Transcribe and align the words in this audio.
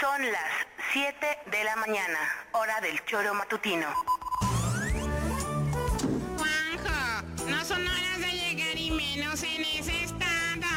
Son 0.00 0.22
las 0.32 0.66
7 0.94 1.14
de 1.50 1.64
la 1.64 1.76
mañana, 1.76 2.18
hora 2.52 2.80
del 2.80 3.04
choro 3.04 3.34
matutino. 3.34 3.86
Juanjo, 6.38 7.26
no 7.46 7.62
son 7.62 7.86
horas 7.86 8.18
de 8.18 8.32
llegar 8.32 8.78
y 8.78 8.90
menos 8.92 9.42
en 9.42 9.62
ese 9.62 10.04
estado. 10.04 10.70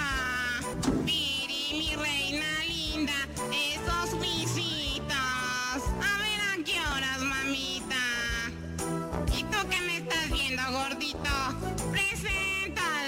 Piri, 1.05 1.70
mi 1.72 1.95
reina 1.95 2.66
linda, 2.67 3.14
esos 3.50 4.20
visitos. 4.20 5.16
A 5.16 6.17
ver 6.20 6.42
a 6.42 6.58
qué 6.66 6.81
horas, 6.81 7.20
mamita. 7.20 7.95
¿Y 9.31 9.44
tú 9.45 9.70
qué 9.70 9.80
me 9.86 9.98
estás 10.00 10.30
viendo, 10.31 10.64
gordito? 10.70 11.31
Preséntalas. 11.94 13.08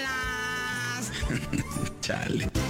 Chale. 2.00 2.65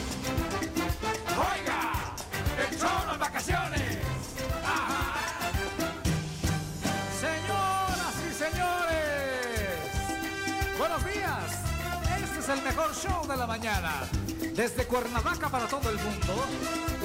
Es 12.47 12.59
el 12.59 12.63
mejor 12.63 12.95
show 12.95 13.27
de 13.27 13.37
la 13.37 13.47
mañana. 13.47 14.09
Desde 14.55 14.87
Cuernavaca 14.87 15.49
para 15.49 15.67
todo 15.67 15.91
el 15.91 15.97
mundo, 15.97 16.45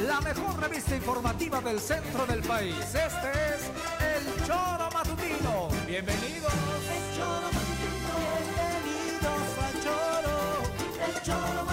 la 0.06 0.22
mejor 0.22 0.60
revista 0.60 0.96
informativa 0.96 1.62
del 1.62 1.80
centro 1.80 2.26
del 2.28 2.42
país. 2.42 2.76
Este 2.78 3.32
es 3.32 3.62
el 4.16 4.46
Choro 4.46 4.90
Matutino. 4.94 5.70
Bienvenidos. 5.88 6.54
El 6.54 7.18
Choro 7.18 7.48
Matutino. 7.56 8.14
Bienvenidos 8.54 9.58
al 9.66 9.74
Choro. 9.84 10.36
El 11.08 11.22
Choro 11.24 11.66
Matutino. 11.66 11.71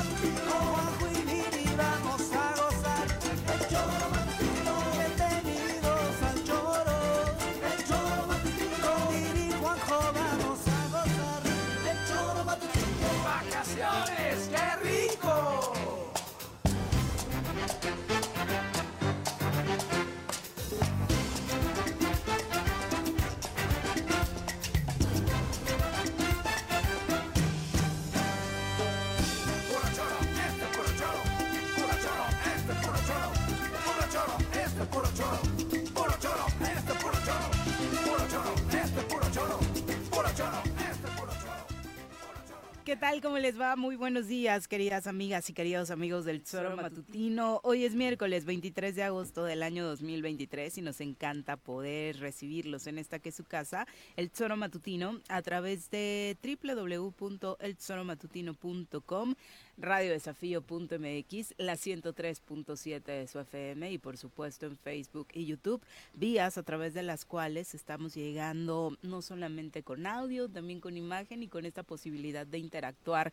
¿Qué 42.88 42.96
tal? 42.96 43.20
¿Cómo 43.20 43.36
les 43.36 43.60
va? 43.60 43.76
Muy 43.76 43.96
buenos 43.96 44.28
días, 44.28 44.66
queridas 44.66 45.06
amigas 45.06 45.50
y 45.50 45.52
queridos 45.52 45.90
amigos 45.90 46.24
del 46.24 46.46
Zoro 46.46 46.74
Matutino. 46.74 47.60
Hoy 47.62 47.84
es 47.84 47.94
miércoles 47.94 48.46
23 48.46 48.96
de 48.96 49.02
agosto 49.02 49.44
del 49.44 49.62
año 49.62 49.84
2023 49.84 50.78
y 50.78 50.80
nos 50.80 51.02
encanta 51.02 51.58
poder 51.58 52.18
recibirlos 52.18 52.86
en 52.86 52.96
esta 52.96 53.18
que 53.18 53.28
es 53.28 53.34
su 53.34 53.44
casa, 53.44 53.86
el 54.16 54.30
Zoro 54.30 54.56
Matutino, 54.56 55.20
a 55.28 55.42
través 55.42 55.90
de 55.90 56.38
www.elzoromatutino.com, 56.42 59.34
radiodesafío.mx, 59.78 61.54
la 61.58 61.74
103.7 61.74 63.02
de 63.02 63.26
su 63.26 63.38
FM 63.38 63.92
y 63.92 63.98
por 63.98 64.16
supuesto 64.16 64.66
en 64.66 64.76
Facebook 64.76 65.28
y 65.32 65.46
YouTube, 65.46 65.82
vías 66.14 66.58
a 66.58 66.62
través 66.62 66.94
de 66.94 67.02
las 67.02 67.24
cuales 67.24 67.74
estamos 67.74 68.14
llegando 68.14 68.96
no 69.02 69.22
solamente 69.22 69.82
con 69.82 70.06
audio, 70.06 70.48
también 70.48 70.80
con 70.80 70.96
imagen 70.96 71.42
y 71.42 71.48
con 71.48 71.64
esta 71.64 71.82
posibilidad 71.82 72.46
de 72.46 72.58
interactuar 72.58 73.32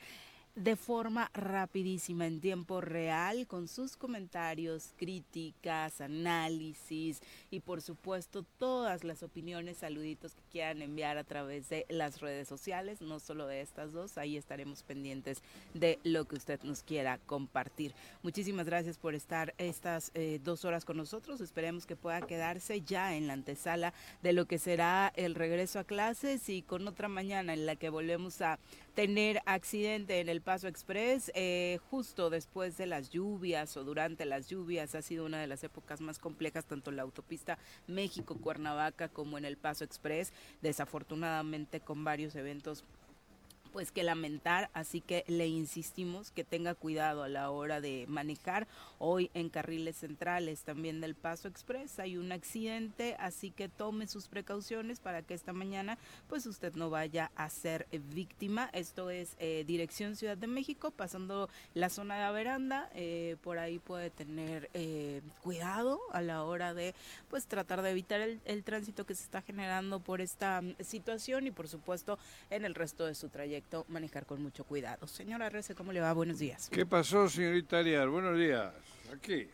de 0.55 0.77
forma 0.77 1.29
rapidísima, 1.33 2.25
en 2.25 2.39
tiempo 2.39 2.79
real, 2.79 3.45
con 3.45 3.67
sus 3.67 3.97
comentarios, 3.97 4.93
críticas, 4.95 5.99
análisis 5.99 7.21
y 7.51 7.59
por 7.59 7.81
supuesto 7.81 8.43
todas 8.57 9.03
las 9.03 9.21
opiniones, 9.21 9.77
saluditos 9.77 10.33
que 10.33 10.43
quieran 10.51 10.81
enviar 10.81 11.17
a 11.17 11.25
través 11.25 11.67
de 11.67 11.85
las 11.89 12.21
redes 12.21 12.47
sociales, 12.47 13.01
no 13.01 13.19
solo 13.19 13.47
de 13.47 13.59
estas 13.59 13.91
dos, 13.91 14.17
ahí 14.17 14.37
estaremos 14.37 14.81
pendientes 14.83 15.43
de 15.73 15.99
lo 16.03 16.23
que 16.23 16.37
usted 16.37 16.61
nos 16.63 16.83
quiera 16.83 17.17
compartir. 17.25 17.93
Muchísimas 18.23 18.65
gracias 18.65 18.97
por 18.97 19.13
estar 19.13 19.53
estas 19.57 20.11
eh, 20.13 20.39
dos 20.41 20.63
horas 20.63 20.85
con 20.85 20.95
nosotros, 20.95 21.41
esperemos 21.41 21.85
que 21.85 21.97
pueda 21.97 22.21
quedarse 22.21 22.79
ya 22.79 23.15
en 23.17 23.27
la 23.27 23.33
antesala 23.33 23.93
de 24.23 24.31
lo 24.31 24.45
que 24.45 24.57
será 24.57 25.11
el 25.17 25.35
regreso 25.35 25.79
a 25.79 25.83
clases 25.83 26.47
y 26.47 26.61
con 26.61 26.87
otra 26.87 27.09
mañana 27.09 27.53
en 27.53 27.65
la 27.65 27.75
que 27.75 27.89
volvemos 27.89 28.41
a 28.41 28.57
tener 28.93 29.41
accidente 29.45 30.21
en 30.21 30.29
el 30.29 30.41
Paso 30.45 30.67
Express 30.67 31.31
eh, 31.33 31.79
justo 31.89 32.29
después 32.29 32.77
de 32.77 32.85
las 32.85 33.09
lluvias 33.09 33.75
o 33.77 33.83
durante 33.83 34.25
las 34.25 34.47
lluvias. 34.47 34.93
Ha 34.93 35.01
sido 35.01 35.25
una 35.25 35.41
de 35.41 35.47
las 35.47 35.63
épocas 35.63 36.01
más 36.01 36.19
complejas 36.19 36.65
tanto 36.65 36.91
en 36.91 36.97
la 36.97 37.01
autopista 37.01 37.57
México-Cuernavaca 37.87 39.09
como 39.09 39.39
en 39.39 39.45
el 39.45 39.57
Paso 39.57 39.83
Express. 39.83 40.31
Desafortunadamente 40.61 41.79
con 41.79 42.03
varios 42.03 42.35
eventos 42.35 42.83
pues 43.75 43.91
que 43.91 44.03
lamentar, 44.03 44.69
así 44.71 45.01
que 45.01 45.25
le 45.27 45.47
insistimos 45.47 46.31
que 46.31 46.45
tenga 46.45 46.75
cuidado 46.75 47.23
a 47.23 47.27
la 47.27 47.51
hora 47.51 47.81
de 47.81 48.05
manejar. 48.07 48.69
Hoy 48.99 49.29
en 49.33 49.49
carriles 49.49 49.97
centrales 49.97 50.61
también 50.61 51.01
del 51.01 51.13
Paso 51.13 51.49
Express 51.49 51.99
hay 51.99 52.15
un 52.15 52.31
accidente, 52.31 53.17
así 53.19 53.51
que 53.51 53.67
tome 53.67 54.07
sus 54.07 54.29
precauciones 54.29 55.01
para 55.01 55.23
que 55.23 55.33
esta 55.33 55.51
mañana 55.51 55.97
pues 56.29 56.45
usted 56.45 56.73
no 56.75 56.89
vaya 56.89 57.31
a 57.35 57.49
ser 57.49 57.85
víctima. 58.13 58.69
Esto 58.71 59.09
es 59.09 59.35
eh, 59.39 59.65
dirección 59.67 60.15
Ciudad 60.15 60.37
de 60.37 60.47
México, 60.47 60.91
pasando 60.91 61.49
la 61.73 61.89
zona 61.89 62.15
de 62.15 62.21
la 62.21 62.31
veranda, 62.31 62.89
eh, 62.93 63.35
por 63.43 63.59
ahí 63.59 63.79
puede 63.79 64.09
tener 64.09 64.69
eh, 64.73 65.21
cuidado 65.43 65.99
a 66.13 66.21
la 66.21 66.45
hora 66.45 66.73
de 66.73 66.95
pues 67.29 67.45
tratar 67.45 67.81
de 67.81 67.91
evitar 67.91 68.21
el, 68.21 68.39
el 68.45 68.63
tránsito 68.63 69.05
que 69.05 69.15
se 69.15 69.23
está 69.25 69.41
generando 69.41 69.99
por 69.99 70.21
esta 70.21 70.61
mm, 70.61 70.75
situación 70.79 71.45
y 71.47 71.51
por 71.51 71.67
supuesto 71.67 72.17
en 72.49 72.63
el 72.63 72.73
resto 72.73 73.05
de 73.05 73.15
su 73.15 73.27
trayecto 73.27 73.64
manejar 73.87 74.25
con 74.25 74.41
mucho 74.41 74.63
cuidado. 74.63 75.07
Señora 75.07 75.49
Rece, 75.49 75.75
¿cómo 75.75 75.91
le 75.91 75.99
va? 75.99 76.13
Buenos 76.13 76.39
días. 76.39 76.69
¿Qué 76.69 76.85
pasó, 76.85 77.27
señorita 77.27 77.79
Arias? 77.79 78.07
Buenos 78.07 78.37
días. 78.37 78.73
Aquí, 79.13 79.47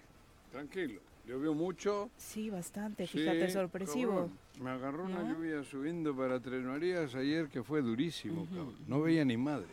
tranquilo. 0.51 1.01
Llovió 1.25 1.53
mucho. 1.53 2.09
Sí, 2.17 2.49
bastante, 2.49 3.07
Sí, 3.07 3.19
fíjate, 3.19 3.49
sorpresivo. 3.51 4.11
cabrón. 4.11 4.31
Me 4.59 4.69
agarró 4.71 5.05
una 5.05 5.23
¿No? 5.23 5.33
lluvia 5.33 5.63
subiendo 5.63 6.15
para 6.15 6.39
Tres 6.39 6.63
Marías 6.63 7.15
ayer 7.15 7.47
que 7.47 7.63
fue 7.63 7.81
durísimo, 7.81 8.45
cabrón. 8.45 8.75
No 8.87 9.01
veía 9.01 9.23
ni 9.23 9.37
madres. 9.37 9.69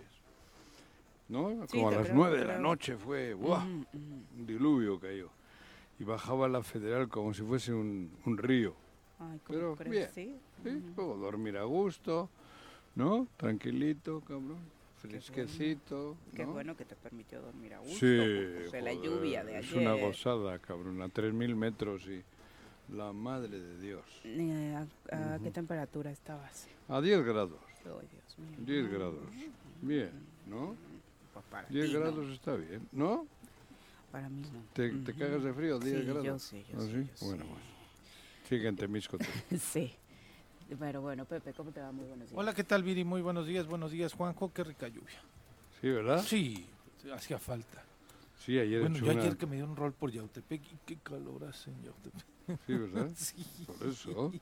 ¿No? 1.28 1.66
Sí, 1.66 1.76
Como 1.78 1.88
a 1.90 1.92
las 1.92 2.12
nueve 2.12 2.38
de 2.38 2.44
la 2.46 2.58
noche 2.58 2.96
fue, 2.96 3.34
¡buah! 3.34 3.58
Ujú, 3.64 3.68
ujú. 3.92 3.98
Un 4.38 4.46
diluvio 4.46 4.98
cayó. 4.98 5.30
Y 5.98 6.04
bajaba 6.04 6.48
la 6.48 6.62
federal 6.62 7.08
como 7.08 7.34
si 7.34 7.42
fuese 7.42 7.72
un, 7.72 8.10
un 8.24 8.38
río. 8.38 8.74
Ay, 9.18 9.38
¿cómo 9.44 9.58
Pero 9.58 9.76
crees? 9.76 9.90
bien. 9.90 10.08
Sí. 10.14 10.40
¿sí? 10.70 10.82
Puedo 10.94 11.16
dormir 11.16 11.56
a 11.58 11.64
gusto, 11.64 12.30
¿no? 12.98 13.26
Tranquilito, 13.36 14.20
cabrón. 14.20 14.58
Fresquecito. 14.98 16.16
Qué 16.34 16.44
¿no? 16.44 16.52
bueno 16.52 16.76
que 16.76 16.84
te 16.84 16.96
permitió 16.96 17.40
dormir 17.40 17.72
a 17.74 17.78
gusto. 17.78 17.94
Sí, 17.94 18.16
pues, 18.18 18.72
de 18.72 18.82
la 18.82 18.92
joder, 18.94 19.02
lluvia 19.10 19.44
de 19.44 19.58
es 19.60 19.70
ayer. 19.70 19.78
una 19.78 19.94
gozada, 19.94 20.58
cabrón, 20.58 21.00
a 21.00 21.08
3.000 21.08 21.54
metros 21.54 22.02
y 22.08 22.22
la 22.94 23.12
madre 23.12 23.60
de 23.60 23.78
Dios. 23.80 24.04
Eh, 24.24 24.74
¿A, 25.12 25.34
a 25.34 25.38
qué 25.38 25.50
temperatura 25.52 26.10
estabas? 26.10 26.66
A 26.88 27.00
10 27.00 27.22
grados, 27.24 27.60
Ay, 27.84 28.08
Dios 28.10 28.38
mío. 28.38 28.58
10 28.66 28.90
grados. 28.92 29.28
Bien, 29.80 30.10
¿no? 30.48 30.74
Pues 31.32 31.44
para 31.50 31.68
10 31.68 31.86
ti, 31.86 31.92
¿no? 31.92 32.00
grados 32.00 32.28
está 32.32 32.56
bien, 32.56 32.88
¿no? 32.92 33.26
para 34.10 34.28
mí 34.30 34.40
no. 34.40 34.62
¿Te, 34.72 34.88
te 34.88 35.10
Ujú. 35.12 35.20
cagas 35.20 35.44
de 35.44 35.52
frío? 35.52 35.78
10 35.78 36.00
Sí, 36.00 36.06
grados? 36.06 36.24
yo 36.24 36.38
sí, 36.40 36.64
yo 36.72 36.78
¿Ah, 36.78 36.82
sí, 36.82 36.90
sí? 36.92 37.06
yo 37.08 37.16
sí. 37.16 37.24
Bueno. 37.26 37.44
Sigue 38.48 38.66
en 38.68 38.76
Temisco. 38.76 39.18
tú. 39.18 39.24
sí. 39.58 39.94
Pero 40.78 41.00
bueno, 41.00 41.24
Pepe, 41.24 41.52
¿cómo 41.54 41.70
te 41.70 41.80
va? 41.80 41.90
Muy 41.92 42.04
buenos 42.06 42.28
días. 42.28 42.38
Hola, 42.38 42.54
¿qué 42.54 42.62
tal, 42.64 42.82
Viri? 42.82 43.04
Muy 43.04 43.22
buenos 43.22 43.46
días, 43.46 43.66
buenos 43.66 43.90
días, 43.90 44.12
Juanjo. 44.12 44.52
Qué 44.52 44.64
rica 44.64 44.86
lluvia. 44.88 45.18
Sí, 45.80 45.88
¿verdad? 45.88 46.22
Sí, 46.22 46.66
hacía 47.14 47.38
falta. 47.38 47.82
Sí, 48.44 48.58
ayer 48.58 48.80
Bueno, 48.82 48.96
yo 48.98 49.10
una- 49.10 49.20
ayer 49.22 49.36
que 49.36 49.46
me 49.46 49.56
dio 49.56 49.64
un 49.64 49.76
rol 49.76 49.92
por 49.92 50.10
Yautepec, 50.10 50.62
y 50.72 50.76
qué 50.84 50.96
calor 50.98 51.44
hace 51.44 51.70
en 51.70 51.82
Yautepec. 51.84 52.24
Sí, 52.66 52.74
¿verdad? 52.74 53.08
Sí. 53.16 53.46
Por 53.66 53.88
eso. 53.88 54.32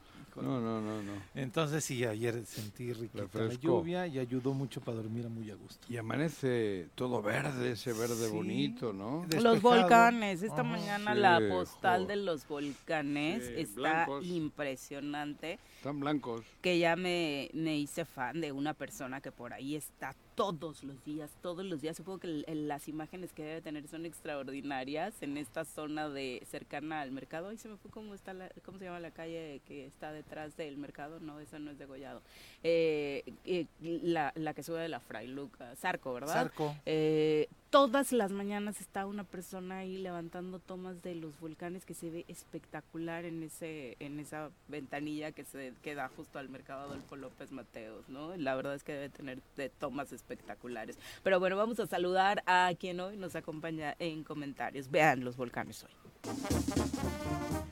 No, 0.43 0.61
no, 0.61 0.81
no, 0.81 1.03
no. 1.03 1.13
Entonces 1.35 1.85
sí, 1.85 2.05
ayer 2.05 2.45
sentí 2.47 2.93
riquita 2.93 3.27
la 3.43 3.55
lluvia 3.55 4.07
y 4.07 4.19
ayudó 4.19 4.53
mucho 4.55 4.81
para 4.81 4.99
dormir 4.99 5.29
muy 5.29 5.51
a 5.51 5.55
gusto. 5.55 5.87
Y 5.91 5.97
amanece 5.97 6.89
todo 6.95 7.23
verde, 7.23 7.73
ese 7.73 7.93
verde 7.93 8.27
Sí. 8.29 8.33
bonito, 8.35 8.93
¿no? 8.93 9.25
Los 9.41 9.63
volcanes, 9.63 10.43
esta 10.43 10.63
mañana 10.63 11.15
Sí, 11.15 11.21
la 11.21 11.41
postal 11.49 12.03
jo. 12.03 12.07
de 12.09 12.17
los 12.17 12.47
volcanes 12.49 13.45
Sí, 13.47 13.53
está 13.57 13.81
blancos. 13.81 14.25
impresionante, 14.27 15.59
Están 15.77 16.01
blancos. 16.01 16.45
que 16.61 16.79
ya 16.79 16.97
me, 16.97 17.51
me 17.55 17.77
hice 17.79 18.05
fan 18.05 18.41
de 18.41 18.53
una 18.53 18.75
persona 18.75 19.21
que 19.21 19.33
por 19.33 19.53
ahí 19.53 19.75
está 19.77 20.15
todos 20.37 20.85
los 20.85 21.03
días, 21.05 21.37
todos 21.43 21.65
los 21.65 21.81
días. 21.81 21.97
Supongo 21.97 22.21
que 22.21 22.27
el- 22.29 22.45
el- 22.47 22.69
las 22.69 22.87
imágenes 22.87 23.33
que 23.33 23.43
debe 23.43 23.63
tener 23.63 23.89
son 23.89 24.07
extraordinarias 24.07 25.21
en 25.23 25.37
esta 25.39 25.65
zona 25.65 26.09
de 26.09 26.43
cercana 26.49 27.01
al 27.01 27.11
mercado. 27.11 27.49
Ahí 27.49 27.57
se 27.57 27.69
me 27.69 27.77
fue 27.77 27.91
cómo 27.91 28.15
está 28.15 28.33
la, 28.35 28.51
cómo 28.65 28.79
se 28.79 28.85
llama 28.85 29.01
la 29.01 29.11
calle 29.11 29.61
que 29.67 29.87
está 29.87 30.13
detrás 30.13 30.57
del 30.57 30.77
mercado. 30.77 31.19
No, 31.21 31.41
esa 31.41 31.59
no 31.59 31.71
es 31.73 31.79
de 31.79 31.87
Gollado. 31.87 32.23
Eh, 32.63 33.25
eh, 33.45 33.67
la, 33.81 34.33
la 34.37 34.55
que 34.55 34.63
sube 34.63 34.79
de 34.79 34.89
la 34.89 35.01
Fray 35.01 35.27
Luca, 35.27 35.75
Zarco, 35.77 36.13
¿verdad? 36.15 36.35
Zarco. 36.35 36.77
Eh, 36.85 37.49
todas 37.71 38.13
las 38.13 38.33
mañanas 38.33 38.81
está 38.81 39.07
una 39.07 39.25
persona 39.25 39.79
ahí 39.79 39.99
levantando 39.99 40.59
tomas 40.59 41.03
de 41.03 41.15
los 41.15 41.39
volcanes 41.41 41.85
que 41.85 41.95
se 41.95 42.11
ve 42.11 42.25
espectacular 42.29 43.25
en 43.25 43.43
ese 43.43 43.97
en 44.01 44.21
esa 44.21 44.51
ventanilla 44.69 45.33
que 45.33 45.45
se 45.45 45.73
queda 45.83 46.09
justo 46.17 46.39
al 46.39 46.49
mercado 46.49 46.83
Adolfo 46.83 47.17
López 47.17 47.53
Mateos, 47.53 48.09
¿no? 48.09 48.37
La 48.37 48.55
verdad 48.55 48.75
es 48.75 48.85
que 48.85 48.93
debe 48.93 49.09
tener 49.09 49.43
de 49.57 49.69
tomas 49.69 50.13
espectaculares. 50.13 50.99
Pero 51.23 51.41
bueno, 51.41 51.57
vamos 51.57 51.81
a 51.81 51.87
saludar 51.87 52.43
a 52.47 52.73
quien 52.79 53.01
hoy 53.01 53.17
nos 53.17 53.37
acompaña 53.37 53.95
en 53.99 54.25
comentarios. 54.25 54.91
Vean 54.91 55.25
los 55.25 55.37
volcanes 55.37 55.85
hoy. 55.85 55.91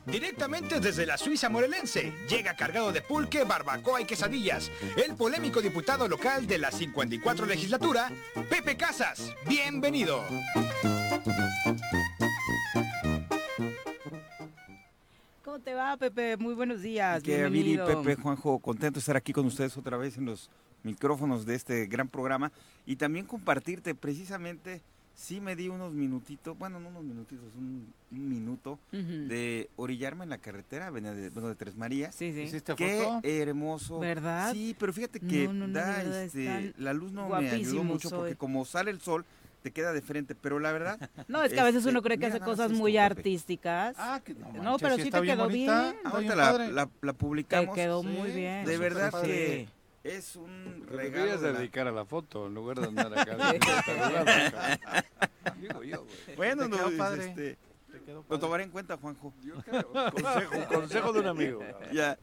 Directamente 0.07 0.79
desde 0.79 1.07
la 1.07 1.19
Suiza 1.19 1.49
morelense, 1.49 2.13
llega 2.29 2.55
cargado 2.55 2.93
de 2.93 3.03
pulque, 3.03 3.43
barbacoa 3.43 4.01
y 4.01 4.05
quesadillas, 4.05 4.71
el 4.97 5.17
polémico 5.17 5.61
diputado 5.61 6.07
local 6.07 6.47
de 6.47 6.59
la 6.59 6.71
54 6.71 7.47
legislatura, 7.47 8.13
Pepe 8.49 8.77
Casas. 8.77 9.35
Bienvenido. 9.49 10.23
¿Cómo 15.45 15.59
te 15.59 15.75
va, 15.75 15.97
Pepe? 15.97 16.37
Muy 16.37 16.55
buenos 16.55 16.83
días. 16.83 17.23
Que 17.23 17.39
Bienvenido. 17.39 17.87
Pepe, 17.87 18.21
Juanjo, 18.21 18.59
contento 18.61 18.95
de 18.95 19.01
estar 19.01 19.17
aquí 19.17 19.33
con 19.33 19.47
ustedes 19.47 19.77
otra 19.77 19.97
vez 19.97 20.17
en 20.17 20.27
los 20.27 20.49
micrófonos 20.85 21.45
de 21.45 21.57
este 21.57 21.87
gran 21.87 22.09
programa 22.09 22.53
y 22.87 22.97
también 22.97 23.27
compartirte 23.27 23.95
precisamente, 23.95 24.81
sí 25.15 25.41
me 25.41 25.57
di 25.57 25.69
unos 25.69 25.93
minutitos, 25.93 26.59
bueno, 26.59 26.81
no 26.81 26.89
unos 26.89 27.05
minutitos, 27.05 27.47
un, 27.57 27.93
un 28.11 28.29
minuto 28.29 28.79
de 28.91 29.69
orillarme 29.77 30.25
en 30.25 30.31
la 30.31 30.39
carretera, 30.39 30.91
venía 30.91 31.13
de, 31.13 31.31
bueno, 31.31 31.49
de 31.49 31.55
Tres 31.55 31.77
Marías. 31.77 32.15
Sí, 32.15 32.33
sí. 32.33 32.43
¿Hiciste 32.43 32.75
Qué 32.75 33.03
foto? 33.05 33.21
hermoso. 33.23 33.99
¿Verdad? 33.99 34.53
Sí, 34.53 34.75
pero 34.79 34.93
fíjate 34.93 35.21
que 35.21 35.47
No, 35.47 35.53
no, 35.53 35.67
no, 35.69 35.73
da, 35.75 36.03
de 36.05 36.25
este, 36.25 36.75
la 36.79 36.93
luz 36.93 37.13
no 37.13 37.29
me 37.29 37.51
ayudó 37.51 37.85
mucho 37.85 38.11
porque 38.11 38.37
como 38.37 38.65
sale 38.65 38.91
el 38.91 39.01
sol, 39.01 39.25
te 39.63 39.71
queda 39.71 39.95
de 39.95 40.03
frente, 40.03 40.35
pero 40.35 40.59
la 40.59 40.73
verdad... 40.73 40.99
No, 41.29 41.43
es 41.43 41.53
que 41.53 41.61
a 41.61 41.65
veces 41.65 41.79
este, 41.79 41.91
uno 41.91 42.03
cree 42.03 42.19
que 42.19 42.27
mira 42.27 42.37
hace 42.37 42.45
cosas 42.45 42.71
muy 42.73 42.99
artísticas. 42.99 43.95
Ah, 43.99 44.21
que 44.23 44.35
no, 44.35 44.77
pero 44.79 44.97
sí 44.97 45.11
te 45.11 45.23
quedó 45.23 45.45
bonita, 45.45 45.93
bien. 45.93 45.97
Ahorita 46.07 46.37
la, 46.37 46.53
la, 46.69 46.89
la 47.01 47.13
Te 47.13 47.19
publicamos. 47.19 47.75
quedó 47.75 48.03
Sí, 48.03 48.09
muy 48.09 48.31
bien. 48.33 48.67
De 48.67 48.75
súper 48.75 48.95
verdad 48.95 49.23
que 49.23 49.69
es 50.05 50.37
un 50.37 50.85
Te 50.87 50.93
regalo. 50.97 51.11
deberías 51.17 51.41
de 51.41 51.53
la- 51.53 51.59
dedicar 51.59 51.89
a 51.89 51.93
la 51.93 52.05
foto 52.05 52.47
en 52.47 52.55
lugar 52.55 52.79
de 52.81 52.87
andar 52.89 53.19
acá. 53.19 53.37
saludando, 53.85 54.31
acá. 54.31 55.05
Digo 55.61 55.83
yo, 55.83 56.05
güey. 56.05 56.37
Bueno, 56.37 56.65
Te 56.65 56.77
no, 56.77 56.91
padre. 56.97 57.25
este, 57.27 57.59
Te 58.05 58.13
lo 58.13 58.39
tomaré 58.39 58.65
en 58.65 58.71
cuenta, 58.71 58.97
Juanjo. 58.97 59.33
Yo 59.43 59.55
creo. 59.63 59.93
Consejo, 60.13 60.69
consejo 60.73 61.13
de 61.13 61.21
un 61.21 61.27
amigo. 61.27 61.61
Ya, 61.93 62.19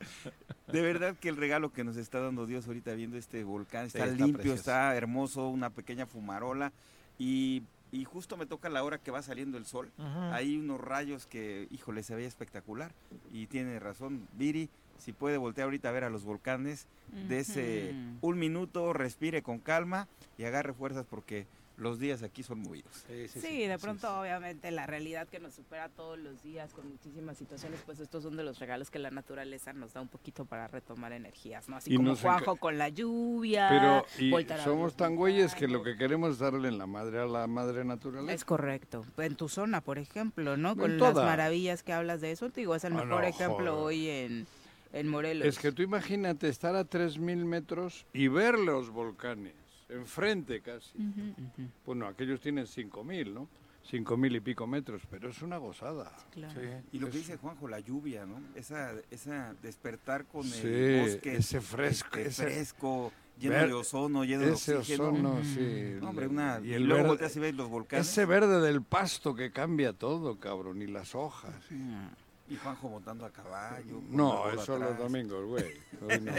de 0.68 0.82
verdad 0.82 1.16
que 1.20 1.30
el 1.30 1.38
regalo 1.38 1.72
que 1.74 1.84
nos 1.84 1.98
está 1.98 2.20
dando 2.20 2.46
Dios 2.46 2.68
ahorita 2.68 2.94
viendo 2.94 3.18
este 3.18 3.44
volcán 3.44 3.86
está, 3.88 4.00
está 4.06 4.12
limpio, 4.16 4.34
precioso. 4.36 4.56
está 4.60 4.96
hermoso, 4.96 5.48
una 5.50 5.70
pequeña 5.70 6.06
fumarola 6.06 6.72
y, 7.20 7.64
y 7.92 8.04
justo 8.06 8.38
me 8.38 8.46
toca 8.46 8.70
la 8.70 8.84
hora 8.84 8.98
que 8.98 9.12
va 9.12 9.22
saliendo 9.22 9.58
el 9.58 9.66
sol. 9.66 9.92
Hay 10.32 10.58
unos 10.58 10.80
rayos 10.82 11.26
que, 11.26 11.68
híjole, 11.72 12.04
se 12.04 12.16
veía 12.16 12.28
espectacular 12.28 12.92
y 13.32 13.48
tiene 13.48 13.80
razón 13.80 14.28
Viri. 14.34 14.70
Si 15.02 15.14
puede 15.14 15.38
voltear 15.38 15.66
ahorita 15.66 15.90
a 15.90 15.92
ver 15.92 16.04
a 16.04 16.10
los 16.12 16.24
volcanes, 16.24 16.86
dese 17.28 17.94
un 18.22 18.38
minuto, 18.38 18.94
respire 18.94 19.42
con 19.42 19.58
calma 19.60 20.08
y 20.38 20.44
agarre 20.44 20.74
fuerzas 20.74 21.06
porque 21.10 21.48
los 21.78 21.98
días 21.98 22.22
aquí 22.22 22.44
son 22.44 22.60
movidos. 22.60 23.04
Sí, 23.08 23.28
sí, 23.28 23.40
Sí, 23.42 23.66
de 23.66 23.80
pronto 23.80 24.20
obviamente 24.20 24.70
la 24.70 24.86
realidad 24.86 25.28
que 25.28 25.40
nos 25.40 25.56
supera 25.56 25.90
todos 25.90 26.20
los 26.20 26.44
días 26.44 26.72
con 26.74 26.88
muchísimas 26.88 27.36
situaciones, 27.40 27.80
pues 27.84 28.00
estos 28.00 28.22
son 28.22 28.38
de 28.38 28.44
los 28.44 28.60
regalos 28.60 28.92
que 28.92 29.00
la 29.00 29.10
naturaleza 29.10 29.74
nos 29.74 29.94
da 29.94 30.02
un 30.02 30.08
poquito 30.08 30.46
para 30.46 30.68
retomar 30.68 31.12
energías, 31.14 31.68
¿no? 31.68 31.78
Así 31.78 31.92
Y 31.92 31.96
como 31.96 32.14
enca- 32.16 32.60
con 32.60 32.78
la 32.78 32.90
lluvia. 32.90 33.68
Pero 33.70 34.06
y 34.20 34.32
somos 34.64 34.96
tan 34.96 35.16
güeyes 35.16 35.56
que 35.56 35.68
lo 35.68 35.82
que 35.82 35.98
queremos 35.98 36.34
es 36.34 36.38
darle 36.40 36.68
en 36.68 36.78
la 36.78 36.86
madre 36.86 37.20
a 37.22 37.26
la 37.26 37.48
madre 37.48 37.84
naturaleza. 37.84 38.34
Es 38.34 38.46
correcto. 38.46 39.04
En 39.18 39.36
tu 39.36 39.50
zona, 39.50 39.82
por 39.82 39.98
ejemplo, 39.98 40.58
¿no? 40.58 40.76
Con 40.76 41.00
las 41.00 41.16
maravillas 41.16 41.82
que 41.82 41.94
hablas 41.94 42.22
de 42.22 42.32
eso, 42.32 42.52
te 42.52 42.62
digo, 42.62 42.76
es 42.76 42.84
el 42.84 42.94
Ah, 42.94 42.98
mejor 43.06 43.22
no, 43.22 43.28
ejemplo 43.28 43.72
joder. 43.72 43.84
hoy 43.86 44.08
en, 44.10 44.48
en 44.94 45.08
Morelos. 45.08 45.48
Es 45.48 45.60
que 45.60 45.72
tú 45.72 45.82
imagínate 45.82 46.48
estar 46.50 46.76
a 46.76 46.84
3.000 46.88 47.46
metros 47.46 48.06
y 48.14 48.28
ver 48.28 48.58
los 48.60 48.90
volcanes, 48.90 49.54
enfrente 49.90 50.62
casi. 50.62 50.98
Ujú, 50.98 51.22
ujú, 51.32 51.70
Bueno, 51.86 52.08
aquellos 52.08 52.40
tienen 52.42 52.66
5.000, 52.66 53.34
¿no? 53.34 53.48
5.000 53.90 54.36
y 54.36 54.40
pico 54.42 54.68
metros, 54.68 55.02
pero 55.10 55.30
es 55.30 55.42
una 55.42 55.58
gozada. 55.58 56.12
claro. 56.32 56.60
Sí. 56.62 56.68
Y 56.92 57.00
lo 57.00 57.08
que 57.10 57.18
Es- 57.18 57.26
dice 57.28 57.38
Juanjo, 57.38 57.68
la 57.68 57.80
lluvia, 57.80 58.26
¿no? 58.26 58.40
Esa, 58.56 58.94
esa 59.10 59.56
despertar 59.64 60.26
con 60.26 60.44
Sí, 60.44 60.68
el 60.68 61.02
bosque. 61.02 61.36
ese 61.38 61.62
fresco, 61.62 62.10
este, 62.18 62.28
ese- 62.28 62.44
fresco, 62.44 63.12
lleno 63.40 63.56
ver- 63.56 63.68
de 63.70 63.74
ozono, 63.74 64.24
lleno 64.24 64.44
de 64.46 64.54
Ese 64.54 64.76
oxígeno. 64.76 65.10
ozono, 65.10 65.44
sí. 65.44 65.96
No, 66.00 66.10
hombre, 66.10 66.28
una, 66.28 66.60
y 66.64 66.70
y, 66.70 66.74
el 66.74 66.84
luego 66.84 66.98
verde- 66.98 67.08
volteas 67.08 67.36
y 67.36 67.40
ves 67.40 67.56
los 67.56 67.70
volcanes. 67.70 68.08
ese 68.08 68.26
verde 68.26 68.62
del 68.62 68.84
pasto 68.84 69.34
que 69.34 69.52
cambia 69.52 69.94
todo, 69.94 70.38
cabrón, 70.40 70.82
y 70.84 70.88
las 70.88 71.16
hojas. 71.16 71.56
Mm. 71.72 72.06
Y 72.52 72.58
Juanjo 72.58 72.90
montando 72.90 73.26
a 73.26 73.30
caballo. 73.30 74.02
No, 74.10 74.50
eso 74.52 74.78
los 74.78 74.98
domingos, 74.98 75.46
güey. 75.46 75.64
Hoy 76.02 76.20
no, 76.20 76.34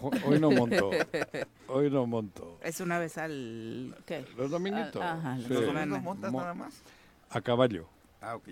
Ho- 0.00 0.10
hoy 0.26 0.38
no 0.38 0.50
monto. 0.52 0.90
Hoy 1.66 1.90
no 1.90 2.06
monto. 2.06 2.58
Es 2.62 2.78
una 2.80 3.00
vez 3.00 3.18
al... 3.18 3.96
¿Qué? 4.06 4.24
Los 4.36 4.48
dominguitos. 4.52 5.02
Ah, 5.02 5.14
ajá, 5.14 5.34
los 5.38 5.46
sí. 5.46 5.52
¿Los 5.54 5.60
Semana. 5.64 5.80
domingos 5.80 6.02
montas 6.04 6.30
Mo- 6.32 6.40
nada 6.40 6.54
más? 6.54 6.82
A 7.30 7.40
caballo. 7.40 7.88
Ah, 8.20 8.36
ok. 8.36 8.48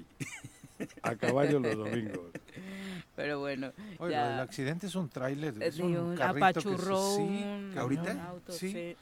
A 1.02 1.14
caballo 1.14 1.60
los 1.60 1.76
domingos. 1.76 2.30
Pero 3.14 3.38
bueno, 3.38 3.70
Oye, 3.98 4.12
ya- 4.12 4.28
del 4.30 4.40
accidente 4.40 4.88
es 4.88 4.94
un 4.96 5.08
tráiler. 5.08 5.54
Eh, 5.62 5.66
Es 5.68 5.78
un 5.78 5.96
un 5.96 6.16
carrito 6.16 6.46
que 6.46 6.60
se- 6.62 6.68
apachurró 6.68 7.14
sí, 7.16 7.20
un, 7.22 7.74
¿Ahorita? 7.78 8.10
un 8.12 8.18
auto, 8.20 8.52
Sí. 8.52 8.96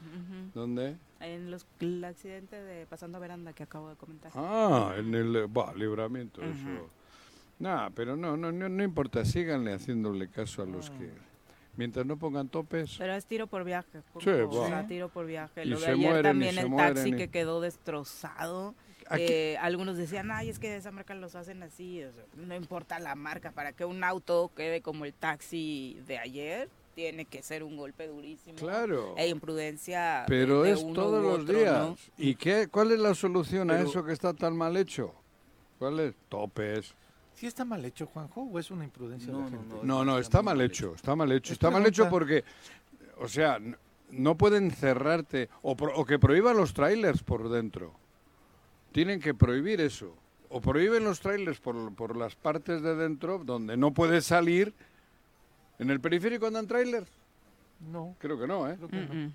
¿Dónde? 0.54 0.96
En 1.20 1.50
los, 1.50 1.66
el 1.80 2.04
accidente 2.04 2.60
de 2.62 2.84
Pasando 2.86 3.16
a 3.16 3.20
Veranda 3.22 3.54
que 3.54 3.62
acabo 3.62 3.88
de 3.88 3.96
comentar. 3.96 4.32
Ah, 4.34 4.92
en 4.98 5.14
el 5.14 5.34
va, 5.56 5.72
libramiento, 5.74 6.42
Ujú. 6.42 6.50
eso. 6.50 6.90
Nah, 7.58 7.88
pero 7.94 8.16
no, 8.16 8.36
no, 8.36 8.52
no, 8.52 8.68
no 8.68 8.82
importa, 8.84 9.24
síganle 9.24 9.72
haciéndole 9.72 10.28
caso 10.28 10.62
a 10.62 10.66
los 10.66 10.90
que 10.90 11.10
mientras 11.76 12.04
no 12.04 12.18
pongan 12.18 12.48
topes. 12.48 12.96
Pero 12.98 13.14
es 13.14 13.24
tiro 13.26 13.46
por 13.46 13.64
viaje. 13.64 14.02
punto, 14.12 14.20
Sí, 14.20 14.40
o 14.40 14.66
sea, 14.66 14.86
tiro 14.86 15.08
por 15.08 15.26
viaje. 15.26 15.64
Y 15.64 15.68
Lo 15.70 15.78
de 15.78 15.84
se 15.86 15.90
ayer 15.92 16.22
también 16.22 16.54
se 16.54 16.60
el 16.62 16.76
taxi 16.76 17.08
y- 17.10 17.16
que 17.16 17.28
quedó 17.28 17.60
destrozado. 17.60 18.74
Aquí- 19.08 19.24
que 19.26 19.58
algunos 19.60 19.96
decían, 19.96 20.30
ay, 20.32 20.48
es 20.48 20.58
que 20.58 20.68
de 20.68 20.76
esa 20.78 20.90
marca 20.90 21.14
los 21.14 21.34
hacen 21.36 21.62
así. 21.62 22.02
o 22.02 22.12
sea, 22.12 22.24
no 22.34 22.56
importa 22.56 22.98
la 22.98 23.14
marca, 23.14 23.52
para 23.52 23.72
que 23.72 23.84
un 23.84 24.02
auto 24.04 24.50
quede 24.56 24.82
como 24.82 25.04
el 25.04 25.14
taxi 25.14 25.96
de 26.08 26.18
ayer, 26.18 26.68
tiene 26.96 27.24
que 27.24 27.40
ser 27.42 27.62
un 27.62 27.76
golpe 27.76 28.08
durísimo. 28.08 28.58
Claro. 28.58 29.14
E 29.16 29.28
imprudencia. 29.28 30.22
de- 30.22 30.26
Pero 30.28 30.62
de 30.62 30.72
es 30.72 30.82
uno 30.82 30.94
todos 30.94 31.20
u 31.24 31.28
los 31.28 31.40
otro, 31.42 31.58
días. 31.58 31.78
¿no? 31.78 31.96
¿Y 32.18 32.34
qué? 32.34 32.66
¿Cuál 32.68 32.90
es 32.90 32.98
la 32.98 33.14
solución 33.14 33.70
a 33.70 33.80
eso 33.80 34.04
que 34.04 34.12
está 34.12 34.34
tan 34.34 34.56
mal 34.56 34.76
hecho? 34.76 35.14
¿Cuál 35.78 36.00
es? 36.00 36.14
Topes. 36.28 36.94
¿Sí 37.36 37.46
está 37.46 37.64
mal 37.64 37.84
hecho, 37.84 38.06
Juanjo, 38.06 38.42
o 38.42 38.58
es 38.58 38.70
una 38.70 38.84
imprudencia 38.84 39.28
de 39.28 39.32
No, 39.38 39.44
la 39.44 39.50
no, 39.50 39.58
gente? 39.58 39.74
no. 39.76 39.82
No, 39.84 40.04
no, 40.04 40.18
está 40.18 40.42
mal 40.42 40.60
hecho, 40.60 40.94
está 40.94 41.14
mal 41.14 41.30
hecho. 41.32 41.52
Es 41.52 41.52
Está 41.52 41.70
mal 41.70 41.86
hecho 41.86 42.08
porque, 42.08 42.42
o 43.18 43.28
sea, 43.28 43.58
no 44.10 44.36
pueden 44.36 44.70
cerrarte 44.70 45.48
o, 45.62 45.76
pro- 45.76 45.94
o 45.94 46.04
que 46.04 46.18
prohíban 46.18 46.56
los 46.56 46.72
trailers 46.72 47.22
por 47.22 47.48
dentro. 47.50 47.92
Tienen 48.92 49.20
que 49.20 49.34
prohibir 49.34 49.80
eso. 49.80 50.14
O 50.48 50.60
prohíben 50.60 51.04
los 51.04 51.20
trailers 51.20 51.60
por, 51.60 51.94
por 51.94 52.16
las 52.16 52.34
partes 52.36 52.80
de 52.80 52.94
dentro 52.96 53.38
donde 53.44 53.76
no 53.76 53.92
puedes 53.92 54.24
salir. 54.24 54.72
¿En 55.78 55.90
el 55.90 56.00
periférico 56.00 56.46
andan 56.46 56.66
trailers? 56.66 57.10
No, 57.92 58.16
Creo 58.18 58.38
que 58.38 58.46
no, 58.46 58.66
¿eh? 58.70 58.76
creo 58.76 58.88
que 58.88 58.96
no. 58.96 59.14
Mm, 59.14 59.18
mm. 59.26 59.34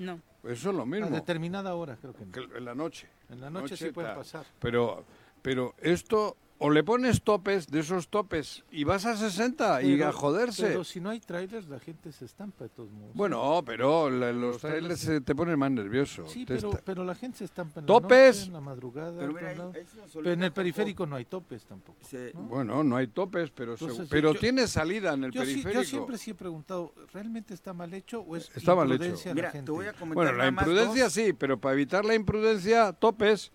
No. 0.00 0.20
Eso 0.44 0.70
es 0.70 0.76
lo 0.76 0.82
A 0.82 0.86
mismo. 0.86 1.08
determinada 1.10 1.74
hora, 1.74 1.96
creo 1.96 2.12
que 2.14 2.26
no. 2.26 2.56
En 2.56 2.64
la 2.66 2.74
noche. 2.74 3.08
En 3.30 3.40
la 3.40 3.48
noche 3.48 3.76
sí 3.76 3.90
pueden 3.92 4.10
tal. 4.10 4.18
pasar. 4.18 4.44
Pero, 4.58 5.04
pero 5.40 5.74
esto, 5.80 6.36
o 6.62 6.68
le 6.70 6.84
pones 6.84 7.22
topes 7.22 7.66
de 7.68 7.80
esos 7.80 8.08
topes 8.08 8.62
y 8.70 8.84
vas 8.84 9.06
a 9.06 9.16
60 9.16 9.82
y 9.82 9.96
Pero- 9.96 10.08
a 10.08 10.12
joderse. 10.12 10.66
Pero 10.66 10.84
si 10.84 11.00
no 11.00 11.08
hay 11.08 11.18
trailers, 11.18 11.66
la 11.68 11.80
gente 11.80 12.12
se 12.12 12.26
estampa 12.26 12.64
de 12.64 12.70
todos 12.70 12.90
modos. 12.92 13.14
Bueno, 13.14 13.62
pero 13.64 14.10
la- 14.10 14.30
los 14.30 14.40
Los 14.52 14.58
trailers 14.60 14.80
trailers 15.00 15.00
se 15.00 15.20
te 15.22 15.34
ponen 15.34 15.58
más 15.58 15.70
nervioso. 15.70 16.26
Sí, 16.28 16.44
pero, 16.46 16.68
está- 16.70 16.82
pero 16.84 17.02
la 17.04 17.14
gente 17.14 17.38
se 17.38 17.44
estampa 17.46 17.80
en 17.80 17.86
¡Topes! 17.86 18.10
la 18.10 18.26
noche, 18.26 18.46
en 18.48 18.52
la 18.52 18.60
madrugada. 18.60 19.12
Pero 19.18 19.30
en 19.30 19.34
mira, 19.34 19.72
Pero 20.12 20.30
en 20.32 20.42
el 20.42 20.52
periférico 20.52 21.06
no 21.06 21.16
hay 21.16 21.24
topes 21.24 21.64
tampoco. 21.64 21.98
se- 22.04 22.32
¿no? 22.34 22.42
Bueno, 22.42 22.84
no 22.84 22.96
hay 22.96 23.06
topes, 23.06 23.50
pero, 23.50 23.72
Entonces, 23.72 24.06
pero 24.10 24.34
yo- 24.34 24.38
tiene 24.40 24.66
salida 24.66 25.14
en 25.14 25.24
el 25.24 25.30
Yo, 25.32 25.42
sí- 25.46 25.56
yo 25.56 25.62
periférico. 25.62 25.84
siempre 25.90 26.18
sí 26.18 26.30
he 26.32 26.34
preguntado, 26.34 26.92
¿realmente 27.14 27.54
está 27.54 27.72
mal 27.72 27.94
hecho 27.94 28.20
o 28.20 28.36
es 28.36 28.50
Está 28.54 28.74
mal 28.74 28.86
hecho. 28.86 28.94
imprudencia 28.96 29.30
de 29.30 29.34
Mira, 29.34 29.48
la 29.48 29.52
gente? 29.52 29.66
te 29.66 29.72
voy 29.72 29.86
a 29.86 29.92
comentar 29.94 30.14
bueno, 30.14 30.32
la 30.38 30.46
imprudencia 30.48 31.04
dos. 31.04 31.12
sí, 31.14 31.32
pero 31.32 31.58
para 31.58 31.72
evitar 31.74 32.04
la 32.04 32.14
imprudencia, 32.14 32.92
topes. 32.92 33.50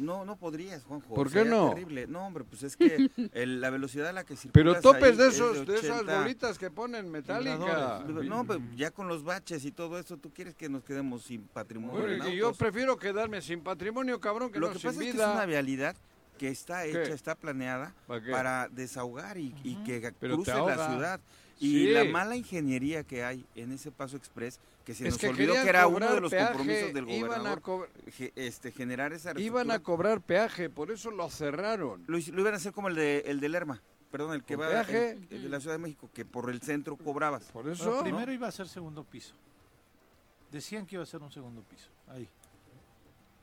No, 0.00 0.24
no 0.24 0.36
podrías, 0.36 0.82
Juanjo. 0.84 1.14
¿Por 1.14 1.28
qué 1.28 1.40
sería 1.40 1.50
no? 1.52 1.70
terrible. 1.70 2.06
No, 2.06 2.26
hombre, 2.26 2.44
pues 2.44 2.62
es 2.62 2.76
que 2.76 3.08
el- 3.32 3.60
la 3.60 3.70
velocidad 3.70 4.08
a 4.08 4.12
la 4.12 4.24
que 4.24 4.36
circulas 4.36 4.52
Pero 4.52 4.80
topes 4.80 5.16
de 5.18 5.28
es 5.28 5.34
esos, 5.34 5.66
de 5.66 5.74
esas 5.76 5.98
80. 6.00 6.20
bolitas 6.22 6.58
que 6.58 6.70
ponen 6.70 7.10
metálica. 7.10 7.56
Vibradores. 7.56 8.28
No, 8.28 8.44
pero 8.46 8.60
ya 8.76 8.90
con 8.90 9.08
los 9.08 9.22
baches 9.24 9.64
y 9.64 9.70
todo 9.72 9.98
eso, 9.98 10.16
¿tú 10.16 10.32
quieres 10.32 10.54
que 10.54 10.68
nos 10.68 10.82
quedemos 10.84 11.22
sin 11.24 11.42
patrimonio? 11.42 12.00
Bueno, 12.00 12.28
y 12.28 12.36
yo 12.36 12.52
prefiero 12.52 12.96
quedarme 12.96 13.42
sin 13.42 13.60
patrimonio, 13.62 14.20
cabrón, 14.20 14.50
que 14.50 14.58
Lo 14.58 14.68
no 14.68 14.72
que 14.72 14.78
sin 14.78 14.90
pasa 14.90 15.00
es 15.04 15.14
que 15.14 15.20
es 15.22 15.26
una 15.28 15.46
vialidad 15.46 15.96
que 16.38 16.48
está 16.48 16.84
¿Qué? 16.84 16.90
hecha, 16.90 17.12
está 17.12 17.34
planeada 17.34 17.94
¿Para 18.06 18.68
desahogar 18.70 19.36
y, 19.36 19.54
y 19.62 19.74
que 19.84 20.12
Pero 20.18 20.36
cruce 20.36 20.54
la 20.54 20.90
ciudad. 20.90 21.20
Y 21.58 21.72
Sí. 21.84 21.86
la 21.92 22.04
mala 22.06 22.36
ingeniería 22.36 23.04
que 23.04 23.22
hay 23.22 23.44
en 23.54 23.72
ese 23.72 23.90
paso 23.90 24.16
express, 24.16 24.58
que 24.90 24.94
se 24.96 25.06
Es 25.06 25.14
nos 25.14 25.20
que 25.20 25.28
olvidó 25.28 25.52
que 25.54 25.68
era 25.68 25.86
uno 25.86 26.12
de 26.12 26.20
los 26.20 26.30
peaje, 26.32 26.52
compromisos 26.52 26.92
del 26.94 27.08
iban 27.08 27.30
a 27.30 27.36
gobernador, 27.36 27.60
co- 27.62 27.86
ge- 28.10 28.32
este, 28.34 28.72
generar 28.72 29.12
esa 29.12 29.38
Iban 29.38 29.70
a 29.70 29.78
cobrar 29.78 30.20
peaje, 30.20 30.68
por 30.68 30.90
eso 30.90 31.12
lo 31.12 31.30
cerraron. 31.30 32.02
Lo, 32.08 32.18
iban 32.18 32.54
a 32.54 32.56
hacer 32.56 32.72
como 32.72 32.88
el 32.88 32.96
de, 32.96 33.18
el 33.26 33.38
de 33.38 33.48
Lerma, 33.48 33.80
perdón, 34.10 34.34
el 34.34 34.42
que 34.42 34.56
¿Con 34.56 34.64
va 34.66 34.70
peaje? 34.70 35.10
el- 35.12 35.28
el 35.30 35.42
de 35.44 35.48
la 35.48 35.60
Ciudad 35.60 35.74
de 35.76 35.78
México, 35.78 36.10
que 36.12 36.24
por 36.24 36.50
el 36.50 36.60
centro 36.60 36.96
cobrabas. 36.96 37.44
Por 37.52 37.62
Pero 37.62 37.74
eso. 37.74 38.02
primero 38.02 38.32
iba 38.32 38.48
a 38.48 38.50
ser 38.50 38.66
segundo 38.66 39.04
piso. 39.04 39.34
Decían 40.50 40.84
que 40.86 40.96
iba 40.96 41.04
a 41.04 41.06
ser 41.06 41.22
un 41.22 41.30
segundo 41.30 41.62
piso, 41.62 41.88
ahí. 42.08 42.28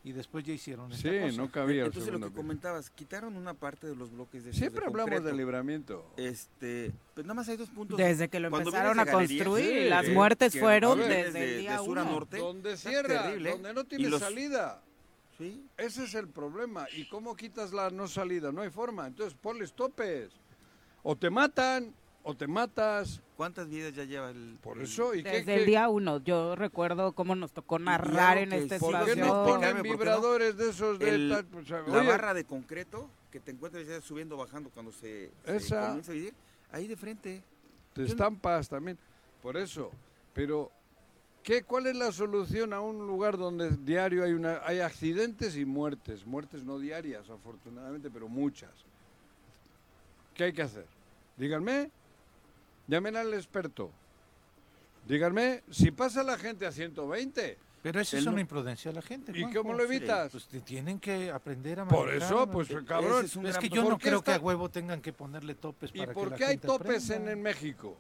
Y 0.07 0.13
después 0.13 0.45
ya 0.45 0.53
hicieron 0.53 0.89
esta 0.93 1.09
Sí, 1.09 1.19
cosa. 1.19 1.35
no 1.35 1.51
cabía 1.51 1.81
el 1.81 1.87
Entonces 1.87 2.13
lo 2.13 2.19
que 2.21 2.33
comentabas, 2.33 2.89
quitaron 2.91 3.35
una 3.35 3.53
parte 3.53 3.87
de 3.87 3.95
los 3.95 4.09
bloques 4.13 4.45
de 4.45 4.53
Siempre 4.53 4.79
de 4.79 4.87
hablamos 4.87 5.03
concreto. 5.09 5.27
del 5.27 5.35
libramiento. 5.35 6.09
Este, 6.15 6.93
pues 7.13 7.25
nada 7.25 7.33
más 7.33 7.49
hay 7.49 7.57
dos 7.57 7.67
puntos. 7.69 7.97
Desde 7.97 8.29
que 8.29 8.39
lo 8.39 8.49
Cuando 8.49 8.69
empezaron 8.69 8.97
a 9.01 9.03
de 9.03 9.11
construir, 9.11 9.65
sí, 9.83 9.89
las 9.89 10.07
muertes 10.07 10.53
que 10.53 10.59
fueron 10.61 10.99
desde 10.99 11.13
de- 11.13 11.21
el 11.27 11.33
de 11.33 11.57
día 11.57 11.77
sur 11.79 11.99
a 11.99 12.03
uno. 12.03 12.11
norte. 12.13 12.37
Donde 12.37 12.77
cierra, 12.77 13.23
terrible. 13.23 13.49
donde 13.51 13.73
no 13.73 13.83
tiene 13.83 14.07
los- 14.07 14.21
salida. 14.21 14.81
Sí, 15.37 15.65
Ese 15.77 16.05
es 16.05 16.15
el 16.15 16.29
problema. 16.29 16.87
¿Y 16.95 17.05
cómo 17.09 17.35
quitas 17.35 17.73
la 17.73 17.89
no 17.89 18.07
salida? 18.07 18.53
No 18.53 18.61
hay 18.61 18.69
forma. 18.69 19.07
Entonces 19.07 19.33
ponles 19.39 19.73
topes. 19.73 20.31
O 21.03 21.17
te 21.17 21.29
matan, 21.29 21.93
o 22.27 22.35
te 22.35 22.45
matas. 22.45 23.21
¿Cuántas 23.37 23.69
vidas 23.69 23.93
ya 23.93 24.03
lleva 24.03 24.31
el 24.31 24.57
Por 24.61 24.81
eso. 24.81 25.11
Desde 25.11 25.45
qué- 25.45 25.55
el 25.55 25.65
día 25.65 25.87
uno, 25.87 26.21
yo 26.21 26.55
recuerdo 26.55 27.13
cómo 27.13 27.35
nos 27.35 27.53
tocó 27.53 27.79
narrar 27.79 28.37
en 28.37 28.51
sí 28.51 28.57
¿Por 28.57 28.69
qué 28.69 28.75
situación. 28.79 29.19
no 29.19 29.45
ponen 29.45 29.81
vibradores 29.81 30.57
de 30.57 30.69
esos 30.71 30.99
de 30.99 31.09
El- 31.15 31.29
tal? 31.29 31.45
Pues, 31.45 31.69
la 31.69 31.81
oye, 31.83 32.07
barra 32.07 32.33
de 32.33 32.43
concreto 32.43 33.09
que 33.31 33.39
te 33.39 33.51
encuentras 33.51 33.87
ya 33.87 34.01
subiendo 34.01 34.35
bajando 34.35 34.69
cuando 34.69 34.91
se, 34.91 35.31
comienza 35.45 36.11
a 36.11 36.15
vivir, 36.15 36.33
ahí 36.71 36.87
de 36.87 36.97
frente. 36.97 37.41
te 37.93 38.01
yo 38.01 38.07
no- 38.07 38.11
estampas 38.11 38.67
también. 38.67 38.97
Por 39.41 39.55
eso. 39.55 39.89
Pero, 40.33 40.69
¿qué, 41.43 41.63
¿cuál 41.63 41.87
es 41.87 41.95
la 41.95 42.11
solución 42.11 42.73
a 42.73 42.81
un 42.81 43.07
lugar 43.07 43.37
donde 43.37 43.69
diario 43.71 44.25
hay, 44.25 44.33
una, 44.33 44.59
hay 44.65 44.81
accidentes 44.81 45.55
y 45.55 45.63
muertes? 45.63 46.25
Muertes 46.25 46.63
no 46.65 46.77
diarias, 46.77 47.29
afortunadamente, 47.29 48.09
pero 48.11 48.27
muchas. 48.27 48.71
¿Qué 50.33 50.43
hay 50.45 50.53
que 50.53 50.61
hacer? 50.63 50.85
Díganme. 51.37 51.89
Llamen 52.87 53.15
al 53.17 53.33
experto. 53.33 53.91
Díganme, 55.07 55.63
si 55.69 55.91
pasa 55.91 56.23
la 56.23 56.37
gente 56.37 56.65
a 56.65 56.71
120, 56.71 57.57
Pero 57.81 58.01
eso 58.01 58.17
es 58.17 58.25
no- 58.25 58.31
una 58.31 58.41
imprudencia 58.41 58.91
de 58.91 58.95
la 58.95 59.01
gente. 59.01 59.31
¿y 59.33 59.41
Juanjo. 59.41 59.61
cómo 59.61 59.73
lo 59.73 59.83
evitas? 59.83 60.31
Pues 60.31 60.47
te 60.47 60.59
tienen 60.61 60.99
que 60.99 61.31
aprender 61.31 61.79
a 61.79 61.85
Por 61.85 62.07
manejar, 62.07 62.27
eso, 62.27 62.45
¿no? 62.45 62.51
pues 62.51 62.69
Ese 62.69 62.83
cabrón. 62.83 63.25
es 63.25 63.57
que 63.57 63.69
yo 63.69 63.83
no 63.83 63.91
¿por 63.91 63.99
creo 63.99 64.21
que 64.21 64.31
a 64.33 64.39
huevo 64.39 64.69
tengan 64.69 65.01
que 65.01 65.13
ponerle 65.13 65.55
topes 65.55 65.91
¿Y 65.93 65.99
para 65.99 66.13
por 66.13 66.25
que 66.25 66.29
la 66.31 66.37
qué 66.37 66.45
hay 66.45 66.57
topes 66.57 67.09
en, 67.09 67.13
aprenda. 67.21 67.31
en 67.33 67.41
México? 67.41 67.97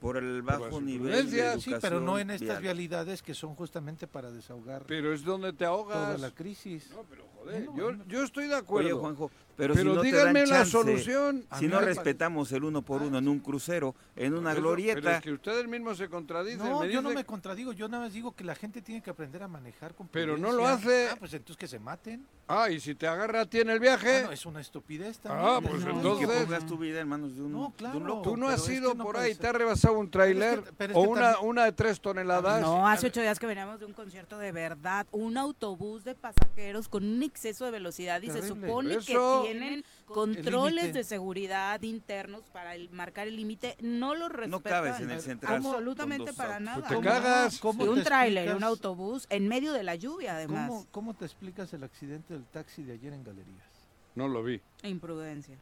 Por 0.00 0.16
el 0.16 0.42
Por 0.42 0.58
bajo 0.60 0.80
nivel 0.80 1.12
de 1.12 1.20
imprudencias. 1.20 1.62
Sí, 1.62 1.74
pero 1.80 2.00
no 2.00 2.18
en 2.18 2.30
educación 2.30 2.30
estas 2.50 2.60
vial. 2.60 2.74
vialidades 2.76 3.22
que 3.22 3.34
son 3.34 3.54
justamente 3.54 4.08
para 4.08 4.32
desahogar 4.32 4.82
Pero 4.88 5.12
es 5.12 5.22
donde 5.22 5.52
te 5.52 5.58
toda 5.58 5.68
ahogas. 5.70 6.20
la 6.20 6.32
crisis. 6.32 6.90
No, 6.90 7.04
pero 7.08 7.24
joder, 7.36 7.64
No, 7.66 7.76
yo, 7.76 7.92
no. 7.92 8.04
yo 8.08 8.24
estoy 8.24 8.48
de 8.48 8.56
acuerdo. 8.56 8.88
Oye, 8.88 8.98
Juanjo, 8.98 9.30
pero, 9.56 9.74
pero 9.74 9.90
si 9.90 9.96
no 9.96 10.00
te 10.00 10.06
díganme 10.08 10.40
dan 10.40 10.48
la 10.50 10.56
chance, 10.56 10.70
solución. 10.72 11.44
A 11.50 11.58
Si 11.58 11.66
no 11.68 11.80
respetamos 11.80 12.50
el 12.52 12.64
uno 12.64 12.82
por 12.82 13.02
uno 13.02 13.18
en 13.18 13.28
un 13.28 13.38
crucero, 13.40 13.94
en 14.16 14.34
una 14.34 14.54
glorieta, 14.54 15.00
Pero 15.00 15.10
es 15.16 15.22
que 15.22 15.32
ustedes 15.32 15.66
mismos 15.68 15.98
se 15.98 16.08
contradicen. 16.08 16.58
No, 16.68 16.80
me 16.80 16.90
yo 16.92 17.02
no 17.02 17.10
me 17.10 17.24
contradigo, 17.24 17.72
yo 17.72 17.88
nada 17.88 18.04
más 18.04 18.12
digo 18.12 18.32
que 18.34 18.44
la 18.44 18.54
gente 18.54 18.82
tiene 18.82 19.02
que 19.02 19.10
aprender 19.10 19.42
a 19.42 19.48
manejar 19.48 19.94
con 19.94 20.08
Pero 20.08 20.36
no 20.36 20.52
lo 20.52 20.66
hace. 20.66 21.08
Ah, 21.10 21.16
pues 21.18 21.32
entonces 21.34 21.56
que 21.56 21.66
se 21.68 21.78
maten. 21.78 22.26
Ah, 22.48 22.68
y 22.70 22.80
si 22.80 22.94
te 22.94 23.06
agarra 23.06 23.42
a 23.42 23.46
ti 23.46 23.60
en 23.60 23.70
el 23.70 23.80
viaje, 23.80 24.18
Ah, 24.22 24.26
no, 24.26 24.32
es 24.32 24.44
una 24.46 24.60
estupidez 24.60 25.18
también. 25.18 25.46
Ah, 25.48 25.60
pues 25.62 25.84
No, 25.84 25.90
entonces- 25.92 26.28
que 26.28 26.44
pongas 26.44 26.66
tu 26.66 26.76
vida 26.76 27.00
en 27.00 27.08
manos 27.08 27.34
de 27.36 27.42
un, 27.42 27.52
No, 27.52 27.68
de 27.68 27.72
claro. 27.74 27.98
un 27.98 28.06
loco. 28.06 28.22
tú 28.22 28.36
no 28.36 28.48
has 28.48 28.62
es 28.68 28.76
ido 28.76 28.92
que 28.92 28.98
no 28.98 29.04
por 29.04 29.16
ahí, 29.16 29.32
ser. 29.32 29.40
te 29.40 29.46
ha 29.48 29.52
rebasado 29.52 29.98
un 29.98 30.10
tráiler 30.10 30.50
Pero 30.50 30.62
es 30.62 30.68
que- 30.68 30.74
pero 30.76 30.92
es 30.92 30.96
o 30.96 31.00
una, 31.10 31.20
también- 31.32 31.48
una 31.50 31.64
de 31.64 31.72
tres 31.72 32.00
toneladas. 32.00 32.60
No, 32.60 32.86
hace 32.88 33.06
ocho 33.06 33.20
días 33.20 33.38
que 33.38 33.46
veníamos 33.46 33.80
de 33.80 33.86
un 33.86 33.92
concierto 33.92 34.38
de 34.38 34.52
verdad, 34.52 35.06
un 35.12 35.36
autobús 35.38 36.04
de 36.04 36.14
pasajeros 36.14 36.88
con 36.88 37.04
un 37.04 37.22
exceso 37.22 37.64
de 37.64 37.70
velocidad 37.70 38.20
y 38.22 38.30
se 38.30 38.42
supone 38.46 38.94
Eso- 38.96 39.41
que 39.41 39.41
tienen 39.42 39.84
controles 40.06 40.92
de 40.94 41.04
seguridad 41.04 41.80
internos 41.82 42.42
para 42.52 42.74
el- 42.74 42.90
marcar 42.90 43.28
el 43.28 43.36
límite, 43.36 43.76
no 43.80 44.14
lo 44.14 44.28
respetan. 44.28 44.50
No 44.50 44.60
cabes 44.62 45.00
en 45.00 45.10
el 45.10 45.20
central. 45.20 45.56
Absolutamente 45.56 46.32
para 46.32 46.60
nada. 46.60 46.86
te 46.88 46.94
¿Cómo- 46.94 47.08
cagas. 47.08 47.58
cómo 47.58 47.84
Y 47.84 47.88
un 47.88 47.94
te 47.96 48.04
tráiler, 48.04 48.54
un 48.54 48.64
autobús 48.64 49.26
en 49.30 49.48
medio 49.48 49.72
de 49.72 49.82
la 49.82 49.94
lluvia 49.94 50.34
además. 50.36 50.68
¿Cómo, 50.68 50.86
¿Cómo 50.90 51.14
te 51.14 51.24
explicas 51.24 51.72
el 51.72 51.84
accidente 51.84 52.34
del 52.34 52.44
taxi 52.44 52.82
de 52.82 52.92
ayer 52.94 53.12
en 53.12 53.24
Galerías? 53.24 53.66
No 54.14 54.28
lo 54.28 54.42
vi. 54.42 54.60
Imprudencia. 54.82 55.56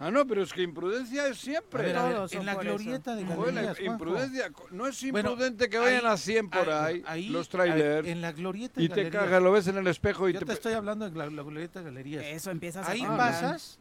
Ah, 0.00 0.12
no, 0.12 0.24
pero 0.28 0.42
es 0.44 0.52
que 0.52 0.62
imprudencia 0.62 1.26
es 1.26 1.32
A 1.32 1.40
siempre. 1.40 1.82
ver, 1.82 1.96
a 1.96 2.02
ver, 2.04 2.16
en 2.30 2.46
la 2.46 2.52
eso. 2.52 2.60
glorieta 2.60 3.16
de 3.16 3.24
Galerías, 3.24 3.80
imprudencia, 3.80 4.50
no 4.70 4.86
es 4.86 5.10
Bueno, 5.10 5.30
imprudente 5.30 5.68
que 5.68 5.78
vayan 5.78 6.06
ahí- 6.06 6.12
a 6.12 6.16
100 6.16 6.50
por 6.50 6.70
ahí, 6.70 7.02
ahí- 7.04 7.28
los 7.30 7.46
ahí, 7.46 7.50
trailers, 7.50 8.06
En 8.06 8.20
la 8.20 8.30
glorieta 8.32 8.78
de 8.80 8.84
y 8.86 8.88
te 8.88 9.10
cagas, 9.10 9.42
lo 9.42 9.50
ves 9.50 9.66
en 9.66 9.76
el 9.76 9.86
espejo 9.88 10.28
y 10.28 10.34
Yo 10.34 10.38
te... 10.38 10.46
te 10.46 10.52
estoy 10.52 10.74
hablando 10.74 11.10
de 11.10 11.16
la, 11.16 11.26
la 11.26 11.42
glorieta 11.42 11.80
de 11.80 11.86
Galerías. 11.86 12.24
Eso 12.24 12.52
empiezas 12.52 12.86
a 12.86 12.92
Ahí 12.92 13.00
caminar. 13.02 13.18
pasas 13.18 13.80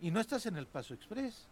y 0.00 0.10
no 0.10 0.18
estás 0.18 0.44
en 0.46 0.56
el 0.56 0.66
Paso 0.66 0.94
Express. 0.94 1.48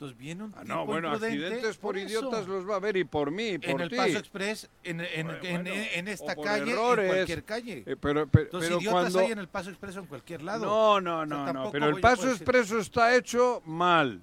Entonces 0.00 0.16
viene 0.16 0.44
un 0.44 0.54
Ah, 0.56 0.62
tipo 0.62 0.72
no, 0.74 0.86
bueno, 0.86 1.08
imprudente, 1.12 1.44
accidentes 1.44 1.76
por 1.76 1.98
idiotas 1.98 2.46
los 2.46 2.66
va 2.66 2.76
a 2.76 2.78
ver 2.78 2.96
y 2.96 3.04
por 3.04 3.30
mí, 3.30 3.48
y 3.48 3.58
por 3.58 3.68
en 3.68 3.80
el 3.82 3.90
ti. 3.90 3.96
Paso 3.96 4.16
Express, 4.16 4.70
en, 4.82 5.02
en- 5.02 5.26
Bueno, 5.26 5.40
en- 5.44 5.64
bueno, 5.64 5.70
en 5.92 6.08
esta 6.08 6.36
calle, 6.36 6.72
errores. 6.72 7.04
en 7.04 7.10
cualquier 7.16 7.44
calle. 7.44 7.84
Eh, 7.86 7.96
pero 8.00 8.26
pero, 8.26 8.44
Entonces, 8.46 8.68
pero 8.70 8.80
idiotas 8.80 9.00
cuando... 9.02 9.18
hay 9.18 9.32
en 9.32 9.38
el 9.40 9.48
Paso 9.48 9.68
Expreso 9.68 9.98
en 10.00 10.06
cualquier 10.06 10.40
lado. 10.40 10.64
No, 10.64 11.00
no, 11.02 11.16
O 11.18 11.26
sea, 11.44 11.52
no, 11.52 11.64
no, 11.64 11.70
pero 11.70 11.88
el 11.90 12.00
paso 12.00 12.22
decir- 12.22 12.30
expreso 12.36 12.78
está 12.78 13.14
hecho 13.14 13.60
mal. 13.66 14.22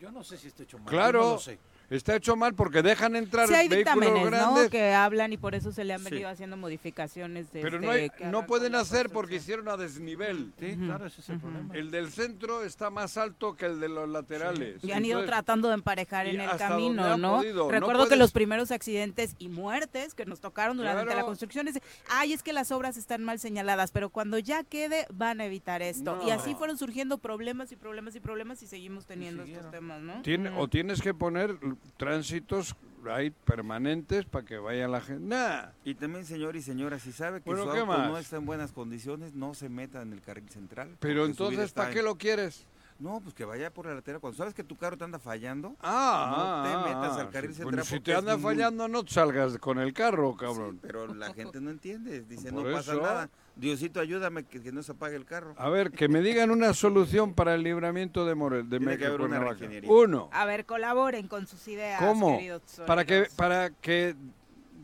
Yo 0.00 0.10
no 0.10 0.24
sé 0.24 0.38
si 0.38 0.48
está 0.48 0.62
hecho 0.62 0.78
mal. 0.78 0.86
Claro, 0.88 1.20
no 1.22 1.30
lo 1.32 1.38
sé. 1.38 1.58
Está 1.90 2.16
hecho 2.16 2.36
mal 2.36 2.54
porque 2.54 2.82
dejan 2.82 3.16
entrar 3.16 3.48
Sí 3.48 3.54
hay 3.54 3.68
vehículos 3.68 4.24
grandes, 4.30 4.64
¿no? 4.64 4.70
Que 4.70 4.92
hablan 4.94 5.32
y 5.32 5.36
por 5.36 5.54
eso 5.54 5.72
se 5.72 5.84
le 5.84 5.92
han 5.92 6.00
Sí. 6.04 6.10
venido 6.10 6.28
haciendo 6.28 6.56
modificaciones. 6.56 7.48
pero 7.52 7.78
desde 7.78 7.86
no, 7.86 7.90
hay- 8.38 8.46
pueden 8.46 8.74
hacer 8.74 9.10
porque 9.10 9.36
hicieron 9.36 9.68
a 9.68 9.76
desnivel. 9.76 10.52
Sí, 10.58 10.76
claro, 10.76 11.06
ese 11.06 11.20
es 11.20 11.28
el 11.28 11.38
problema. 11.40 11.74
El 11.74 11.90
del 11.90 12.10
centro 12.10 12.62
está 12.64 12.90
más 12.90 13.16
alto 13.16 13.54
que 13.54 13.66
el 13.66 13.80
de 13.80 13.88
los 13.88 14.08
laterales. 14.08 14.82
Y 14.82 14.92
han 14.92 15.04
ido 15.04 15.18
Entonces, 15.20 15.30
tratando 15.30 15.68
de 15.68 15.74
emparejar 15.74 16.26
en 16.26 16.40
el 16.40 16.50
camino, 16.56 17.16
¿no? 17.18 17.36
podido, 17.38 17.64
no 17.66 17.70
Recuerdo 17.70 18.08
que 18.08 18.16
los 18.16 18.32
primeros 18.32 18.70
accidentes 18.70 19.34
y 19.38 19.48
muertes 19.48 20.14
que 20.14 20.24
nos 20.26 20.40
tocaron 20.40 20.76
durante 20.76 21.04
Claro. 21.04 21.18
la 21.20 21.24
construcción 21.26 21.68
es, 21.68 21.74
de, 21.74 21.82
ay, 22.08 22.32
es 22.32 22.42
que 22.42 22.52
las 22.52 22.70
obras 22.72 22.96
están 22.96 23.22
mal 23.24 23.38
señaladas, 23.38 23.90
pero 23.92 24.10
cuando 24.10 24.38
ya 24.38 24.64
quede 24.64 25.06
van 25.12 25.40
a 25.40 25.46
evitar 25.46 25.82
esto. 25.82 26.20
Y 26.26 26.30
así 26.30 26.54
fueron 26.54 26.78
surgiendo 26.78 27.18
problemas 27.18 27.72
y 27.72 27.76
problemas 27.76 28.14
y 28.16 28.20
problemas 28.20 28.62
y 28.62 28.66
seguimos 28.66 29.06
teniendo 29.06 29.42
estos 29.42 29.70
temas, 29.70 30.00
¿no? 30.00 30.22
Tiene- 30.22 30.50
o 30.50 30.68
tienes 30.68 31.00
que 31.02 31.14
poner 31.14 31.56
tránsitos 31.96 32.74
ahí 33.10 33.30
permanentes 33.30 34.24
para 34.26 34.44
que 34.44 34.58
vaya 34.58 34.86
la 34.88 35.00
gente. 35.00 35.24
Nah, 35.26 35.70
Y 35.84 35.94
también, 35.94 36.24
señor 36.26 36.56
y 36.56 36.62
señora, 36.62 36.98
si 36.98 37.12
sabe 37.12 37.40
que 37.40 37.48
Bueno, 37.48 37.64
su 37.64 37.72
¿qué 37.72 37.78
auto 37.78 37.98
no 37.98 38.18
está 38.18 38.36
en 38.36 38.46
buenas 38.46 38.72
condiciones, 38.72 39.34
no 39.34 39.54
se 39.54 39.68
meta 39.68 40.02
en 40.02 40.12
el 40.12 40.20
carril 40.20 40.48
central. 40.50 40.96
pero 41.00 41.24
entonces, 41.24 41.72
¿para 41.72 41.90
qué 41.90 42.02
lo 42.02 42.16
quieres? 42.16 42.66
No, 43.00 43.18
pues 43.22 43.34
que 43.34 43.46
vaya 43.46 43.72
por 43.72 43.86
la 43.86 43.94
lateral. 43.94 44.20
Cuando 44.20 44.36
sabes 44.36 44.52
que 44.52 44.62
tu 44.62 44.76
carro 44.76 44.96
te 44.98 45.04
anda 45.04 45.18
fallando, 45.18 45.74
Ah, 45.80 46.62
No 46.62 46.68
te 46.68 46.74
ah, 46.76 46.94
metas 47.00 47.18
al 47.18 47.30
carril 47.30 47.50
sí. 47.52 47.56
central 47.56 47.64
Bueno, 47.76 47.84
si 47.84 47.98
te 48.00 48.14
anda 48.14 48.36
muy- 48.36 48.42
fallando, 48.42 48.88
no 48.88 49.02
te 49.02 49.10
salgas 49.12 49.56
con 49.56 49.78
el 49.78 49.94
carro, 49.94 50.36
cabrón. 50.36 50.72
sí, 50.74 50.78
pero 50.82 51.14
la 51.14 51.32
gente 51.32 51.62
no 51.62 51.70
entiende. 51.70 52.20
Dice, 52.20 52.52
Por 52.52 52.64
no 52.66 52.72
pasa 52.72 52.92
eso- 52.92 53.00
nada. 53.00 53.30
Diosito, 53.56 54.00
ayúdame 54.00 54.44
que, 54.44 54.62
que 54.62 54.70
no 54.70 54.82
se 54.82 54.92
apague 54.92 55.16
el 55.16 55.24
carro. 55.24 55.54
A 55.56 55.68
ver, 55.70 55.90
que 55.90 56.08
me 56.08 56.20
digan 56.20 56.50
una 56.50 56.72
solución 56.74 57.32
para 57.34 57.54
el 57.54 57.62
libramiento 57.62 58.24
de 58.26 58.34
Morel, 58.34 58.68
de 58.68 58.78
Tiene 58.78 58.92
que 58.98 59.08
México, 59.08 59.24
haber 59.24 59.82
una. 59.82 59.92
Uno. 59.92 60.28
A 60.32 60.44
ver, 60.44 60.66
colaboren 60.66 61.26
con 61.26 61.46
sus 61.46 61.66
ideas, 61.68 62.00
¿Cómo? 62.00 62.38
Para 62.86 63.04
que, 63.06 63.26
para 63.34 63.70
que 63.70 64.14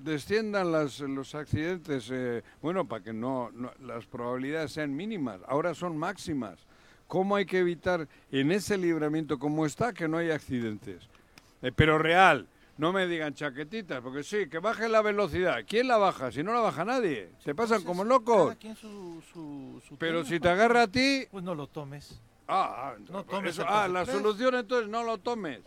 desciendan 0.03 0.73
las, 0.73 1.01
los 1.01 1.35
accidentes, 1.35 2.09
eh, 2.13 2.43
bueno, 2.63 2.87
para 2.87 3.03
que 3.05 3.13
no, 3.13 3.51
no- 3.53 3.73
las 3.81 4.07
probabilidades 4.07 4.73
sean 4.73 4.95
mínimas, 4.95 5.41
ahora 5.47 5.75
son 5.75 5.97
máximas. 5.99 6.66
¿Cómo 7.07 7.37
hay 7.37 7.47
que 7.47 7.59
evitar 7.61 8.09
en 8.31 8.51
ese 8.53 8.77
libramiento 8.77 9.39
como 9.39 9.65
está 9.67 9.93
que 9.93 10.09
no 10.09 10.19
haya 10.19 10.35
accidentes? 10.35 11.09
Eh, 11.63 11.73
pero 11.75 11.99
real, 11.99 12.49
no 12.79 12.93
me 12.93 13.07
digan 13.07 13.33
chaquetitas, 13.35 14.01
porque 14.01 14.23
sí, 14.23 14.49
que 14.49 14.59
baje 14.59 14.89
la 14.89 15.03
velocidad. 15.03 15.61
¿Quién 15.67 15.89
la 15.89 15.97
baja? 15.99 16.33
Si 16.33 16.43
no 16.43 16.53
la 16.53 16.61
baja 16.61 16.85
nadie. 16.85 17.31
Se 17.39 17.55
pasan 17.55 17.83
como 17.85 18.05
locos. 18.05 18.57
Su, 18.81 19.23
su, 19.33 19.81
su 19.87 19.97
Pero 19.99 20.19
tema, 20.19 20.29
si 20.29 20.41
te 20.41 20.49
agarra 20.49 20.83
a 20.83 20.89
ti... 20.89 21.27
Pues 21.31 21.45
no 21.45 21.55
lo 21.55 21.69
tomes. 21.69 22.21
Ah, 22.49 22.93
ah, 22.95 22.97
No 23.11 23.25
tomes 23.25 23.53
eso- 23.53 23.63
el 23.63 23.69
ah, 23.71 23.89
la 23.89 24.05
solución 24.05 24.55
entonces 24.57 24.89
no 24.89 25.03
lo 25.05 25.19
tomes. 25.19 25.61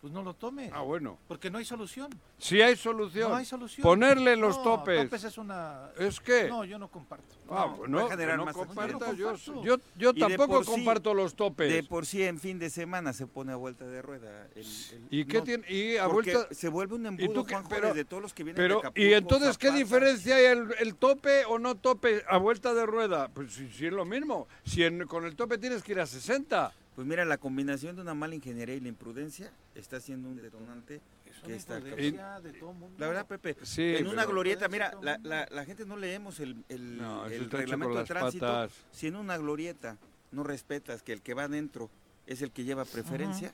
Pues 0.00 0.14
no 0.14 0.22
lo 0.22 0.32
tomes. 0.32 0.70
Ah, 0.74 0.80
bueno. 0.80 1.18
Porque 1.28 1.50
no 1.50 1.58
hay 1.58 1.64
solución. 1.66 2.08
Si 2.38 2.62
hay 2.62 2.74
solución. 2.74 3.30
No 3.30 3.36
hay 3.36 3.44
solución. 3.44 3.82
Ponerle 3.82 4.34
los 4.34 4.56
No, 4.56 4.62
topes. 4.62 5.04
topes 5.04 5.24
es 5.24 5.36
una... 5.36 5.90
¿Es 5.98 6.18
qué? 6.20 6.48
No, 6.48 6.64
yo 6.64 6.78
no 6.78 6.88
comparto. 6.88 7.26
Ah, 7.50 7.66
No, 7.68 7.78
va 7.80 7.84
a 7.84 7.88
no, 7.88 8.08
generar 8.08 8.34
que 8.34 8.38
no 8.38 8.44
más 8.46 8.54
comparta, 8.56 9.12
yo, 9.12 9.34
Yo 9.62 10.10
Y 10.10 10.14
de 10.14 10.20
tampoco 10.20 10.64
sí- 10.64 10.70
comparto 10.70 11.12
los 11.12 11.34
topes. 11.34 11.70
De 11.70 11.82
por 11.82 12.06
sí 12.06 12.22
en 12.22 12.38
fin 12.40 12.58
de 12.58 12.70
semana 12.70 13.12
se 13.12 13.26
pone 13.26 13.52
a 13.52 13.56
vuelta 13.56 13.84
de 13.84 14.00
rueda. 14.00 14.46
el- 14.54 14.62
el- 14.62 15.06
¿Y 15.10 15.26
qué 15.26 15.38
no, 15.38 15.44
tiene? 15.44 15.70
Y 15.70 15.98
a 15.98 16.06
vuelta... 16.06 16.46
se 16.50 16.68
vuelve 16.70 16.94
un 16.94 17.04
¿Y 17.04 17.08
embudo, 17.08 17.32
tú 17.34 17.44
qué? 17.44 17.52
Juanjo, 17.54 17.68
Pero- 17.68 17.88
desde 17.88 18.04
todos 18.06 18.22
los 18.22 18.32
que 18.32 18.42
vienen 18.44 18.56
de 18.56 18.62
Pero, 18.62 18.78
Acapulco, 18.78 19.00
¿y 19.06 19.12
entonces 19.12 19.58
qué 19.58 19.70
diferencia 19.70 20.36
hay 20.36 20.44
el, 20.46 20.74
el 20.78 20.94
tope 20.94 21.44
o 21.44 21.58
no 21.58 21.74
tope 21.74 22.24
a 22.26 22.38
vuelta 22.38 22.72
de 22.72 22.86
rueda? 22.86 23.28
Pues 23.28 23.52
si, 23.52 23.68
si 23.70 23.84
es 23.86 23.92
lo 23.92 24.06
mismo. 24.06 24.48
Si 24.64 24.82
en- 24.82 25.06
con 25.06 25.26
el 25.26 25.36
tope 25.36 25.58
tienes 25.58 25.82
que 25.82 25.92
ir 25.92 26.00
a 26.00 26.06
60. 26.06 26.72
Pues 26.94 27.06
mira, 27.06 27.24
la 27.24 27.38
combinación 27.38 27.96
de 27.96 28.02
una 28.02 28.14
mala 28.14 28.34
ingeniería 28.34 28.74
y 28.74 28.80
la 28.80 28.88
imprudencia 28.88 29.52
está 29.74 30.00
siendo 30.00 30.28
un 30.28 30.36
detonante 30.36 31.00
Es 31.24 31.38
que 31.46 31.54
está... 31.54 31.80
de 31.80 32.52
todo 32.58 32.72
mundo. 32.72 32.96
La 32.98 33.06
verdad, 33.06 33.26
Pepe, 33.26 33.56
Sí, 33.62 33.94
en 33.96 34.06
una 34.08 34.24
glorieta, 34.26 34.68
mira, 34.68 34.92
la, 35.00 35.18
la- 35.22 35.46
la 35.50 35.64
gente 35.64 35.86
no 35.86 35.96
leemos 35.96 36.40
el, 36.40 36.56
el- 36.68 36.98
No, 36.98 37.26
el 37.26 37.50
reglamento 37.50 37.98
de 37.98 38.04
tránsito. 38.04 38.46
patas. 38.46 38.72
Si 38.90 39.06
en 39.06 39.16
una 39.16 39.38
glorieta 39.38 39.96
no 40.32 40.42
respetas 40.42 41.02
que 41.02 41.12
el 41.12 41.22
que 41.22 41.32
va 41.34 41.44
adentro 41.44 41.90
es 42.26 42.42
el 42.42 42.50
que 42.50 42.64
lleva 42.64 42.84
preferencia, 42.84 43.52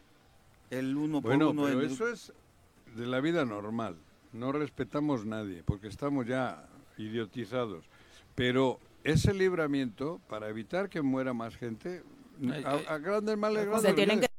el 0.71 0.97
uno 0.97 1.21
Bueno, 1.21 1.47
por 1.47 1.55
uno... 1.55 1.65
pero 1.67 1.79
en 1.81 1.87
el- 1.87 1.93
eso 1.93 2.09
es 2.09 2.33
de 2.97 3.07
la 3.07 3.21
vida 3.21 3.45
normal. 3.45 3.97
No 4.33 4.51
respetamos 4.53 5.25
nadie 5.27 5.63
porque 5.63 5.89
estamos 5.89 6.27
ya 6.27 6.67
idiotizados. 6.99 7.85
Pero 8.35 8.81
ese 9.05 9.33
libramiento, 9.33 10.21
para 10.29 10.49
evitar 10.49 10.89
que 10.89 11.01
muera 11.03 11.33
más 11.33 11.55
gente, 11.57 12.03
a, 12.65 12.95
a 12.95 12.99
grandes 12.99 13.37
males, 13.37 13.65
Se 13.65 13.71
grandes 13.71 13.95
tienen 13.95 14.21
que 14.21 14.27
mí 14.29 14.36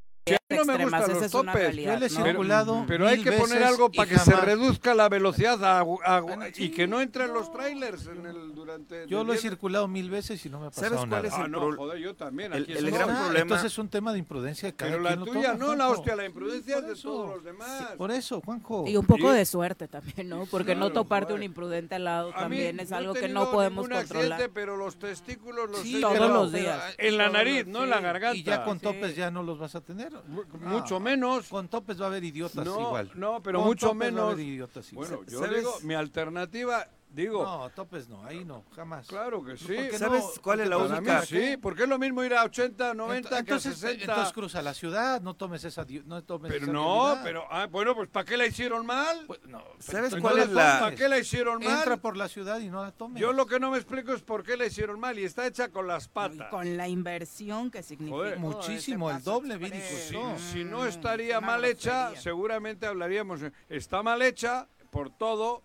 no 0.60 0.66
me 0.66 0.74
extremas, 0.74 1.02
gustan 1.02 1.12
esa 1.12 1.14
los 1.14 1.24
es 1.24 1.34
una 1.34 1.52
topes. 1.52 1.66
realidad, 1.68 1.94
Yo 1.94 2.00
le 2.00 2.06
he 2.06 2.10
¿no? 2.10 2.26
circulado 2.26 2.86
Pero 2.88 3.08
hay 3.08 3.16
mil 3.18 3.24
que 3.24 3.32
poner 3.34 3.58
veces 3.60 3.68
algo 3.74 3.90
y 3.92 3.98
para 3.98 4.10
que 4.10 4.18
se 4.20 4.32
jamás- 4.32 4.46
reduzca 4.46 4.94
la 4.96 5.10
velocidad 5.10 5.64
a- 5.64 5.80
a- 5.80 6.20
Bueno, 6.22 6.46
y 6.56 6.70
que 6.70 6.88
no 6.88 7.02
entren 7.02 7.34
los 7.34 7.52
trailers 7.52 8.08
en 8.08 8.26
el 8.26 8.54
durante. 8.56 9.08
Yo 9.08 9.22
el 9.22 9.28
lo 9.28 9.34
he 9.34 9.36
día- 9.38 9.42
circulado 9.42 9.88
mil 9.88 10.10
veces 10.10 10.46
y 10.46 10.50
no 10.50 10.60
me 10.60 10.68
ha 10.68 10.70
pasado 10.70 10.88
¿Sabes 10.88 11.00
cuál 11.00 11.10
nada. 11.10 11.28
es 11.28 11.34
Ah, 11.34 11.46
el 11.46 11.52
no, 11.52 11.60
pro- 11.68 11.76
joder, 11.78 11.98
yo 12.00 12.16
también. 12.16 12.54
el- 12.54 12.64
aquí 12.64 12.72
el 12.74 12.78
somos- 12.80 12.94
gran 12.94 13.10
Ah, 13.10 13.20
problema- 13.24 13.42
Entonces 13.42 13.72
es 13.72 13.78
un 13.78 13.90
tema 13.90 14.14
de 14.14 14.20
imprudencia. 14.20 14.72
cada 14.76 14.92
Pero 14.92 15.04
la 15.04 15.10
quien 15.10 15.20
lo 15.20 15.26
tuya 15.26 15.52
toma, 15.54 15.54
no, 15.66 15.76
la 15.76 15.86
Juanjo. 15.86 15.94
hostia, 16.02 16.16
la 16.16 16.26
imprudencia 16.26 16.78
es 16.78 16.88
de 16.88 16.94
eso. 16.94 17.10
todos 17.10 17.30
los 17.36 17.44
demás. 17.44 17.84
Por 17.98 18.12
eso, 18.12 18.42
Juanjo. 18.42 18.86
Y 18.88 18.98
un 18.98 19.06
poco 19.06 19.34
Y- 19.34 19.38
de 19.38 19.46
suerte 19.46 19.88
también, 19.88 20.30
¿no? 20.30 20.46
Porque 20.46 20.76
no 20.76 20.88
Claro, 20.88 20.94
toparte 20.94 21.26
joder. 21.28 21.38
un 21.40 21.44
imprudente 21.44 21.96
al 21.96 22.04
lado 22.04 22.30
A 22.30 22.32
mí 22.34 22.40
también 22.40 22.80
es 22.80 22.92
he 22.92 22.96
algo 22.96 23.14
que 23.14 23.22
tenido 23.22 23.46
no 23.46 23.52
podemos 23.52 23.86
ningún 23.88 23.98
controlar. 24.02 24.32
accidente, 24.34 24.54
pero 24.54 24.78
los 24.78 24.98
testículos 24.98 25.70
los 25.70 25.80
Sí, 25.82 26.02
todos 26.02 26.30
los 26.30 26.52
días. 26.52 26.82
En 26.98 27.18
la 27.18 27.26
todos 27.26 27.34
nariz, 27.34 27.58
los- 27.66 27.68
no 27.68 27.84
en 27.84 27.90
la 27.90 27.98
sí, 27.98 28.04
garganta. 28.04 28.38
Y 28.38 28.44
ya 28.44 28.64
con 28.64 28.80
topes 28.80 29.16
ya 29.16 29.32
no 29.32 29.44
los 29.44 29.58
vas 29.60 29.76
a 29.76 29.82
tener. 29.82 30.12
Mucho 30.62 30.96
Ah, 30.98 31.00
menos. 31.00 31.48
Con 31.50 31.68
topes 31.68 32.00
va 32.00 32.06
a 32.06 32.08
haber 32.08 32.24
idiotas 32.24 32.66
No, 32.66 32.80
igual. 32.82 33.12
no, 33.16 33.42
pero 33.44 33.60
Con 33.60 33.68
mucho 33.68 33.88
topes 33.88 34.01
va 34.01 34.06
a 34.08 34.12
menos. 34.12 34.32
haber 34.34 34.46
idiotas 34.46 34.92
igual. 34.94 35.08
Bueno, 35.10 35.24
yo 35.30 35.39
¿Sabes? 35.39 35.58
digo, 35.58 35.74
mi 35.84 35.94
alternativa, 35.94 36.88
digo, 37.10 37.44
No, 37.44 37.70
topes 37.72 38.08
no, 38.10 38.24
ahí 38.26 38.44
no, 38.46 38.64
jamás. 38.76 39.08
claro 39.08 39.44
que 39.44 39.58
sí. 39.58 39.66
¿Por 39.66 39.90
qué 39.90 39.98
¿Sabes 39.98 40.24
no? 40.24 40.42
cuál 40.42 40.60
es 40.60 40.70
la 40.70 40.78
Porque 40.78 40.90
Para 40.90 41.02
mí 41.02 41.08
única- 41.10 41.26
sí, 41.26 41.58
porque 41.58 41.84
es 41.84 41.90
lo 41.90 41.98
mismo 41.98 42.24
ir 42.24 42.34
a 42.36 42.44
80, 42.44 42.94
90 42.94 43.30
que 43.30 43.36
a 43.36 43.40
entonces, 43.40 43.78
60. 43.78 44.04
entonces 44.12 44.34
cruza 44.34 44.62
la 44.62 44.74
ciudad, 44.74 45.22
no 45.22 45.34
tomes 45.36 45.63
esa 45.63 45.86
no 46.06 46.24
tomes 46.24 46.52
pero 46.52 46.63
esa 46.65 46.72
no, 46.74 47.04
vialidad. 47.06 47.24
pero 47.24 47.43
ah, 47.50 47.65
bueno, 47.67 47.96
pues 47.96 48.10
¿para 48.10 48.26
qué 48.26 48.38
la 48.38 48.46
hicieron 48.46 48.86
mal? 48.86 49.24
Pues, 49.26 49.39
no, 49.48 49.63
¿Sabes 49.80 50.12
pero 50.12 50.22
cuál 50.22 50.38
no 50.38 50.43
es 50.43 50.50
la- 50.50 50.80
¿Para 50.82 50.96
qué 50.96 51.08
la 51.08 51.17
hicieron 51.17 51.63
mal? 51.63 51.80
Entra 51.80 51.98
por 51.98 52.17
la 52.17 52.28
ciudad 52.28 52.60
y 52.60 52.70
no 52.70 52.84
la 52.84 52.91
tomes. 52.91 53.20
Yo 53.22 53.34
lo 53.34 53.46
que 53.48 53.60
no 53.60 53.72
me 53.72 53.78
explico 53.78 54.13
es 54.13 54.22
por 54.22 54.43
qué 54.43 54.58
la 54.58 54.65
hicieron 54.65 55.00
mal 55.00 55.17
y 55.17 55.24
está 55.24 55.48
hecha 55.48 55.70
con 55.70 55.88
las 55.88 56.06
Y 56.06 56.10
patas. 56.10 56.50
con 56.50 56.78
la 56.78 56.88
inversión 56.88 57.72
que 57.72 57.82
significa. 57.84 58.15
Joder. 58.17 58.39
Muchísimo, 58.39 59.10
el 59.10 59.24
doble 59.24 59.58
vírico. 59.58 59.86
Si, 60.08 60.13
no. 60.13 60.38
si 60.38 60.63
no 60.63 60.86
estaría 60.86 61.41
mal 61.41 61.63
hecha, 61.65 61.98
grosería. 62.06 62.22
seguramente 62.22 62.86
hablaríamos. 62.86 63.41
eh, 63.41 63.52
Está 63.70 64.04
mal 64.04 64.22
hecha 64.22 64.67
por 64.91 65.10
todo 65.10 65.63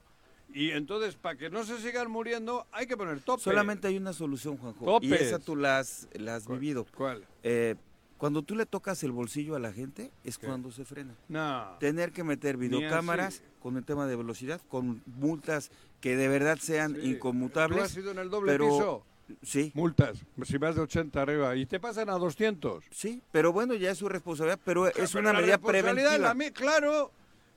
y 0.52 0.70
entonces 0.70 1.14
para 1.16 1.36
que 1.36 1.50
no 1.50 1.64
se 1.64 1.78
sigan 1.78 2.10
muriendo 2.10 2.66
hay 2.72 2.86
que 2.86 2.96
poner 2.96 3.20
tope. 3.20 3.42
Solamente 3.42 3.88
hay 3.88 3.96
una 3.96 4.12
solución, 4.12 4.56
Juanjo. 4.56 4.98
Y 5.02 5.08
Topes. 5.10 5.22
esa 5.22 5.38
tú 5.38 5.56
la 5.56 5.78
has, 5.78 6.08
la 6.14 6.36
has 6.36 6.44
¿Cuál? 6.44 6.58
vivido. 6.58 6.86
¿Cuál? 6.96 7.26
Eh, 7.42 7.76
cuando 8.18 8.42
tú 8.42 8.54
le 8.54 8.66
tocas 8.66 9.02
el 9.02 9.10
bolsillo 9.10 9.56
a 9.56 9.58
la 9.58 9.72
gente, 9.72 10.12
es 10.22 10.38
cuando 10.38 10.70
se 10.70 10.84
frena. 10.84 11.14
No. 11.28 11.76
Tener 11.80 12.12
que 12.12 12.22
meter 12.22 12.56
videocámaras 12.56 13.42
con 13.60 13.76
el 13.76 13.84
tema 13.84 14.06
de 14.06 14.14
velocidad, 14.14 14.60
con 14.68 15.02
multas 15.06 15.70
que 16.00 16.16
de 16.16 16.28
verdad 16.28 16.58
sean 16.60 16.94
Sí. 16.94 17.10
inconmutables. 17.12 17.78
¿Tú 17.78 17.84
has 17.84 17.96
ido 17.96 18.10
en 18.12 18.18
el 18.18 18.30
doble 18.30 18.52
pero- 18.52 18.64
piso? 18.68 19.06
Sí, 19.40 19.72
Multas, 19.74 20.18
si 20.44 20.58
vas 20.58 20.74
de 20.74 20.82
80 20.82 21.22
arriba 21.22 21.56
y 21.56 21.64
te 21.64 21.80
pasan 21.80 22.10
a 22.10 22.14
200. 22.18 22.84
sí, 22.90 23.22
pero 23.32 23.50
bueno, 23.52 23.72
ya 23.74 23.90
es 23.92 23.98
su 23.98 24.08
responsabilidad, 24.08 24.60
pero 24.62 24.88
es 24.88 24.94
Pero 24.94 25.20
una 25.20 25.32
medida 25.32 25.54
es 25.54 25.60
preventiva. 25.60 26.18
la 26.18 26.50
claro, 26.50 27.10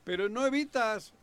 pero 0.05 0.29
no 0.29 0.45
evitas. 0.47 1.13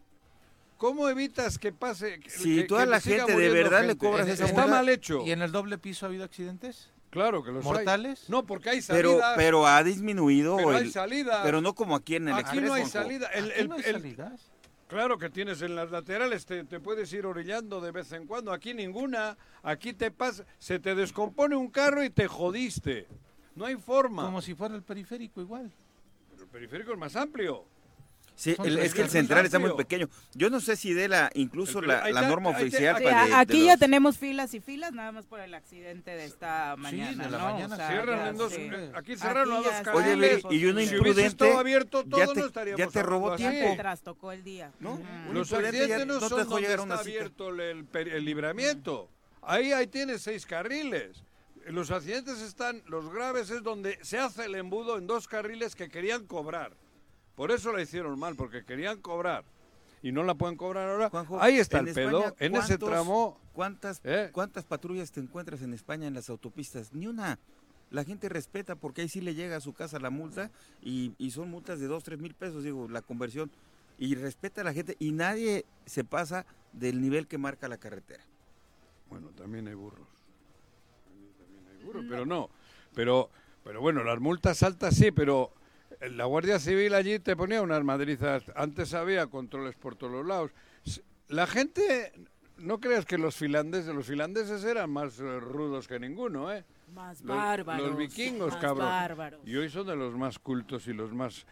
¿Cómo 0.82 1.08
evitas 1.08 1.58
que 1.60 1.70
pase? 1.70 2.18
que- 2.18 2.28
Si 2.28 2.56
que- 2.56 2.62
toda 2.64 2.82
que 2.82 2.90
la 2.90 3.00
gente 3.00 3.36
de 3.36 3.48
verdad 3.50 3.84
le 3.86 3.96
cobras 3.96 4.26
esa 4.26 4.46
Está 4.46 4.66
mal 4.66 4.88
hecho. 4.88 5.22
¿Y 5.24 5.30
en 5.30 5.40
el 5.40 5.52
doble 5.52 5.78
piso 5.78 6.04
ha 6.04 6.08
habido 6.08 6.24
accidentes? 6.24 6.90
Claro 7.10 7.44
que 7.44 7.52
los 7.52 7.64
hay. 7.64 7.72
¿Mortales? 7.72 8.28
No, 8.28 8.44
porque 8.44 8.70
hay 8.70 8.80
Pero, 8.88 9.10
salidas. 9.10 9.34
pero 9.36 9.64
ha 9.68 9.84
disminuido, 9.84 10.56
pero 10.56 10.70
hay 10.70 10.82
el- 10.86 10.90
salidas. 10.92 11.42
pero 11.44 11.60
no 11.60 11.76
como 11.76 11.94
aquí 11.94 12.16
en 12.16 12.26
el 12.26 12.34
Aquí 12.34 12.40
Express, 12.58 12.64
no 12.64 12.74
hay 12.74 12.86
salida. 12.86 13.28
El- 13.28 13.50
Aquí 13.52 13.60
el- 13.60 13.68
no 13.68 13.74
hay 13.76 13.82
el- 13.86 13.92
salidas. 13.92 14.40
Claro 14.88 15.18
que 15.18 15.30
tienes 15.30 15.62
en 15.62 15.76
las 15.76 15.92
laterales, 15.92 16.46
te, 16.46 16.64
te 16.64 16.80
puedes 16.80 17.12
ir 17.12 17.26
orillando 17.26 17.80
de 17.80 17.92
vez 17.92 18.10
en 18.10 18.26
cuando. 18.26 18.52
Aquí 18.52 18.74
ninguna. 18.74 19.38
Aquí 19.62 19.92
te 19.92 20.10
pasa, 20.10 20.44
se 20.58 20.80
te 20.80 20.96
descompone 20.96 21.54
un 21.54 21.70
carro 21.70 22.02
y 22.02 22.10
te 22.10 22.26
jodiste. 22.26 23.06
No 23.54 23.66
hay 23.66 23.76
forma. 23.76 24.24
Como 24.24 24.42
si 24.42 24.56
fuera 24.56 24.74
el 24.74 24.82
periférico 24.82 25.40
igual. 25.40 25.70
Pero 26.32 26.42
el 26.42 26.48
periférico 26.48 26.90
es 26.92 26.98
más 26.98 27.14
amplio. 27.14 27.66
Sí, 28.34 28.56
el- 28.64 28.78
es 28.78 28.94
que 28.94 29.02
el 29.02 29.10
central 29.10 29.44
está 29.44 29.58
muy 29.58 29.72
pequeño. 29.74 30.08
Yo 30.34 30.50
no 30.50 30.60
sé 30.60 30.76
si 30.76 30.92
de 30.94 31.06
la, 31.08 31.30
incluso 31.34 31.78
El- 31.80 31.88
la, 31.88 32.10
la 32.10 32.22
norma 32.28 32.50
te- 32.56 32.62
oficial. 32.62 32.96
Sí, 32.98 33.04
para 33.04 33.24
de- 33.26 33.32
a- 33.32 33.36
de 33.36 33.42
aquí 33.42 33.64
ya 33.66 33.72
los- 33.72 33.80
tenemos 33.80 34.18
filas 34.18 34.54
y 34.54 34.60
filas 34.60 34.92
nada 34.92 35.12
más 35.12 35.26
por 35.26 35.40
el 35.40 35.52
accidente 35.54 36.10
de 36.12 36.24
esta 36.24 36.74
mañana. 36.76 37.24
de 37.24 37.30
la 37.30 37.38
¿no? 37.38 37.44
mañana. 37.52 37.74
O 37.74 37.76
sea, 37.76 37.88
Cierran 37.88 38.18
ya, 38.18 38.28
en 38.30 38.36
dos. 38.38 38.52
sí. 38.52 38.70
Aquí 38.94 39.16
cerraron 39.16 39.54
Aquí 39.54 39.64
dos 39.64 39.72
ya 39.84 39.92
Oye, 39.94 40.42
y 40.50 40.64
uno 40.64 40.80
Si 40.80 40.86
Si 40.86 40.94
imprudente. 40.94 41.26
estado 41.28 41.58
abierto 41.58 42.04
todo, 42.04 42.18
ya 42.20 42.26
te- 42.32 42.40
no 42.40 42.46
estaríamos 42.46 42.78
ya 42.80 42.86
te 42.90 43.02
robó 43.02 43.36
tiempo. 43.36 43.70
Te 43.70 43.76
trastocó 43.76 44.32
el 44.32 44.42
día. 44.42 44.72
¿No? 44.80 44.94
Un 44.94 45.34
Los 45.34 45.50
imprudente 45.50 45.78
ya 45.78 45.82
accidentes 45.84 46.06
no 46.06 46.14
no 46.20 46.28
son 46.28 46.38
dejó 46.38 46.50
donde 46.50 46.74
está 46.74 46.98
abierto 47.00 47.48
el, 47.50 47.86
el 47.94 48.24
libramiento. 48.24 49.08
Ahí, 49.42 49.72
ahí 49.72 49.86
tienes 49.86 50.22
seis 50.22 50.46
carriles. 50.46 51.22
Los 51.66 51.90
accidentes 51.92 52.40
están, 52.40 52.82
los 52.86 53.12
graves 53.12 53.50
es 53.50 53.62
donde 53.62 53.98
se 54.02 54.18
hace 54.18 54.46
el 54.46 54.54
embudo 54.56 54.98
en 54.98 55.06
dos 55.06 55.28
carriles 55.28 55.76
que 55.76 55.88
querían 55.88 56.26
cobrar. 56.26 56.72
Por 57.36 57.50
eso 57.50 57.72
la 57.72 57.82
hicieron 57.82 58.18
mal, 58.18 58.36
porque 58.36 58.64
querían 58.64 59.00
cobrar. 59.00 59.44
Y 60.02 60.10
no 60.12 60.22
la 60.24 60.34
pueden 60.34 60.56
cobrar 60.56 60.88
ahora. 60.88 61.10
Juanjo, 61.10 61.40
ahí 61.40 61.58
está 61.58 61.78
el 61.78 61.92
pedo. 61.94 62.34
En 62.40 62.54
ese 62.56 62.76
¿cuántos- 62.78 62.88
tramo. 62.90 63.38
¿Cuántas, 63.52 64.00
¿Eh? 64.04 64.30
¿Cuántas 64.32 64.64
patrullas 64.64 65.12
te 65.12 65.20
encuentras 65.20 65.62
en 65.62 65.72
España 65.74 66.06
en 66.06 66.14
las 66.14 66.28
autopistas? 66.30 66.92
Ni 66.92 67.06
una. 67.06 67.38
La 67.90 68.02
gente 68.04 68.28
respeta 68.30 68.74
porque 68.74 69.02
ahí 69.02 69.08
sí 69.08 69.20
le 69.20 69.34
llega 69.34 69.56
a 69.56 69.60
su 69.60 69.74
casa 69.74 69.98
la 70.00 70.08
multa 70.10 70.50
y, 70.80 71.12
y 71.18 71.30
son 71.30 71.50
multas 71.50 71.78
de 71.78 71.86
2, 71.86 72.02
3 72.02 72.18
mil 72.18 72.34
pesos, 72.34 72.64
digo, 72.64 72.88
la 72.88 73.02
conversión. 73.02 73.50
Y 73.98 74.14
respeta 74.14 74.62
a 74.62 74.64
la 74.64 74.72
gente 74.72 74.96
y 74.98 75.12
nadie 75.12 75.66
se 75.84 76.02
pasa 76.02 76.46
del 76.72 77.00
nivel 77.02 77.26
que 77.28 77.36
marca 77.38 77.68
la 77.68 77.76
carretera. 77.76 78.24
Bueno, 79.10 79.28
también 79.36 79.68
hay 79.68 79.74
burros. 79.74 80.08
También 81.38 81.64
hay 81.78 81.84
burros, 81.84 82.04
pero 82.08 82.24
no. 82.26 82.48
Pero, 82.94 83.28
pero 83.62 83.80
bueno, 83.80 84.02
las 84.02 84.18
multas 84.20 84.62
altas 84.62 84.94
sí, 84.96 85.12
pero 85.12 85.52
la 86.10 86.24
Guardia 86.24 86.58
Civil 86.58 86.94
allí 86.94 87.18
te 87.18 87.36
ponía 87.36 87.62
unas 87.62 87.82
madrizas. 87.84 88.44
Antes 88.56 88.94
había 88.94 89.26
controles 89.26 89.76
por 89.76 89.96
todos 89.96 90.12
los 90.12 90.26
lados. 90.26 90.50
La 91.28 91.46
gente, 91.46 92.12
no 92.58 92.78
creas 92.80 93.04
que 93.04 93.18
los 93.18 93.36
finlandeses, 93.36 93.94
los 93.94 94.06
finlandeses 94.06 94.64
eran 94.64 94.90
más 94.90 95.18
eh, 95.18 95.40
rudos 95.40 95.86
que 95.88 95.98
ninguno, 95.98 96.52
¿eh? 96.52 96.64
Más 96.94 97.20
Los- 97.22 97.36
bárbaros. 97.36 97.88
Los 97.88 97.96
vikingos, 97.96 98.52
más 98.52 98.60
cabrón. 98.60 98.86
bárbaros. 98.86 99.40
Y 99.46 99.56
hoy 99.56 99.70
son 99.70 99.86
de 99.86 99.96
los 99.96 100.14
más 100.14 100.38
cultos 100.38 100.86
y 100.88 100.92
los 100.92 101.12
más 101.12 101.46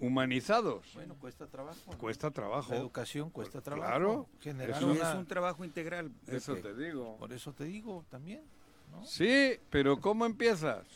humanizados. 0.00 0.86
Bueno, 0.94 1.14
cuesta 1.16 1.46
trabajo. 1.46 1.78
¿no? 1.90 1.98
Cuesta 1.98 2.30
trabajo. 2.30 2.70
La 2.72 2.78
educación 2.78 3.30
cuesta 3.30 3.60
trabajo. 3.60 3.88
Claro. 3.88 4.28
Generar 4.40 4.84
una- 4.84 5.10
es 5.12 5.16
un 5.16 5.26
trabajo 5.26 5.64
integral. 5.64 6.10
Eso 6.26 6.56
te 6.56 6.74
digo. 6.74 7.16
Por 7.16 7.32
eso 7.32 7.52
te 7.52 7.64
digo 7.64 8.04
también. 8.10 8.42
¿no? 8.90 9.04
Sí, 9.06 9.58
pero 9.70 9.98
¿cómo 10.00 10.26
empiezas? 10.26 10.86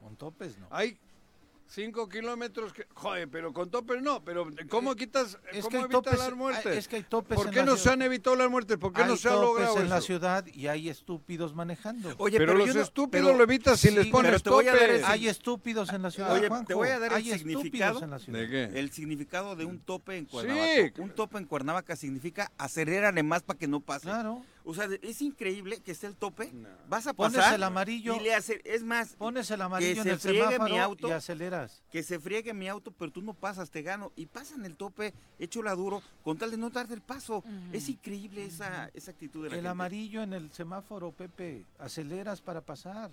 Con 0.00 0.16
topes 0.16 0.58
no. 0.58 0.66
Hay 0.70 0.98
Cinco 1.74 2.06
kilómetros, 2.06 2.70
que, 2.74 2.86
joder, 2.92 3.30
pero 3.30 3.54
con 3.54 3.70
topes 3.70 4.02
no, 4.02 4.22
pero 4.22 4.46
¿cómo 4.68 4.94
quitas, 4.94 5.38
Es 5.52 5.64
cómo 5.64 5.78
evitas 5.78 6.02
topes- 6.02 6.18
las 6.18 6.34
muertes? 6.34 6.76
es 6.76 6.86
que 6.86 6.96
hay 6.96 7.02
topes 7.02 7.34
¿Por 7.34 7.46
en 7.46 7.52
qué 7.54 7.60
la 7.60 7.64
no 7.64 7.72
se 7.76 7.82
ciudad. 7.84 7.94
han 7.94 8.02
evitado 8.02 8.36
las 8.36 8.50
muertes? 8.50 8.76
¿Por 8.76 8.92
qué 8.92 9.04
no 9.06 9.16
se 9.16 9.28
ha 9.28 9.32
topes 9.32 9.46
logrado 9.48 9.80
en 9.80 9.88
la 9.88 10.02
ciudad 10.02 10.44
y 10.52 10.66
hay 10.66 10.90
estúpidos 10.90 11.54
manejando. 11.54 12.14
Oye, 12.18 12.36
pero, 12.36 12.52
pero 12.52 12.58
los 12.58 12.68
yo 12.68 12.74
no- 12.74 12.80
estúpidos 12.82 13.24
pero- 13.26 13.38
lo 13.38 13.44
evitas 13.44 13.80
si 13.80 13.90
les 13.90 14.04
sí, 14.04 14.10
pones 14.10 14.30
pero 14.32 14.40
te 14.42 14.50
voy 14.50 14.68
a 14.68 14.72
dar 14.74 14.82
el 14.90 15.00
topes. 15.00 15.08
Hay 15.14 15.28
estúpidos 15.28 15.92
en 15.94 16.02
la 16.02 16.10
ciudad. 16.10 16.32
Oye, 16.34 16.48
Juanjo. 16.48 16.66
te 16.66 16.74
voy 16.74 16.88
a 16.90 16.98
dar 16.98 17.10
el 17.12 17.16
Hay 17.16 17.30
estúpidos 17.30 17.62
significado 17.62 18.02
en 18.04 18.10
la 18.10 18.18
ciudad. 18.18 18.38
¿De 18.40 18.48
qué? 18.50 18.64
El 18.78 18.90
significado 18.92 19.56
de 19.56 19.64
un 19.64 19.80
tope 19.80 20.18
en 20.18 20.26
Sí. 20.26 20.30
Cuernavaca. 20.30 21.02
Un 21.02 21.10
tope 21.14 21.38
en 21.38 21.44
Cuernavaca 21.46 21.96
significa 21.96 22.52
acelérale 22.58 23.22
más 23.22 23.42
para 23.44 23.58
que 23.58 23.66
no 23.66 23.80
pase. 23.80 24.08
Claro. 24.08 24.44
O 24.64 24.74
sea, 24.74 24.88
es 25.02 25.20
increíble 25.22 25.80
que 25.80 25.90
esté 25.92 26.06
el 26.06 26.16
tope. 26.16 26.50
No. 26.52 26.68
Vas 26.88 27.06
a 27.06 27.14
Pones 27.14 27.36
pasar 27.36 27.54
el 27.54 27.62
amarillo. 27.64 28.14
y 28.16 28.20
le 28.20 28.34
hace, 28.34 28.60
es 28.64 28.84
más, 28.84 29.14
Pones 29.16 29.50
el 29.50 29.60
amarillo 29.60 30.02
en 30.02 30.04
se 30.04 30.10
el 30.10 30.18
friegue 30.20 30.46
mi 30.46 30.52
semáforo 30.52 30.80
auto. 30.82 31.08
y 31.08 31.10
aceleras. 31.10 31.82
que 31.90 32.02
se 32.02 32.18
friegue 32.20 32.54
mi 32.54 32.68
auto, 32.68 32.92
pero 32.92 33.10
tú 33.10 33.22
no 33.22 33.34
pasas, 33.34 33.70
te 33.70 33.82
gano. 33.82 34.12
Y 34.14 34.26
pasan 34.26 34.64
el 34.64 34.76
tope, 34.76 35.14
échola 35.38 35.74
duro, 35.74 36.02
con 36.22 36.38
tal 36.38 36.50
de 36.52 36.56
no 36.58 36.70
darte 36.70 36.94
el 36.94 37.00
paso. 37.02 37.42
Es 37.72 37.88
increíble 37.88 38.44
esa, 38.44 38.90
esa 38.94 39.10
actitud 39.10 39.42
de 39.44 39.48
la 39.50 39.54
El 39.56 39.60
gente. 39.62 39.68
amarillo 39.68 40.22
en 40.22 40.32
el 40.32 40.52
semáforo, 40.52 41.10
Pepe. 41.12 41.64
Aceleras 41.78 42.40
para 42.40 42.60
pasar. 42.60 43.10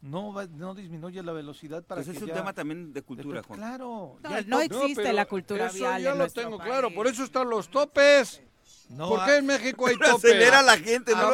No, 0.00 0.32
va- 0.32 0.46
no 0.46 0.74
disminuye 0.74 1.22
la 1.22 1.30
velocidad 1.32 1.84
para 1.84 2.00
Pues 2.00 2.08
que 2.10 2.16
es 2.16 2.22
un 2.22 2.28
ya- 2.28 2.34
tema 2.34 2.52
también 2.52 2.92
de 2.92 3.02
cultura, 3.02 3.40
de- 3.40 3.46
Juan. 3.46 3.58
Claro. 3.58 4.16
No, 4.46 4.58
ya 4.60 4.64
existe 4.64 5.12
la 5.12 5.26
cultura 5.26 5.66
eso 5.66 5.76
vial 5.76 6.02
ya 6.02 6.12
en 6.12 6.18
lo 6.18 6.28
tengo 6.28 6.58
país. 6.58 6.70
claro, 6.70 6.92
por 6.92 7.06
eso 7.06 7.22
están 7.22 7.48
los 7.48 7.68
topes. 7.70 8.42
No 8.90 9.08
¿Por 9.08 9.24
qué 9.24 9.36
en 9.36 9.46
México 9.46 9.86
hay 9.86 9.96
topes? 9.98 10.30
acelera 10.32 10.58
a 10.58 10.62
la 10.62 10.76
gente, 10.76 11.12
no 11.12 11.18
a 11.18 11.22
lo 11.22 11.30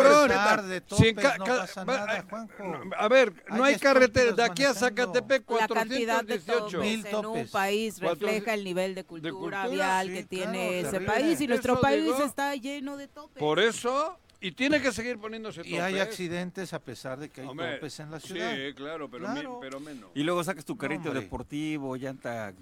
topes 0.83 1.39
no 1.39 1.45
pasa 1.45 1.85
nada, 1.85 2.25
Juanjo. 2.29 2.81
A 2.97 3.09
ver, 3.09 3.33
no 3.51 3.65
Hay 3.65 3.75
hay 3.75 3.81
carretera 3.81 4.33
de 4.33 4.43
aquí 4.45 4.65
a. 4.65 4.75
Zacatepec 4.75 5.51
La 5.51 5.67
cantidad 5.69 6.23
de 6.25 6.39
418. 6.39 6.59
topes 6.71 6.81
Mil 6.81 7.07
en 7.07 7.27
un 7.27 7.49
país 7.49 7.99
refleja 7.99 8.45
400 8.45 8.55
el 8.55 8.65
nivel 8.65 8.95
de 8.95 9.05
cultura, 9.05 9.33
cultura, 9.33 9.67
vial 9.69 10.07
sí, 10.07 10.13
que 10.15 10.27
claro, 10.27 10.29
tiene 10.53 10.81
ese 10.81 10.91
terrible. 10.91 11.13
país 11.13 11.41
y 11.41 11.47
nuestro 11.49 11.73
Eso 11.75 11.83
país 11.83 12.05
digo. 12.05 12.23
está 12.25 12.55
lleno 12.55 12.97
de 12.97 13.09
topes. 13.09 13.39
Por 13.41 13.59
eso, 13.59 14.19
y 14.41 14.53
tiene 14.53 14.81
que 14.81 14.93
seguir 14.93 15.19
poniéndose 15.19 15.59
topes. 15.59 15.73
Y 15.73 15.79
hay 15.79 15.99
accidentes 15.99 16.73
a 16.73 16.79
pesar 16.79 17.19
de 17.19 17.29
que 17.29 17.41
hay 17.41 17.49
Hombre, 17.49 17.75
topes 17.75 17.99
en 17.99 18.11
la 18.13 18.21
ciudad. 18.21 18.55
Sí, 18.55 18.73
claro, 18.75 19.11
pero, 19.11 19.25
Claro. 19.25 19.55
mi- 19.55 19.61
pero 19.61 19.81
menos. 19.81 20.11
Y 20.15 20.23
luego 20.23 20.45
sacas 20.45 20.65
tu 20.65 20.77
carrito 20.77 21.09
hombre. 21.09 21.23
deportivo, 21.25 21.97
llanta 21.97 22.53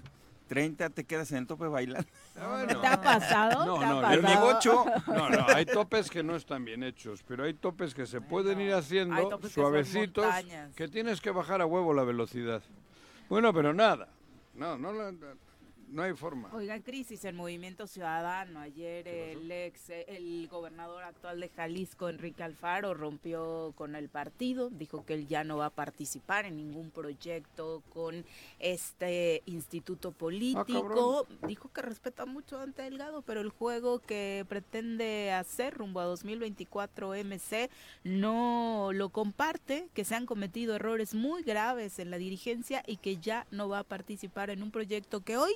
30, 0.47 0.89
te 0.89 1.03
quedas 1.03 1.31
en 1.31 1.39
el 1.39 1.47
tope 1.47 1.67
bailando. 1.67 2.07
Bueno. 2.37 2.81
¿Te 2.81 2.87
ha 2.87 3.01
pasado? 3.01 3.65
No, 3.65 3.79
¿Te 3.79 3.85
ha 3.85 3.89
no, 3.89 4.01
pasado? 4.01 4.13
el 4.13 4.21
negocio. 4.21 4.85
No, 5.07 5.29
no, 5.29 5.45
hay 5.55 5.65
topes 5.65 6.09
que 6.09 6.21
no 6.21 6.35
están 6.35 6.63
bien 6.65 6.83
hechos, 6.83 7.23
pero 7.27 7.43
hay 7.45 7.53
topes 7.55 7.95
que 7.95 8.05
se 8.05 8.21
pueden 8.21 8.61
ir 8.61 8.73
haciendo 8.73 9.39
que 9.39 9.49
suavecitos, 9.49 10.25
que 10.75 10.87
tienes 10.87 11.19
que 11.19 11.31
bajar 11.31 11.61
a 11.61 11.65
huevo 11.65 11.93
la 11.93 12.03
velocidad. 12.03 12.61
Bueno, 13.27 13.51
pero 13.53 13.73
nada. 13.73 14.07
No, 14.53 14.77
no, 14.77 14.93
la- 14.93 15.11
no 15.89 16.03
hay 16.03 16.13
forma. 16.13 16.49
Oigan, 16.53 16.81
crisis 16.81 17.23
en 17.25 17.35
Movimiento 17.35 17.87
Ciudadano. 17.87 18.59
Ayer 18.59 19.07
el 19.07 19.49
ex, 19.51 19.89
el 19.89 20.47
gobernador 20.49 21.03
actual 21.03 21.39
de 21.39 21.49
Jalisco, 21.49 22.09
Enrique 22.09 22.43
Alfaro, 22.43 22.93
rompió 22.93 23.73
con 23.75 23.95
el 23.95 24.09
partido. 24.09 24.69
Dijo 24.69 25.05
que 25.05 25.13
él 25.13 25.27
ya 25.27 25.43
no 25.43 25.57
va 25.57 25.67
a 25.67 25.69
participar 25.69 26.45
en 26.45 26.57
ningún 26.57 26.91
proyecto 26.91 27.83
con 27.93 28.25
este 28.59 29.43
instituto 29.45 30.11
político. 30.11 31.25
Dijo 31.47 31.71
que 31.71 31.81
respeta 31.81 32.25
mucho 32.25 32.57
a 32.57 32.59
Dante 32.59 32.81
Delgado, 32.81 33.21
pero 33.21 33.41
el 33.41 33.49
juego 33.49 33.99
que 33.99 34.45
pretende 34.49 35.31
hacer 35.31 35.73
rumbo 35.73 36.01
a 36.01 36.05
2024 36.05 37.13
MC 37.23 37.69
no 38.03 38.89
lo 38.93 39.09
comparte, 39.09 39.87
que 39.93 40.03
se 40.03 40.15
han 40.15 40.25
cometido 40.25 40.75
errores 40.75 41.13
muy 41.13 41.43
graves 41.43 41.99
en 41.99 42.11
la 42.11 42.17
dirigencia 42.17 42.83
y 42.85 42.97
que 42.97 43.17
ya 43.17 43.47
no 43.51 43.69
va 43.69 43.79
a 43.79 43.83
participar 43.83 44.49
en 44.49 44.63
un 44.63 44.71
proyecto 44.71 45.21
que 45.21 45.37
hoy 45.37 45.53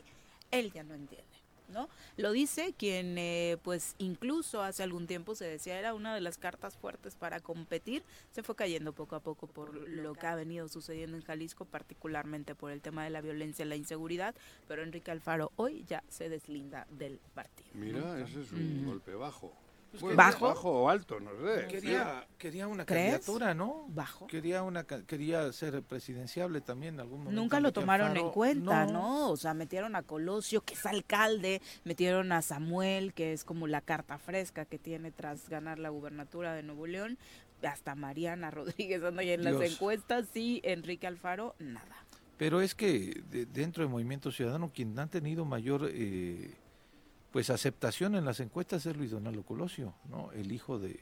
él 0.52 0.72
ya 0.72 0.84
no 0.84 0.94
entiende. 0.94 1.26
¿No? 1.70 1.88
Lo 2.18 2.34
dice 2.34 2.74
quien, 2.78 3.18
eh, 3.18 3.58
pues 3.64 3.96
incluso 3.98 4.62
hace 4.62 4.84
algún 4.84 5.08
tiempo 5.08 5.36
se 5.36 5.46
decía 5.46 5.80
era 5.80 5.94
una 5.94 6.14
de 6.14 6.20
las 6.20 6.38
cartas 6.38 6.76
fuertes 6.76 7.16
para 7.16 7.40
competir, 7.40 8.04
se 8.32 8.44
fue 8.44 8.58
cayendo 8.58 8.92
poco 8.92 9.16
a 9.16 9.22
poco 9.22 9.48
por 9.48 9.74
lo 9.74 10.14
que 10.14 10.28
ha 10.28 10.36
venido 10.36 10.68
sucediendo 10.68 11.16
en 11.16 11.24
Jalisco, 11.24 11.64
particularmente 11.64 12.56
por 12.56 12.72
el 12.72 12.82
tema 12.82 13.06
de 13.06 13.10
la 13.10 13.22
violencia 13.22 13.64
y 13.64 13.70
la 13.70 13.78
inseguridad, 13.78 14.36
pero 14.68 14.84
Enrique 14.84 15.12
Alfaro 15.12 15.54
hoy 15.56 15.86
ya 15.88 16.04
se 16.10 16.28
deslinda 16.28 16.88
del 16.90 17.22
partido. 17.34 17.70
Mira, 17.74 18.20
ese 18.20 18.42
es 18.42 18.52
un 18.52 18.84
Mm. 18.84 18.86
golpe 18.88 19.16
bajo. 19.16 19.54
Pues 20.00 20.16
¿Bajo? 20.16 20.48
Bajo 20.48 20.72
o 20.84 20.90
alto, 20.90 21.20
no 21.20 21.32
sé. 21.32 21.68
Quería, 21.68 22.26
quería 22.38 22.68
una 22.68 22.86
¿Crees? 22.86 23.12
candidatura, 23.12 23.54
¿no? 23.54 23.86
Bajo. 23.90 24.26
Quería 24.28 24.64
una 24.64 24.86
quería 24.86 25.52
ser 25.52 25.82
presidenciable 25.84 26.62
también 26.62 26.94
en 26.94 27.00
algún 27.02 27.20
momento. 27.26 27.42
Nunca 27.42 27.60
lo 27.60 27.74
tomaron 27.74 28.16
en 28.16 28.30
cuenta, 28.30 28.86
¿no? 28.86 29.30
O 29.30 29.36
sea, 29.38 29.54
metieron 29.54 29.96
a 29.98 30.04
Colosio, 30.04 30.62
que 30.62 30.76
es 30.76 30.86
alcalde, 30.86 31.62
metieron 31.84 32.32
a 32.32 32.42
Samuel, 32.42 33.14
que 33.14 33.34
es 33.34 33.44
como 33.44 33.68
la 33.68 33.82
carta 33.82 34.18
fresca 34.18 34.64
que 34.64 34.80
tiene 34.80 35.12
tras 35.12 35.50
ganar 35.50 35.78
la 35.78 35.90
gubernatura 35.90 36.54
de 36.54 36.64
Nuevo 36.64 36.88
León, 36.88 37.18
hasta 37.62 37.94
Mariana 37.94 38.50
Rodríguez 38.50 39.04
anda 39.04 39.24
en 39.24 39.44
las 39.44 39.62
encuestas, 39.62 40.28
y 40.36 40.62
Enrique 40.64 41.06
Alfaro, 41.06 41.54
nada. 41.60 41.98
Pero 42.38 42.62
es 42.62 42.74
que 42.74 43.22
de- 43.30 43.46
dentro 43.46 43.84
del 43.84 43.92
Movimiento 43.92 44.32
Ciudadano 44.32 44.72
quien 44.74 44.98
ha 44.98 45.08
tenido 45.08 45.46
mayor 45.46 45.90
eh, 45.92 46.56
pues 47.32 47.50
aceptación 47.50 48.16
en 48.16 48.26
las 48.26 48.40
encuestas 48.40 48.86
es 48.86 48.96
Luis 48.96 49.12
Donaldo 49.12 49.44
Colosio, 49.44 49.94
¿no? 50.10 50.32
El 50.34 50.52
hijo 50.52 50.80
de, 50.80 51.00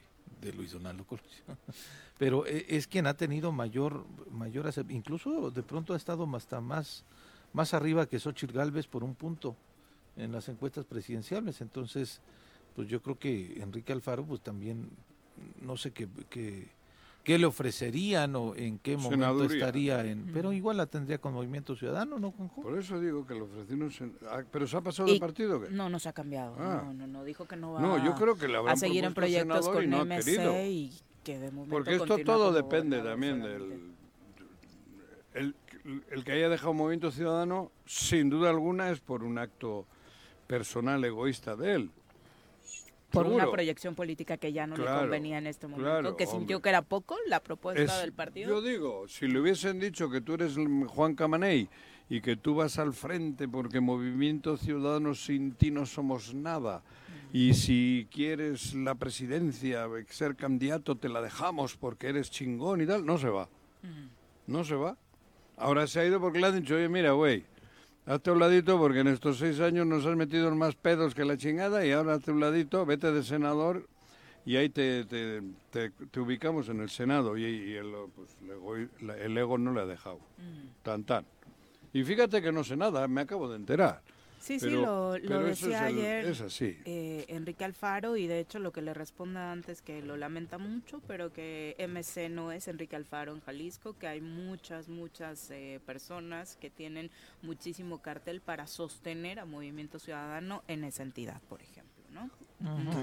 Luis 0.56 0.72
Donaldo 0.72 1.04
Colosio. 1.04 1.44
Pero 2.18 2.46
e- 2.46 2.66
es 2.68 2.86
quien 2.86 3.06
ha 3.06 3.14
tenido 3.14 3.52
mayor 3.52 4.04
mayor 4.30 4.66
acep- 4.66 4.90
incluso 4.90 5.50
de 5.50 5.62
pronto 5.62 5.94
ha 5.94 5.96
estado 5.96 6.28
hasta 6.36 6.60
más 6.60 7.04
más 7.52 7.74
arriba 7.74 8.06
que 8.06 8.18
Xochitl 8.20 8.54
Galvez 8.54 8.86
por 8.86 9.02
un 9.02 9.14
punto 9.14 9.56
en 10.16 10.30
las 10.32 10.48
encuestas 10.48 10.84
presidenciales. 10.84 11.60
Entonces, 11.60 12.20
pues 12.76 12.86
yo 12.88 13.02
creo 13.02 13.18
que 13.18 13.60
Enrique 13.60 13.92
Alfaro 13.92 14.24
pues 14.24 14.40
también 14.40 14.88
no 15.60 15.76
sé 15.76 15.90
qué 15.92 16.08
qué, 16.28 16.68
qué 17.24 17.38
le 17.38 17.46
ofrecerían 17.46 18.34
o 18.36 18.54
en 18.56 18.78
qué 18.78 18.96
momento 18.96 19.16
Senaduría. 19.26 19.56
estaría 19.58 20.04
en 20.06 20.30
pero 20.32 20.52
igual 20.52 20.76
la 20.78 20.86
tendría 20.86 21.18
con 21.18 21.34
Movimiento 21.34 21.76
Ciudadano, 21.76 22.18
¿no, 22.18 22.30
Juanjo? 22.32 22.62
Por 22.62 22.78
eso 22.78 22.98
digo 22.98 23.26
que 23.26 23.34
le 23.34 23.42
ofrecieron... 23.42 23.90
sen- 23.90 24.12
ah, 24.28 24.42
¿Pero 24.50 24.66
se 24.66 24.76
ha 24.76 24.80
pasado 24.80 25.08
Y- 25.08 25.14
de 25.14 25.20
partido 25.20 25.58
o 25.58 25.60
qué? 25.62 25.70
No, 25.70 25.88
no 25.90 25.98
se 25.98 26.08
ha 26.08 26.12
cambiado. 26.12 26.56
Ah. 26.58 26.82
No, 26.86 26.94
no, 26.94 27.06
no. 27.06 27.24
Dijo 27.24 27.46
que 27.46 27.56
no 27.56 27.72
va 27.72 27.80
No, 27.80 28.02
yo 28.04 28.14
creo 28.14 28.36
que 28.36 28.48
le 28.48 28.56
a 28.58 28.76
seguir 28.76 29.04
en 29.04 29.12
proyectos 29.14 29.68
con 29.68 29.88
no 29.90 30.04
MC 30.04 30.24
querido. 30.24 30.62
y 30.64 30.92
que 31.22 31.38
de 31.38 31.50
momento 31.50 31.74
Porque 31.76 31.94
esto 31.96 32.18
todo 32.24 32.52
depende 32.52 33.00
también 33.02 33.42
del... 33.42 33.92
El, 35.34 35.54
el 36.10 36.24
que 36.24 36.32
haya 36.32 36.48
dejado 36.48 36.74
Movimiento 36.74 37.10
Ciudadano, 37.10 37.70
sin 37.86 38.30
duda 38.30 38.50
alguna, 38.50 38.90
es 38.90 39.00
por 39.00 39.22
un 39.22 39.38
acto 39.38 39.86
personal 40.46 41.04
egoísta 41.04 41.54
de 41.56 41.74
él. 41.74 41.90
Por 43.10 43.26
una 43.26 43.50
proyección 43.50 43.94
política 43.94 44.36
que 44.36 44.52
ya 44.52 44.66
no 44.66 44.76
le 44.76 44.84
convenía 44.84 45.38
en 45.38 45.46
este 45.46 45.66
momento, 45.66 45.90
claro, 45.90 46.16
que 46.16 46.26
sintió 46.26 46.56
hombre. 46.56 46.62
que 46.62 46.68
era 46.70 46.82
poco 46.82 47.16
la 47.26 47.40
propuesta 47.40 47.82
Es- 47.82 48.00
del 48.00 48.12
partido. 48.12 48.48
Yo 48.48 48.62
digo, 48.62 49.08
si 49.08 49.26
le 49.26 49.40
hubiesen 49.40 49.80
dicho 49.80 50.08
que 50.10 50.20
tú 50.20 50.34
eres 50.34 50.56
Juan 50.88 51.14
Camaney 51.14 51.68
y 52.08 52.20
que 52.20 52.36
tú 52.36 52.54
vas 52.56 52.78
al 52.78 52.92
frente 52.92 53.46
porque 53.48 53.80
Movimiento 53.80 54.56
Ciudadano 54.56 55.14
sin 55.14 55.52
ti 55.52 55.70
no 55.70 55.86
somos 55.86 56.34
nada, 56.34 56.82
y 57.32 57.54
si 57.54 58.08
quieres 58.10 58.74
la 58.74 58.94
presidencia, 58.96 59.86
ser 60.08 60.34
candidato, 60.34 60.96
te 60.96 61.08
la 61.08 61.20
dejamos 61.22 61.76
porque 61.76 62.08
eres 62.08 62.30
chingón 62.30 62.80
y 62.80 62.86
tal, 62.86 63.06
no 63.06 63.18
se 63.18 63.28
va. 63.28 63.48
No 64.46 64.64
se 64.64 64.74
va. 64.74 64.96
Ahora 65.56 65.86
se 65.86 66.00
ha 66.00 66.04
ido 66.06 66.20
porque 66.20 66.40
le 66.40 66.46
han 66.48 66.60
dicho, 66.60 66.74
oye, 66.74 66.88
mira, 66.88 67.12
güey, 67.12 67.44
hazte 68.12 68.30
un 68.30 68.38
ladito 68.38 68.78
porque 68.78 69.00
en 69.00 69.08
estos 69.08 69.38
seis 69.38 69.60
años 69.60 69.86
nos 69.86 70.04
has 70.06 70.16
metido 70.16 70.48
en 70.48 70.58
más 70.58 70.74
pedos 70.74 71.14
que 71.14 71.24
la 71.24 71.36
chingada 71.36 71.84
y 71.86 71.92
ahora 71.92 72.14
hazte 72.14 72.30
un 72.32 72.40
ladito, 72.40 72.84
vete 72.84 73.12
de 73.12 73.22
senador 73.22 73.86
y 74.44 74.56
ahí 74.56 74.68
te, 74.68 75.04
te, 75.04 75.42
te- 75.70 75.90
te 75.90 76.20
ubicamos 76.20 76.68
en 76.68 76.80
el 76.80 76.90
Senado 76.90 77.36
y, 77.36 77.44
y 77.44 77.74
el, 77.74 77.92
pues, 78.14 78.36
el 78.42 78.50
ego, 78.50 78.76
el 78.76 79.38
ego 79.38 79.58
no 79.58 79.72
le 79.72 79.80
ha 79.82 79.86
dejado. 79.86 80.18
Tan, 80.82 81.04
tan. 81.04 81.24
Y 81.92 82.02
fíjate 82.04 82.40
que 82.40 82.50
no 82.52 82.64
sé 82.64 82.76
nada, 82.76 83.06
me 83.08 83.20
acabo 83.20 83.48
de 83.48 83.56
enterar. 83.56 84.00
Sí, 84.40 84.58
sí, 84.58 84.70
lo, 84.70 85.18
lo 85.18 85.40
decía 85.44 85.86
es 85.86 85.92
el- 85.92 85.98
ayer 85.98 86.24
es 86.24 86.40
así. 86.40 86.78
eh, 86.86 87.26
Enrique 87.28 87.62
Alfaro 87.64 88.16
y 88.16 88.26
de 88.26 88.40
hecho 88.40 88.58
lo 88.58 88.72
que 88.72 88.80
le 88.80 88.94
responde 88.94 89.38
antes 89.38 89.82
que 89.82 90.00
lo 90.02 90.16
lamenta 90.16 90.56
mucho, 90.56 91.00
pero 91.06 91.30
que 91.32 91.76
MC 91.78 92.30
no 92.30 92.50
es 92.50 92.66
Enrique 92.66 92.96
Alfaro 92.96 93.32
en 93.34 93.40
Jalisco, 93.42 93.98
que 93.98 94.06
hay 94.08 94.20
muchas, 94.22 94.88
muchas 94.88 95.50
eh, 95.50 95.78
personas 95.84 96.56
que 96.56 96.70
tienen 96.70 97.10
muchísimo 97.42 97.98
cartel 98.00 98.40
para 98.40 98.66
sostener 98.66 99.38
a 99.40 99.44
Movimiento 99.44 99.98
Ciudadano 99.98 100.64
en 100.68 100.84
esa 100.84 101.02
entidad, 101.02 101.40
por 101.48 101.60
ejemplo, 101.60 102.02
¿no? 102.10 102.30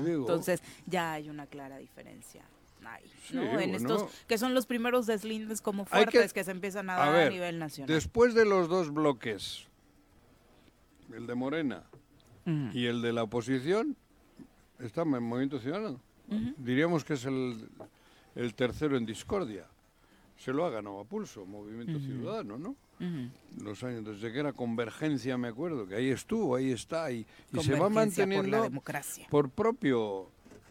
Entonces 0.05 0.61
ya 0.87 1.13
hay 1.13 1.29
una 1.29 1.45
clara 1.47 1.77
diferencia. 1.77 2.43
ahí, 2.85 3.03
Sí, 3.27 3.35
¿no? 3.35 3.41
en 3.43 3.71
bueno. 3.71 3.75
estos 3.77 4.05
que 4.27 4.37
son 4.37 4.53
los 4.53 4.65
primeros 4.65 5.05
deslindes 5.07 5.61
como 5.61 5.83
que- 5.83 5.89
fuertes 5.89 6.31
que, 6.33 6.43
se 6.43 6.51
empiezan 6.51 6.89
a 6.89 6.95
dar 6.95 7.15
A 7.15 7.29
nivel 7.29 7.59
nacional. 7.59 7.93
después 7.93 8.33
de 8.33 8.45
los 8.45 8.69
dos 8.69 8.93
bloques, 8.93 9.67
el 11.13 11.27
de 11.27 11.35
Morena 11.35 11.83
Ujú. 12.45 12.69
y 12.77 12.85
el 12.85 13.01
de 13.01 13.13
la 13.13 13.23
oposición, 13.23 13.95
está 14.79 15.01
en 15.03 15.23
Movimiento 15.23 15.59
Ciudadano. 15.59 15.99
Diríamos 16.57 17.03
que 17.05 17.13
es 17.13 17.25
el, 17.25 17.67
el 18.35 18.53
tercero 18.53 18.97
en 18.97 19.05
discordia. 19.05 19.65
se 20.37 20.51
lo 20.53 20.65
ha 20.65 20.69
ganado 20.69 20.99
a 20.99 21.03
pulso, 21.05 21.45
Movimiento. 21.45 21.99
Ciudadano, 21.99 22.57
¿no? 22.57 22.75
Los 23.63 23.83
años 23.83 24.05
desde 24.05 24.31
que 24.33 24.39
era 24.39 24.53
Convergencia, 24.53 25.37
me 25.37 25.47
acuerdo, 25.47 25.87
que 25.87 25.95
ahí 25.95 26.09
estuvo, 26.09 26.55
ahí 26.55 26.71
está, 26.71 27.11
y, 27.11 27.25
y 27.53 27.59
se 27.59 27.73
va 27.73 27.79
Convergencia 27.79 28.25
por 28.25 28.31
la 28.33 28.35
manteniendo 28.41 28.63
democracia. 28.63 29.27
por 29.29 29.49
propio, 29.49 30.27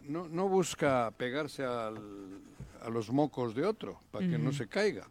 no, 0.07 0.27
no 0.29 0.47
busca 0.49 1.11
pegarse 1.17 1.63
al- 1.63 2.39
a 2.81 2.89
los 2.89 3.11
mocos 3.11 3.55
de 3.55 3.65
otro, 3.65 3.99
para 4.11 4.27
que 4.27 4.37
no 4.37 4.51
se 4.53 4.67
caiga. 4.67 5.07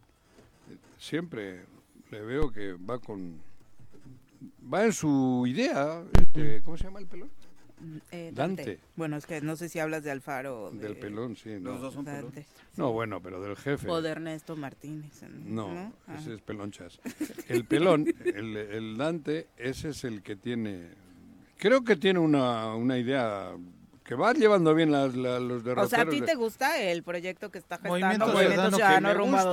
Siempre 0.97 1.65
le 2.11 2.21
veo 2.21 2.51
que 2.51 2.73
va 2.73 2.97
con 2.99 3.39
va 4.73 4.85
en 4.85 4.93
su 4.93 5.45
idea. 5.47 6.03
Este, 6.19 6.61
¿Cómo 6.63 6.77
se 6.77 6.85
llama 6.85 6.99
el 6.99 7.07
pelón? 7.07 7.29
Eh, 8.11 8.31
Dante. 8.33 8.79
Bueno, 8.95 9.17
es 9.17 9.25
que 9.27 9.39
no 9.41 9.55
sé 9.55 9.69
si 9.69 9.79
hablas 9.79 10.03
de 10.03 10.09
Alfaro. 10.09 10.71
De... 10.71 10.79
Del 10.79 10.97
pelón, 10.97 11.35
sí. 11.35 11.59
Los 11.59 11.79
dos 11.79 11.93
son 11.93 12.05
pelón. 12.05 12.33
No, 12.75 12.91
bueno, 12.91 13.21
pero 13.21 13.41
del 13.41 13.55
jefe. 13.55 13.87
O 13.89 14.01
de 14.01 14.09
Ernesto 14.09 14.55
Martínez. 14.55 15.21
No, 15.45 15.93
ese 16.17 16.31
ah. 16.31 16.33
es 16.35 16.41
pelonchas. 16.41 16.99
El 17.47 17.65
pelón, 17.65 18.07
el, 18.25 18.57
el, 18.57 18.97
Dante, 18.97 19.47
ese 19.57 19.89
es 19.89 20.03
el 20.03 20.23
que 20.23 20.35
tiene. 20.35 20.89
Creo 21.57 21.83
que 21.83 21.95
tiene 21.95 22.19
una, 22.19 22.75
una 22.75 22.97
idea 22.97 23.55
que 24.03 24.15
va 24.15 24.33
llevando 24.33 24.73
bien 24.73 24.91
las, 24.91 25.15
las, 25.15 25.41
los 25.41 25.63
derroteros. 25.63 25.85
O 25.85 25.89
sea, 25.89 26.01
¿a 26.01 26.09
ti 26.09 26.21
te 26.21 26.35
gusta 26.35 26.81
el 26.81 27.03
proyecto 27.03 27.51
que 27.51 27.57
está 27.57 27.77
gestando 27.77 27.99
Movimiento 27.99 28.31
Ciudadano, 28.31 28.77
Ciudadano 28.77 29.13
Rumba 29.13 29.43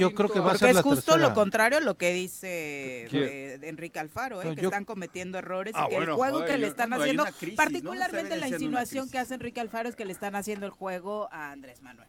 yo 0.00 0.12
creo 0.12 0.28
que 0.28 0.40
va 0.40 0.46
a 0.46 0.48
Porque 0.50 0.58
ser 0.58 0.68
es 0.70 0.74
la 0.76 0.82
justo 0.82 1.12
tercera. 1.12 1.28
lo 1.28 1.34
contrario 1.34 1.78
a 1.78 1.80
lo 1.80 1.96
que 1.96 2.12
dice 2.12 3.06
eh, 3.12 3.58
Enrique 3.62 4.00
Alfaro, 4.00 4.42
eh, 4.42 4.46
No, 4.46 4.54
que 4.56 4.62
yo- 4.62 4.68
están 4.68 4.84
cometiendo 4.84 5.38
errores 5.38 5.72
Ah, 5.76 5.84
y 5.86 5.90
que 5.90 5.96
bueno, 5.96 6.12
el 6.12 6.16
juego 6.16 6.36
joder, 6.38 6.50
que 6.50 6.58
le 6.58 6.66
están 6.66 6.92
haciendo, 6.92 7.24
particularmente 7.54 8.36
la 8.36 8.48
insinuación 8.48 9.08
que 9.08 9.18
hace 9.18 9.34
Enrique 9.34 9.60
Alfaro 9.60 9.88
es 9.88 9.94
que 9.94 10.04
le 10.04 10.12
están 10.12 10.34
haciendo 10.34 10.66
el 10.66 10.72
juego 10.72 11.28
a 11.30 11.52
Andrés 11.52 11.80
Manuel. 11.80 12.08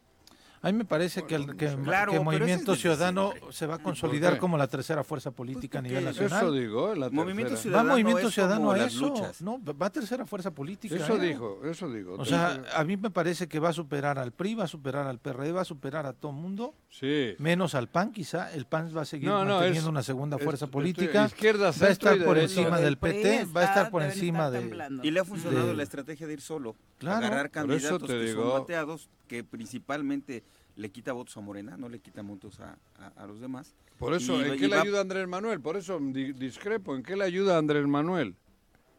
A 0.66 0.72
mí 0.72 0.78
me 0.78 0.86
parece 0.86 1.24
que, 1.24 1.36
el, 1.36 1.58
que, 1.58 1.68
Claro, 1.84 2.14
que 2.14 2.20
Movimiento 2.22 2.74
Ciudadano 2.78 3.32
siempre. 3.32 3.52
se 3.54 3.68
va 3.68 3.76
a 3.76 3.80
consolidar 3.80 4.38
como 4.38 4.58
la 4.58 4.68
tercera 4.68 5.04
fuerza 5.04 5.30
política 5.32 5.80
a 5.80 5.82
Pues 5.82 5.90
nivel 5.92 6.06
nacional. 6.06 6.42
Eso 6.42 6.52
digo, 6.54 6.96
la 6.96 7.10
Movimiento 7.10 7.50
tercera. 7.56 7.76
Va 7.76 7.82
Ciudadano 7.82 7.90
Movimiento 7.92 8.28
es 8.30 8.34
Ciudadano 8.34 8.62
como 8.62 8.72
a 8.72 8.86
eso. 8.86 9.14
No, 9.42 9.62
va 9.62 9.88
a 9.88 9.90
tercera 9.92 10.26
fuerza 10.26 10.52
política. 10.52 10.96
Eso 10.96 11.18
¿eh? 11.22 11.28
dijo, 11.28 11.60
eso 11.66 11.92
digo. 11.92 12.16
O 12.18 12.24
sea, 12.24 12.64
a 12.76 12.84
mí 12.86 12.96
me 12.96 13.10
parece 13.10 13.50
que 13.50 13.60
va 13.60 13.70
a 13.70 13.74
superar 13.74 14.18
al 14.18 14.32
PRI, 14.32 14.56
va 14.56 14.64
a 14.64 14.68
superar 14.68 15.06
al 15.06 15.20
PRD, 15.20 15.52
va 15.52 15.62
a 15.64 15.66
superar 15.66 16.06
a 16.06 16.14
todo 16.14 16.32
mundo, 16.32 16.74
sí. 16.90 17.36
menos 17.40 17.76
al 17.76 17.90
PAN 17.90 18.14
quizá. 18.14 18.54
El 18.54 18.66
PAN 18.66 18.90
va 18.96 19.02
a 19.02 19.06
seguir 19.06 19.28
No, 19.28 19.40
no, 19.44 19.56
manteniendo 19.56 19.82
es- 19.90 19.92
una 19.92 20.02
segunda 20.04 20.38
es- 20.38 20.44
fuerza 20.46 20.64
estoy- 20.64 20.72
política. 20.72 21.26
izquierda, 21.26 21.72
va 21.72 21.88
a 21.88 21.90
estar 21.90 22.24
por 22.24 22.38
encima 22.38 22.78
El 22.78 22.84
del 22.86 22.98
PT, 22.98 23.46
va 23.54 23.62
a 23.62 23.66
estar 23.66 23.92
por 23.92 24.02
encima 24.02 24.50
de... 24.50 24.90
Y 25.04 25.12
le 25.12 25.20
ha 25.20 25.26
funcionado 25.26 25.74
la 25.74 25.84
estrategia 25.84 26.26
de 26.26 26.32
ir 26.32 26.42
solo. 26.42 26.78
Claro. 27.00 27.26
Agarrar 27.26 27.50
candidatos 27.52 28.10
que 28.10 28.32
son 28.34 28.50
bateados, 28.50 29.10
que 29.28 29.44
principalmente 29.44 30.42
le 30.76 30.90
quita 30.92 31.14
votos 31.14 31.36
a 31.38 31.42
Morena, 31.42 31.78
no 31.78 31.88
le 31.90 32.00
quita 32.00 32.22
votos 32.22 32.60
a, 32.60 32.78
a- 33.00 33.24
a 33.24 33.28
los 33.28 33.40
demás. 33.40 33.76
Por 34.00 34.14
eso, 34.14 34.42
Y- 34.42 34.46
¿en 34.50 34.54
y 34.56 34.58
qué 34.58 34.68
le 34.68 34.76
ayuda 34.78 35.02
Andrés 35.02 35.28
Manuel? 35.28 35.60
Por 35.62 35.78
eso 35.78 36.00
di- 36.00 36.34
discrepo. 36.34 36.96
¿En 36.96 37.04
qué 37.04 37.16
le 37.16 37.24
ayuda 37.24 37.58
Andrés 37.58 37.86
Manuel? 37.88 38.36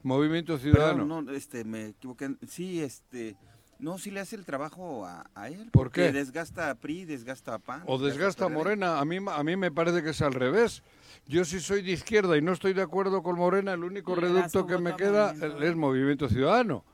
Movimiento 0.03 0.59
Perdón, 0.59 0.73
Ciudadano. 0.73 1.23
no, 1.23 1.33
este, 1.33 1.65
me 1.65 1.87
equivoqué. 1.89 2.37
Sí, 2.47 2.81
este, 2.83 3.37
no, 3.79 3.99
sí 3.99 4.11
le 4.11 4.21
hace 4.21 4.37
el 4.37 4.45
trabajo 4.45 5.07
a, 5.07 5.25
a 5.35 5.49
él. 5.49 5.71
¿Por 5.73 5.85
porque 5.87 6.03
qué? 6.07 6.13
Desgasta 6.13 6.71
a 6.71 6.75
PRI, 6.75 7.07
desgasta 7.07 7.55
a 7.55 7.59
PAN. 7.59 7.83
O 7.87 7.99
desgasta 7.99 8.45
a. 8.45 8.49
Morena. 8.49 9.01
A 9.01 9.05
mí, 9.05 9.17
a 9.27 9.43
mí 9.43 9.57
me 9.57 9.73
parece 9.73 10.03
que 10.03 10.11
es 10.11 10.21
al 10.23 10.35
revés. 10.35 10.83
Yo 11.27 11.45
si 11.47 11.59
soy 11.59 11.81
de 11.83 11.93
izquierda 11.93 12.37
y 12.37 12.43
no 12.43 12.53
estoy 12.53 12.75
de 12.75 12.83
acuerdo 12.83 13.23
con 13.23 13.37
Morena, 13.37 13.73
el 13.73 13.83
único 13.83 14.15
reducto 14.15 14.67
que 14.67 14.77
me 14.79 14.95
queda 14.95 15.33
es 15.63 15.75
Movimiento 15.75 16.29
Ciudadano. 16.29 16.85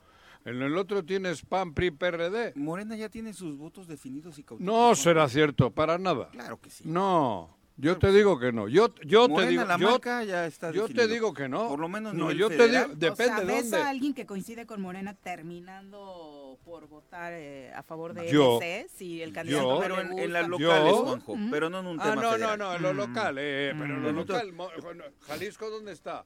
En 0.45 0.61
el 0.61 0.75
otro 0.77 1.03
tienes 1.05 1.43
PAN, 1.45 1.73
PRI, 1.73 1.91
PRD. 1.91 2.53
Morena 2.55 2.95
ya 2.95 3.09
tiene 3.09 3.33
sus 3.33 3.57
votos 3.57 3.87
definidos 3.87 4.39
y 4.39 4.43
cautivos. 4.43 4.73
No 4.73 4.95
será 4.95 5.29
cierto, 5.29 5.69
para 5.71 5.97
nada. 5.99 6.29
Claro 6.31 6.59
que 6.59 6.69
sí. 6.71 6.83
No, 6.87 7.55
yo 7.77 7.97
te 7.99 8.11
digo 8.11 8.39
que 8.39 8.51
no. 8.51 8.67
Yo, 8.67 8.93
yo 9.05 9.23
te 9.27 9.29
Morena, 9.33 9.49
digo, 9.51 9.65
la 9.65 9.77
yo, 9.77 9.89
marca 9.91 10.23
ya 10.23 10.47
está 10.47 10.71
yo 10.71 10.87
te 10.89 11.07
digo 11.07 11.33
que 11.33 11.47
no. 11.47 11.67
Por 11.67 11.79
lo 11.79 11.87
menos 11.87 12.15
no, 12.15 12.31
yo 12.31 12.49
te 12.49 12.57
federal. 12.57 12.85
digo, 12.87 12.95
depende 13.11 13.33
o 13.33 13.35
sea, 13.37 13.45
¿ves 13.45 13.69
dónde. 13.69 13.85
a 13.85 13.89
alguien 13.89 14.13
que 14.15 14.25
coincide 14.25 14.65
con 14.65 14.81
Morena 14.81 15.13
terminando 15.13 16.57
por 16.65 16.87
votar 16.87 17.33
eh, 17.33 17.71
a 17.75 17.83
favor 17.83 18.13
de 18.13 18.31
Yo. 18.31 18.57
MC? 18.59 18.87
Si 18.89 19.21
el 19.21 19.33
candidato 19.33 19.63
Yo. 19.63 19.73
no 19.75 19.79
Pero 19.79 20.01
en, 20.01 20.17
en 20.19 20.33
las 20.33 20.47
locales, 20.47 20.91
Yo- 20.91 21.03
Juanjo, 21.05 21.37
pero 21.51 21.69
no 21.69 21.79
en 21.79 21.87
un 21.87 21.99
Ah, 21.99 22.03
tema 22.03 22.15
no, 22.15 22.21
no, 22.23 22.31
federal. 22.33 22.59
no, 22.59 22.75
en 22.75 22.81
lo 22.81 22.93
Mm. 22.93 22.97
local, 22.97 23.35
eh, 23.39 23.73
pero 23.77 23.93
en 23.95 24.03
lo 24.03 24.11
Mm. 24.11 24.15
local. 24.15 24.53
Jalisco, 25.27 25.69
¿dónde 25.69 25.91
está? 25.91 26.25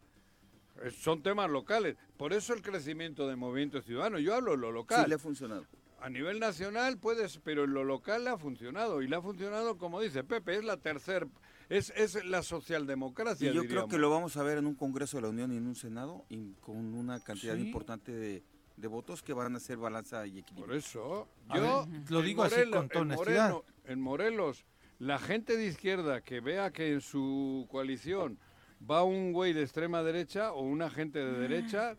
Eh, 0.83 0.91
Son 0.91 1.21
temas 1.23 1.49
locales. 1.49 1.95
Por 2.17 2.33
eso 2.33 2.53
el 2.53 2.61
crecimiento 2.61 3.27
del 3.27 3.37
movimiento 3.37 3.81
ciudadano. 3.81 4.19
Yo 4.19 4.35
hablo 4.35 4.53
en 4.55 4.61
lo 4.61 4.67
Sí, 4.69 4.73
local. 4.73 5.05
le 5.09 5.15
ha 5.15 5.19
funcionado. 5.19 5.65
A 6.01 6.09
nivel 6.09 6.39
nacional 6.39 6.97
puedes, 6.99 7.39
pero 7.39 7.63
en 7.63 7.73
lo 7.73 7.83
local 7.83 8.25
le 8.25 8.29
ha 8.29 8.37
funcionado. 8.37 9.01
Y 9.01 9.07
le 9.07 9.15
ha 9.15 9.21
funcionado, 9.21 9.77
como 9.77 10.01
dice 10.01 10.23
Pepe, 10.23 10.55
es 10.57 10.63
la 10.63 10.77
tercera, 10.77 11.25
es, 11.69 11.91
es 11.95 12.23
la 12.25 12.43
socialdemocracia. 12.43 13.49
Y 13.51 13.55
yo 13.55 13.65
creo 13.65 13.87
que 13.87 13.97
lo 13.97 14.09
vamos 14.09 14.37
a 14.37 14.43
ver 14.43 14.57
en 14.59 14.67
un 14.67 14.75
Congreso 14.75 15.17
de 15.17 15.23
la 15.23 15.29
Unión 15.29 15.51
y 15.51 15.57
en 15.57 15.65
un 15.65 15.75
Senado 15.75 16.25
y 16.29 16.53
con 16.55 16.77
una 16.93 17.19
cantidad 17.23 17.55
Sí. 17.55 17.61
importante 17.61 18.11
de, 18.11 18.43
de 18.77 18.87
votos 18.87 19.23
que 19.23 19.33
van 19.33 19.53
a 19.53 19.57
hacer 19.57 19.77
balanza 19.77 20.27
y 20.27 20.39
equilibrio. 20.39 20.65
Por 20.67 20.75
eso, 20.75 21.27
A 21.47 21.57
yo 21.57 21.85
ver, 21.87 22.11
lo 22.11 22.21
digo 22.21 22.43
así 22.43 22.61
con 22.69 22.87
toda 22.89 23.03
en 23.05 23.11
honestidad. 23.11 23.49
Moreno- 23.51 23.63
en 23.85 24.01
Morelos, 24.01 24.65
la 24.99 25.17
gente 25.17 25.57
de 25.57 25.65
izquierda 25.65 26.21
que 26.21 26.39
vea 26.41 26.71
que 26.71 26.91
en 26.91 27.01
su 27.01 27.65
coalición 27.71 28.37
va 28.79 29.03
un 29.03 29.33
güey 29.33 29.53
de 29.53 29.63
extrema 29.63 30.03
derecha 30.03 30.53
o 30.53 30.61
una 30.61 30.89
gente 30.89 31.19
de 31.19 31.39
derecha, 31.39 31.97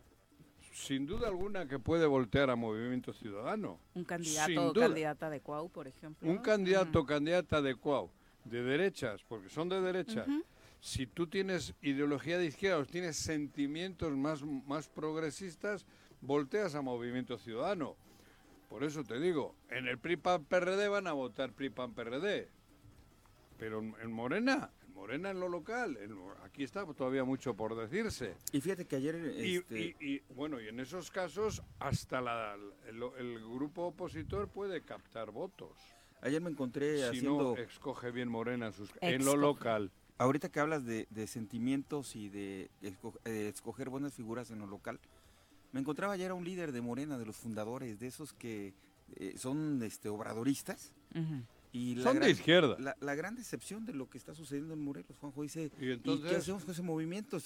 sin 0.73 1.05
duda 1.05 1.27
alguna 1.27 1.67
que 1.67 1.79
puede 1.79 2.05
voltear 2.05 2.49
a 2.49 2.55
Movimiento 2.55 3.13
Ciudadano. 3.13 3.79
Un 3.95 4.03
candidato 4.03 4.69
o 4.69 4.73
candidata 4.73 5.29
de 5.29 5.41
Cuau, 5.41 5.69
por 5.69 5.87
ejemplo. 5.87 6.29
Un 6.29 6.37
candidato 6.37 6.99
o 6.99 7.05
candidata 7.05 7.57
adecuado 7.57 8.11
de 8.45 8.63
derechas, 8.63 9.23
porque 9.27 9.49
son 9.49 9.69
de 9.69 9.81
derecha, 9.81 10.23
Ujú. 10.27 10.43
si 10.79 11.07
tú 11.07 11.27
tienes 11.27 11.73
ideología 11.81 12.37
de 12.37 12.45
izquierda 12.45 12.77
o 12.77 12.85
tienes 12.85 13.17
sentimientos 13.17 14.15
más, 14.15 14.43
más 14.43 14.87
progresistas, 14.87 15.85
volteas 16.21 16.75
a 16.75 16.81
Movimiento 16.81 17.37
Ciudadano. 17.37 17.95
Por 18.69 18.83
eso 18.83 19.03
te 19.03 19.19
digo, 19.19 19.55
en 19.69 19.87
el 19.87 19.97
PRI 19.97 20.17
PAN 20.17 20.45
PRD 20.45 20.89
van 20.89 21.07
a 21.07 21.13
votar 21.13 21.51
PRI 21.53 21.69
PAN 21.69 21.93
PRD. 21.93 22.49
Pero 23.57 23.79
en, 23.79 23.95
en 24.01 24.11
Morena, 24.11 24.69
en 24.76 24.76
Morena 24.97 25.29
en 25.29 25.39
lo 25.39 25.47
local, 25.47 25.95
en 25.97 26.17
aquí 26.43 26.63
está 26.63 26.83
todavía 26.93 27.23
mucho 27.23 27.53
por 27.55 27.75
decirse. 27.75 28.35
Y 28.51 28.59
fíjate 28.61 28.85
que 28.85 28.95
ayer 28.95 29.15
Y, 29.37 29.57
este, 29.57 29.79
y- 29.79 29.95
y, 30.15 30.21
bueno, 30.33 30.59
y 30.59 30.67
en 30.69 30.79
esos 30.79 31.11
casos 31.11 31.61
hasta 31.79 32.19
la- 32.19 32.57
el, 32.87 33.03
el 33.19 33.39
grupo 33.47 33.83
opositor 33.87 34.47
puede 34.49 34.81
captar 34.81 35.29
votos. 35.31 35.77
ayer 36.21 36.41
me 36.41 36.49
encontré 36.49 36.97
Si 36.97 37.03
haciendo 37.03 37.55
no, 37.55 37.57
escoge 37.57 38.09
bien 38.09 38.27
Morena 38.27 38.65
en, 38.67 38.73
sus- 38.73 38.89
en 39.01 39.23
lo 39.23 39.37
local. 39.37 39.91
ahorita 40.17 40.49
que 40.49 40.59
hablas 40.59 40.83
de, 40.83 41.05
de 41.11 41.27
sentimientos 41.27 42.15
y 42.15 42.27
de 42.29 42.71
esco- 42.81 43.19
eh, 43.25 43.51
escoger 43.53 43.89
buenas 43.89 44.15
figuras 44.15 44.49
en 44.49 44.57
lo 44.57 44.65
local. 44.65 44.99
Me 45.73 45.79
encontraba 45.79 46.13
ayer 46.13 46.31
a 46.31 46.33
un 46.33 46.43
líder 46.43 46.71
de 46.71 46.81
Morena, 46.81 47.19
de 47.19 47.25
los 47.27 47.35
fundadores, 47.37 47.99
de 47.99 48.07
esos 48.07 48.33
que 48.33 48.73
eh, 49.15 49.35
son 49.37 49.81
este 49.83 50.09
obradoristas 50.09 50.91
Ujú. 51.13 51.43
Y 51.77 51.95
la 51.95 52.03
Son 52.03 52.13
de 52.13 52.19
gran- 52.21 52.31
izquierda. 52.31 52.75
La, 52.79 52.95
la 52.99 53.15
gran 53.15 53.35
decepción 53.35 53.85
de 53.85 53.93
lo 53.93 54.09
que 54.09 54.17
está 54.17 54.33
sucediendo 54.33 54.73
en 54.73 54.79
Morelos, 54.83 55.15
Juanjo 55.19 55.43
dice, 55.43 55.71
Y 55.79 55.85
¿y, 55.87 55.91
entonces- 55.91 56.29
qué 56.29 56.35
hacemos 56.37 56.63
con 56.63 56.73
ese 56.73 56.81
movimiento? 56.81 57.37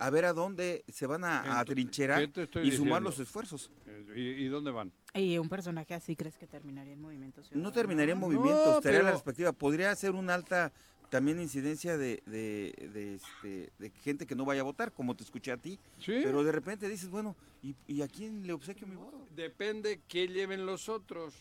A 0.00 0.10
ver 0.10 0.24
a 0.26 0.32
dónde 0.32 0.84
se 0.88 1.06
van 1.06 1.24
a, 1.24 1.58
atrincherar 1.58 2.20
¿qué 2.20 2.28
te 2.28 2.42
estoy 2.44 2.68
y 2.68 2.72
sumar 2.72 3.02
los 3.02 3.18
esfuerzos. 3.18 3.70
Eh, 3.86 4.12
¿Y, 4.14 4.44
y 4.44 4.48
dónde 4.48 4.70
van? 4.70 4.92
¿Y 5.14 5.38
un 5.38 5.48
personaje 5.48 5.94
así 5.94 6.14
crees 6.14 6.36
que 6.38 6.46
terminaría 6.46 6.92
en 6.92 7.00
Movimiento 7.00 7.42
Ciudadano? 7.42 7.68
No 7.68 7.72
terminaría 7.72 8.12
en 8.14 8.20
No, 8.20 8.26
movimiento, 8.26 8.74
la 8.76 8.80
pero- 8.80 9.04
perspectiva. 9.06 9.52
Podría 9.52 9.94
ser 9.96 10.12
una 10.12 10.34
alta 10.34 10.70
también 11.10 11.40
incidencia 11.40 11.96
de, 11.96 12.22
de, 12.26 12.90
de, 12.92 13.14
este, 13.14 13.72
de 13.78 13.90
gente 14.04 14.26
que 14.26 14.36
no 14.36 14.44
vaya 14.44 14.60
a 14.60 14.64
votar, 14.64 14.92
como 14.92 15.16
te 15.16 15.24
escuché 15.24 15.50
a 15.50 15.56
ti. 15.56 15.78
Sí. 15.98 16.20
Pero 16.22 16.44
de 16.44 16.52
repente 16.52 16.86
dices, 16.88 17.08
bueno, 17.08 17.34
¿y, 17.62 17.74
y 17.88 18.02
a 18.02 18.08
quién 18.08 18.46
le 18.46 18.52
obsequio 18.52 18.86
mi 18.86 18.94
voto? 18.94 19.26
Depende 19.34 20.00
qué 20.06 20.28
lleven 20.28 20.64
los 20.66 20.88
otros. 20.88 21.34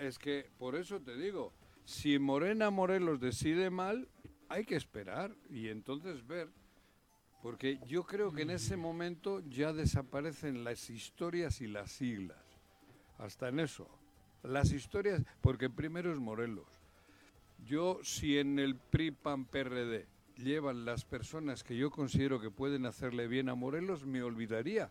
Es 0.00 0.18
que, 0.18 0.48
por 0.58 0.74
eso 0.74 1.00
te 1.00 1.16
digo, 1.16 1.52
si 1.84 2.18
Morena 2.18 2.70
Morelos 2.70 3.20
decide 3.20 3.70
mal, 3.70 4.08
hay 4.48 4.64
que 4.64 4.76
esperar 4.76 5.34
y 5.48 5.68
entonces 5.68 6.26
ver. 6.26 6.48
Porque 7.42 7.78
yo 7.86 8.04
creo 8.04 8.32
que 8.32 8.42
en 8.42 8.50
ese 8.50 8.76
momento 8.76 9.40
ya 9.48 9.72
desaparecen 9.72 10.62
las 10.62 10.90
historias 10.90 11.60
y 11.60 11.66
las 11.66 11.90
siglas. 11.90 12.38
Hasta 13.18 13.48
en 13.48 13.60
eso. 13.60 13.88
Las 14.42 14.72
historias, 14.72 15.22
porque 15.40 15.70
primero 15.70 16.12
es 16.12 16.18
Morelos. 16.18 16.68
Yo, 17.64 18.00
si 18.02 18.38
en 18.38 18.58
el 18.58 18.76
PRI 18.76 19.10
PAN 19.10 19.44
PRD 19.44 20.06
llevan 20.36 20.84
las 20.84 21.04
personas 21.04 21.62
que 21.62 21.76
yo 21.76 21.90
considero 21.90 22.40
que 22.40 22.50
pueden 22.50 22.86
hacerle 22.86 23.28
bien 23.28 23.48
a 23.48 23.54
Morelos, 23.54 24.06
me 24.06 24.22
olvidaría 24.22 24.90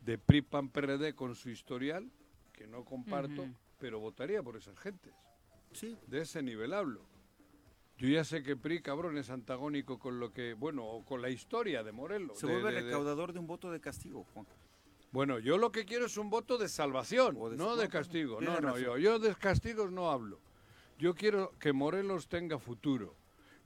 de 0.00 0.18
PRI 0.18 0.42
PAN 0.42 0.68
PRD 0.70 1.14
con 1.14 1.34
su 1.34 1.50
historial, 1.50 2.10
que 2.52 2.66
no 2.66 2.84
comparto, 2.84 3.46
pero 3.78 4.00
votaría 4.00 4.42
por 4.42 4.56
esas 4.56 4.78
gentes. 4.78 5.14
Sí. 5.72 5.96
De 6.06 6.20
ese 6.22 6.42
nivel 6.42 6.72
hablo. 6.74 7.02
Yo 7.98 8.08
ya 8.08 8.24
sé 8.24 8.42
que 8.42 8.56
PRI, 8.56 8.80
cabrón, 8.82 9.16
es 9.18 9.30
antagónico 9.30 9.98
con 9.98 10.18
lo 10.18 10.32
que, 10.32 10.54
bueno, 10.54 10.84
o 10.84 11.04
con 11.04 11.22
la 11.22 11.30
historia 11.30 11.82
de 11.84 11.92
Morelos. 11.92 12.38
Se 12.38 12.46
de- 12.46 12.52
vuelve 12.54 12.72
de- 12.72 12.82
recaudador 12.82 13.32
de 13.32 13.38
un 13.38 13.46
voto 13.46 13.70
de 13.70 13.80
castigo, 13.80 14.24
Juan. 14.34 14.46
Bueno, 15.12 15.38
yo 15.38 15.58
lo 15.58 15.70
que 15.70 15.84
quiero 15.84 16.06
es 16.06 16.16
un 16.16 16.30
voto 16.30 16.56
de 16.58 16.68
salvación, 16.68 17.34
de- 17.50 17.56
no 17.56 17.76
de 17.76 17.88
castigo. 17.88 18.40
No, 18.40 18.60
no, 18.60 18.78
yo, 18.78 18.96
yo 18.98 19.18
de 19.18 19.34
castigos 19.34 19.92
no 19.92 20.10
hablo. 20.10 20.40
Yo 20.98 21.14
quiero 21.14 21.52
que 21.58 21.72
Morelos 21.72 22.28
tenga 22.28 22.58
futuro 22.58 23.14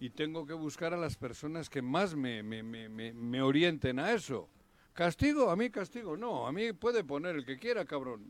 y 0.00 0.10
tengo 0.10 0.44
que 0.46 0.54
buscar 0.54 0.92
a 0.92 0.96
las 0.96 1.16
personas 1.16 1.70
que 1.70 1.80
más 1.82 2.14
me, 2.14 2.42
me, 2.42 2.62
me, 2.62 2.88
me 2.88 3.42
orienten 3.42 3.98
a 3.98 4.12
eso. 4.12 4.48
¿Castigo? 4.92 5.50
A 5.50 5.56
mí 5.56 5.70
castigo. 5.70 6.16
No, 6.16 6.46
a 6.46 6.52
mí 6.52 6.72
puede 6.72 7.04
poner 7.04 7.36
el 7.36 7.44
que 7.46 7.58
quiera, 7.58 7.84
cabrón. 7.84 8.24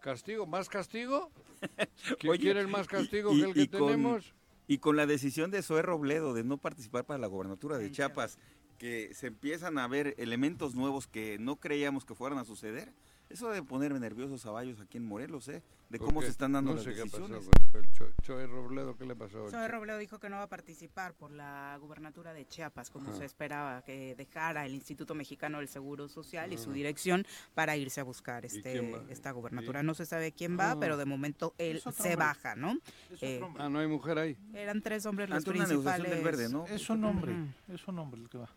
¿Castigo? 0.00 0.46
¿Más 0.46 0.68
castigo? 0.68 1.30
¿Quién 2.18 2.30
Oye, 2.32 2.40
quiere 2.40 2.66
más 2.66 2.86
castigo 2.86 3.32
y- 3.32 3.40
que 3.40 3.46
el 3.46 3.54
que 3.70 3.78
con- 3.78 3.90
tenemos? 3.90 4.34
Y 4.66 4.78
con 4.78 4.96
la 4.96 5.06
decisión 5.06 5.50
de 5.50 5.62
Zoé 5.62 5.80
Robledo 5.82 6.34
de 6.34 6.44
no 6.44 6.58
participar 6.58 7.04
para 7.06 7.18
la 7.18 7.26
gobernatura 7.26 7.78
de 7.78 7.90
Chiapas, 7.90 8.38
que 8.78 9.14
se 9.14 9.28
empiezan 9.28 9.78
a 9.78 9.88
ver 9.88 10.14
elementos 10.18 10.74
nuevos 10.74 11.06
que 11.06 11.38
no 11.38 11.56
creíamos 11.56 12.04
que 12.04 12.14
fueran 12.14 12.38
a 12.38 12.44
suceder, 12.44 12.92
eso 13.30 13.50
debe 13.50 13.66
ponerme 13.66 14.00
nerviosos 14.00 14.44
a 14.46 14.58
aquí 14.58 14.96
en 14.98 15.04
Morelos, 15.06 15.48
¿eh? 15.48 15.62
De 15.88 15.98
¿Por 15.98 16.08
cómo 16.08 16.20
qué? 16.20 16.26
se 16.26 16.32
están 16.32 16.52
dando 16.52 16.70
no 16.72 16.76
las 16.76 16.84
sé 16.84 16.92
qué 16.92 17.00
decisiones. 17.02 17.46
pasó 17.46 17.78
el 17.78 17.92
Cho- 17.92 18.10
Choe 18.22 18.46
Robledo. 18.46 18.96
¿Qué 18.96 19.06
le 19.06 19.16
pasó? 19.16 19.48
Zoe 19.48 19.68
Robledo 19.68 19.96
dijo 19.98 20.18
que 20.18 20.28
no 20.28 20.36
va 20.36 20.42
a 20.42 20.48
participar 20.48 21.14
por 21.14 21.30
la 21.30 21.78
gubernatura 21.80 22.34
de 22.34 22.46
Chiapas, 22.46 22.90
como 22.90 23.08
Ajá. 23.10 23.18
se 23.18 23.24
esperaba, 23.24 23.80
que 23.82 24.14
dejara 24.14 24.66
el 24.66 24.74
Instituto 24.74 25.14
Mexicano 25.14 25.58
del 25.58 25.68
Seguro 25.68 26.08
Social 26.08 26.52
y 26.52 26.58
su 26.58 26.72
dirección 26.72 27.24
para 27.54 27.76
irse 27.78 28.00
a 28.00 28.04
buscar 28.04 28.44
este, 28.44 28.94
esta 29.10 29.30
gubernatura. 29.30 29.82
No 29.82 29.94
se 29.94 30.04
sabe 30.04 30.32
quién 30.32 30.58
va, 30.58 30.72
Ah. 30.72 30.76
pero 30.80 30.96
de 30.98 31.06
momento 31.06 31.54
él 31.56 31.80
se 31.80 31.88
hombre. 31.88 32.16
baja, 32.16 32.54
¿no? 32.54 32.76
Eh, 33.22 33.40
Ah, 33.58 33.68
no 33.70 33.78
hay 33.78 33.86
mujer 33.86 34.18
ahí. 34.18 34.36
eran 34.52 34.82
tres 34.82 35.06
hombres 35.06 35.28
los 35.30 35.38
Ante 35.38 35.50
una 35.50 35.66
negociación 35.66 36.02
principales. 36.02 36.10
del 36.10 36.24
verde, 36.24 36.52
¿no? 36.52 36.66
Es 36.66 36.90
un 36.90 37.02
hombre, 37.04 37.34
es 37.72 37.88
un 37.88 37.98
hombre 37.98 38.20
el 38.20 38.28
que 38.28 38.38
va. 38.38 38.48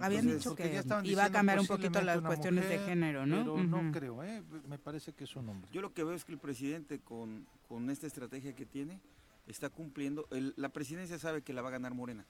Habían 0.00 0.24
Entonces, 0.24 0.42
dicho 0.44 0.56
que 0.56 0.72
ya 0.72 0.80
estaban 0.80 1.06
iba 1.06 1.24
a 1.24 1.30
cambiar 1.30 1.60
un 1.60 1.66
poquito 1.66 2.00
las 2.02 2.20
cuestiones 2.20 2.68
de 2.68 2.78
género, 2.80 3.26
¿no? 3.26 3.36
Pero 3.54 3.62
no 3.64 3.92
creo, 3.92 4.22
¿eh? 4.24 4.42
me 4.68 4.78
parece 4.78 5.12
que 5.12 5.24
es 5.24 5.36
un 5.36 5.48
hombre. 5.48 5.70
Yo 5.72 5.80
lo 5.82 5.92
que 5.92 6.02
veo 6.04 6.14
es 6.14 6.24
que 6.24 6.32
el 6.32 6.38
presidente 6.38 6.98
con, 7.00 7.46
con 7.68 7.88
esta 7.90 8.06
estrategia 8.06 8.54
que 8.54 8.66
tiene 8.66 9.00
está 9.46 9.68
cumpliendo, 9.70 10.26
el- 10.30 10.54
la 10.56 10.70
presidencia 10.70 11.18
sabe 11.18 11.42
que 11.42 11.52
la 11.52 11.62
va 11.62 11.68
a 11.68 11.72
ganar 11.72 11.94
Morena 11.94 12.24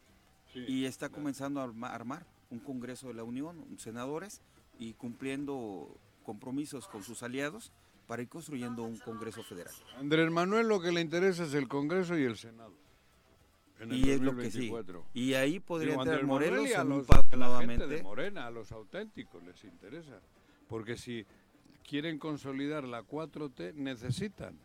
y 0.54 0.84
está 0.84 1.08
comenzando 1.08 1.60
a 1.60 1.64
arma- 1.64 1.92
armar 1.92 2.26
un 2.50 2.58
Congreso 2.60 3.08
de 3.08 3.14
la 3.14 3.24
Unión, 3.24 3.64
senadores 3.78 4.40
y 4.78 4.92
cumpliendo 4.94 5.96
compromisos 6.24 6.86
con 6.88 7.02
sus 7.02 7.22
aliados 7.22 7.72
para 8.06 8.22
ir 8.22 8.28
construyendo 8.28 8.82
un 8.84 8.98
Congreso 8.98 9.42
federal. 9.42 9.72
Andrés 9.96 10.30
Manuel 10.30 10.68
lo 10.68 10.80
que 10.80 10.92
le 10.92 11.00
interesa 11.00 11.44
es 11.44 11.54
el 11.54 11.68
Congreso 11.68 12.16
y 12.18 12.22
el 12.24 12.36
Senado. 12.36 12.72
En 13.84 13.92
el 13.92 13.98
Y 13.98 14.10
es 14.10 14.20
lo 14.20 14.36
que 14.36 14.50
sí. 14.50 14.68
2024. 14.68 15.04
Y 15.14 15.34
ahí 15.34 15.60
podría 15.60 15.92
Digo, 15.92 16.02
entrar 16.02 16.24
Morelos 16.24 16.68
y 16.68 16.72
en 16.72 16.92
un 16.92 17.06
gente 17.60 17.86
de. 17.86 18.02
Morena, 18.02 18.46
a 18.46 18.50
los 18.50 18.72
auténticos 18.72 19.42
les 19.44 19.62
interesa. 19.64 20.20
Porque 20.68 20.96
si 20.96 21.26
quieren 21.88 22.18
consolidar 22.18 22.84
la 22.84 23.02
4T, 23.02 23.74
necesitan 23.74 24.58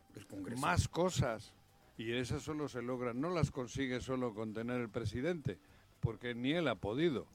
más 0.58 0.88
cosas. 0.88 1.54
Y 1.98 2.14
esas 2.14 2.44
solo 2.44 2.70
se 2.70 2.82
logran, 2.82 3.20
no 3.20 3.30
las 3.30 3.52
consigue 3.52 4.00
solo 4.00 4.34
con 4.34 4.54
tener 4.54 4.80
el 4.80 4.90
presidente, 4.90 5.60
porque 6.00 6.34
ni 6.34 6.54
él 6.54 6.70
ha 6.70 6.76
podido. 6.76 7.28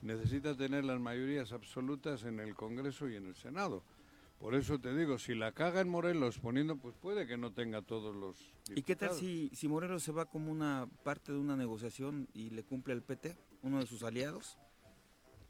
Necesita 0.00 0.56
tener 0.56 0.84
las 0.84 0.98
mayorías 0.98 1.52
absolutas 1.52 2.24
en 2.24 2.40
el 2.40 2.54
Congreso 2.54 3.08
y 3.10 3.16
en 3.16 3.26
el 3.26 3.34
Senado. 3.34 3.82
Por 4.38 4.54
eso 4.54 4.78
te 4.78 4.94
digo, 4.94 5.18
si 5.18 5.34
la 5.34 5.52
caga 5.52 5.80
en 5.80 5.88
Morelos 5.88 6.38
poniendo, 6.38 6.76
pues 6.76 6.94
puede 6.94 7.26
que 7.26 7.38
no 7.38 7.52
tenga 7.52 7.80
todos 7.82 8.14
los... 8.14 8.36
¿Y 8.74 8.82
qué 8.82 8.94
tal 8.94 9.12
si, 9.14 9.50
si 9.54 9.66
Morelos 9.66 10.02
se 10.02 10.12
va 10.12 10.26
como 10.26 10.52
una 10.52 10.86
parte 11.04 11.32
de 11.32 11.38
una 11.38 11.56
negociación 11.56 12.28
y 12.34 12.50
le 12.50 12.62
cumple 12.62 12.92
al 12.92 13.02
PT, 13.02 13.36
uno 13.62 13.80
de 13.80 13.86
sus 13.86 14.02
aliados? 14.02 14.58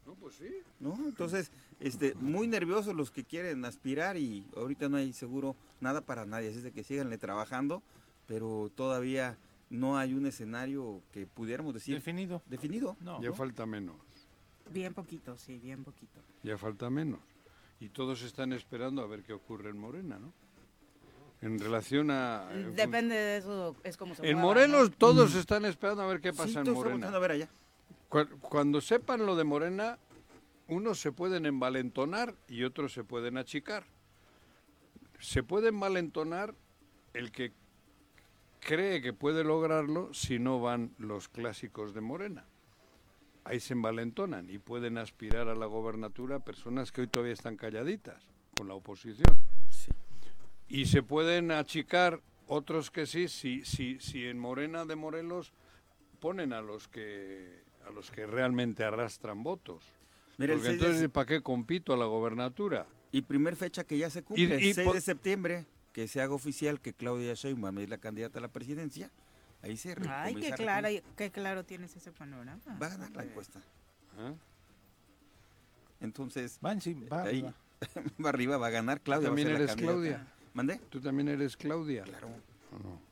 No, 0.05 0.15
pues 0.15 0.35
sí. 0.35 0.47
¿no? 0.79 0.95
Entonces, 1.05 1.51
este, 1.81 2.15
muy 2.15 2.47
nerviosos 2.47 2.95
los 2.95 3.11
que 3.11 3.25
quieren 3.25 3.65
aspirar 3.65 4.15
y 4.15 4.45
ahorita 4.55 4.87
no 4.87 4.95
hay 4.95 5.11
seguro 5.11 5.57
nada 5.81 5.99
para 5.99 6.25
nadie, 6.25 6.47
así 6.47 6.59
es 6.59 6.63
de 6.63 6.71
que 6.71 6.83
síganle 6.85 7.17
trabajando, 7.17 7.83
pero 8.25 8.71
todavía 8.73 9.37
no 9.69 9.97
hay 9.97 10.13
un 10.13 10.25
escenario 10.25 11.01
que 11.11 11.27
pudiéramos 11.27 11.73
decir 11.73 11.95
Definido. 11.95 12.41
definido. 12.47 12.95
No, 13.01 13.21
Ya 13.21 13.29
¿no? 13.29 13.35
falta 13.35 13.65
menos, 13.65 13.97
Bien 14.71 14.93
poquito, 14.93 15.37
sí, 15.37 15.59
bien 15.59 15.83
poquito. 15.83 16.21
ya 16.41 16.57
falta 16.57 16.89
menos. 16.89 17.19
Y 17.79 17.89
todos 17.89 18.21
están 18.23 18.53
esperando 18.53 19.01
a 19.03 19.07
ver 19.07 19.23
qué 19.23 19.33
ocurre 19.33 19.69
en 19.69 19.77
Morena, 19.77 20.17
¿no? 20.19 20.33
En 21.41 21.59
relación 21.59 22.09
a... 22.09 22.49
en 22.51 22.65
fun- 22.65 22.75
Depende 22.75 23.15
de 23.15 23.37
eso, 23.37 23.75
es 23.83 23.95
como 23.95 24.15
se 24.15 24.27
En 24.27 24.39
Morelos 24.39 24.89
¿no? 24.89 24.95
todos 24.97 25.35
están 25.35 25.65
esperando 25.65 26.01
a 26.01 26.07
ver 26.07 26.19
qué 26.19 26.31
Sí, 26.31 26.37
pasa 26.37 26.61
en 26.61 26.73
Morena. 26.73 27.09
a 27.09 27.19
ver 27.19 27.31
allá. 27.31 27.49
Cu- 28.09 28.27
Cuando 28.41 28.81
sepan 28.81 29.25
lo 29.27 29.35
de 29.35 29.43
Morena, 29.43 29.99
unos 30.67 30.99
se 30.99 31.11
pueden 31.11 31.45
envalentonar 31.45 32.33
y 32.47 32.63
otros 32.63 32.93
se 32.93 33.03
pueden 33.03 33.37
achicar. 33.37 33.85
Se 35.19 35.43
puede 35.43 35.69
envalentonar 35.69 36.55
el 37.13 37.31
que 37.31 37.51
cree 38.59 39.01
que 39.03 39.13
puede 39.13 39.43
lograrlo 39.43 40.11
si 40.15 40.39
no 40.39 40.59
van 40.59 40.91
los 40.97 41.29
clásicos 41.29 41.93
de 41.93 42.01
Morena. 42.01 42.45
Ahí 43.47 43.61
se 43.61 43.73
envalentonan 43.73 44.49
y 44.49 44.57
pueden 44.57 44.97
aspirar 44.97 45.47
a 45.47 45.55
la 45.55 45.67
gobernatura 45.67 46.39
personas 46.39 46.91
que 46.91 46.99
hoy 47.01 47.07
todavía 47.07 47.31
están 47.33 47.55
calladitas 47.55 48.21
con 48.57 48.67
la 48.67 48.73
oposición. 48.73 49.37
Y 50.67 50.85
se 50.87 51.01
pueden 51.01 51.51
achicar 51.51 52.19
otros 52.47 52.91
que 52.91 53.05
sí, 53.05 53.29
si, 53.29 53.63
si, 53.63 53.99
si 54.01 54.25
en 54.25 54.37
Morena 54.37 54.83
de 54.83 54.97
Morelos 54.97 55.53
ponen 56.19 56.51
a 56.51 56.61
los 56.61 56.89
que 56.89 57.65
a 57.87 57.89
los 57.91 58.11
que 58.11 58.27
realmente 58.27 58.83
arrastran 58.83 59.43
votos. 59.43 59.81
Mira, 60.37 60.55
Porque 60.55 60.67
6 60.71 60.79
de 60.81 60.85
entonces, 60.87 61.09
¿para 61.09 61.25
qué 61.25 61.41
compito 61.41 61.93
a 61.93 61.97
la 61.97 62.03
gobernatura? 62.03 62.85
Y 63.13 63.21
primer 63.21 63.55
fecha 63.55 63.85
que 63.85 63.97
ya 63.97 64.09
se 64.09 64.23
cumple, 64.23 64.43
y 64.43 64.51
el 64.67 64.73
6 64.75 64.85
por- 64.85 64.95
de 64.95 64.99
septiembre, 65.01 65.65
que 65.93 66.09
se 66.09 66.19
haga 66.21 66.33
oficial 66.33 66.81
que 66.81 66.91
Claudia 66.91 67.33
Sheinbaum 67.33 67.79
es 67.79 67.87
la 67.89 67.97
candidata 67.97 68.39
a 68.39 68.41
la 68.41 68.49
presidencia. 68.49 69.09
Ahí 69.61 69.77
se 69.77 69.95
Ay, 70.07 70.35
qué 70.35 70.51
claro, 70.51 70.87
qué 71.15 71.31
claro 71.31 71.65
tienes 71.65 71.95
ese 71.95 72.11
panorama. 72.11 72.61
Va 72.81 72.87
a 72.87 72.89
ganar 72.89 73.11
la 73.11 73.23
encuesta. 73.23 73.61
¿Ah? 74.17 74.33
Entonces, 75.99 76.59
Va, 76.63 76.71
en 76.71 76.81
sí, 76.81 76.93
va, 76.93 77.23
ahí 77.23 77.41
va. 77.41 77.53
va 78.23 78.29
arriba, 78.29 78.57
va 78.57 78.67
a 78.67 78.71
ganar 78.71 79.01
Claudia. 79.01 79.29
va 79.29 79.33
a 79.33 79.35
¿También 79.35 79.55
eres. 79.55 79.75
Claudia? 79.75 80.27
¿Mandé? 80.53 80.77
¿Tú 80.89 81.01
también 81.01 81.27
eres 81.27 81.57
Claudia? 81.57 82.03
Claro. 82.03 82.29
¿O 82.71 82.79
no? 82.79 83.07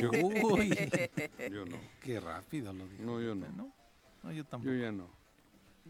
Yo, 0.00 0.10
Uy, 0.10 0.70
yo 1.50 1.66
no. 1.66 1.76
qué 2.00 2.20
rápido 2.20 2.72
lo 2.72 2.86
dijo. 2.86 3.02
No, 3.02 3.20
yo 3.20 3.34
no. 3.34 3.46
No, 3.50 3.72
no, 4.22 4.32
yo 4.32 4.44
tampoco. 4.44 4.72
Yo 4.72 4.80
ya 4.80 4.92
no. 4.92 5.10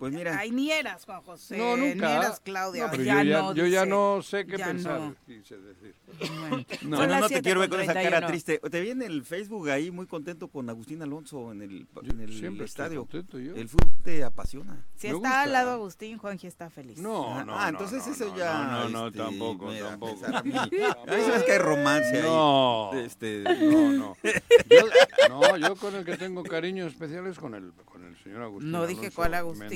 Pues 0.00 0.12
mira, 0.12 0.36
Ay, 0.38 0.50
ni 0.50 0.72
eras 0.72 1.04
Juan 1.04 1.20
José. 1.22 1.56
no, 1.58 1.76
nunca. 1.76 2.08
Ni 2.08 2.12
eras 2.16 2.40
Claudia. 2.40 2.84
No, 2.86 2.90
pero 2.90 3.02
ya 3.04 3.22
yo, 3.22 3.30
ya, 3.30 3.42
no, 3.42 3.54
yo 3.54 3.66
ya 3.66 3.80
dice. 3.82 3.90
no 3.90 4.22
sé 4.22 4.46
qué 4.46 4.56
Ya 4.56 4.66
pensar, 4.66 4.98
no. 5.00 5.14
quise 5.26 5.58
decir. 5.58 5.94
Bueno, 6.40 6.64
No. 6.82 6.96
Bueno, 6.96 7.14
no 7.16 7.22
te 7.22 7.28
7 7.28 7.42
quiero 7.42 7.60
ver 7.60 7.68
con 7.70 7.80
esa 7.80 7.92
cara 7.92 8.20
31. 8.20 8.26
triste. 8.28 8.58
Te 8.70 8.80
vi 8.80 8.90
en 8.90 9.02
el 9.02 9.22
Facebook 9.24 9.68
ahí 9.68 9.90
muy 9.90 10.06
contento 10.06 10.48
con 10.48 10.68
Agustín 10.70 11.02
Alonso 11.02 11.52
en 11.52 11.62
el, 11.62 11.86
en 12.02 12.20
el 12.20 12.32
Siempre 12.32 12.64
estoy 12.64 12.84
estadio. 12.84 13.00
contento 13.02 13.38
yo. 13.38 13.54
El 13.54 13.68
fútbol 13.68 13.92
te 14.02 14.24
apasiona. 14.24 14.84
Si 14.96 15.06
Me 15.08 15.12
está 15.14 15.18
gusta. 15.28 15.42
al 15.42 15.52
lado 15.52 15.70
Agustín, 15.72 16.16
Juanji 16.18 16.46
está 16.46 16.70
feliz. 16.70 16.98
No, 16.98 17.36
Ah, 17.38 17.44
no, 17.44 17.54
ah, 17.58 17.70
no, 17.70 17.78
entonces 17.78 18.06
no, 18.06 18.12
eso 18.14 18.26
no, 18.28 18.36
ya. 18.38 18.64
No, 18.64 18.88
no, 18.88 19.06
este, 19.08 19.18
tampoco, 19.18 19.70
tampoco. 19.72 20.26
A 20.34 20.42
mí, 20.42 20.52
hace 21.06 21.44
que 21.44 21.52
hay 21.52 21.58
romance 21.58 22.16
ahí. 22.16 22.22
No, 22.22 22.90
Este, 22.94 23.42
no, 23.44 23.90
no. 23.92 24.16
Yo, 24.70 24.86
no, 25.28 25.56
yo 25.58 25.76
con 25.76 25.94
el 25.94 26.04
que 26.04 26.16
tengo 26.16 26.42
cariño 26.42 26.86
especial 26.86 27.26
es 27.26 27.38
con 27.38 27.54
el, 27.54 27.72
con 27.84 28.04
el 28.04 28.16
señor 28.22 28.42
Agustín. 28.42 28.70
No 28.70 28.86
dije 28.86 29.10
cuál 29.10 29.34
Agustín, 29.34 29.68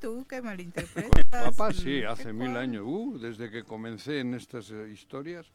Tú 0.00 0.24
que 0.26 0.36
Con 0.40 0.44
malinterpretas. 0.46 1.24
papá 1.50 1.72
sí, 1.72 1.84
¿Qué 2.00 2.06
hace 2.06 2.32
mil 2.32 2.50
cuál? 2.50 2.62
años. 2.62 2.84
Uh, 2.86 3.18
desde 3.18 3.50
que 3.50 3.64
comencé 3.64 4.20
en 4.20 4.34
estas 4.34 4.70
eh, 4.70 4.90
historias, 4.92 5.50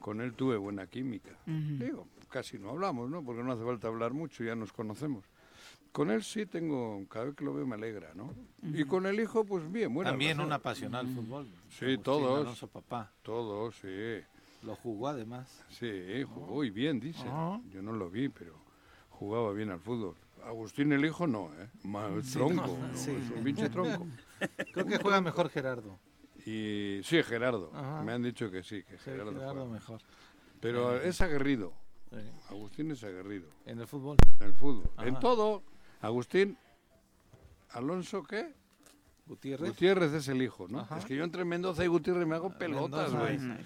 con 0.00 0.20
él 0.20 0.34
tuve 0.34 0.56
buena 0.56 0.86
química. 0.86 1.30
Ujú. 1.46 1.84
Digo, 1.84 2.08
casi 2.30 2.58
no 2.58 2.70
hablamos, 2.70 3.10
¿no? 3.10 3.24
Porque 3.24 3.42
no 3.42 3.52
hace 3.52 3.64
falta 3.64 3.88
hablar 3.88 4.12
mucho, 4.12 4.44
ya 4.44 4.54
nos 4.54 4.72
conocemos. 4.72 5.24
Con 5.92 6.10
él 6.10 6.22
sí 6.22 6.46
tengo, 6.46 7.04
cada 7.08 7.26
vez 7.26 7.34
que 7.34 7.44
lo 7.44 7.54
veo 7.54 7.66
me 7.66 7.74
alegra, 7.74 8.12
¿no? 8.14 8.32
Y 8.62 8.84
con 8.84 9.06
el 9.06 9.18
hijo, 9.18 9.44
pues 9.44 9.70
bien, 9.72 9.92
bueno. 9.92 10.10
También 10.10 10.38
un 10.38 10.52
apasionado 10.52 11.06
al 11.08 11.14
fútbol. 11.14 11.46
Sí, 11.70 11.84
Agustín 11.86 12.02
todos. 12.02 12.40
Alonso, 12.42 12.68
papá. 12.68 13.10
Todos, 13.22 13.74
sí. 13.80 14.20
Lo 14.62 14.76
jugó 14.76 15.08
además. 15.08 15.64
Sí, 15.70 16.22
jugó 16.24 16.62
y 16.64 16.70
bien, 16.70 17.00
dice. 17.00 17.22
Ajá. 17.26 17.60
Yo 17.72 17.80
no 17.80 17.92
lo 17.92 18.10
vi, 18.10 18.28
pero 18.28 18.54
jugaba 19.08 19.52
bien 19.52 19.70
al 19.70 19.80
fútbol. 19.80 20.14
Agustín 20.44 20.92
el 20.92 21.04
hijo 21.04 21.26
no, 21.26 21.50
¿eh? 21.58 21.68
Mal 21.84 22.22
tronco, 22.32 22.66
no, 22.66 22.96
sí. 22.96 23.10
es 23.10 23.30
un 23.36 23.44
pinche 23.44 23.68
tronco. 23.68 24.06
Creo 24.72 24.86
que 24.86 24.98
juega 24.98 25.20
mejor 25.20 25.48
Gerardo. 25.50 25.98
Y 26.46 27.00
sí, 27.04 27.22
Gerardo. 27.22 27.70
Ajá. 27.74 28.02
Me 28.02 28.12
han 28.12 28.22
dicho 28.22 28.50
que 28.50 28.62
sí, 28.62 28.82
que 28.84 28.96
Sí, 28.98 29.04
Gerardo, 29.04 29.32
Gerardo 29.32 29.52
juega. 29.54 29.72
mejor. 29.72 30.00
Pero 30.60 30.96
Eh. 30.96 31.08
es 31.08 31.20
aguerrido. 31.20 31.72
Eh, 32.12 32.32
Agustín 32.48 32.90
es 32.90 33.04
aguerrido. 33.04 33.48
en 33.66 33.80
el 33.80 33.86
fútbol. 33.86 34.16
En 34.40 34.46
el 34.46 34.54
fútbol. 34.54 34.90
En 34.98 35.18
todo. 35.20 35.62
Agustín. 36.00 36.56
Alonso, 37.70 38.22
¿qué? 38.22 38.54
Gutiérrez. 39.26 39.68
Gutiérrez 39.70 40.12
es 40.14 40.28
el 40.28 40.40
hijo, 40.40 40.66
¿no? 40.68 40.80
Ajá. 40.80 40.98
Es 40.98 41.04
que 41.04 41.14
yo 41.14 41.22
entre 41.24 41.44
Mendoza 41.44 41.84
y 41.84 41.88
Gutiérrez 41.88 42.26
me 42.26 42.34
hago 42.34 42.56
pelotas, 42.56 43.12
Mendoza, 43.12 43.18
güey. 43.18 43.58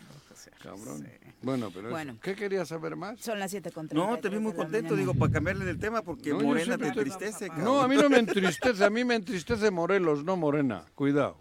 Cabrón. 0.63 1.09
Bueno, 1.43 1.71
pero 1.71 1.89
eso. 1.89 1.91
Bueno. 1.91 2.19
¿qué 2.23 2.35
querías 2.35 2.69
saber 2.69 2.97
más? 2.97 3.21
Son 3.21 3.39
las 3.39 3.51
7 3.51 3.71
con 3.71 3.89
no, 3.93 4.19
te 4.19 4.29
vi 4.29 4.39
muy 4.39 4.53
contento, 4.53 4.97
digo, 4.97 5.15
para 5.15 5.33
cambiarle 5.33 5.65
del 5.65 5.79
tema, 5.79 6.03
porque 6.03 6.31
No, 6.31 6.41
Morena 6.41 6.79
te 6.79 6.89
entristece. 6.89 7.49
No, 7.49 7.55
cabrón. 7.55 7.85
a 7.85 7.89
mí 7.89 7.97
no 7.97 8.11
me 8.11 8.19
entristece, 8.19 8.85
a 8.85 8.91
mí 8.91 9.05
me 9.05 9.15
entristece 9.17 9.71
Morelos, 9.71 10.25
no 10.25 10.37
Morena. 10.37 10.85
Cuidado. 10.95 11.37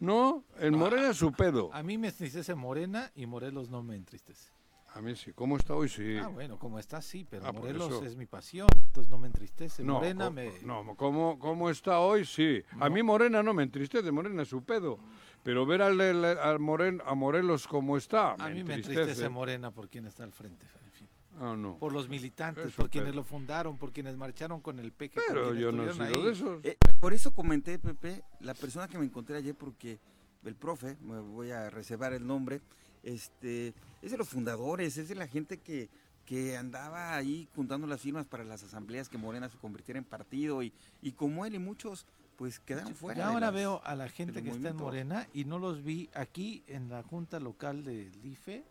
No, 0.00 0.44
el 0.58 0.72
Morena 0.72 1.10
es 1.10 1.16
su 1.16 1.32
pedo. 1.32 1.72
A 1.72 1.82
mí 1.82 1.98
me 1.98 2.08
entristece 2.08 2.54
Morena 2.54 3.10
y 3.14 3.26
Morelos 3.26 3.70
no 3.70 3.82
me 3.82 3.96
entristece. 3.96 4.53
A 4.94 5.00
mí 5.00 5.16
sí. 5.16 5.32
¿Cómo 5.32 5.56
está 5.56 5.74
hoy? 5.74 5.88
Sí. 5.88 6.16
Ah, 6.18 6.28
bueno, 6.28 6.56
como 6.58 6.78
está, 6.78 7.02
sí, 7.02 7.26
pero 7.28 7.44
Ah, 7.46 7.52
Morelos 7.52 7.88
eso. 7.92 8.04
es 8.04 8.16
mi 8.16 8.26
pasión, 8.26 8.68
entonces 8.86 9.10
no 9.10 9.18
me 9.18 9.26
entristece. 9.26 9.82
No, 9.82 9.94
Morena 9.94 10.30
me... 10.30 10.52
no, 10.62 10.94
¿cómo, 10.96 11.38
cómo 11.38 11.68
está 11.68 11.98
hoy? 11.98 12.24
Sí. 12.24 12.62
A 12.78 12.88
mí 12.88 13.02
Morena 13.02 13.42
no 13.42 13.52
me 13.54 13.64
entristece, 13.64 14.10
Morena 14.12 14.42
es 14.42 14.48
su 14.48 14.62
pedo. 14.62 14.98
Pero 15.42 15.66
ver 15.66 15.82
al, 15.82 16.00
al- 16.00 16.24
al 16.24 16.58
Moren- 16.60 17.02
a 17.04 17.14
Morelos 17.14 17.66
como 17.66 17.96
está, 17.96 18.32
A 18.34 18.48
mí 18.48 18.62
me 18.64 18.74
entristece. 18.74 19.00
entristece 19.00 19.28
Morena 19.28 19.70
por 19.72 19.88
quien 19.88 20.06
está 20.06 20.22
al 20.24 20.32
frente. 20.32 20.64
en 20.86 20.92
fin. 20.92 21.08
Ah, 21.40 21.54
no. 21.58 21.76
Por 21.76 21.92
los 21.92 22.08
militantes, 22.08 22.66
Eso, 22.66 22.76
por 22.76 22.88
quienes 22.88 23.10
pero- 23.10 23.16
lo 23.22 23.24
fundaron, 23.24 23.76
por 23.76 23.92
quienes 23.92 24.16
marcharon 24.16 24.60
con 24.60 24.78
el 24.78 24.92
por 24.92 25.08
Pero 25.26 25.54
yo 25.54 25.72
no 25.72 25.82
he 25.90 25.92
sido 25.92 26.04
ahí. 26.04 26.22
de 26.22 26.30
esos. 26.30 26.64
Eh, 26.64 26.78
por 27.00 27.12
eso 27.12 27.34
comenté, 27.34 27.78
Pepe, 27.80 28.22
la 28.40 28.54
persona 28.54 28.86
que 28.88 28.96
me 28.96 29.04
encontré 29.04 29.36
ayer, 29.36 29.54
porque 29.56 29.98
el 30.44 30.54
profe, 30.54 30.96
me 31.00 31.18
voy 31.20 31.50
a 31.50 31.68
reservar 31.68 32.12
el 32.14 32.24
nombre, 32.26 32.60
este, 33.04 33.74
es 34.02 34.10
de 34.10 34.16
los 34.18 34.28
fundadores, 34.28 34.96
es 34.96 35.08
de 35.08 35.14
la 35.14 35.26
gente 35.28 35.58
que, 35.58 35.88
que 36.26 36.56
andaba 36.56 37.14
ahí 37.14 37.48
juntando 37.54 37.86
las 37.86 38.00
firmas 38.00 38.26
para 38.26 38.44
las 38.44 38.62
asambleas 38.62 39.08
que 39.08 39.18
Morena 39.18 39.48
se 39.48 39.58
convirtiera 39.58 39.98
en 39.98 40.04
partido 40.04 40.62
y, 40.62 40.72
y 41.02 41.12
como 41.12 41.44
él 41.46 41.54
y 41.54 41.58
muchos, 41.58 42.06
pues 42.36 42.58
quedaron 42.60 42.94
fuera. 42.94 43.18
Y 43.20 43.26
de 43.26 43.32
ahora 43.32 43.46
las- 43.46 43.54
veo 43.54 43.80
a 43.84 43.94
la 43.94 44.08
gente 44.08 44.42
que 44.42 44.50
está 44.50 44.70
en. 44.70 44.76
Morena 44.76 45.28
y 45.34 45.44
no 45.44 45.58
los 45.58 45.84
vi 45.84 46.08
aquí 46.14 46.62
en 46.66 46.88
la 46.88 47.02
junta 47.02 47.38
local 47.40 47.84
del 47.84 48.10
IFE, 48.24 48.64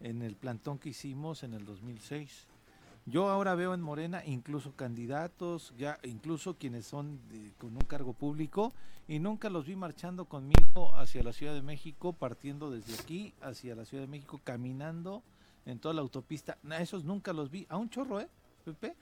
en 0.00 0.22
el 0.22 0.34
plantón 0.36 0.78
que 0.78 0.90
hicimos 0.90 1.42
en 1.42 1.54
el 1.54 1.64
2006. 1.64 2.46
Yo 3.10 3.28
ahora 3.28 3.56
veo 3.56 3.74
en 3.74 3.80
Morena 3.80 4.22
incluso 4.24 4.76
candidatos, 4.76 5.74
ya 5.76 5.98
incluso 6.04 6.54
quienes 6.54 6.86
son 6.86 7.18
con 7.58 7.70
un 7.70 7.82
cargo 7.82 8.12
público 8.12 8.72
y 9.08 9.18
nunca 9.18 9.50
los 9.50 9.66
vi 9.66 9.74
marchando 9.74 10.26
conmigo 10.26 10.94
hacia 10.94 11.24
la 11.24 11.32
Ciudad 11.32 11.52
de 11.52 11.62
México, 11.62 12.12
partiendo 12.12 12.70
desde 12.70 12.94
aquí 12.94 13.34
hacia 13.40 13.74
la 13.74 13.84
Ciudad 13.84 14.04
de 14.04 14.08
México, 14.08 14.40
caminando 14.44 15.24
en 15.66 15.80
toda 15.80 15.92
la 15.92 16.02
autopista. 16.02 16.56
A 16.70 16.80
esos 16.80 17.02
nunca 17.02 17.32
los 17.32 17.50
vi. 17.50 17.66
A 17.68 17.78
un 17.78 17.90
chorro, 17.90 18.20
¿eh, 18.20 18.28
Pepe? 18.64 18.94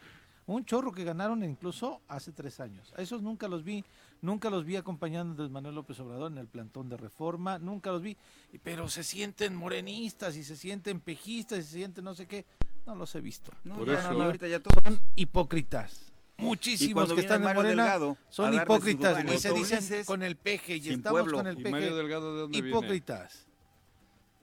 Un 0.47 0.65
chorro 0.65 0.91
que 0.91 1.05
ganaron 1.05 1.45
incluso 1.45 2.01
hace 2.09 2.33
tres 2.33 2.61
años. 2.61 2.95
A 2.97 3.03
esos 3.03 3.21
nunca 3.21 3.47
los 3.47 3.63
vi. 3.63 3.85
Nunca 4.23 4.49
los 4.49 4.65
vi 4.65 4.77
acompañando 4.77 5.45
a 5.45 5.49
Manuel 5.51 5.75
López 5.75 6.01
Obrador 6.01 6.33
en 6.33 6.39
el 6.39 6.49
plantón 6.49 6.89
de 6.89 6.97
reforma. 6.97 7.59
Nunca 7.59 7.93
los 7.93 8.01
vi. 8.01 8.17
Pero 8.63 8.89
se 8.89 9.05
sienten 9.05 9.55
morenistas 9.55 10.35
y 10.37 10.45
se 10.45 10.57
sienten 10.57 11.01
pejistas 11.01 11.59
y 11.59 11.63
se 11.65 11.77
sienten 11.77 12.05
no 12.05 12.15
sé 12.15 12.27
qué. 12.27 12.47
No 12.89 12.95
los 12.95 13.15
he 13.15 13.21
visto. 13.21 13.53
No, 13.65 13.77
Por 13.77 13.87
ya, 13.89 13.99
eso- 14.01 14.15
no, 14.15 14.25
ahorita 14.25 14.49
ya 14.49 14.61
todos. 14.61 14.83
Son 14.83 14.99
hipócritas. 15.15 16.11
Muchísimos 16.39 17.05
que 17.09 17.15
viene 17.17 17.21
están 17.21 17.43
en 17.47 17.55
Morena 17.55 17.83
Delgado 17.83 18.17
son 18.31 18.55
hipócritas 18.55 19.25
y 19.25 19.39
se 19.39 19.53
dicen 19.53 20.05
con 20.07 20.23
el 20.23 20.37
peje 20.37 20.77
y 20.77 20.89
estamos 20.89 21.21
pueblo. 21.21 21.37
con 21.39 21.47
el 21.49 21.59
¿Y 21.61 21.63
peje. 21.65 21.91
Delgado 21.93 22.33
de 22.35 22.41
dónde 22.43 22.63
viene? 22.63 22.69
Hipócritas. 22.79 23.45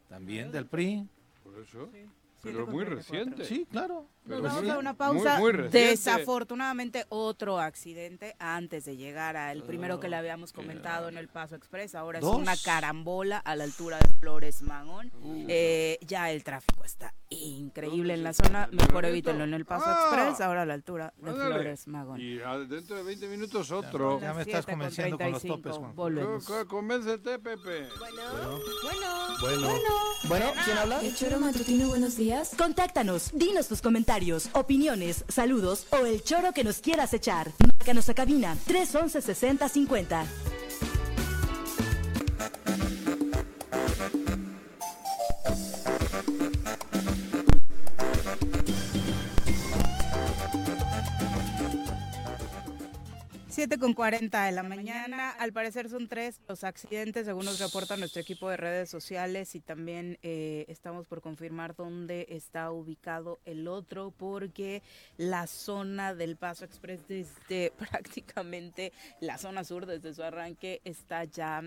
También 0.09 0.51
del 0.51 0.67
PRI. 0.67 1.07
Por 1.43 1.57
eso. 1.57 1.89
Siete 1.91 2.07
Pero 2.43 2.67
muy 2.67 2.85
34. 2.85 2.95
reciente. 2.95 3.45
Sí, 3.45 3.65
claro. 3.71 4.07
Nos 4.25 4.41
vamos 4.41 4.61
muy- 4.63 4.69
a 4.71 4.77
una 4.79 4.91
muy- 4.93 4.97
pausa. 4.97 5.39
muy 5.39 5.51
reciente. 5.51 5.77
Desafortunadamente, 5.89 7.05
otro 7.09 7.59
accidente 7.59 8.35
antes 8.39 8.85
de 8.85 8.97
llegar 8.97 9.37
al 9.37 9.63
primero 9.63 9.99
que 9.99 10.09
le 10.09 10.15
habíamos 10.15 10.51
comentado 10.51 11.09
en 11.09 11.17
el 11.17 11.27
Paso 11.27 11.55
Express. 11.55 11.95
Ahora 11.95 12.19
¿Dos? 12.19 12.33
es 12.35 12.41
una 12.41 12.55
carambola 12.57 13.37
a 13.37 13.55
la 13.55 13.63
altura 13.65 13.97
de 13.99 14.07
Flores 14.19 14.61
Magón. 14.61 15.11
Eh, 15.47 15.97
ya 16.01 16.31
el 16.31 16.43
tráfico 16.43 16.83
está 16.83 17.13
increíble 17.29 18.13
en 18.13 18.23
la 18.23 18.33
zona. 18.33 18.67
Mejor 18.71 19.05
evítenlo 19.05 19.43
en 19.43 19.53
el 19.53 19.65
Paso 19.65 19.85
Ah. 19.87 20.07
Express. 20.09 20.41
Ahora 20.41 20.63
a 20.63 20.65
la 20.65 20.73
altura 20.73 21.13
de 21.17 21.29
Ándale. 21.29 21.53
Flores 21.55 21.87
Magón. 21.87 22.19
Y 22.19 22.39
ah, 22.39 22.57
dentro 22.57 22.95
de 22.97 23.03
20 23.03 23.27
minutos 23.27 23.71
otro. 23.71 24.19
Ya 24.19 24.33
me 24.33 24.43
Siete 24.43 24.51
estás 24.51 24.65
con 24.65 24.73
convenciendo 24.75 25.17
con 25.17 25.31
los 25.31 25.41
35. 25.41 25.69
topes, 25.69 25.77
Juan. 25.79 25.95
Volvemos. 25.95 26.45
Co- 26.45 26.53
co- 26.59 26.67
Convéncete, 26.67 27.39
Pepe. 27.39 27.87
Bueno, 30.27 30.45
¿quién 30.65 30.77
habla? 30.77 30.99
El 31.01 31.15
choro 31.15 31.39
matutino, 31.39 31.87
buenos 31.89 32.15
días. 32.17 32.51
Contáctanos, 32.57 33.31
dinos 33.33 33.67
tus 33.67 33.81
comentarios, 33.81 34.14
opiniones, 34.53 35.25
saludos 35.27 35.87
o 35.89 36.05
el 36.05 36.23
choro 36.23 36.53
que 36.53 36.63
nos 36.63 36.77
quieras 36.77 37.13
echar. 37.13 37.51
Márcanos 37.59 38.07
a 38.07 38.13
cabina 38.13 38.57
311 38.65 39.21
6050. 39.21 40.25
Siete 53.55 53.77
con 53.79 53.93
40 53.93 54.43
de 54.43 54.51
la 54.51 54.63
mañana. 54.63 55.29
Al 55.29 55.53
parecer 55.53 55.87
son 55.87 56.09
tres 56.09 56.41
los 56.49 56.65
accidentes, 56.65 57.25
según 57.25 57.45
nos 57.45 57.57
reporta 57.57 57.95
nuestro 57.95 58.21
equipo 58.21 58.49
de 58.49 58.57
redes 58.57 58.89
sociales, 58.89 59.55
y 59.55 59.61
también 59.61 60.19
eh, 60.23 60.65
estamos 60.67 61.07
por 61.07 61.21
confirmar 61.21 61.73
dónde 61.73 62.25
está 62.31 62.69
ubicado 62.71 63.39
el 63.45 63.69
otro, 63.69 64.11
porque 64.11 64.83
la 65.15 65.47
zona 65.47 66.13
del 66.13 66.35
Paso 66.35 66.65
Express, 66.65 67.07
desde 67.07 67.71
prácticamente 67.79 68.91
la 69.21 69.37
zona 69.37 69.63
sur, 69.63 69.85
desde 69.85 70.13
su 70.13 70.21
arranque, 70.21 70.81
está 70.83 71.23
ya 71.23 71.63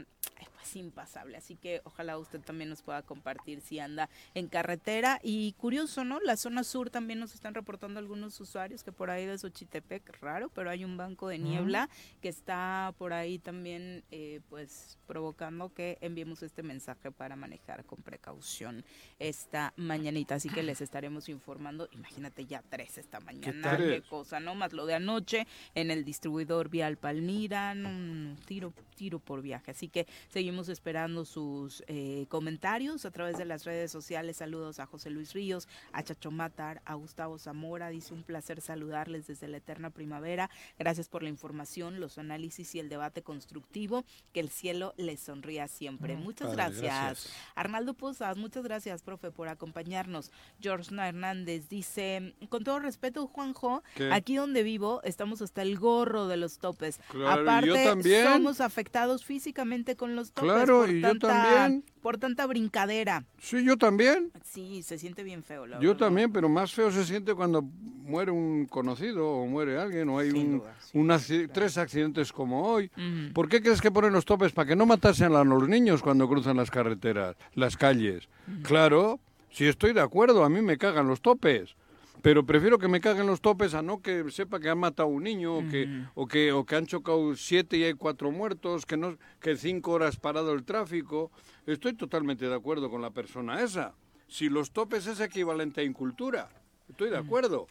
pues 0.58 0.74
impasable. 0.76 1.36
Así 1.36 1.54
que 1.56 1.80
ojalá 1.84 2.18
usted 2.18 2.40
también 2.40 2.70
nos 2.70 2.82
pueda 2.82 3.02
compartir 3.02 3.60
si 3.60 3.78
anda 3.78 4.08
en 4.34 4.48
carretera. 4.48 5.20
Y 5.22 5.52
curioso, 5.52 6.04
¿no? 6.04 6.18
La 6.20 6.36
zona 6.36 6.64
sur 6.64 6.90
también 6.90 7.20
nos 7.20 7.34
están 7.34 7.54
reportando 7.54 8.00
algunos 8.00 8.40
usuarios 8.40 8.82
que 8.82 8.90
por 8.90 9.10
ahí 9.10 9.24
de 9.24 9.38
Xochitepec, 9.38 10.20
raro, 10.20 10.50
pero 10.50 10.70
hay 10.70 10.84
un 10.84 10.96
banco 10.96 11.28
de 11.28 11.38
niebla 11.38 11.88
que 12.20 12.28
está 12.28 12.92
por 12.98 13.12
ahí 13.12 13.38
también, 13.38 14.02
eh, 14.10 14.40
pues 14.48 14.98
provocando 15.06 15.72
que 15.72 15.96
enviemos 16.00 16.42
este 16.42 16.62
mensaje 16.62 17.12
para 17.12 17.36
manejar 17.36 17.84
con 17.84 18.02
precaución 18.02 18.84
esta 19.18 19.72
mañanita. 19.76 20.34
Así 20.34 20.48
que 20.48 20.62
les 20.62 20.80
estaremos 20.80 21.28
informando. 21.28 21.88
Imagínate 21.92 22.46
ya 22.46 22.62
tres 22.68 22.98
esta 22.98 23.20
mañana. 23.20 23.76
Qué 23.76 24.02
cosa, 24.02 24.40
¿no? 24.40 24.54
Más 24.54 24.72
lo 24.72 24.86
de 24.86 24.94
anoche 24.94 25.46
en 25.74 25.90
el 25.90 26.04
distribuidor 26.04 26.68
Vial 26.68 26.96
Palmira, 26.96 27.74
no, 27.74 28.36
tiro, 28.46 28.72
tiro 28.96 29.20
por 29.20 29.40
viaje. 29.40 29.70
Así 29.70 29.88
que 29.88 30.06
seguimos 30.28 30.47
esperando 30.48 31.26
sus 31.26 31.84
eh, 31.88 32.24
comentarios 32.30 33.04
a 33.04 33.10
través 33.10 33.36
de 33.36 33.44
las 33.44 33.64
redes 33.64 33.90
sociales. 33.92 34.38
Saludos 34.38 34.80
a 34.80 34.86
José 34.86 35.10
Luis 35.10 35.34
Ríos, 35.34 35.68
a 35.92 36.02
Chacho 36.02 36.30
Matar, 36.30 36.80
a 36.86 36.94
Gustavo 36.94 37.38
Zamora. 37.38 37.90
Dice 37.90 38.14
un 38.14 38.22
placer 38.22 38.62
saludarles 38.62 39.26
desde 39.26 39.46
la 39.46 39.58
eterna 39.58 39.90
primavera. 39.90 40.48
Gracias 40.78 41.10
por 41.10 41.22
la 41.22 41.28
información, 41.28 42.00
los 42.00 42.16
análisis 42.16 42.74
y 42.74 42.78
el 42.78 42.88
debate 42.88 43.22
constructivo. 43.22 44.06
Que 44.32 44.40
el 44.40 44.48
cielo 44.48 44.94
les 44.96 45.20
sonría 45.20 45.68
siempre. 45.68 46.16
Muchas 46.16 46.48
padre, 46.48 46.62
gracias. 46.62 46.82
gracias. 46.82 47.32
Arnaldo 47.54 47.92
Posas, 47.92 48.38
muchas 48.38 48.64
gracias, 48.64 49.02
profe, 49.02 49.30
por 49.30 49.48
acompañarnos. 49.48 50.32
George 50.60 50.94
Hernández 50.98 51.68
dice, 51.68 52.34
con 52.48 52.64
todo 52.64 52.78
respeto, 52.78 53.26
Juanjo, 53.26 53.82
¿Qué? 53.94 54.10
aquí 54.12 54.36
donde 54.36 54.62
vivo 54.62 55.02
estamos 55.04 55.42
hasta 55.42 55.60
el 55.60 55.78
gorro 55.78 56.26
de 56.26 56.38
los 56.38 56.56
topes. 56.58 57.00
Claro, 57.10 57.42
Aparte, 57.42 57.66
yo 57.68 57.74
también. 57.74 58.24
somos 58.24 58.62
afectados 58.62 59.26
físicamente 59.26 59.94
con 59.94 60.16
los 60.16 60.32
topes 60.40 60.54
Claro, 60.54 60.78
por 60.80 60.90
y 60.90 61.00
yo 61.00 61.18
también. 61.18 61.84
por 62.02 62.18
tanta 62.18 62.46
brincadera. 62.46 63.24
Sí, 63.38 63.64
yo 63.64 63.76
también. 63.76 64.30
Sí, 64.44 64.82
se 64.82 64.98
siente 64.98 65.22
bien 65.22 65.42
feo, 65.42 65.66
la 65.66 65.78
Yo 65.80 65.90
verdad. 65.90 66.06
también, 66.06 66.32
pero 66.32 66.48
más 66.48 66.72
feo 66.72 66.90
se 66.90 67.04
siente 67.04 67.34
cuando 67.34 67.62
muere 67.62 68.30
un 68.30 68.66
conocido 68.66 69.28
o 69.28 69.46
muere 69.46 69.78
alguien 69.78 70.08
o 70.08 70.18
hay 70.18 70.30
Sin 70.30 70.46
un, 70.54 70.58
duda, 70.60 70.74
sí, 70.80 70.98
un 70.98 71.08
acci- 71.08 71.50
tres 71.52 71.76
accidentes 71.78 72.32
como 72.32 72.62
hoy. 72.66 72.90
Ujú. 72.96 73.32
¿Por 73.34 73.48
qué 73.48 73.60
crees 73.60 73.80
que 73.80 73.90
ponen 73.90 74.12
los 74.12 74.24
topes? 74.24 74.52
Para 74.52 74.68
que 74.68 74.76
no 74.76 74.86
matasen 74.86 75.34
a 75.34 75.44
los 75.44 75.68
niños 75.68 76.02
cuando 76.02 76.28
cruzan 76.28 76.56
las 76.56 76.70
carreteras, 76.70 77.36
las 77.54 77.76
calles. 77.76 78.28
Claro, 78.62 79.20
si 79.50 79.66
estoy 79.66 79.92
de 79.92 80.00
acuerdo, 80.00 80.44
a 80.44 80.48
mí 80.48 80.62
me 80.62 80.78
cagan 80.78 81.06
los 81.08 81.20
topes. 81.20 81.74
Pero 82.22 82.44
prefiero 82.44 82.78
que 82.78 82.88
me 82.88 83.00
caguen 83.00 83.26
los 83.26 83.40
topes 83.40 83.74
a 83.74 83.82
no 83.82 84.02
que 84.02 84.30
sepa 84.30 84.58
que 84.58 84.68
han 84.68 84.78
matado 84.78 85.08
a 85.08 85.12
un 85.12 85.22
niño 85.22 85.58
o, 85.58 85.68
que, 85.68 85.88
o, 86.14 86.26
que, 86.26 86.52
o 86.52 86.66
que 86.66 86.76
han 86.76 86.86
chocado 86.86 87.34
siete 87.36 87.76
y 87.76 87.84
hay 87.84 87.94
cuatro 87.94 88.30
muertos, 88.30 88.86
que, 88.86 88.96
no, 88.96 89.16
que 89.40 89.56
cinco 89.56 89.92
horas 89.92 90.16
parado 90.16 90.52
el 90.52 90.64
tráfico. 90.64 91.30
Estoy 91.66 91.94
totalmente 91.94 92.48
de 92.48 92.54
acuerdo 92.54 92.90
con 92.90 93.02
la 93.02 93.10
persona 93.10 93.62
esa. 93.62 93.94
Si 94.26 94.48
los 94.48 94.72
topes 94.72 95.06
es 95.06 95.20
equivalente 95.20 95.80
a 95.80 95.84
incultura, 95.84 96.48
estoy 96.88 97.10
de 97.10 97.18
acuerdo. 97.18 97.66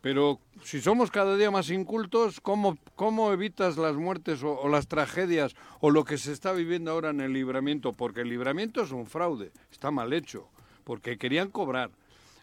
Pero 0.00 0.38
si 0.62 0.80
somos 0.80 1.10
cada 1.10 1.36
día 1.36 1.50
más 1.50 1.70
incultos, 1.70 2.40
¿cómo, 2.40 2.78
cómo 2.94 3.32
evitas 3.32 3.76
las 3.76 3.96
muertes 3.96 4.44
o, 4.44 4.56
o 4.60 4.68
las 4.68 4.86
tragedias 4.86 5.56
o 5.80 5.90
lo 5.90 6.04
que 6.04 6.18
se 6.18 6.32
está 6.32 6.52
viviendo 6.52 6.92
ahora 6.92 7.10
en 7.10 7.20
el 7.20 7.32
libramiento? 7.32 7.92
Porque 7.92 8.20
el 8.20 8.28
libramiento 8.28 8.82
es 8.82 8.92
un 8.92 9.06
fraude, 9.06 9.50
está 9.72 9.90
mal 9.90 10.12
hecho, 10.12 10.48
porque 10.84 11.18
querían 11.18 11.50
cobrar. 11.50 11.90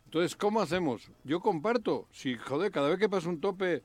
Entonces, 0.05 0.35
¿cómo 0.35 0.61
hacemos? 0.61 1.09
Yo 1.23 1.39
comparto, 1.39 2.07
si, 2.11 2.35
joder, 2.35 2.71
cada 2.71 2.89
vez 2.89 2.99
que 2.99 3.09
pasa 3.09 3.27
un 3.27 3.41
tope, 3.41 3.83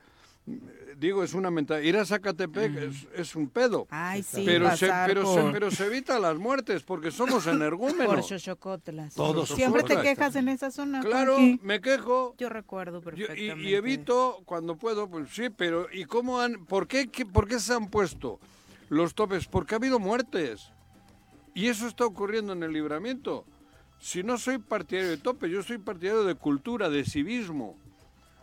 digo, 0.97 1.25
es 1.25 1.35
una 1.35 1.51
mentalidad. 1.51 1.89
Ir 1.89 1.97
a 1.97 2.05
Zacatepec 2.05 2.77
es, 2.77 3.09
es 3.14 3.35
un 3.37 3.49
pedo. 3.49 3.87
Ay, 3.91 4.23
sí, 4.23 4.43
pero, 4.47 4.75
se, 4.77 4.91
pero, 5.07 5.35
se, 5.35 5.41
por- 5.43 5.53
pero 5.53 5.71
se 5.71 5.87
evita 5.87 6.18
las 6.21 6.37
muertes 6.39 6.83
porque 6.83 7.11
somos 7.11 7.45
Por 7.45 7.55
energúmenos. 7.55 8.27
Xochocotlas. 8.29 9.14
Todos 9.14 9.49
Siempre 9.49 9.83
te 9.83 10.01
quejas 10.01 10.37
en 10.37 10.49
esa 10.49 10.71
zona. 10.71 11.01
Claro, 11.01 11.37
me 11.62 11.81
quejo. 11.81 12.35
Yo 12.39 12.49
recuerdo 12.49 13.01
Yo- 13.03 13.11
y- 13.11 13.27
perfectamente. 13.27 13.68
y, 13.71 13.75
evito 13.75 14.43
cuando 14.45 14.77
puedo, 14.77 15.09
pues 15.09 15.31
sí, 15.31 15.51
pero 15.51 15.87
¿y 15.93 16.05
cómo 16.05 16.41
han, 16.41 16.64
por 16.66 16.87
qué, 16.87 17.09
qué- 17.09 17.27
por 17.27 17.49
qué 17.49 17.59
se 17.59 17.73
han 17.75 17.89
puesto 17.89 18.39
los 18.89 19.14
topes? 19.14 19.47
Porque 19.47 19.75
ha 19.75 19.79
habido 19.79 19.99
muertes. 19.99 20.71
Y 21.55 21.66
eso 21.66 21.89
está 21.89 22.05
ocurriendo 22.07 22.53
en 22.53 22.62
el 22.62 22.73
libramiento. 22.73 23.45
Si 24.01 24.22
no 24.22 24.38
soy 24.38 24.59
partidario 24.59 25.11
de 25.11 25.18
tope, 25.18 25.51
yo 25.51 25.62
soy 25.62 25.78
partidario 25.78 26.24
de 26.24 26.34
cultura, 26.34 26.88
de 26.88 27.05
civismo, 27.05 27.76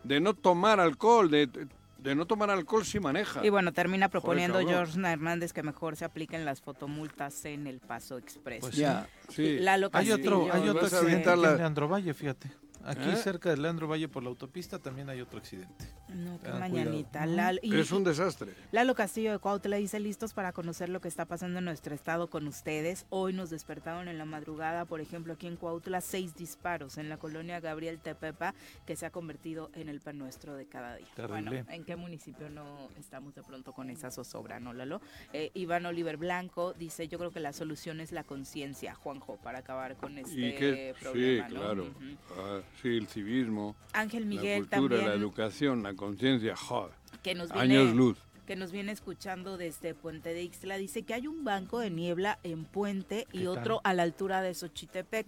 de 0.03 0.19
no 0.19 0.33
tomar 0.35 0.79
alcohol, 0.79 1.31
de, 1.31 1.49
de 1.97 2.15
no 2.15 2.25
tomar 2.27 2.51
alcohol 2.51 2.85
si 2.85 2.99
maneja. 2.99 3.43
Y 3.45 3.49
bueno, 3.49 3.73
termina 3.73 4.07
proponiendo. 4.07 4.59
George 4.61 4.99
Hernández 5.03 5.53
que 5.53 5.63
mejor 5.63 5.95
se 5.95 6.05
apliquen 6.05 6.45
las 6.45 6.61
fotomultas 6.61 7.43
en 7.45 7.65
el 7.65 7.79
Paso 7.79 8.17
Express. 8.19 8.61
Pues 8.61 8.75
Ya, 8.75 9.07
sí. 9.29 9.57
Lalo 9.59 9.89
Hay 9.93 10.11
otro, 10.11 10.47
hay 10.53 10.69
otro 10.69 10.85
accidente 10.85 11.35
la- 11.35 11.51
en 11.51 11.57
Leandro 11.57 11.87
Valle, 11.87 12.13
fíjate. 12.13 12.51
Aquí 12.87 13.09
¿Eh? 13.09 13.15
cerca 13.17 13.49
de 13.49 13.57
Leandro 13.57 13.85
Valle 13.89 14.07
por 14.07 14.23
la 14.23 14.29
autopista 14.29 14.79
también 14.79 15.09
hay 15.09 15.19
otro 15.19 15.39
accidente. 15.39 15.85
No, 16.07 16.39
qué 16.41 16.47
Ah, 16.47 16.57
mañanita. 16.59 17.25
Lalo, 17.25 17.59
y- 17.61 17.75
Es 17.77 17.91
un 17.91 18.05
desastre. 18.05 18.53
Lalo 18.71 18.95
Castillo 18.95 19.33
de 19.33 19.39
Cuautla 19.39 19.75
dice 19.75 19.99
listos 19.99 20.33
para 20.33 20.53
conocer 20.53 20.87
lo 20.87 21.01
que 21.01 21.09
está 21.09 21.25
pasando 21.25 21.59
en 21.59 21.65
nuestro 21.65 21.93
estado 21.93 22.29
con 22.29 22.47
ustedes. 22.47 23.05
Hoy 23.09 23.33
nos 23.33 23.49
despertaron 23.49 24.07
en 24.07 24.17
la 24.17 24.23
madrugada, 24.23 24.85
por 24.85 25.01
ejemplo, 25.01 25.33
aquí 25.33 25.47
en 25.47 25.57
Cuautla, 25.57 25.99
seis 25.99 26.33
disparos 26.35 26.97
en 26.97 27.09
la 27.09 27.17
colonia 27.17 27.59
Gabriel 27.59 27.99
Tepepa, 27.99 28.55
que 28.85 28.95
se 28.95 29.05
ha 29.05 29.09
convertido 29.09 29.69
en 29.75 29.89
el 29.89 29.99
pan 29.99 30.17
nuestro 30.17 30.55
de 30.55 30.65
cada 30.65 30.95
día. 30.95 31.07
Terrible. 31.13 31.41
Bueno, 31.51 31.65
¿en 31.69 31.83
qué 31.83 31.97
municipio 31.97 32.49
no 32.49 32.87
estamos 32.97 33.35
de 33.35 33.43
pronto 33.43 33.73
con 33.73 33.89
esa 33.89 34.11
zozobra, 34.11 34.61
no, 34.61 34.71
Lalo? 34.71 35.01
Eh, 35.33 35.51
Iván 35.55 35.85
Oliver 35.85 36.15
Blanco 36.15 36.71
dice, 36.71 37.09
yo 37.09 37.17
creo 37.19 37.31
que 37.31 37.41
la 37.41 37.51
solución 37.51 37.99
es 37.99 38.13
la 38.13 38.23
conciencia, 38.23 38.95
Juanjo, 38.95 39.35
para 39.43 39.59
acabar 39.59 39.97
con 39.97 40.17
este 40.17 40.93
problema, 41.01 41.47
sí, 41.49 41.53
¿no? 41.53 41.59
claro. 41.59 41.83
Ujú. 41.83 42.17
Ah, 42.39 42.61
sí, 42.81 42.89
el 42.89 43.07
civismo, 43.07 43.75
Ángel 43.93 44.25
Miguel 44.25 44.67
la 44.69 44.77
cultura, 44.77 44.97
también. 44.97 45.09
la 45.09 45.23
educación, 45.23 45.83
la 45.83 45.93
conciencia, 45.93 46.55
joder. 46.55 46.91
que 47.23 47.35
nos 47.35 47.51
viene, 47.51 47.77
Años 47.77 47.95
luz. 47.95 48.17
Que 48.47 48.55
nos 48.55 48.71
viene 48.71 48.93
escuchando 48.93 49.57
desde 49.57 49.93
Puente 49.93 50.33
de 50.33 50.41
Ixtla, 50.41 50.77
dice 50.77 51.03
que 51.03 51.13
hay 51.13 51.27
un 51.27 51.43
banco 51.43 51.79
de 51.79 51.89
niebla 51.89 52.39
en 52.43 52.63
Puente 52.63 53.27
y 53.33 53.45
otro 53.45 53.81
a 53.83 53.93
la 53.93 54.03
altura 54.03 54.41
de 54.41 54.53
Xochitepec. 54.53 55.27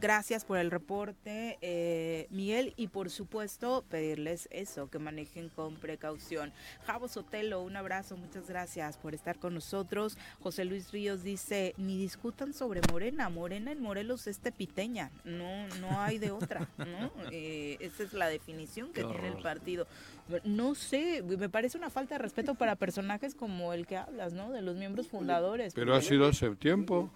Gracias 0.00 0.44
por 0.44 0.58
el 0.58 0.72
reporte, 0.72 1.58
eh, 1.60 2.26
Miguel, 2.30 2.74
y 2.76 2.88
por 2.88 3.08
supuesto 3.08 3.84
pedirles 3.88 4.48
eso, 4.50 4.90
que 4.90 4.98
manejen 4.98 5.48
con 5.48 5.76
precaución. 5.76 6.52
Javo 6.84 7.06
Sotelo, 7.06 7.62
un 7.62 7.76
abrazo, 7.76 8.16
muchas 8.16 8.48
gracias 8.48 8.98
por 8.98 9.14
estar 9.14 9.38
con 9.38 9.54
nosotros. 9.54 10.18
José 10.40 10.64
Luis 10.64 10.90
Ríos 10.90 11.22
dice, 11.22 11.72
ni 11.78 11.96
discutan 11.96 12.52
sobre 12.52 12.80
Morena, 12.90 13.28
Morena 13.28 13.70
en 13.70 13.80
Morelos 13.80 14.26
es 14.26 14.40
tepiteña, 14.40 15.12
no, 15.24 15.68
no 15.80 16.00
hay 16.00 16.18
de 16.18 16.32
otra, 16.32 16.68
¿no? 16.78 17.12
Eh, 17.30 17.76
esa 17.78 18.02
es 18.02 18.12
la 18.12 18.26
definición 18.26 18.88
que 18.92 19.02
Qué 19.02 19.06
tiene 19.06 19.28
el 19.28 19.40
partido. 19.40 19.86
No 20.42 20.74
sé, 20.74 21.22
me 21.22 21.48
parece 21.48 21.78
una 21.78 21.90
falta 21.90 22.16
de 22.16 22.18
respeto 22.18 22.55
para 22.56 22.76
personajes 22.76 23.34
como 23.34 23.72
el 23.72 23.86
que 23.86 23.96
hablas, 23.96 24.32
¿no? 24.32 24.50
De 24.50 24.62
los 24.62 24.76
miembros 24.76 25.08
fundadores. 25.08 25.74
Pero 25.74 25.94
ha 25.94 26.00
sido 26.02 26.26
hace 26.26 26.54
tiempo. 26.56 27.10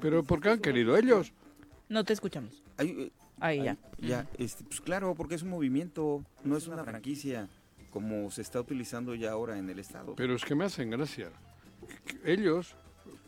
Pero 0.00 0.22
¿por 0.22 0.40
qué 0.40 0.50
han 0.50 0.60
querido 0.60 0.96
ellos? 0.96 1.32
No 1.88 2.04
te 2.04 2.12
escuchamos. 2.12 2.62
Hay, 2.76 2.88
eh, 2.90 3.12
Ahí 3.40 3.62
ya. 3.62 3.76
Ya, 3.98 4.26
este, 4.38 4.64
pues 4.64 4.80
claro, 4.80 5.14
porque 5.14 5.34
es 5.34 5.42
un 5.42 5.50
movimiento, 5.50 6.24
no 6.44 6.56
es 6.56 6.66
una 6.68 6.84
franquicia 6.84 7.48
como 7.90 8.30
se 8.30 8.42
está 8.42 8.60
utilizando 8.60 9.14
ya 9.14 9.32
ahora 9.32 9.58
en 9.58 9.68
el 9.70 9.78
Estado. 9.78 10.14
Pero 10.16 10.34
es 10.34 10.44
que 10.44 10.54
me 10.54 10.64
hacen 10.64 10.90
gracia. 10.90 11.30
Ellos, 12.24 12.74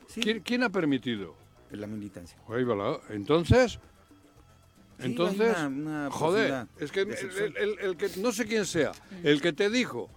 Sí, 0.09 0.21
¿quién, 0.21 0.41
quién 0.41 0.63
ha 0.63 0.71
permitido? 0.71 1.35
la 1.71 1.87
militancia. 1.89 2.39
Ahí 2.49 2.63
va 2.65 2.75
la- 2.77 3.01
Entonces, 3.11 3.73
Sí, 3.73 3.79
entonces, 5.07 5.55
una- 5.59 5.67
una 5.67 6.11
joder, 6.11 6.67
es 6.81 6.91
que 6.91 7.01
el, 7.01 7.09
decepción. 7.09 7.53
el- 7.57 7.57
el- 7.57 7.79
el 7.81 7.97
que 7.97 8.09
no 8.21 8.33
sé 8.33 8.47
quién 8.47 8.65
sea, 8.65 8.93
el 9.25 9.43
que 9.43 9.53
te 9.53 9.69
dijo, 9.69 10.09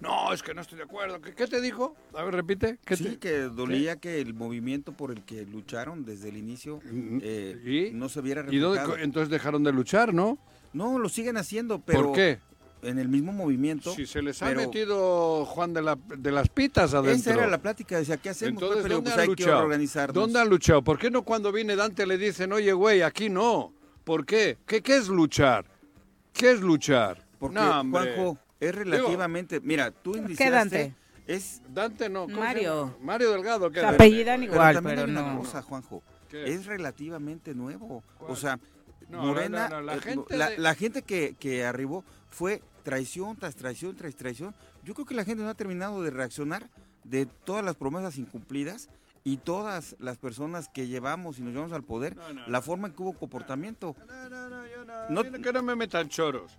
no, 0.00 0.32
es 0.32 0.42
que 0.42 0.54
no 0.54 0.62
estoy 0.62 0.78
de 0.78 0.84
acuerdo. 0.84 1.20
¿Qué, 1.20 1.34
qué 1.34 1.46
te 1.46 1.60
dijo? 1.60 1.94
A 2.14 2.22
ver, 2.24 2.34
repite. 2.34 2.78
¿qué 2.84 2.96
Sí, 2.96 3.04
te- 3.04 3.18
que 3.18 3.38
dolía 3.42 3.96
que 3.96 4.20
el 4.20 4.34
movimiento 4.34 4.92
por 4.92 5.10
el 5.10 5.22
que 5.24 5.44
lucharon 5.46 6.04
desde 6.04 6.28
el 6.30 6.36
inicio 6.36 6.80
Mm, 6.84 7.18
eh, 7.22 7.88
¿Y? 7.90 7.94
no 7.94 8.08
se 8.08 8.20
viera 8.20 8.40
¿Y 8.50 8.56
dónde 8.58 8.78
reflejado. 8.78 8.92
co- 8.92 8.98
entonces 8.98 9.28
dejaron 9.30 9.62
de 9.64 9.72
luchar, 9.72 10.14
no? 10.14 10.38
No, 10.72 10.98
lo 10.98 11.08
siguen 11.08 11.36
haciendo, 11.36 11.80
pero 11.80 12.06
¿Por 12.06 12.12
qué? 12.14 12.38
en 12.82 12.98
el 12.98 13.08
mismo 13.08 13.30
movimiento. 13.32 13.92
Si 13.92 14.06
se 14.06 14.22
les 14.22 14.40
ha 14.42 14.46
pero 14.46 14.60
metido 14.62 15.44
Juan 15.44 15.74
de, 15.74 15.82
la, 15.82 15.98
de 16.16 16.32
las 16.32 16.48
pitas 16.48 16.94
adentro. 16.94 17.32
Esa 17.32 17.34
era 17.34 17.46
la 17.46 17.58
plática, 17.58 17.98
decía, 17.98 18.16
¿qué 18.16 18.30
hacemos? 18.30 18.62
Entonces, 18.62 18.82
Pero 18.84 18.94
¿dónde 18.94 19.10
pues 19.10 19.22
han 19.22 19.28
hay 19.28 19.34
que 19.36 19.50
organizarnos. 19.50 20.14
¿Dónde 20.14 20.38
han 20.40 20.48
luchado? 20.48 20.82
¿Por 20.82 20.98
qué 20.98 21.10
no 21.10 21.20
cuando 21.22 21.52
viene 21.52 21.76
Dante 21.76 22.06
le 22.06 22.16
dicen, 22.16 22.52
oye, 22.54 22.72
güey, 22.72 23.02
aquí 23.02 23.28
no? 23.28 23.74
¿Por 24.04 24.24
qué? 24.24 24.56
¿Qué, 24.66 24.80
qué 24.80 24.96
es 24.96 25.08
luchar? 25.08 25.66
¿Qué 26.32 26.52
es 26.52 26.60
luchar? 26.62 27.22
Porque, 27.38 27.56
No, 27.56 27.80
hombre. 27.80 28.14
Juanjo, 28.14 28.38
es 28.60 28.74
relativamente... 28.74 29.60
mira, 29.60 29.90
tú 29.90 30.16
iniciaste... 30.16 30.44
¿Qué 30.44 30.50
Dante? 30.50 30.94
Es... 31.26 31.62
Dante 31.72 32.08
no. 32.08 32.22
¿cómo 32.24 32.34
se 32.36 32.40
Mario. 32.40 32.96
Mario 33.02 33.30
Delgado. 33.32 33.68
¿qué 33.70 33.74
Se 33.76 33.80
era? 33.80 33.90
apellidan 33.90 34.40
Pero 34.40 34.52
igual, 34.52 34.74
también 34.74 34.96
pero 34.96 35.06
hay 35.06 35.12
una 35.12 35.32
no. 35.34 35.38
cosa, 35.40 35.62
Juanjo. 35.62 36.02
¿Qué? 36.28 36.52
Es 36.52 36.66
relativamente 36.66 37.54
nuevo. 37.54 38.02
¿Cuál? 38.18 38.30
O 38.32 38.36
sea, 38.36 38.58
No, 39.08 39.22
Morena, 39.24 39.68
no, 39.68 39.76
no, 39.76 39.82
la 39.82 39.96
eh, 39.96 40.00
gente 40.00 40.36
la, 40.36 40.50
de- 40.50 40.58
la 40.58 40.74
gente 40.74 41.02
que, 41.02 41.34
que 41.38 41.64
arribó 41.64 42.04
fue 42.30 42.62
traición 42.84 43.36
tras 43.36 43.56
traición 43.56 43.96
tras 43.96 44.14
traición. 44.16 44.54
Yo 44.84 44.94
creo 44.94 45.06
que 45.06 45.14
la 45.14 45.24
gente 45.24 45.42
no 45.42 45.48
ha 45.50 45.54
terminado 45.54 46.02
de 46.02 46.10
reaccionar 46.10 46.68
de 47.04 47.26
todas 47.26 47.64
las 47.64 47.74
promesas 47.76 48.18
incumplidas 48.18 48.88
y 49.24 49.36
todas 49.38 49.96
las 49.98 50.16
personas 50.16 50.68
que 50.68 50.86
llevamos 50.86 51.38
y 51.38 51.42
nos 51.42 51.52
llevamos 51.52 51.72
al 51.72 51.82
poder, 51.84 52.16
No, 52.16 52.32
no, 52.32 52.46
la 52.46 52.62
forma 52.62 52.88
en 52.88 52.94
que 52.94 53.02
hubo 53.02 53.12
comportamiento. 53.12 53.94
No, 54.06 54.28
no, 54.30 54.48
no, 54.48 54.66
yo 54.66 54.84
no, 55.10 55.42
que 55.42 55.52
no 55.52 55.62
me 55.62 55.76
metan 55.76 56.08
choros. 56.08 56.58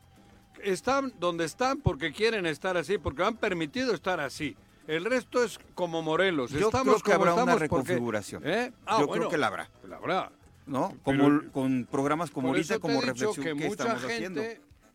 Están 0.64 1.14
donde 1.20 1.46
están 1.46 1.80
porque 1.82 2.12
quieren 2.12 2.46
estar 2.46 2.78
así, 2.78 2.98
porque 2.98 3.24
han 3.24 3.38
permitido 3.38 3.94
estar 3.94 4.20
así. 4.20 4.56
El 4.88 5.06
resto 5.06 5.44
es 5.44 5.60
como 5.76 6.02
Morelos. 6.02 6.52
Yo 6.52 6.68
estamos 6.68 7.02
creo 7.02 7.04
que 7.04 7.14
habrá 7.14 7.34
una 7.36 7.44
porque- 7.54 7.60
reconfiguración. 7.66 8.42
¿Eh? 8.46 8.72
Ah, 8.86 8.98
Yo 9.00 9.08
bueno, 9.08 9.22
creo 9.24 9.30
que 9.30 9.38
la 9.38 9.48
habrá, 9.48 9.70
la 9.88 9.98
habrá. 9.98 10.32
¿no? 10.66 10.90
Pero- 11.06 11.24
Como 11.24 11.52
con 11.52 11.88
programas 11.90 12.32
como 12.32 12.50
ahorita, 12.50 12.80
como 12.80 13.02
reflexión 13.02 13.34
que, 13.36 13.42
que 13.42 13.54
mucha 13.56 13.68
estamos 13.84 14.02
gente, 14.04 14.40
haciendo. 14.40 14.44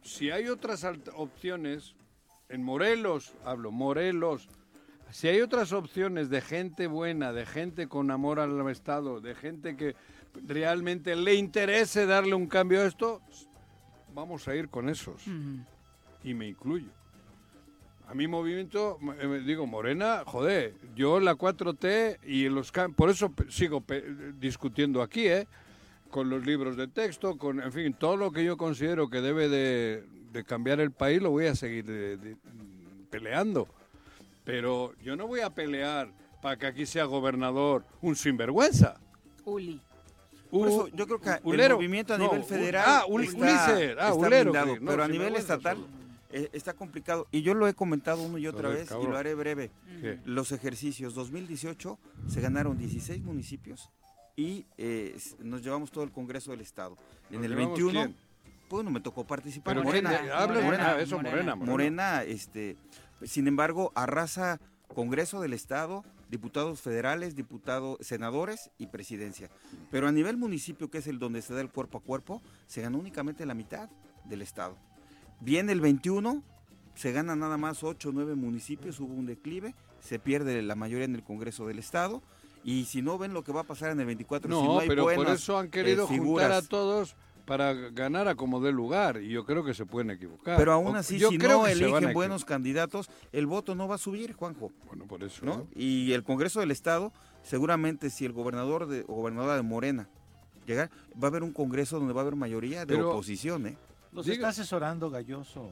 si 0.03 0.31
hay 0.31 0.49
otras 0.49 0.85
opciones, 1.15 1.95
en 2.49 2.63
Morelos, 2.63 3.35
hablo, 3.45 3.71
Morelos, 3.73 4.49
si 5.11 5.29
hay 5.29 5.41
otras 5.41 5.73
opciones 5.73 6.31
de 6.31 6.41
gente 6.41 6.87
buena, 6.87 7.33
de 7.33 7.47
gente 7.47 7.89
con 7.89 8.11
amor 8.11 8.39
al 8.41 8.69
Estado, 8.71 9.21
de 9.21 9.35
gente 9.35 9.77
que 9.77 9.95
realmente 10.47 11.17
le 11.17 11.35
interese 11.35 12.07
darle 12.07 12.35
un 12.35 12.47
cambio 12.47 12.83
a 12.83 12.87
esto, 12.87 13.21
vamos 14.17 14.49
a 14.49 14.57
ir 14.57 14.69
con 14.69 14.89
esos. 14.89 15.23
Y 16.25 16.35
me 16.35 16.49
incluyo. 16.49 16.89
A 18.09 18.15
mi 18.15 18.27
movimiento, 18.27 18.99
eh, 19.21 19.43
digo, 19.45 19.67
Morena, 19.67 20.23
joder, 20.27 20.75
yo 20.95 21.21
la 21.21 21.35
4T 21.35 22.19
y 22.25 22.49
los 22.49 22.73
por 22.97 23.11
eso 23.11 23.33
sigo 23.49 23.85
discutiendo 24.41 25.03
aquí, 25.03 25.27
¿eh? 25.29 25.47
Con 26.11 26.31
los 26.31 26.47
libros 26.47 26.77
de 26.77 26.87
texto, 26.89 27.37
con, 27.37 27.61
en 27.61 27.73
fin, 27.73 27.93
todo 27.93 28.17
lo 28.17 28.31
que 28.33 28.45
yo 28.45 28.57
considero 28.57 29.11
que 29.11 29.21
debe 29.21 29.49
de, 29.49 30.05
de 30.33 30.45
cambiar 30.45 30.81
el 30.81 30.93
país 30.93 31.21
lo 31.21 31.31
voy 31.31 31.47
a 31.47 31.55
seguir 31.57 31.85
de- 31.85 32.17
de- 32.17 32.37
peleando. 33.11 33.67
Pero 34.45 34.95
yo 35.03 35.17
no 35.17 35.27
voy 35.27 35.41
a 35.41 35.51
pelear 35.51 36.09
para 36.41 36.57
que 36.57 36.67
aquí 36.67 36.87
sea 36.87 37.05
gobernador 37.07 37.85
un 38.03 38.15
sinvergüenza. 38.15 39.01
Uli. 39.45 39.81
Por 40.51 40.69
eso 40.69 40.89
yo 40.89 41.07
creo 41.07 41.21
que 41.21 41.31
el 41.31 41.73
movimiento 41.75 42.15
a 42.15 42.19
No, 42.19 42.25
nivel 42.25 42.45
federal 42.45 42.85
ah, 42.87 42.99
está, 43.01 43.07
Ulises. 43.13 43.37
Ah, 43.41 44.09
está 44.09 44.15
ulero, 44.15 44.53
blindado. 44.53 44.77
No, 44.81 44.91
pero 44.91 45.03
a 45.05 45.09
nivel 45.09 45.29
sinvergüenza 45.35 45.55
estatal 45.55 45.87
eh, 46.33 46.49
está 46.53 46.73
complicado. 46.75 47.27
Y 47.31 47.43
yo 47.43 47.55
lo 47.55 47.67
he 47.69 47.75
comentado 47.75 48.23
una 48.23 48.39
y 48.39 48.47
otra 48.47 48.69
vez 48.69 48.85
y 48.87 48.89
cabrón. 48.89 49.11
lo 49.13 49.17
haré 49.19 49.35
breve. 49.35 49.71
¿Qué? 50.01 50.19
Los 50.25 50.53
ejercicios 50.53 51.15
2018 51.15 51.99
se 52.29 52.41
ganaron 52.41 52.77
16 52.79 53.23
municipios 53.23 53.91
y 54.37 54.67
eh, 54.77 55.17
nos 55.41 55.63
llevamos 55.63 55.91
todo 55.91 56.05
el 56.05 56.11
Congreso 56.13 56.51
del 56.51 56.61
Estado. 56.61 56.97
En 57.31 57.37
¿Nos 57.37 57.45
el 57.47 57.51
llevamos 57.57 57.79
21, 57.79 58.05
quién? 58.05 58.17
bueno, 58.69 58.91
me 58.91 59.01
tocó 59.01 59.25
participar. 59.27 59.75
Pero 59.75 59.85
Morena, 59.85 60.11
¿quién 60.11 60.25
de- 60.27 60.33
habla- 60.33 60.61
Morena, 60.61 60.89
ah, 60.93 61.01
eso, 61.01 61.17
Morena, 61.17 61.55
Morena. 61.55 61.73
Morena, 61.73 62.23
este, 62.25 62.77
sin 63.25 63.47
embargo, 63.49 63.93
arrasa 63.95 64.61
Congreso 64.89 65.41
del 65.41 65.53
Estado, 65.55 66.05
diputados 66.31 66.81
federales, 66.81 67.37
diputados, 67.37 67.99
senadores 68.01 68.71
y 68.79 68.89
presidencia. 68.89 69.51
Pero 69.91 70.09
a 70.09 70.13
nivel 70.13 70.37
municipio, 70.37 70.91
que 70.91 70.99
es 70.99 71.07
el 71.07 71.19
donde 71.19 71.43
se 71.43 71.55
da 71.55 71.61
el 71.61 71.71
cuerpo 71.71 71.99
a 71.99 72.01
cuerpo, 72.03 72.43
se 72.67 72.83
ganó 72.83 72.99
únicamente 72.99 73.47
la 73.47 73.55
mitad 73.55 73.89
del 74.25 74.43
Estado. 74.43 74.77
Viene 75.41 75.73
el 75.73 75.81
21, 75.81 76.43
se 76.95 77.13
ganan 77.13 77.39
nada 77.39 77.57
más 77.57 77.85
8 77.85 78.09
o 78.09 78.13
9 78.13 78.35
municipios, 78.35 79.01
hubo 79.01 79.15
un 79.15 79.27
declive, 79.27 79.75
se 80.01 80.19
pierde 80.19 80.63
la 80.63 80.75
mayoría 80.75 81.05
en 81.05 81.15
el 81.15 81.23
Congreso 81.23 81.67
del 81.67 81.79
Estado. 81.79 82.23
Y 82.65 82.87
si 82.87 83.01
no 83.01 83.17
ven 83.17 83.33
lo 83.33 83.45
que 83.45 83.53
va 83.53 83.61
a 83.61 83.65
pasar 83.65 83.91
en 83.93 84.01
el 84.01 84.07
24, 84.07 84.51
si 84.51 84.57
No, 84.57 84.65
no 84.65 84.79
hay 84.81 84.89
pero 84.89 85.05
por 85.05 85.29
eso 85.29 85.57
han 85.57 85.67
eh, 85.67 85.71
querido 85.71 86.07
juntar 86.09 86.51
a 86.51 86.63
todos 86.63 87.15
para 87.47 87.73
ganar 87.73 88.27
a 88.29 88.35
como 88.35 88.61
dé 88.61 88.73
lugar 88.73 89.23
y 89.23 89.29
yo 89.31 89.45
creo 89.47 89.65
que 89.65 89.73
se 89.73 89.87
pueden 89.87 90.11
equivocar. 90.11 90.57
Pero 90.59 90.73
aún 90.73 90.97
así, 90.97 91.17
yo 91.19 91.29
si 91.31 91.39
creo 91.39 91.59
no 91.61 91.67
eligen 91.67 92.13
buenos 92.13 92.45
candidatos, 92.45 93.09
el 93.33 93.47
voto 93.47 93.75
no 93.75 93.87
va 93.89 93.95
a 93.95 93.99
subir, 93.99 94.33
Juanjo. 94.35 94.73
Bueno, 94.87 95.07
por 95.07 95.23
eso. 95.23 95.47
¿no? 95.47 95.67
Y 95.75 96.13
el 96.13 96.25
Congreso 96.25 96.61
del 96.61 96.73
Estado, 96.73 97.13
seguramente 97.43 98.11
si 98.11 98.25
el 98.27 98.33
gobernador 98.33 98.87
de, 98.87 99.05
o 99.09 99.15
gobernadora 99.15 99.55
de 99.57 99.63
Morena 99.63 100.09
llegar, 100.67 100.91
va 101.15 101.29
a 101.29 101.31
haber 101.31 101.45
un 101.45 101.53
Congreso 101.53 101.99
donde 101.99 102.13
va 102.13 102.21
a 102.21 102.23
haber 102.23 102.35
mayoría 102.35 102.81
de 102.81 102.87
Pero- 102.97 103.11
oposición, 103.13 103.69
¿eh? 103.69 103.79
Los 104.13 104.27
Diga- 104.27 104.33
está 104.35 104.49
asesorando 104.49 105.09
Galloso. 105.11 105.71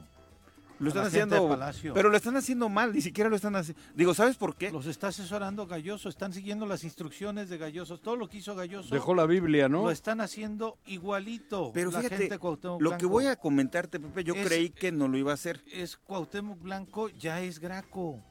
Lo 0.79 0.89
están 0.89 1.05
haciendo, 1.05 1.47
Palacio. 1.47 1.93
pero 1.93 2.09
lo 2.09 2.17
están 2.17 2.35
haciendo 2.35 2.67
mal, 2.67 2.93
ni 2.93 3.01
siquiera 3.01 3.29
lo 3.29 3.35
están 3.35 3.55
haciendo. 3.55 3.81
Digo, 3.95 4.13
¿sabes 4.13 4.35
por 4.35 4.55
qué? 4.55 4.71
Los 4.71 4.85
está 4.87 5.07
asesorando 5.07 5.65
Galloso, 5.67 6.09
están 6.09 6.33
siguiendo 6.33 6.65
las 6.65 6.83
instrucciones 6.83 7.49
de 7.49 7.57
Galloso. 7.57 7.97
Todo 7.97 8.15
lo 8.17 8.27
que 8.27 8.37
hizo 8.39 8.55
Galloso 8.55 8.93
Dejó 8.93 9.15
la 9.15 9.25
Biblia, 9.25 9.69
¿no? 9.69 9.83
lo 9.83 9.91
están 9.91 10.19
haciendo 10.21 10.77
igualito. 10.85 11.71
Pero 11.73 11.91
la 11.91 11.99
fíjate, 11.99 12.17
gente 12.29 12.39
lo 12.79 12.97
que 12.97 13.05
voy 13.05 13.27
a 13.27 13.35
comentarte, 13.37 13.99
Pepe, 13.99 14.23
yo 14.23 14.33
Es- 14.35 14.45
creí 14.47 14.69
que 14.69 14.91
no 14.91 15.07
lo 15.07 15.17
iba 15.17 15.31
a 15.31 15.35
hacer. 15.35 15.63
es 15.71 15.95
Cuauhtémoc 15.97 16.61
Blanco 16.61 17.09
ya 17.09 17.41
es 17.41 17.59
Graco. 17.59 18.21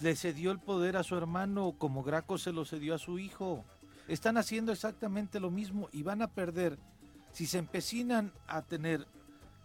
Le 0.00 0.14
cedió 0.14 0.52
el 0.52 0.60
poder 0.60 0.96
a 0.96 1.02
su 1.02 1.16
hermano 1.16 1.74
como 1.76 2.04
Graco 2.04 2.38
se 2.38 2.52
lo 2.52 2.64
cedió 2.64 2.94
a 2.94 2.98
su 2.98 3.18
hijo. 3.18 3.64
Están 4.06 4.36
haciendo 4.38 4.70
exactamente 4.72 5.40
lo 5.40 5.50
mismo 5.50 5.88
y 5.92 6.02
van 6.04 6.22
a 6.22 6.28
perder. 6.28 6.78
Si 7.32 7.46
se 7.46 7.58
empecinan 7.58 8.32
a 8.46 8.62
tener 8.62 9.06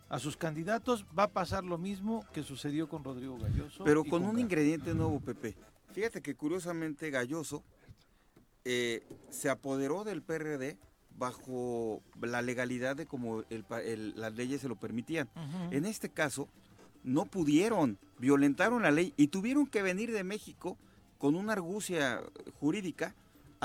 a 0.09 0.19
sus 0.19 0.37
candidatos, 0.37 1.05
va 1.17 1.23
a 1.23 1.27
pasar 1.31 1.63
lo 1.63 1.77
mismo 1.77 2.25
que 2.33 2.43
sucedió 2.43 2.87
con 2.87 3.03
Rodrigo 3.03 3.37
Galloso. 3.37 3.83
Pero 3.83 4.03
con 4.03 4.23
un 4.23 4.39
ingrediente 4.39 4.93
nuevo, 4.93 5.19
Pepe. 5.19 5.55
Fíjate 5.93 6.21
que 6.21 6.35
curiosamente 6.35 7.09
Galloso 7.09 7.63
eh, 8.65 9.03
se 9.29 9.49
apoderó 9.49 10.03
del 10.03 10.21
PRD 10.21 10.77
bajo 11.17 12.01
la 12.21 12.41
legalidad 12.41 12.95
de 12.95 13.05
como 13.05 13.43
el 13.49 13.63
pa- 13.63 13.81
el- 13.81 14.13
las 14.19 14.33
leyes 14.33 14.61
se 14.61 14.67
lo 14.69 14.75
permitían. 14.75 15.29
En 15.71 15.85
este 15.85 16.09
caso, 16.09 16.47
no 17.03 17.25
pudieron, 17.25 17.97
violentaron 18.19 18.81
la 18.83 18.91
ley 18.91 19.13
y 19.17 19.27
tuvieron 19.27 19.67
que 19.67 19.81
venir 19.81 20.11
de 20.11 20.23
México 20.23 20.77
con 21.17 21.35
una 21.35 21.53
argucia 21.53 22.21
jurídica 22.59 23.15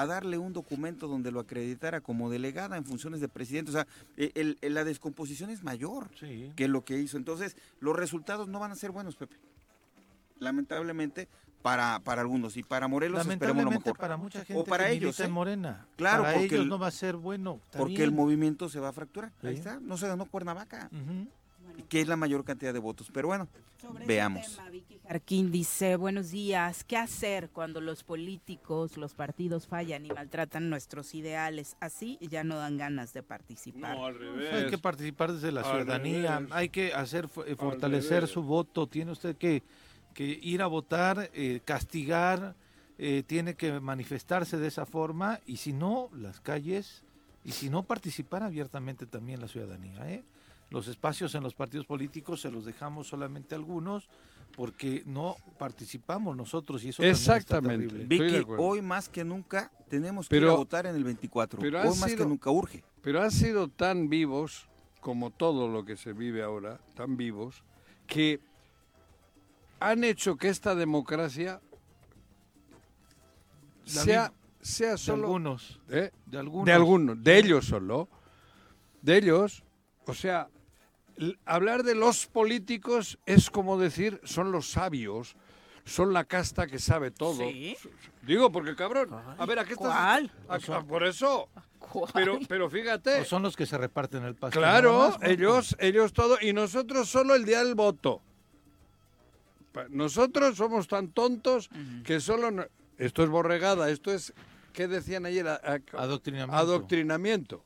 a 0.01 0.07
darle 0.07 0.39
un 0.39 0.53
documento 0.53 1.09
donde 1.09 1.31
lo 1.31 1.41
acreditara 1.41 2.01
como 2.01 2.31
delegada 2.31 2.77
en 2.77 2.85
funciones 2.85 3.21
de 3.21 3.29
presidente. 3.29 3.71
O 3.71 3.75
sea, 3.75 3.87
e- 4.17 4.33
el- 4.35 4.59
el- 4.61 4.75
la 4.75 4.85
descomposición 4.85 5.51
es 5.51 5.63
mayor 5.63 6.11
Sí. 6.19 6.53
que 6.57 6.69
lo 6.69 6.85
que 6.85 6.99
hizo. 6.99 7.17
Entonces, 7.17 7.57
los 7.81 7.97
resultados 7.97 8.49
no 8.49 8.59
van 8.61 8.73
a 8.73 8.75
ser 8.77 8.91
buenos, 8.91 9.17
Pepe. 9.17 9.37
Lamentablemente, 10.39 11.29
para, 11.63 11.99
para 12.05 12.21
algunos. 12.23 12.57
Y 12.57 12.63
para 12.63 12.87
Morelos 12.87 13.21
esperemos 13.21 13.41
lo 13.41 13.49
Lamentablemente 13.49 13.89
mejor. 13.91 13.99
para 14.01 14.17
mucha 14.17 14.45
gente 14.45 14.61
o 14.63 14.65
para 14.65 14.87
que 14.87 14.93
ellos, 14.93 15.19
en 15.21 15.27
¿eh? 15.27 15.29
Morena. 15.31 15.87
Claro, 15.97 16.23
para 16.23 16.35
porque 16.35 16.47
ellos 16.47 16.61
el- 16.63 16.69
no 16.69 16.79
va 16.79 16.87
a 16.87 16.91
ser 16.93 17.17
bueno. 17.17 17.61
Porque 17.77 18.05
el 18.05 18.13
movimiento 18.13 18.69
se 18.69 18.79
va 18.79 18.89
a 18.89 18.93
fracturar. 18.93 19.33
Ahí 19.43 19.55
está. 19.55 19.81
No 19.81 19.97
se 19.97 20.07
ganó 20.07 20.27
Cuernavaca. 20.27 20.91
Que 21.89 22.01
es 22.01 22.09
la 22.09 22.17
mayor 22.17 22.45
cantidad 22.45 22.73
de 22.73 22.79
votos. 22.79 23.11
Pero 23.13 23.29
bueno, 23.29 23.49
veamos. 24.07 24.59
Jarquín 25.09 25.51
dice, 25.51 25.97
buenos 25.97 26.31
días, 26.33 26.85
¿qué 26.85 26.99
hacer 26.99 27.49
cuando 27.49 27.81
los 27.81 28.05
políticos, 28.05 28.99
los 28.99 29.15
partidos 29.15 29.67
fallan 29.67 30.05
y 30.05 30.11
maltratan 30.11 30.69
nuestros 30.69 31.15
ideales? 31.15 31.79
Así 31.81 32.19
ya 32.21 32.45
no 32.45 32.59
dan 32.59 32.77
ganas 32.77 33.15
de 33.15 33.23
participar. 33.23 33.97
No, 33.97 34.05
al 34.05 34.19
revés. 34.19 34.53
Hay 34.53 34.67
que 34.69 34.77
participar 34.77 35.33
desde 35.33 35.51
la 35.51 35.63
Al 35.63 35.67
ciudadanía, 35.67 36.41
revés. 36.41 36.53
hay 36.53 36.69
que 36.69 36.93
hacer 36.93 37.27
eh, 37.47 37.57
fortalecer 37.57 38.29
su 38.29 38.43
voto, 38.43 38.87
tiene 38.87 39.13
usted 39.13 39.35
que, 39.37 39.63
que 40.13 40.25
ir 40.43 40.61
a 40.61 40.67
votar, 40.67 41.31
eh, 41.33 41.61
castigar, 41.65 42.55
eh, 42.99 43.23
tiene 43.27 43.55
que 43.55 43.81
manifestarse 43.81 44.59
de 44.59 44.69
esa 44.69 44.85
forma 44.85 45.41
y 45.47 45.57
si 45.57 45.73
no, 45.73 46.11
las 46.15 46.39
calles, 46.43 47.03
y 47.47 47.53
si 47.53 47.71
no, 47.71 47.83
participar 47.83 48.43
abiertamente 48.43 49.07
también 49.07 49.41
la 49.41 49.49
ciudadanía. 49.49 50.07
¿eh? 50.11 50.23
Los 50.69 50.87
espacios 50.87 51.35
en 51.35 51.43
los 51.43 51.55
partidos 51.55 51.87
políticos 51.87 52.43
se 52.43 52.51
los 52.51 52.67
dejamos 52.67 53.09
solamente 53.09 53.55
a 53.55 53.59
algunos 53.59 54.07
porque 54.59 55.05
no 55.07 55.37
participamos 55.57 56.37
nosotros 56.37 56.83
y 56.83 56.89
eso 56.89 56.97
también 56.97 57.15
está 57.15 57.37
Exactamente. 57.37 57.95
de 57.95 58.05
Vicky, 58.07 58.45
hoy 58.59 58.83
más 58.83 59.09
que 59.09 59.23
nunca 59.25 59.71
tenemos 59.89 60.29
que 60.29 60.35
Pero- 60.35 60.49
ir 60.49 60.53
a 60.53 60.57
votar 60.57 60.87
en 60.87 60.97
el 60.97 61.05
24. 61.05 61.61
pero 61.61 61.79
hoy 61.81 61.87
más 61.91 62.11
sido- 62.11 62.17
que 62.17 62.27
nunca 62.27 62.51
urge. 62.51 62.83
Pero 63.01 63.23
han 63.23 63.31
sido 63.31 63.69
tan 63.69 64.09
vivos, 64.09 64.69
como 65.01 65.31
todo 65.31 65.69
lo 65.69 65.85
que 65.85 65.97
se 65.97 66.13
vive 66.13 66.43
ahora, 66.43 66.81
tan 66.97 67.17
vivos, 67.17 67.63
que 68.09 68.41
han 69.79 70.03
hecho 70.03 70.35
que 70.37 70.49
esta 70.49 70.75
democracia 70.75 71.61
sea, 73.85 74.33
sea 74.61 74.91
De 74.93 74.99
solo... 74.99 75.23
algunos, 75.27 75.81
¿eh? 75.89 76.11
de 76.27 76.39
algunos. 76.39 76.67
De 76.67 76.73
algunos, 76.73 77.23
de 77.23 77.39
ellos 77.39 77.65
solo. 77.65 78.09
De 79.03 79.19
ellos, 79.19 79.63
o 80.05 80.15
sea, 80.15 80.49
hablar 81.45 81.83
de 81.83 81.95
los 81.95 82.27
políticos 82.27 83.19
es 83.27 83.51
como 83.51 83.79
decir, 83.79 84.21
son 84.25 84.53
los 84.53 84.71
sabios, 84.71 85.37
son 85.85 86.13
la 86.13 86.25
casta 86.25 86.67
que 86.67 86.79
sabe 86.79 87.11
todo. 87.11 87.39
¿Sí? 87.49 87.77
Digo, 88.23 88.53
porque 88.53 88.77
cabrón, 88.77 89.11
a 89.39 89.47
ver, 89.47 89.59
¿a 89.59 89.65
qué 89.65 89.73
estás? 89.73 89.89
¿Cuál? 89.89 90.33
a- 90.49 90.77
a- 90.77 90.85
por 90.85 91.03
eso. 91.05 91.49
¿Cuál? 91.79 92.11
Pero, 92.13 92.39
pero 92.49 92.69
fíjate. 92.69 93.21
O 93.21 93.25
son 93.25 93.43
los 93.43 93.57
que 93.57 93.65
se 93.67 93.79
reparten 93.79 94.25
el 94.25 94.35
pastel. 94.35 94.61
Claro, 94.61 95.17
ellos, 95.23 95.75
ellos 95.81 96.13
todo, 96.13 96.37
y 96.41 96.53
nosotros 96.53 97.09
solo 97.09 97.35
el 97.35 97.45
día 97.45 97.65
del 97.65 97.75
voto. 97.75 98.21
Nosotros 99.91 100.57
somos 100.57 100.89
tan 100.89 101.09
tontos 101.09 101.71
que 102.05 102.21
solo... 102.21 102.51
no- 102.51 102.67
esto 102.99 103.23
es 103.23 103.29
borregada, 103.31 103.91
esto 103.91 104.13
es... 104.13 104.33
¿Qué 104.73 104.89
decían 104.89 105.25
ayer? 105.27 105.47
A- 105.47 105.55
a- 105.65 106.03
Adoctrinamiento. 106.03 106.57
Adoctrinamiento. 106.57 107.65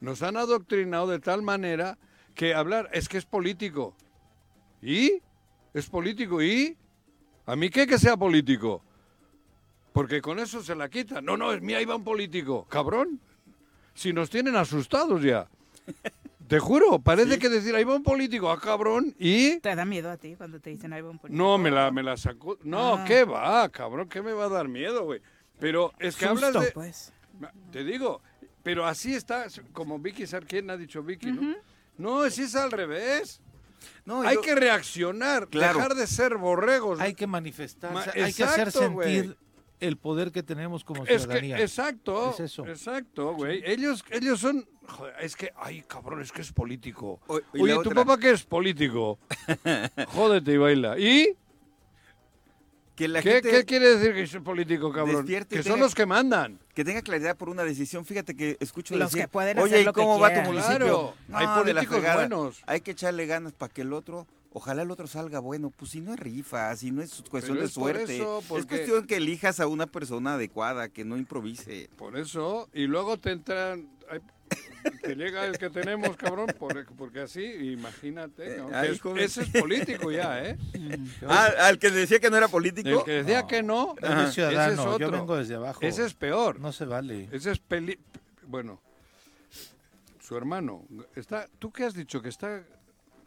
Nos 0.00 0.22
han 0.22 0.36
adoctrinado 0.36 1.08
de 1.08 1.18
tal 1.18 1.42
manera 1.42 1.98
que 2.36 2.54
hablar 2.54 2.88
es 2.92 3.08
que 3.08 3.18
es 3.18 3.24
político. 3.26 3.96
¿Y? 4.80 5.20
¿Es 5.74 5.88
político? 5.88 6.40
¿Y? 6.40 6.76
¿A 7.46 7.56
mí 7.56 7.70
qué 7.70 7.86
que 7.86 7.98
sea 7.98 8.16
político? 8.16 8.82
Porque 9.92 10.20
con 10.20 10.38
eso 10.38 10.62
se 10.62 10.76
la 10.76 10.88
quita. 10.88 11.20
No, 11.20 11.36
no, 11.36 11.52
es 11.52 11.60
mía, 11.62 11.80
iba 11.80 11.96
un 11.96 12.04
político. 12.04 12.66
Cabrón. 12.68 13.20
Si 13.94 14.12
nos 14.12 14.28
tienen 14.30 14.54
asustados 14.56 15.22
ya. 15.22 15.48
Te 16.46 16.60
juro, 16.60 17.00
parece 17.00 17.40
que 17.40 17.48
decir, 17.48 17.74
ahí 17.74 17.82
va 17.82 17.96
un 17.96 18.04
político, 18.04 18.48
ah, 18.48 18.60
cabrón, 18.60 19.12
y... 19.18 19.58
¿Te 19.58 19.74
da 19.74 19.84
miedo 19.84 20.08
a 20.08 20.16
ti 20.16 20.36
cuando 20.36 20.60
te 20.60 20.70
dicen 20.70 20.92
algo 20.92 21.10
un 21.10 21.18
político? 21.18 21.42
No, 21.42 21.58
me 21.58 21.72
la, 21.72 21.90
me 21.90 22.04
la 22.04 22.16
sacó. 22.16 22.56
No, 22.62 22.94
Ah. 22.98 23.04
¿qué 23.04 23.24
va, 23.24 23.68
cabrón? 23.68 24.08
¿Qué 24.08 24.22
me 24.22 24.32
va 24.32 24.44
a 24.44 24.48
dar 24.48 24.68
miedo, 24.68 25.02
güey? 25.06 25.20
Pero 25.58 25.92
es 25.98 26.14
que 26.14 26.26
hablas 26.26 26.52
Susto, 26.52 26.60
de... 26.60 26.70
pues. 26.70 27.12
Te 27.72 27.82
digo, 27.82 28.22
pero 28.62 28.86
así 28.86 29.12
está, 29.16 29.46
como 29.72 29.98
Vicky 29.98 30.24
Sarkien 30.24 30.70
ha 30.70 30.76
dicho 30.76 31.02
Vicky, 31.02 31.32
¿no? 31.32 31.56
No, 31.98 32.28
si 32.30 32.42
es 32.42 32.54
al 32.54 32.70
revés. 32.70 33.40
No, 34.04 34.22
Hay 34.22 34.36
yo- 34.36 34.40
que 34.42 34.54
reaccionar, 34.54 35.48
Claro. 35.48 35.78
dejar 35.78 35.94
de 35.94 36.06
ser 36.06 36.36
borregos. 36.36 37.00
Hay 37.00 37.14
que 37.14 37.26
manifestarse, 37.26 37.94
Ma- 37.94 38.24
hay 38.24 38.32
que 38.32 38.44
hacer 38.44 38.70
sentir 38.70 39.36
el 39.80 39.96
poder 39.96 40.30
que 40.32 40.42
tenemos 40.42 40.84
como 40.84 41.02
Es 41.04 41.08
que, 41.08 41.18
ciudadanía. 41.18 41.58
exacto, 41.60 42.30
Es 42.30 42.40
eso. 42.40 42.66
exacto, 42.66 43.34
güey. 43.34 43.62
Ellos, 43.66 44.04
ellos 44.10 44.40
son, 44.40 44.66
joder, 44.88 45.14
es 45.20 45.34
que, 45.36 45.52
ay, 45.56 45.82
cabrón, 45.86 46.22
es 46.22 46.30
que 46.32 46.40
es 46.42 46.52
político. 46.52 47.20
O- 47.26 47.40
Oye, 47.60 47.74
¿tu 47.74 47.80
otra- 47.80 47.94
papá 47.94 48.18
qué 48.18 48.30
es 48.30 48.44
político? 48.44 49.18
Jódete 50.08 50.52
y 50.52 50.56
baila. 50.56 50.98
¿Y 50.98 51.36
Que 52.96 53.08
la 53.08 53.20
qué, 53.22 53.32
gente 53.34 53.50
qué 53.50 53.64
quiere 53.66 53.96
decir 53.96 54.14
que 54.14 54.22
es 54.22 54.42
político, 54.42 54.90
cabrón? 54.90 55.26
Que 55.26 55.62
son 55.62 55.78
los 55.78 55.94
que 55.94 56.06
mandan. 56.06 56.58
que 56.74 56.82
tenga 56.82 57.02
claridad 57.02 57.36
por 57.36 57.50
una 57.50 57.62
decisión. 57.62 58.06
Fíjate 58.06 58.34
que 58.34 58.56
escucho 58.58 58.96
Los 58.96 59.10
decir, 59.12 59.26
que 59.26 59.28
pueden 59.28 59.58
oye, 59.58 59.66
hacer 59.74 59.82
¿y 59.82 59.84
lo 59.84 59.92
que 59.92 60.00
cómo 60.00 60.18
va 60.18 60.28
tu 60.28 60.34
quieran". 60.34 60.50
municipio? 60.50 60.76
Claro, 60.78 61.14
No, 61.28 61.36
hay 61.38 61.46
políticos 61.62 62.02
buenos. 62.14 62.62
Hay 62.66 62.80
que 62.80 62.92
echarle 62.92 63.26
ganas 63.26 63.52
para 63.52 63.70
que 63.72 63.82
el 63.82 63.92
otro, 63.92 64.26
ojalá 64.50 64.80
el 64.80 64.90
otro 64.90 65.06
salga 65.06 65.40
bueno. 65.40 65.70
Pues 65.76 65.90
si 65.90 66.00
no 66.00 66.14
es 66.14 66.18
rifa, 66.20 66.74
si 66.74 66.90
no 66.90 67.02
es 67.02 67.22
cuestión 67.30 67.56
Pero 67.58 67.60
de 67.60 67.66
es 67.66 67.74
por 67.74 67.82
suerte. 67.84 68.16
Es 68.58 68.66
cuestión 68.66 69.06
que 69.06 69.16
elijas 69.16 69.60
a 69.60 69.66
una 69.66 69.86
persona 69.86 70.34
adecuada, 70.34 70.88
que 70.88 71.04
no 71.04 71.18
improvise. 71.18 71.90
Por 71.98 72.16
eso, 72.16 72.68
y 72.72 72.86
luego 72.86 73.18
te 73.18 73.32
entran... 73.32 73.90
te 75.02 75.14
llega 75.16 75.44
el 75.46 75.58
que 75.58 75.68
tenemos, 75.70 76.16
cabrón, 76.16 76.46
por- 76.58 76.84
porque 76.96 77.20
así, 77.20 77.42
imagínate. 77.44 78.58
¿no? 78.58 78.68
Eh, 78.70 78.74
ay, 78.74 78.98
Que 79.00 79.24
es- 79.24 79.36
ese 79.38 79.42
es 79.42 79.60
político 79.60 80.10
ya, 80.12 80.42
¿eh? 80.44 80.56
Ah, 81.28 81.50
al 81.62 81.78
que 81.78 81.90
decía 81.90 82.20
que 82.20 82.30
no 82.30 82.36
era 82.36 82.48
político. 82.48 82.88
El 83.00 83.04
que 83.04 83.12
decía 83.24 83.46
que 83.46 83.62
no, 83.62 83.94
ese 84.00 84.32
ciudadano, 84.32 84.72
es 84.72 84.78
otro. 84.78 84.98
yo 84.98 85.10
vengo 85.10 85.36
desde 85.36 85.54
abajo. 85.56 85.80
Ese 85.82 86.04
es 86.06 86.14
peor. 86.14 86.60
No 86.60 86.72
se 86.72 86.84
vale. 86.84 87.28
Ese 87.32 87.50
es 87.52 87.58
peli... 87.58 87.98
Bueno, 88.46 88.80
su 90.20 90.36
hermano. 90.36 90.86
está 91.16 91.48
¿Tú 91.58 91.72
qué 91.72 91.84
has 91.84 91.94
dicho? 91.94 92.22
¿Que 92.22 92.28
está 92.28 92.62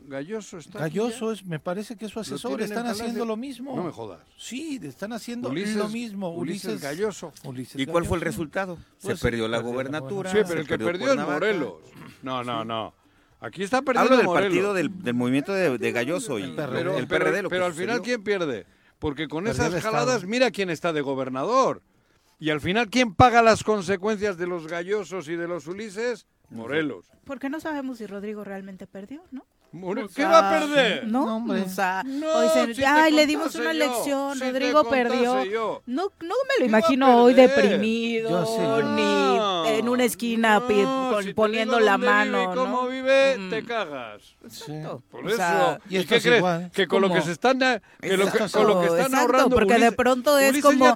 Galloso? 0.01 0.57
Está 0.57 0.83
aquí 0.85 0.97
Galloso 0.97 1.31
es, 1.31 1.45
me 1.45 1.59
parece 1.59 1.95
que 1.95 2.05
es 2.05 2.11
su 2.11 2.19
¿Lo 2.19 2.21
asesor, 2.21 2.61
están 2.61 2.87
haciendo 2.87 3.25
lo 3.25 3.35
mismo. 3.37 3.75
No 3.75 3.83
me 3.83 3.91
jodas. 3.91 4.21
Sí, 4.37 4.79
están 4.81 5.13
haciendo 5.13 5.49
Ulises- 5.51 5.75
lo 5.75 5.89
mismo. 5.89 6.29
Ulises 6.33 6.65
Ulises, 6.65 6.81
Galloso. 6.81 7.33
Ulises 7.43 7.79
¿Y 7.79 7.85
cuál 7.85 8.05
fue 8.05 8.17
el 8.17 8.21
resultado? 8.21 8.77
Pues 9.01 9.19
se 9.19 9.23
perdió 9.23 9.47
la 9.47 9.57
perdió 9.57 9.69
la 9.69 9.75
gobernatura. 9.75 10.31
Sí, 10.31 10.37
pero 10.47 10.61
el 10.61 10.67
que 10.67 10.77
perdió 10.79 11.13
es. 11.13 11.19
Morelos. 11.19 11.73
No, 12.23 12.43
no, 12.43 12.63
no. 12.65 12.93
Aquí 13.41 13.63
está 13.63 13.81
perdiendo 13.81 14.01
Hablo 14.13 14.17
del 14.17 14.25
Morelos. 14.25 14.47
partido 14.49 14.73
del, 14.73 15.03
del 15.03 15.13
movimiento 15.13 15.53
de, 15.53 15.77
de 15.77 15.91
Galloso 15.91 16.39
y 16.39 16.43
El 16.43 16.55
PRD. 16.55 16.77
Pero, 16.77 16.97
el 16.97 17.07
pero- 17.07 17.25
PRD. 17.25 17.41
lo 17.43 17.49
que 17.49 17.53
pero 17.55 17.65
al 17.65 17.73
final. 17.73 18.01
¿quién 18.01 18.23
pierde? 18.23 18.65
Porque 18.99 19.27
con 19.27 19.45
Perdió 19.45 19.63
esas 19.67 19.81
jaladas, 19.83 20.25
mira 20.25 20.51
quién 20.51 20.69
está 20.69 20.91
de 20.91 21.01
gobernador. 21.01 21.81
Y 22.39 22.49
al 22.51 22.61
final, 22.61 22.89
¿quién 22.89 23.13
paga 23.15 23.41
las 23.41 23.63
consecuencias 23.63 24.37
de 24.37 24.47
los 24.47 24.67
gallosos 24.67 25.27
y 25.27 25.35
de 25.35 25.47
los 25.47 25.67
Ulises? 25.67 26.25
Morelos. 26.49 27.05
Porque 27.25 27.49
no 27.49 27.59
sabemos 27.59 27.99
si 27.99 28.07
Rodrigo 28.07 28.43
realmente 28.43 28.87
perdió, 28.87 29.21
¿no? 29.31 29.45
¿Qué 30.15 30.25
va 30.25 30.47
a 30.49 30.59
perder? 30.59 31.05
No, 31.07 31.25
No, 31.27 31.35
hombre. 31.37 31.61
o 31.61 31.69
sea, 31.69 32.01
No, 32.03 32.27
hoy 32.39 32.47
se- 32.49 32.73
si 32.73 32.81
te 32.81 32.85
ay, 32.87 33.11
le 33.13 33.27
dimos 33.27 33.53
una 33.53 33.71
yo, 33.71 33.79
lección, 33.79 34.33
si 34.39 34.43
Rodrigo 34.45 34.89
perdió. 34.89 35.43
yo. 35.45 35.83
No, 35.85 36.05
no 36.21 36.35
me 36.47 36.65
lo 36.65 36.65
¿Qué 36.65 36.71
va 36.71 36.77
a 36.77 36.79
imagino 36.79 37.23
hoy 37.23 37.33
deprimido, 37.35 38.45
sé, 38.47 38.61
No, 38.61 38.95
ni 38.95 39.69
en 39.77 39.87
una 39.89 40.05
esquina 40.05 40.59
si 41.23 41.33
poniendo 41.33 41.79
la 41.79 41.97
mano, 41.99 42.39
vive 42.39 42.51
y 42.51 42.55
cómo 42.55 42.81
¿no? 42.83 42.87
vive, 42.87 43.37
Mm. 43.37 43.49
te 43.51 43.63
cagas. 43.65 44.21
Sí. 44.49 44.73
Por 45.11 45.25
O 45.25 45.27
eso. 45.27 45.37
sea, 45.37 45.79
y 45.87 45.97
¿Y, 45.99 46.05
qué 46.05 46.15
es 46.15 46.23
crees? 46.23 46.37
igual. 46.39 46.71
Que 46.73 46.87
con 46.87 47.01
lo 47.01 47.11
que 47.13 47.21
se 47.21 47.31
están 47.31 47.59
que 48.01 48.17
lo 48.17 48.31
que, 48.31 48.39
con 48.51 48.67
lo 48.67 48.79
que 48.79 48.87
están 48.87 48.99
Exacto, 49.05 49.17
ahorrando 49.17 49.55
porque 49.55 49.77
de 49.77 49.91
pronto 49.91 50.37
es 50.39 50.49
Ulises 50.51 50.63
como 50.65 50.95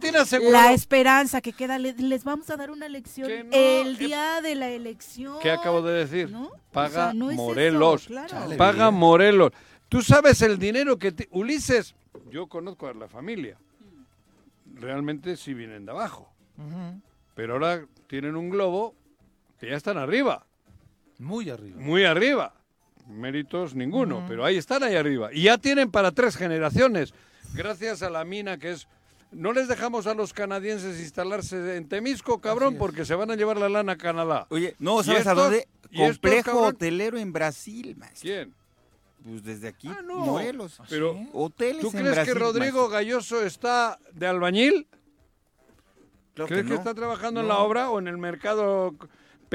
la 0.51 0.73
esperanza 0.73 1.41
que 1.41 1.53
queda, 1.53 1.77
le- 1.77 1.93
les, 1.93 2.23
vamos 2.23 2.49
a 2.49 2.57
dar 2.57 2.71
una 2.71 2.87
lección 2.87 3.29
el 3.51 3.97
día 3.97 4.41
de 4.41 4.55
la 4.55 4.69
elección. 4.69 5.37
¿Qué 5.41 5.51
acabo 5.51 5.81
de 5.83 5.93
decir? 6.05 6.31
¿No? 6.31 6.49
Paga 6.71 7.13
Morelos. 7.13 8.07
Paga. 8.71 8.91
Morelos. 8.91 9.51
Tú 9.89 10.01
sabes 10.01 10.41
el 10.41 10.57
dinero 10.57 10.97
que 10.97 11.11
te- 11.11 11.27
Ulises, 11.31 11.95
yo 12.31 12.47
conozco 12.47 12.87
a 12.87 12.93
la 12.93 13.07
familia. 13.07 13.57
Realmente 14.75 15.37
sí 15.37 15.53
vienen 15.53 15.85
de 15.85 15.91
abajo. 15.91 16.29
Pero 17.35 17.53
ahora 17.53 17.85
tienen 18.07 18.35
un 18.35 18.49
globo 18.49 18.95
que 19.59 19.69
ya 19.69 19.75
están 19.75 19.97
arriba. 19.97 20.45
Muy 21.19 21.49
arriba. 21.49 21.79
Muy 21.79 22.03
arriba. 22.05 22.53
Méritos 23.07 23.75
ninguno, 23.75 24.23
pero 24.27 24.45
ahí 24.45 24.57
están 24.57 24.83
ahí 24.83 24.95
arriba. 24.95 25.29
Y 25.33 25.43
ya 25.43 25.57
tienen 25.57 25.91
para 25.91 26.11
tres 26.11 26.35
generaciones. 26.37 27.13
Gracias 27.53 28.01
a 28.01 28.09
la 28.09 28.23
mina 28.23 28.57
que 28.57 28.71
es... 28.71 28.87
No 29.33 29.51
les 29.53 29.67
dejamos 29.67 30.07
a 30.07 30.13
los 30.13 30.33
canadienses 30.33 30.99
instalarse 30.99 31.75
en 31.77 31.87
Temisco, 31.87 32.39
cabrón, 32.39 32.75
porque 32.77 33.05
se 33.05 33.15
van 33.15 33.31
a 33.31 33.35
llevar 33.35 33.57
la 33.57 33.69
lana 33.69 33.93
a 33.93 33.97
Canadá. 33.97 34.47
Oye, 34.49 34.75
no, 34.79 35.01
¿Y 35.01 35.03
¿sabes 35.03 35.27
a 35.27 35.31
estos? 35.31 35.43
dónde? 35.43 35.67
¿Y 35.91 36.01
estos, 36.01 36.17
Complejo 36.19 36.61
hotelero 36.61 37.17
en 37.17 37.33
Brasil, 37.33 37.95
maestro. 37.97 38.21
¿Quién? 38.21 38.53
Pues 39.23 39.43
desde 39.43 39.67
aquí, 39.69 39.87
Ah, 39.87 40.01
no. 40.03 40.17
Morelos. 40.17 40.79
Pero, 40.89 41.17
Hoteles 41.33 41.81
¿tú 41.81 41.87
en 41.87 41.93
crees 41.93 42.09
que 42.09 42.15
Brasil, 42.15 42.35
Rodrigo 42.35 42.77
maestro. 42.79 42.89
Galloso 42.93 43.45
está 43.45 43.97
de 44.11 44.27
albañil? 44.27 44.87
Claro 46.33 46.47
¿Crees 46.47 46.63
que, 46.63 46.69
no. 46.71 46.75
está 46.75 46.93
trabajando 46.93 47.41
en 47.41 47.47
la 47.47 47.59
obra 47.59 47.89
o 47.91 47.99
en 47.99 48.07
el 48.07 48.17
mercado 48.17 48.95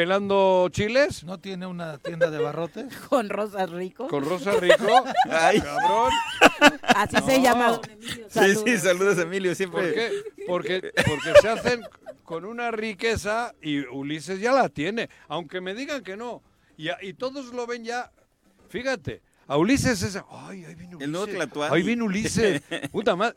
pelando 0.02 0.68
chiles? 0.70 1.24
¿No 1.24 1.40
tiene 1.40 1.66
una 1.66 1.98
tienda 1.98 2.30
de 2.30 2.38
barrotes? 2.38 2.86
Con 3.08 3.28
Rosas 3.28 3.68
Rico. 3.68 4.06
Con 4.06 4.24
Rosa 4.24 4.52
Rico. 4.52 5.04
Ay. 5.28 5.60
Cabrón. 5.60 6.12
Así 6.82 7.16
se 7.26 7.42
llama 7.42 7.80
Emilio. 7.90 8.26
Sí, 8.28 8.30
Saludos. 8.38 8.62
sí, 8.64 8.78
saludos 8.78 9.18
Emilio, 9.18 9.50
¿Por 9.50 9.56
siempre. 9.56 9.94
qué? 9.94 10.12
Porque, 10.46 10.92
porque 11.04 11.40
se 11.42 11.48
hacen 11.48 11.80
con 12.22 12.44
una 12.44 12.70
riqueza 12.70 13.56
y 13.60 13.80
Ulises 13.86 14.38
ya 14.38 14.52
la 14.52 14.68
tiene. 14.68 15.10
Aunque 15.26 15.60
me 15.60 15.74
digan 15.74 16.04
que 16.04 16.16
no. 16.16 16.44
Y, 16.76 16.90
a- 16.90 16.98
y 17.02 17.14
todos 17.14 17.46
lo 17.52 17.66
ven 17.66 17.82
ya. 17.82 18.12
Fíjate. 18.68 19.20
A 19.48 19.56
Ulises 19.56 20.02
es. 20.02 20.22
Ay, 20.30 20.64
ahí 20.66 20.74
viene 20.74 20.94
Ulises. 20.96 21.04
El 21.06 21.10
nuevo 21.12 21.26
Tlatuani. 21.26 21.74
Ahí 21.74 21.82
viene 21.82 22.02
Ulises. 22.04 22.62
Puta 22.92 23.16
madre. 23.16 23.36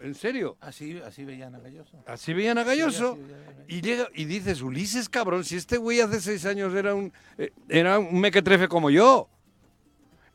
¿En 0.00 0.14
serio? 0.14 0.56
Así, 0.60 0.98
así 1.04 1.24
veían 1.24 1.54
a 1.54 1.58
Galloso. 1.58 2.02
Así 2.06 2.32
veían 2.32 2.56
a 2.58 2.64
Galloso. 2.64 3.16
Sí, 3.16 3.20
así 3.20 3.32
veían 3.32 3.40
a 3.42 3.52
Galloso. 3.52 3.64
Y 3.68 3.80
llega 3.80 4.08
y 4.14 4.24
dices, 4.24 4.62
Ulises, 4.62 5.08
cabrón, 5.08 5.44
si 5.44 5.56
este 5.56 5.76
güey 5.76 6.00
hace 6.00 6.20
seis 6.20 6.46
años 6.46 6.72
era 6.74 6.94
un 6.94 7.12
eh, 7.36 7.52
era 7.68 7.98
un 7.98 8.20
mequetrefe 8.20 8.68
como 8.68 8.88
yo. 8.88 9.28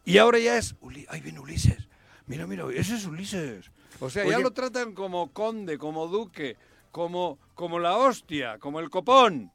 Y 0.05 0.17
ahora 0.17 0.37
ya 0.39 0.57
es, 0.57 0.75
Uli- 0.81 1.05
ahí 1.09 1.21
viene 1.21 1.39
Ulises. 1.39 1.87
Mira, 2.27 2.45
mira, 2.45 2.65
ese 2.75 2.95
es 2.95 3.05
Ulises. 3.05 3.71
O 4.01 4.09
sea, 4.09 4.25
ya 4.25 4.39
lo 4.39 4.51
tratan 4.51 4.93
como 4.93 5.31
conde, 5.31 5.77
como 5.77 6.07
duque, 6.07 6.57
como, 6.91 7.39
como 7.55 7.79
la 7.79 7.97
hostia, 7.97 8.59
como 8.59 8.81
el 8.81 8.89
copón. 8.89 9.51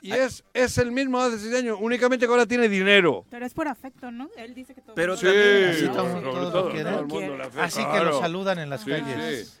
Y 0.00 0.12
es, 0.12 0.44
es 0.54 0.78
el 0.78 0.92
mismo 0.92 1.18
hace 1.20 1.38
seis 1.38 1.54
años, 1.54 1.78
únicamente 1.80 2.26
que 2.26 2.30
ahora 2.30 2.46
tiene 2.46 2.68
dinero. 2.68 3.24
Pero 3.30 3.44
es 3.46 3.52
por 3.54 3.66
afecto, 3.68 4.10
¿no? 4.10 4.28
Él 4.36 4.54
dice 4.54 4.74
que 4.74 4.80
todo 4.80 4.94
Pero 4.94 5.14
el 5.14 5.18
mundo 5.18 5.32
también- 5.32 5.64
lo 5.64 5.70
Así 5.70 5.86
todo- 5.88 6.20
¿no? 6.20 6.30
todo 6.30 6.52
todo, 6.52 6.70
quiere. 6.70 6.90
todo 6.90 7.00
el 7.00 7.06
mundo 7.06 7.36
le 7.36 7.42
afecta, 7.42 7.64
Así 7.64 7.78
que 7.80 7.90
claro. 7.90 8.10
lo 8.10 8.20
saludan 8.20 8.58
en 8.60 8.70
las 8.70 8.80
Sí, 8.82 8.90
calles. 8.90 9.48
sí. 9.48 9.54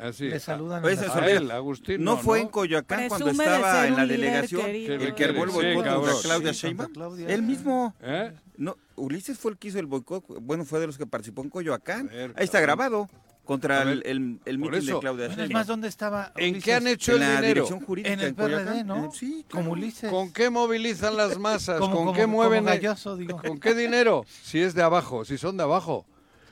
Así. 0.00 0.28
Le 0.28 0.38
saludan 0.38 0.82
les 0.84 1.00
A 1.02 1.28
él, 1.28 1.50
Agustín. 1.50 2.04
No 2.04 2.16
fue 2.16 2.40
en 2.40 2.48
Coyoacán 2.48 3.08
cuando 3.08 3.26
Presume 3.26 3.44
de 3.44 3.54
estaba 3.56 3.86
en 3.88 3.96
la 3.96 4.06
delegación 4.06 4.62
querido. 4.64 4.94
el 4.94 5.14
que 5.14 5.24
armó 5.24 5.44
el 5.44 5.50
Sí, 5.50 5.56
boicot 5.56 5.74
contra 5.94 6.12
Claudia 6.22 6.54
Sí, 6.54 6.60
Sheinbaum. 6.60 6.92
Claudia. 6.92 7.28
Él 7.28 7.42
mismo. 7.42 7.94
¿Eh? 8.00 8.32
No, 8.56 8.76
Ulises 8.94 9.36
fue 9.36 9.50
el 9.50 9.58
que 9.58 9.68
hizo 9.68 9.80
el 9.80 9.86
boicot. 9.86 10.24
Bueno, 10.40 10.64
fue 10.64 10.78
de 10.78 10.86
los 10.86 10.96
que 10.96 11.06
participó 11.06 11.42
en 11.42 11.50
Coyoacán. 11.50 12.06
Ver, 12.06 12.32
Ahí 12.36 12.44
está 12.44 12.60
grabado. 12.60 13.10
Contra 13.50 13.78
ver, 13.84 13.88
el, 13.88 14.02
el, 14.06 14.40
el 14.44 14.60
por 14.60 14.70
mitin 14.70 14.86
de. 14.94 15.00
Claudia 15.00 15.26
Bueno, 15.26 15.32
es 15.32 15.36
Sheinbaum. 15.38 15.52
más, 15.52 15.66
¿dónde 15.66 15.88
estaba 15.88 16.32
¿En 16.36 16.62
qué 16.62 16.72
han 16.74 16.86
hecho 16.86 17.16
En 17.16 17.22
el 17.22 17.34
la 17.34 17.40
dinero? 17.40 17.66
jurídica 17.66 18.12
En 18.12 18.20
el. 18.20 18.32
PRD, 18.36 18.84
¿no? 18.84 19.06
Eh, 19.06 19.08
Sí, 19.12 19.44
Como. 19.50 19.72
Ulises. 19.72 20.08
¿Con 20.08 20.32
qué 20.32 20.50
movilizan 20.50 21.16
las 21.16 21.36
masas? 21.36 21.80
¿Con 21.80 21.90
como- 21.90 22.12
qué 22.12 22.26
mueven? 22.28 22.64
Galloso, 22.64 23.16
digo. 23.16 23.42
¿Con 23.44 23.58
qué 23.58 23.74
dinero? 23.74 24.24
Si 24.28 24.60
es 24.60 24.74
de 24.74 24.84
abajo, 24.84 25.24
si 25.24 25.36
son 25.36 25.56
de 25.56 25.64
abajo. 25.64 26.06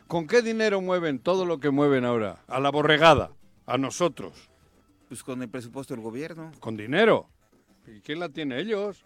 ¿Con 0.09 0.27
qué 0.27 0.43
dinero 0.43 0.81
mueven 0.81 1.21
todo 1.21 1.45
lo 1.47 1.61
que 1.61 1.71
mueven 1.71 2.05
ahora? 2.05 2.43
A 2.49 2.59
la 2.59 2.71
borregada, 2.71 3.31
a 3.65 3.79
nosotros. 3.79 4.33
Pues 5.07 5.23
con 5.23 5.41
el 5.41 5.49
presupuesto 5.49 5.95
del 5.95 6.03
gobierno. 6.03 6.51
Con 6.59 6.77
dinero. 6.77 7.29
¿Y 7.87 8.01
quién 8.01 8.19
la 8.19 8.29
tiene? 8.29 8.59
Ellos. 8.59 9.05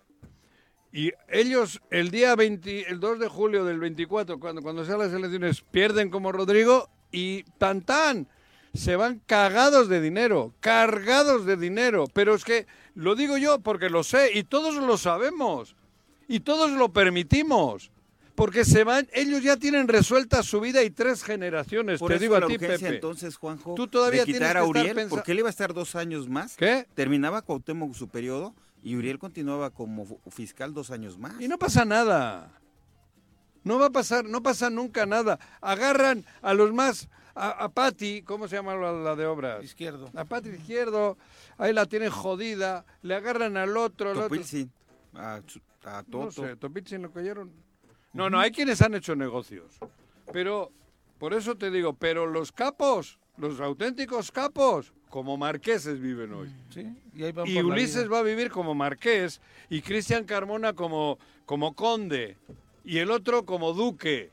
Y 0.93 1.12
ellos, 1.28 1.82
el 1.90 2.11
día 2.11 2.34
20, 2.36 2.88
el 2.90 3.01
2 3.01 3.18
de 3.18 3.28
julio 3.28 3.66
del 3.66 3.78
24, 3.80 4.40
cuando, 4.40 4.62
cuando 4.62 4.84
sean 4.86 4.99
las 4.99 5.12
elecciones, 5.12 5.61
pierden 5.61 6.09
como 6.09 6.32
Rodrigo 6.32 6.88
y 7.12 7.44
tan 7.58 7.82
tan. 7.82 8.26
Se 8.74 8.96
van 8.96 9.20
cagados 9.26 9.88
de 9.88 10.00
dinero, 10.00 10.54
cargados 10.60 11.44
de 11.44 11.56
dinero. 11.56 12.06
Pero 12.12 12.34
es 12.34 12.42
que 12.44 12.66
lo 12.94 13.14
digo 13.14 13.36
yo 13.36 13.60
porque 13.60 13.90
lo 13.90 14.02
sé 14.02 14.30
y 14.34 14.44
todos 14.44 14.74
lo 14.76 14.96
sabemos. 14.96 15.76
Y 16.26 16.40
todos 16.40 16.70
lo 16.70 16.90
permitimos. 16.92 17.90
Porque 18.34 18.64
se 18.64 18.82
van, 18.82 19.06
ellos 19.12 19.42
ya 19.42 19.58
tienen 19.58 19.88
resuelta 19.88 20.42
su 20.42 20.58
vida 20.58 20.82
y 20.82 20.88
tres 20.90 21.22
generaciones. 21.22 22.00
Por 22.00 22.08
Te 22.08 22.14
eso 22.14 22.22
digo 22.22 22.36
a 22.36 22.46
ti, 22.46 22.54
urgencia, 22.54 22.78
Pepe. 22.88 22.94
entonces, 22.94 23.36
Juanjo, 23.36 23.74
Tú 23.74 23.88
todavía 23.88 24.20
de 24.20 24.24
tienes 24.24 24.40
quitar 24.40 24.56
que 24.56 24.58
a 24.62 24.64
Uriel, 24.64 24.94
pensa- 24.94 25.10
porque 25.10 25.32
él 25.32 25.40
iba 25.40 25.48
a 25.48 25.50
estar 25.50 25.74
dos 25.74 25.94
años 25.94 26.30
más. 26.30 26.56
¿Qué? 26.56 26.86
Terminaba 26.94 27.42
Cuauhtémoc 27.42 27.92
su 27.94 28.08
periodo 28.08 28.54
y 28.82 28.96
Uriel 28.96 29.18
continuaba 29.18 29.68
como 29.68 30.06
fiscal 30.30 30.72
dos 30.72 30.90
años 30.90 31.18
más. 31.18 31.38
Y 31.42 31.46
no 31.46 31.58
pasa 31.58 31.84
nada. 31.84 32.50
No 33.64 33.78
va 33.78 33.86
a 33.86 33.90
pasar, 33.90 34.24
no 34.24 34.42
pasa 34.42 34.70
nunca 34.70 35.06
nada. 35.06 35.38
Agarran 35.60 36.24
a 36.42 36.52
los 36.54 36.72
más, 36.72 37.08
a, 37.34 37.50
a 37.50 37.68
Patti, 37.68 38.22
¿cómo 38.22 38.48
se 38.48 38.56
llama 38.56 38.74
la, 38.74 38.92
la 38.92 39.16
de 39.16 39.26
obras? 39.26 39.62
Izquierdo. 39.64 40.10
A 40.14 40.24
Patti 40.24 40.48
Izquierdo, 40.50 41.16
ahí 41.58 41.72
la 41.72 41.86
tienen 41.86 42.10
jodida, 42.10 42.84
le 43.02 43.14
agarran 43.14 43.56
al 43.56 43.76
otro, 43.76 44.10
al 44.10 44.18
otro. 44.18 44.40
A, 45.14 45.34
a 45.84 46.02
No 46.02 46.04
Toto. 46.04 46.30
sé, 46.46 46.56
Topilzin 46.56 47.02
lo 47.02 47.12
cayeron. 47.12 47.52
No, 48.12 48.28
no, 48.28 48.38
hay 48.40 48.50
quienes 48.50 48.82
han 48.82 48.94
hecho 48.94 49.14
negocios. 49.16 49.78
Pero, 50.32 50.70
por 51.18 51.32
eso 51.34 51.54
te 51.56 51.70
digo, 51.70 51.94
pero 51.94 52.26
los 52.26 52.52
capos, 52.52 53.18
los 53.36 53.60
auténticos 53.60 54.30
capos, 54.30 54.92
como 55.08 55.36
marqueses 55.36 56.00
viven 56.00 56.32
hoy. 56.32 56.54
Sí, 56.70 56.86
y 57.14 57.22
ahí 57.24 57.32
van 57.32 57.46
Y 57.46 57.54
por 57.56 57.64
la 57.66 57.72
Ulises 57.72 58.02
vida. 58.04 58.12
va 58.12 58.18
a 58.18 58.22
vivir 58.22 58.50
como 58.50 58.74
marqués 58.74 59.40
y 59.70 59.82
Cristian 59.82 60.24
Carmona 60.24 60.72
como, 60.72 61.18
como 61.46 61.74
conde 61.74 62.36
y 62.85 62.99
el 62.99 63.11
otro 63.11 63.45
como 63.45 63.72
duque, 63.72 64.30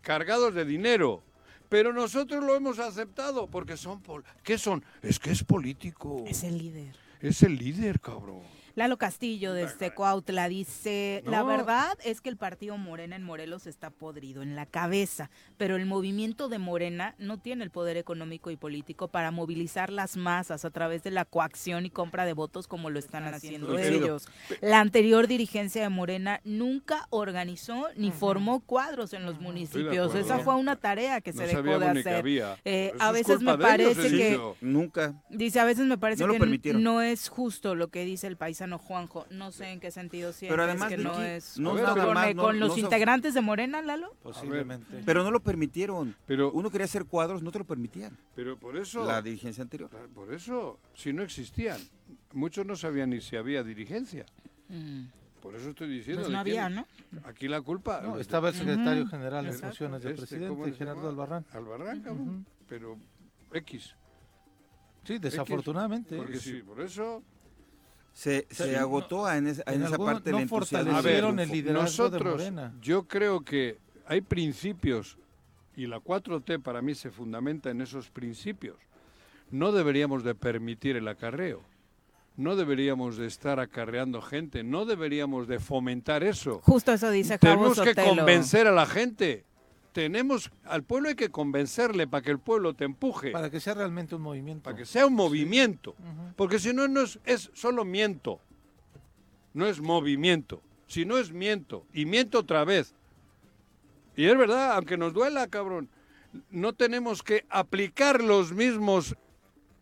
cargados 0.00 0.54
de 0.54 0.64
dinero. 0.64 1.22
Pero 1.68 1.92
nosotros 1.92 2.44
lo 2.44 2.54
hemos 2.54 2.78
aceptado 2.78 3.46
porque 3.46 3.76
son... 3.78 4.02
pol- 4.02 4.24
¿Qué 4.42 4.58
son? 4.58 4.84
Es 5.00 5.18
que 5.18 5.30
es 5.30 5.42
político. 5.42 6.24
Es 6.26 6.42
el 6.44 6.58
líder. 6.58 6.94
Es 7.20 7.42
el 7.42 7.56
líder, 7.56 7.98
cabrón. 8.00 8.42
Lalo 8.74 8.96
Castillo 8.96 9.52
desde 9.52 9.92
Cuautla 9.92 10.48
dice, 10.48 11.22
la 11.26 11.42
verdad 11.42 11.98
es 12.04 12.20
que 12.20 12.30
el 12.30 12.36
partido 12.36 12.78
Morena 12.78 13.16
en 13.16 13.22
Morelos 13.22 13.66
está 13.66 13.90
podrido 13.90 14.42
en 14.42 14.56
la 14.56 14.66
cabeza, 14.66 15.30
pero 15.58 15.76
el 15.76 15.84
movimiento 15.84 16.48
de 16.48 16.58
Morena 16.58 17.14
no 17.18 17.38
tiene 17.38 17.64
el 17.64 17.70
poder 17.70 17.96
económico 17.96 18.50
y 18.50 18.56
político 18.56 19.08
para 19.08 19.30
movilizar 19.30 19.90
las 19.90 20.16
masas 20.16 20.64
a 20.64 20.70
través 20.70 21.02
de 21.02 21.10
la 21.10 21.24
coacción 21.24 21.84
y 21.84 21.90
compra 21.90 22.24
de 22.24 22.32
votos 22.32 22.66
como 22.66 22.88
lo 22.88 22.98
están 22.98 23.24
haciendo 23.24 23.78
ellos. 23.78 24.26
La 24.60 24.80
anterior 24.80 25.26
dirigencia 25.26 25.82
de 25.82 25.88
Morena 25.90 26.40
nunca 26.44 27.06
organizó 27.10 27.88
ni 27.96 28.10
formó 28.10 28.60
cuadros 28.60 29.12
en 29.12 29.24
los 29.24 29.40
municipios. 29.40 30.14
Esa 30.14 30.38
fue 30.38 30.54
una 30.54 30.76
tarea 30.76 31.20
que 31.20 31.32
No 31.32 31.42
se 31.42 31.46
dejó 31.48 31.78
de 31.78 31.88
hacer. 31.88 32.26
Eh, 32.64 32.92
a 32.98 33.08
es 33.08 33.12
veces 33.12 33.40
me 33.40 33.52
ellos, 33.52 33.62
parece 33.62 34.10
que. 34.10 34.40
Nunca. 34.60 35.22
Dice, 35.28 35.60
a 35.60 35.64
veces 35.64 35.86
me 35.86 35.98
parece 35.98 36.26
No 36.26 36.32
que 36.32 36.72
no 36.74 37.02
es 37.02 37.28
justo 37.28 37.74
lo 37.74 37.88
que 37.88 38.04
dice 38.04 38.26
el 38.26 38.36
paisano 38.62 38.78
Juanjo. 38.78 39.26
No 39.30 39.50
sé 39.50 39.72
en 39.72 39.80
qué 39.80 39.90
sentido 39.90 40.32
sientes 40.32 40.52
Pero 40.52 40.62
además, 40.64 40.88
que 40.88 40.96
no 40.96 41.20
es 41.20 41.58
no 41.58 41.74
nada 41.74 42.04
con, 42.04 42.14
más, 42.14 42.34
no- 42.34 42.42
con 42.42 42.60
los 42.60 42.70
no 42.70 42.78
integrantes 42.78 43.34
de 43.34 43.40
Morena, 43.40 43.82
Lalo. 43.82 44.14
Posiblemente. 44.22 45.02
Pero 45.04 45.24
no 45.24 45.30
lo 45.30 45.40
permitieron. 45.40 46.14
Pero, 46.26 46.52
Uno 46.52 46.70
quería 46.70 46.84
hacer 46.84 47.04
cuadros, 47.04 47.42
no 47.42 47.50
te 47.50 47.58
lo 47.58 47.64
permitían. 47.64 48.16
pero 48.34 48.56
por 48.58 48.76
eso... 48.76 49.04
La 49.04 49.20
dirigencia 49.22 49.62
anterior. 49.62 49.90
Por 50.14 50.32
eso, 50.32 50.78
si 50.94 51.12
no 51.12 51.22
existían. 51.22 51.80
Muchos 52.32 52.64
no 52.66 52.76
sabían 52.76 53.10
ni 53.10 53.20
si 53.20 53.36
había 53.36 53.62
dirigencia. 53.62 54.24
Por 55.42 55.56
eso 55.56 55.70
estoy 55.70 55.88
diciendo. 55.88 56.22
Pues 56.22 56.28
¿de 56.28 56.34
no 56.34 56.38
había? 56.40 56.68
¿no? 56.68 56.86
Aquí 57.24 57.48
la 57.48 57.60
culpa... 57.60 58.00
No, 58.00 58.18
estaba 58.18 58.50
el 58.50 58.54
secretario 58.54 59.06
general 59.08 59.44
de 59.46 59.52
funciones 59.52 60.02
del 60.02 60.12
Este, 60.14 60.38
¿cómo 60.46 60.62
presidente, 60.62 60.78
Gerardo? 60.78 61.08
Albarrán. 61.08 61.44
Albarrán, 61.52 62.00
cabrón. 62.00 62.46
Pero 62.68 62.96
X. 63.52 63.96
Sí, 65.04 65.18
desafortunadamente. 65.18 66.16
Porque 66.16 66.38
sí, 66.38 66.62
por 66.62 66.80
eso... 66.80 67.24
Se, 68.14 68.46
sea, 68.50 68.66
se 68.66 68.72
no- 68.72 68.78
agotó 68.80 69.30
en, 69.32 69.46
ese- 69.46 69.62
en 69.66 69.74
en 69.74 69.82
esa 69.84 69.96
parte 69.98 70.30
no 70.32 70.36
el 70.38 70.42
entusiasmo. 70.44 70.90
fortalecieron 70.92 71.36
del 71.36 71.48
el 71.48 71.52
liderazgo 71.56 71.80
de 72.10 72.10
nosotros, 72.18 72.32
Morena. 72.34 72.74
yo 72.80 73.04
creo 73.08 73.40
que 73.42 73.78
hay 74.06 74.20
principios 74.20 75.16
y 75.76 75.86
la 75.86 75.98
4T 76.00 76.60
para 76.62 76.82
mí 76.82 76.94
se 76.94 77.10
fundamenta 77.10 77.70
en 77.70 77.80
esos 77.80 78.10
principios. 78.10 78.76
No 79.50 79.72
deberíamos 79.72 80.24
de 80.24 80.34
permitir 80.34 80.96
el 80.96 81.08
acarreo. 81.08 81.62
No 82.36 82.56
deberíamos 82.56 83.18
de 83.18 83.26
estar 83.26 83.60
acarreando 83.60 84.22
gente, 84.22 84.62
no 84.62 84.86
deberíamos 84.86 85.46
de 85.48 85.58
fomentar 85.58 86.22
eso. 86.24 86.60
Justo 86.64 86.92
eso 86.92 87.10
dice 87.10 87.38
Tenemos 87.38 87.78
que 87.80 87.90
Sotelo. 87.90 88.16
convencer 88.16 88.66
a 88.66 88.72
la 88.72 88.86
gente. 88.86 89.44
Tenemos 89.92 90.50
al 90.64 90.82
pueblo 90.82 91.10
hay 91.10 91.14
que 91.14 91.30
convencerle 91.30 92.06
para 92.06 92.22
que 92.22 92.30
el 92.30 92.38
pueblo 92.38 92.74
te 92.74 92.84
empuje, 92.84 93.30
Para 93.30 93.50
que 93.50 93.60
sea 93.60 93.74
realmente 93.74 94.14
un 94.14 94.22
movimiento. 94.22 94.62
para 94.62 94.76
que 94.76 94.86
sea 94.86 95.06
un 95.06 95.14
movimiento, 95.14 95.94
porque 96.36 96.58
si 96.58 96.72
no 96.72 96.88
no 96.88 97.02
es, 97.02 97.18
es 97.24 97.50
solo 97.54 97.84
miento. 97.84 98.40
No 99.54 99.66
es 99.66 99.80
movimiento, 99.82 100.62
si 100.86 101.04
no 101.04 101.18
es 101.18 101.30
miento 101.30 101.84
y 101.92 102.06
miento 102.06 102.38
otra 102.38 102.64
vez. 102.64 102.94
Y 104.16 104.24
es 104.24 104.36
verdad, 104.36 104.72
aunque 104.76 104.96
nos 104.96 105.12
duela, 105.12 105.46
cabrón, 105.46 105.90
no 106.50 106.72
tenemos 106.72 107.22
que 107.22 107.44
aplicar 107.50 108.22
los 108.22 108.52
mismos 108.52 109.14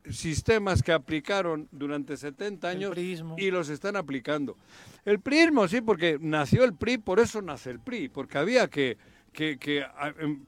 sistemas 0.09 0.83
que 0.83 0.93
aplicaron 0.93 1.69
durante 1.71 2.17
70 2.17 2.69
años 2.69 2.97
y 3.39 3.51
los 3.51 3.69
están 3.69 3.97
aplicando. 3.97 4.57
El 5.05 5.21
prismo, 5.21 5.69
sí, 5.69 5.81
porque 5.81 6.19
nació 6.21 6.65
el 6.65 6.75
PRI, 6.75 6.99
por 6.99 7.21
eso 7.21 7.43
nace 7.43 7.71
el 7.71 7.81
PRI, 7.81 8.09
porque 8.09 8.39
había 8.39 8.69
que, 8.69 8.97
que- 9.33 9.59
que, 9.59 9.83
a- 9.83 10.15
em, 10.19 10.45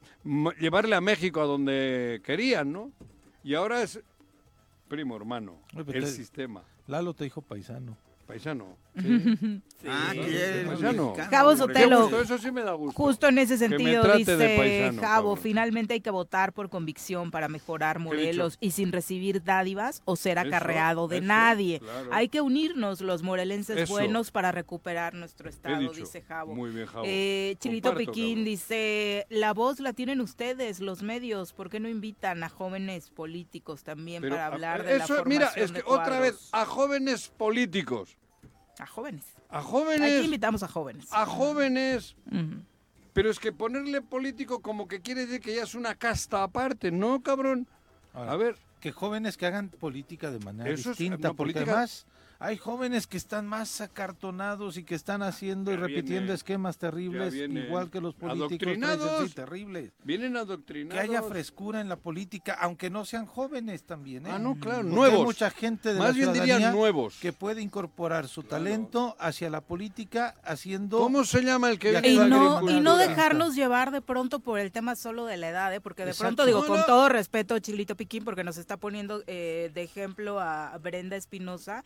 llevarle 0.59 0.95
a 0.95 1.01
México 1.01 1.41
a 1.41 1.45
donde 1.45 2.21
querían, 2.23 2.71
¿no? 2.71 2.91
Y 3.43 3.53
ahora 3.55 3.81
es 3.81 3.99
primo 4.87 5.15
hermano, 5.15 5.57
Oye, 5.75 5.97
el 5.97 6.03
te- 6.03 6.09
sistema. 6.11 6.63
Lalo 6.87 7.13
te 7.13 7.23
dijo 7.23 7.41
paisano. 7.41 7.97
Paisano. 8.27 8.77
Ah, 9.85 10.13
paisano. 10.15 10.69
mexicano. 10.71 11.13
Javo 11.29 11.49
Qué 11.51 11.57
Sotelo, 11.57 12.01
gusto, 12.03 12.21
eso 12.21 12.37
sí 12.37 12.51
me 12.53 12.63
da 12.63 12.71
gusto. 12.71 12.95
justo 12.95 13.27
en 13.27 13.37
ese 13.37 13.57
sentido 13.57 14.15
dice 14.15 14.37
paisano, 14.57 15.01
Javo, 15.01 15.29
cabrón. 15.31 15.37
finalmente 15.43 15.93
hay 15.93 15.99
que 15.99 16.09
votar 16.09 16.53
por 16.53 16.69
convicción 16.69 17.31
para 17.31 17.49
mejorar? 17.49 17.99
Morelos 17.99 18.57
y 18.61 18.71
sin 18.71 18.93
recibir 18.93 19.43
dádivas 19.43 20.01
o 20.05 20.15
ser 20.15 20.37
Eso, 20.37 20.47
acarreado 20.47 21.09
de 21.09 21.17
eso, 21.17 21.25
nadie. 21.25 21.79
claro. 21.79 22.09
Hay 22.13 22.29
que 22.29 22.39
unirnos 22.39 23.01
los 23.01 23.23
morelenses 23.23 23.77
Eso. 23.77 23.91
buenos 23.91 24.31
para 24.31 24.53
recuperar 24.53 25.15
nuestro 25.15 25.49
estado, 25.49 25.91
dice 25.91 26.21
Javo. 26.21 26.55
Muy 26.55 26.69
bien, 26.69 26.85
Javo. 26.87 27.03
Eh, 27.05 27.57
Chilito 27.59 27.89
Comparto, 27.89 28.11
Piquín 28.13 28.29
cabrón. 28.35 28.45
dice, 28.45 29.27
la 29.29 29.53
voz 29.53 29.81
la 29.81 29.91
tienen 29.91 30.21
ustedes, 30.21 30.79
los 30.79 31.03
medios, 31.03 31.51
¿por 31.51 31.69
qué 31.69 31.81
no 31.81 31.89
invitan 31.89 32.41
a 32.43 32.47
jóvenes 32.47 33.09
políticos 33.09 33.83
también 33.83 34.21
Pero, 34.21 34.35
para 34.35 34.45
a- 34.45 34.47
hablar 34.53 34.83
de 34.85 34.97
la 34.99 35.03
eso, 35.03 35.15
formación 35.15 35.27
mira, 35.27 35.51
es 35.61 35.73
de 35.73 35.81
que 35.83 35.91
otra 35.91 36.21
vez, 36.21 36.47
a 36.53 36.63
jóvenes 36.65 37.27
políticos, 37.35 38.15
A 38.79 38.85
jóvenes. 38.87 39.23
a 39.49 39.61
jóvenes, 39.61 40.17
Aquí 40.17 40.25
invitamos 40.25 40.63
a 40.63 40.67
jóvenes. 40.67 41.07
a 41.11 41.25
jóvenes, 41.25 42.15
pero 43.13 43.29
es 43.29 43.39
que 43.39 43.51
ponerle 43.51 44.01
político 44.01 44.61
como 44.61 44.87
que 44.87 44.99
quiere 45.01 45.25
decir 45.25 45.41
que 45.41 45.55
ya 45.55 45.63
es 45.63 45.75
una 45.75 45.95
casta 45.95 46.43
aparte, 46.43 46.91
¿no, 46.91 47.21
cabrón? 47.21 47.67
Ahora, 48.13 48.31
A 48.31 48.35
ver, 48.35 48.57
que 48.79 48.91
jóvenes 48.91 49.37
que 49.37 49.45
hagan 49.45 49.69
política 49.69 50.31
de 50.31 50.39
manera 50.39 50.69
Eso 50.69 50.91
es, 50.91 50.97
distinta, 50.97 51.29
no, 51.29 51.35
porque 51.35 51.53
política- 51.53 51.71
además 51.73 52.05
hay 52.43 52.57
jóvenes 52.57 53.07
que 53.07 53.15
están 53.17 53.47
más 53.47 53.79
acartonados 53.81 54.77
y 54.77 54.83
que 54.83 54.95
están 54.95 55.21
haciendo 55.23 55.71
y 55.71 55.75
repitiendo 55.77 56.23
viene- 56.23 56.33
esquemas 56.33 56.77
terribles, 56.77 57.33
igual 57.33 57.89
que 57.89 58.01
los 58.01 58.13
políticos. 58.15 58.73
sí, 59.27 59.33
terribles. 59.33 59.91
vienen 60.03 60.33
Que 60.33 60.39
adoctrinados. 60.39 61.01
haya 61.03 61.23
frescura 61.23 61.79
en 61.79 61.87
la 61.89 61.95
política, 61.95 62.57
aunque 62.59 62.89
no 62.89 63.05
sean 63.05 63.25
jóvenes 63.25 63.83
también. 63.83 64.27
¿eh? 64.27 64.31
Ah, 64.33 64.39
no, 64.39 64.55
claro, 64.59 64.81
Porque 64.81 64.95
nuevos. 64.95 65.19
Hay 65.19 65.25
mucha 65.25 65.49
gente 65.51 65.93
de 65.93 65.99
Más 65.99 66.09
la 66.09 66.13
bien 66.15 66.33
diría 66.33 66.71
nuevos. 66.71 67.17
que 67.21 67.31
puede 67.33 67.61
incorporar 67.61 68.27
su 68.27 68.43
talento 68.43 69.15
hacia 69.19 69.49
la 69.49 69.61
política 69.61 70.35
haciendo... 70.43 70.97
¿Cómo 70.99 71.23
se 71.23 71.41
llama 71.43 71.69
el 71.69 71.79
que 71.79 71.89
Y 71.89 71.91
viene 71.91 72.07
Y 72.09 72.17
de 72.17 72.27
no, 72.27 72.69
y 72.69 72.81
no 72.81 72.97
dejarnos 72.97 73.55
llevar 73.55 73.91
de 73.91 74.01
pronto 74.01 74.39
por 74.39 74.59
el 74.59 74.71
tema 74.71 74.95
solo 74.95 75.25
de 75.25 75.37
la 75.37 75.49
edad, 75.49 75.73
¿eh? 75.73 75.79
porque 75.81 76.03
de 76.03 76.11
Exacto. 76.11 76.35
pronto 76.35 76.45
digo, 76.45 76.61
No, 76.61 76.67
con 76.67 76.79
no. 76.81 76.85
todo 76.85 77.07
respeto, 77.09 77.57
Chilito 77.59 77.95
Piquín, 77.95 78.25
porque 78.25 78.43
nos 78.43 78.57
está 78.57 78.75
poniendo 78.77 79.23
eh, 79.27 79.71
de 79.73 79.83
ejemplo 79.83 80.39
a 80.41 80.77
Brenda 80.79 81.15
Espinosa, 81.15 81.83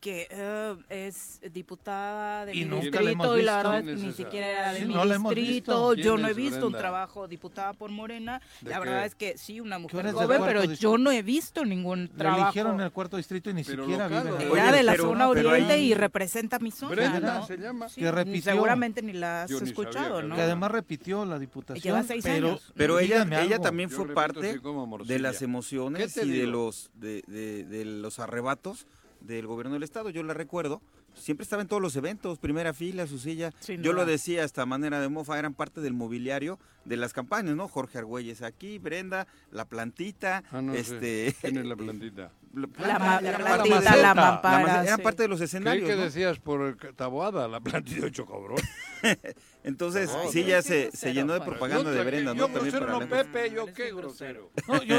que 0.00 0.26
eh, 0.30 0.76
es 0.88 1.40
diputada 1.52 2.46
de 2.46 2.56
Y 2.56 2.64
mi 2.64 2.80
distrito 2.80 3.38
y 3.38 3.42
la 3.42 3.56
verdad 3.58 3.82
¿Quién 3.82 3.96
es 3.96 4.02
ni 4.02 4.12
siquiera 4.12 4.46
era 4.48 4.72
de 4.72 4.80
Sí, 4.80 4.86
mi 4.86 4.94
no 4.94 5.04
distrito, 5.04 5.94
yo 5.94 6.14
¿Quién 6.14 6.22
no 6.22 6.28
he 6.28 6.34
visto 6.34 6.66
un 6.66 6.72
trabajo 6.72 7.28
diputada 7.28 7.74
por 7.74 7.90
Morena, 7.90 8.40
¿De 8.62 8.70
la 8.70 8.80
qué? 8.80 8.84
verdad 8.88 9.04
es 9.04 9.14
que 9.14 9.36
sí, 9.36 9.60
una 9.60 9.78
mujer 9.78 10.10
joven, 10.12 10.40
pero 10.44 10.60
distrito. 10.62 10.80
yo 10.82 10.98
no 10.98 11.10
he 11.10 11.22
visto 11.22 11.64
ningún 11.64 12.04
Le 12.04 12.08
trabajo. 12.08 12.42
eligieron 12.44 12.74
en 12.76 12.80
el 12.80 12.92
cuarto 12.92 13.18
distrito 13.18 13.50
y 13.50 13.54
ni 13.54 13.62
Pero 13.64 13.82
siquiera 13.84 14.08
vive 14.08 14.20
en 14.20 14.26
el 14.28 14.32
¿o? 14.50 14.56
Era 14.56 14.68
Oye, 14.68 14.76
de 14.78 14.82
la 14.84 14.92
pero- 14.92 15.04
zona 15.04 15.28
oriente 15.28 15.72
ahí- 15.74 15.90
y 15.90 15.94
representa 15.94 16.58
mi 16.58 16.70
zona, 16.70 16.94
Brenda 16.94 17.38
¿no? 17.40 17.46
se 17.46 17.56
llama. 17.58 17.88
Sí, 17.88 18.00
Que 18.00 18.10
repitió. 18.10 18.52
Seguramente 18.52 19.02
ni 19.02 19.12
la 19.12 19.42
has 19.42 19.50
sabía, 19.50 19.64
escuchado. 19.66 20.22
¿no? 20.22 20.34
Que 20.34 20.42
además 20.42 20.70
repitió 20.70 21.24
la 21.26 21.38
diputación. 21.38 21.82
Lleva 21.82 22.02
seis 22.04 22.24
pero, 22.24 22.48
años. 22.48 22.72
Pero 22.74 22.98
ella, 22.98 23.26
también 23.60 23.90
fue 23.90 24.14
parte 24.14 24.58
de 25.04 25.18
las 25.18 25.42
emociones 25.42 26.14
¿Qué 26.14 26.20
te 26.22 26.26
y 26.26 26.46
los, 26.46 26.90
de 26.94 27.82
los 27.84 28.18
arrebatos 28.18 28.86
del 29.20 29.46
gobierno 29.46 29.74
del 29.74 29.82
Estado. 29.82 30.10
Yo 30.10 30.22
la 30.22 30.34
recuerdo. 30.34 30.80
Siempre 31.14 31.42
estaba 31.42 31.62
en 31.62 31.68
todos 31.68 31.82
los 31.82 31.96
eventos, 31.96 32.38
primera 32.38 32.72
fila, 32.72 33.06
su 33.06 33.18
silla. 33.18 33.52
Sin 33.60 33.82
Yo 33.82 33.92
lo 33.92 34.06
decía 34.06 34.44
hasta 34.44 34.64
manera 34.66 35.00
de 35.00 35.08
mofa, 35.08 35.38
eran 35.38 35.54
parte 35.54 35.80
del 35.80 35.92
mobiliario 35.92 36.58
de 36.84 36.96
las 36.96 37.12
campañas, 37.12 37.54
¿no? 37.56 37.68
Jorge 37.68 37.98
Argüelles 37.98 38.42
aquí, 38.42 38.78
Brenda, 38.78 39.26
la 39.50 39.64
plantita, 39.66 40.42
Ah, 40.50 40.62
no 40.62 40.74
este... 40.74 41.34
¿Quién 41.40 41.58
es 41.58 41.66
la 41.66 41.76
plantita? 41.76 42.30
La, 42.52 42.66
planta, 42.66 43.20
la 43.20 43.28
era 43.28 43.38
parte 43.44 43.68
plantita, 43.68 43.94
de- 43.94 44.02
la 44.02 44.12
maceta. 44.12 44.14
mampara. 44.32 44.82
eran 44.82 44.96
sí. 44.96 45.02
parte 45.04 45.22
de 45.22 45.28
los 45.28 45.40
escenarios, 45.40 45.88
que 45.88 45.94
¿no? 45.94 46.02
decías 46.02 46.40
por 46.40 46.62
el 46.62 46.76
taboada, 46.96 47.46
la 47.46 47.60
plantita 47.60 48.06
de 48.06 48.10
cabrón. 48.12 48.56
Entonces, 49.62 50.10
Ay, 50.12 50.28
sí, 50.32 50.42
no 50.42 50.48
ya 50.48 50.62
se, 50.62 50.90
se 50.92 51.12
llenó 51.14 51.34
de 51.34 51.42
propaganda 51.42 51.90
de 51.92 51.98
Yo, 51.98 52.04
Brenda, 52.04 52.32
yo 52.34 52.48
¿no? 52.48 52.52
También 52.52 52.62
grosero 52.72 52.86
para 52.86 52.92
no, 52.92 53.00
la- 53.16 53.22
Pepe, 53.22 53.50
yo 53.54 53.66
qué 53.72 53.92
grosero. 53.94 54.50
No, 54.66 54.82
yo- 54.82 54.96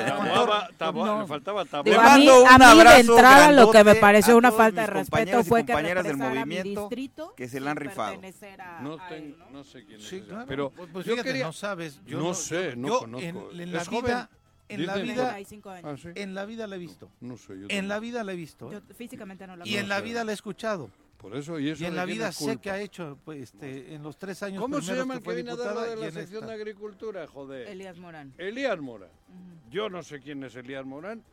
no. 0.94 1.20
me 1.20 1.28
faltaba 1.28 1.64
Digo, 1.66 1.72
taboada. 1.84 2.18
Le 2.18 2.24
a 2.24 2.38
mí, 2.38 2.46
a 2.48 2.74
mí 2.76 2.84
de 2.84 3.00
entrada 3.00 3.52
lo 3.52 3.70
que 3.70 3.84
me 3.84 3.96
pareció 3.96 4.38
una 4.38 4.52
falta 4.54 4.82
de 4.82 4.88
respeto 4.88 5.44
fue 5.44 5.66
que 5.66 5.74
compañeras 5.74 6.04
del 6.06 6.16
movimiento 6.18 6.82
distrito 6.82 7.34
que 7.36 7.50
se 7.50 7.60
la 7.60 7.72
han 7.72 7.78
rifado. 7.78 8.18
No, 8.82 8.96
¿no? 8.98 9.50
no 9.52 9.64
sé 9.66 9.84
quién 9.84 10.00
es 10.00 10.08
Sí, 10.08 10.18
esa. 10.18 10.26
claro. 10.28 10.46
Pero 10.48 10.70
pues, 10.70 10.90
pues 10.94 11.06
yo 11.06 11.22
quería... 11.22 11.46
no 11.46 11.54
sabes. 11.72 12.02
Yo 12.06 12.20
No 12.20 12.34
sé, 12.34 12.76
no 12.76 12.88
yo 12.88 13.00
conozco. 13.00 13.52
En, 13.52 13.62
en 13.62 13.72
la 13.74 13.82
¿Es 13.82 13.90
vida, 13.90 14.02
joven? 14.02 14.28
en 14.70 14.86
la 14.86 14.96
vida, 14.98 15.16
45 15.16 15.70
años. 15.70 15.86
Ah, 15.86 15.98
sí. 16.02 16.10
en 16.22 16.34
la 16.34 16.46
vida 16.46 16.68
la 16.68 16.76
he 16.76 16.80
visto. 16.80 17.10
No 17.20 17.38
sé, 17.38 17.60
yo 17.60 17.68
En 17.70 17.88
la 17.88 18.00
vida 18.00 18.24
la 18.24 18.34
he 18.34 18.36
visto. 18.36 18.72
Yo 18.72 18.78
¿eh? 18.78 18.82
físicamente 18.96 19.46
no 19.48 19.56
la 19.56 19.68
Y 19.68 19.78
en 19.78 19.90
la 19.90 20.02
vida 20.02 20.24
la 20.24 20.32
he 20.32 20.34
escuchado. 20.34 20.90
Por 21.18 21.36
eso, 21.36 21.60
y 21.60 21.70
eso 21.70 21.84
Y 21.84 21.88
en 21.88 21.96
la 21.96 22.06
vida 22.06 22.32
sé 22.32 22.58
que 22.58 22.72
ha 22.72 22.80
hecho 22.80 23.18
pues, 23.24 23.42
este, 23.44 23.94
en 23.94 24.02
los 24.02 24.18
tres 24.18 24.42
años 24.42 24.60
¿Cómo 24.60 24.82
se 24.82 24.96
llama 24.96 25.16
el 25.16 25.22
que 25.22 25.36
viene 25.36 25.52
a 25.52 25.56
dar 25.56 25.90
de 25.90 25.96
la 25.96 26.12
sección 26.12 26.44
esta. 26.44 26.48
de 26.48 26.54
agricultura, 26.54 27.28
joder? 27.28 27.68
Elías 27.68 28.00
Morán. 28.00 28.34
Elías 28.40 28.80
Morán. 28.80 29.10
Yo 29.70 29.88
no 29.90 30.02
sé 30.02 30.20
quién 30.20 30.44
es 30.44 30.56
Elías 30.56 30.86
Morán. 30.86 31.24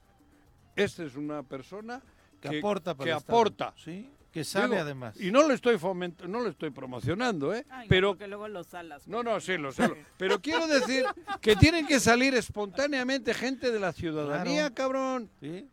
Este 0.76 1.06
es 1.06 1.16
una 1.16 1.42
persona 1.42 2.02
que, 2.40 2.58
aporta 2.58 2.94
para 2.94 3.06
que 3.06 3.12
aporta. 3.12 3.72
Sí, 3.76 4.10
que 4.32 4.44
sabe 4.44 4.68
Digo, 4.68 4.80
además. 4.82 5.20
Y 5.20 5.30
no 5.30 5.42
lo 5.46 5.54
estoy 5.54 5.78
fomento, 5.78 6.28
no 6.28 6.40
lo 6.40 6.48
estoy 6.50 6.70
promocionando, 6.70 7.54
¿eh? 7.54 7.64
Ay, 7.70 7.86
no, 7.86 7.88
pero 7.88 8.08
porque 8.10 8.28
luego 8.28 8.46
los 8.48 8.66
salas. 8.66 9.06
no, 9.08 9.22
no, 9.22 9.40
sí, 9.40 9.56
lo 9.56 9.72
sé. 9.72 9.88
lo- 9.88 9.96
Pero 10.18 10.40
quiero 10.40 10.66
decir 10.66 11.04
que 11.40 11.56
tienen 11.56 11.86
que 11.86 11.98
salir 12.00 12.34
espontáneamente 12.34 13.32
gente 13.34 13.70
de 13.70 13.80
la 13.80 13.92
ciudadanía, 13.92 14.70
Claro. 14.70 14.74
cabrón. 14.74 15.30
¿Sí? 15.40 15.66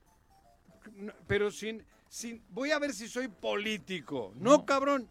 No, 0.95 1.11
pero 1.27 1.51
sin, 1.51 1.83
sin. 2.07 2.41
Voy 2.49 2.71
a 2.71 2.79
ver 2.79 2.93
si 2.93 3.07
soy 3.07 3.27
político. 3.27 4.31
No, 4.35 4.65
cabrón. 4.65 5.09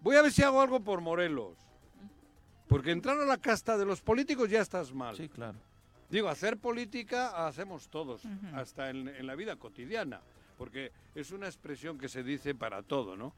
Voy 0.00 0.16
a 0.16 0.22
ver 0.22 0.32
si 0.32 0.42
hago 0.42 0.60
algo 0.60 0.80
por 0.80 1.00
Morelos. 1.00 1.56
Porque 2.68 2.90
entrar 2.92 3.18
a 3.18 3.24
la 3.26 3.36
casta 3.36 3.76
de 3.76 3.84
los 3.84 4.00
políticos 4.00 4.48
ya 4.48 4.60
estás 4.62 4.92
mal. 4.94 5.14
sí, 5.16 5.28
claro. 5.28 5.58
Digo, 6.08 6.28
hacer 6.28 6.58
política 6.58 7.46
hacemos 7.46 7.88
todos, 7.88 8.22
hasta 8.54 8.90
en, 8.90 9.08
en 9.08 9.26
la 9.26 9.34
vida 9.34 9.56
cotidiana, 9.56 10.20
porque 10.56 10.92
es 11.14 11.30
una 11.30 11.46
expresión 11.46 11.98
que 11.98 12.08
se 12.08 12.22
dice 12.22 12.54
para 12.54 12.82
todo, 12.82 13.16
¿no? 13.16 13.34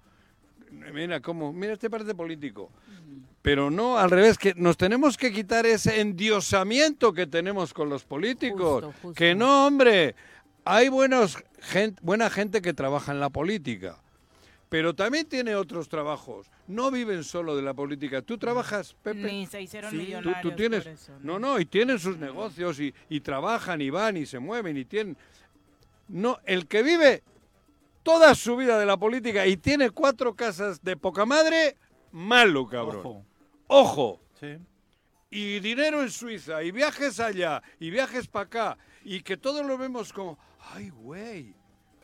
Mira, 0.70 1.20
cómo, 1.20 1.52
mira, 1.52 1.74
este 1.74 1.90
parece 1.90 2.14
político. 2.14 2.70
Pero 3.42 3.70
no, 3.70 3.98
al 3.98 4.10
revés, 4.10 4.38
que 4.38 4.54
nos 4.54 4.76
tenemos 4.76 5.16
que 5.16 5.32
quitar 5.32 5.66
ese 5.66 6.00
endiosamiento 6.00 7.12
que 7.12 7.26
tenemos 7.26 7.74
con 7.74 7.88
los 7.88 8.04
políticos. 8.04 8.84
Justo, 8.84 9.00
justo. 9.02 9.18
Que 9.18 9.34
no, 9.34 9.66
hombre, 9.66 10.14
hay 10.64 10.88
buenos 10.88 11.42
buena 12.02 12.30
gente 12.30 12.62
que 12.62 12.72
trabaja 12.72 13.12
en 13.12 13.20
la 13.20 13.30
política, 13.30 13.98
pero 14.68 14.94
también 14.94 15.26
tiene 15.26 15.54
otros 15.54 15.88
trabajos. 15.88 16.50
No 16.66 16.90
viven 16.90 17.24
solo 17.24 17.54
de 17.56 17.62
la 17.62 17.74
política. 17.74 18.22
Tú 18.22 18.38
trabajas, 18.38 18.96
Pepe. 19.02 19.18
Ni 19.20 19.46
se 19.46 19.60
hicieron 19.60 19.90
Sí, 19.90 19.98
millonarios 19.98 20.42
tú, 20.42 20.52
tienes, 20.52 20.84
por 20.84 20.92
eso, 20.92 21.12
no, 21.20 21.38
no, 21.38 21.60
y 21.60 21.66
tienen 21.66 21.98
sus 21.98 22.16
negocios 22.16 22.80
y, 22.80 22.94
y 23.08 23.20
trabajan 23.20 23.80
y 23.80 23.90
van 23.90 24.16
y 24.16 24.26
se 24.26 24.38
mueven 24.38 24.76
y 24.76 24.84
tienen. 24.84 25.16
No, 26.08 26.38
el 26.44 26.66
que 26.66 26.82
vive 26.82 27.22
toda 28.02 28.34
su 28.34 28.56
vida 28.56 28.78
de 28.78 28.86
la 28.86 28.96
política 28.96 29.46
y 29.46 29.56
tiene 29.56 29.90
cuatro 29.90 30.34
casas 30.34 30.82
de 30.82 30.96
poca 30.96 31.24
madre, 31.24 31.76
malo, 32.12 32.66
cabrón. 32.66 33.00
Ojo. 33.00 33.24
Ojo. 33.66 34.20
Sí. 34.38 34.58
Y 35.30 35.58
dinero 35.60 36.02
en 36.02 36.10
Suiza, 36.10 36.62
y 36.62 36.70
viajes 36.70 37.18
allá, 37.18 37.62
y 37.80 37.90
viajes 37.90 38.28
para 38.28 38.44
acá, 38.44 38.78
y 39.04 39.20
que 39.22 39.36
todos 39.36 39.66
lo 39.66 39.76
vemos 39.76 40.12
como, 40.12 40.38
ay, 40.72 40.90
güey. 40.90 41.54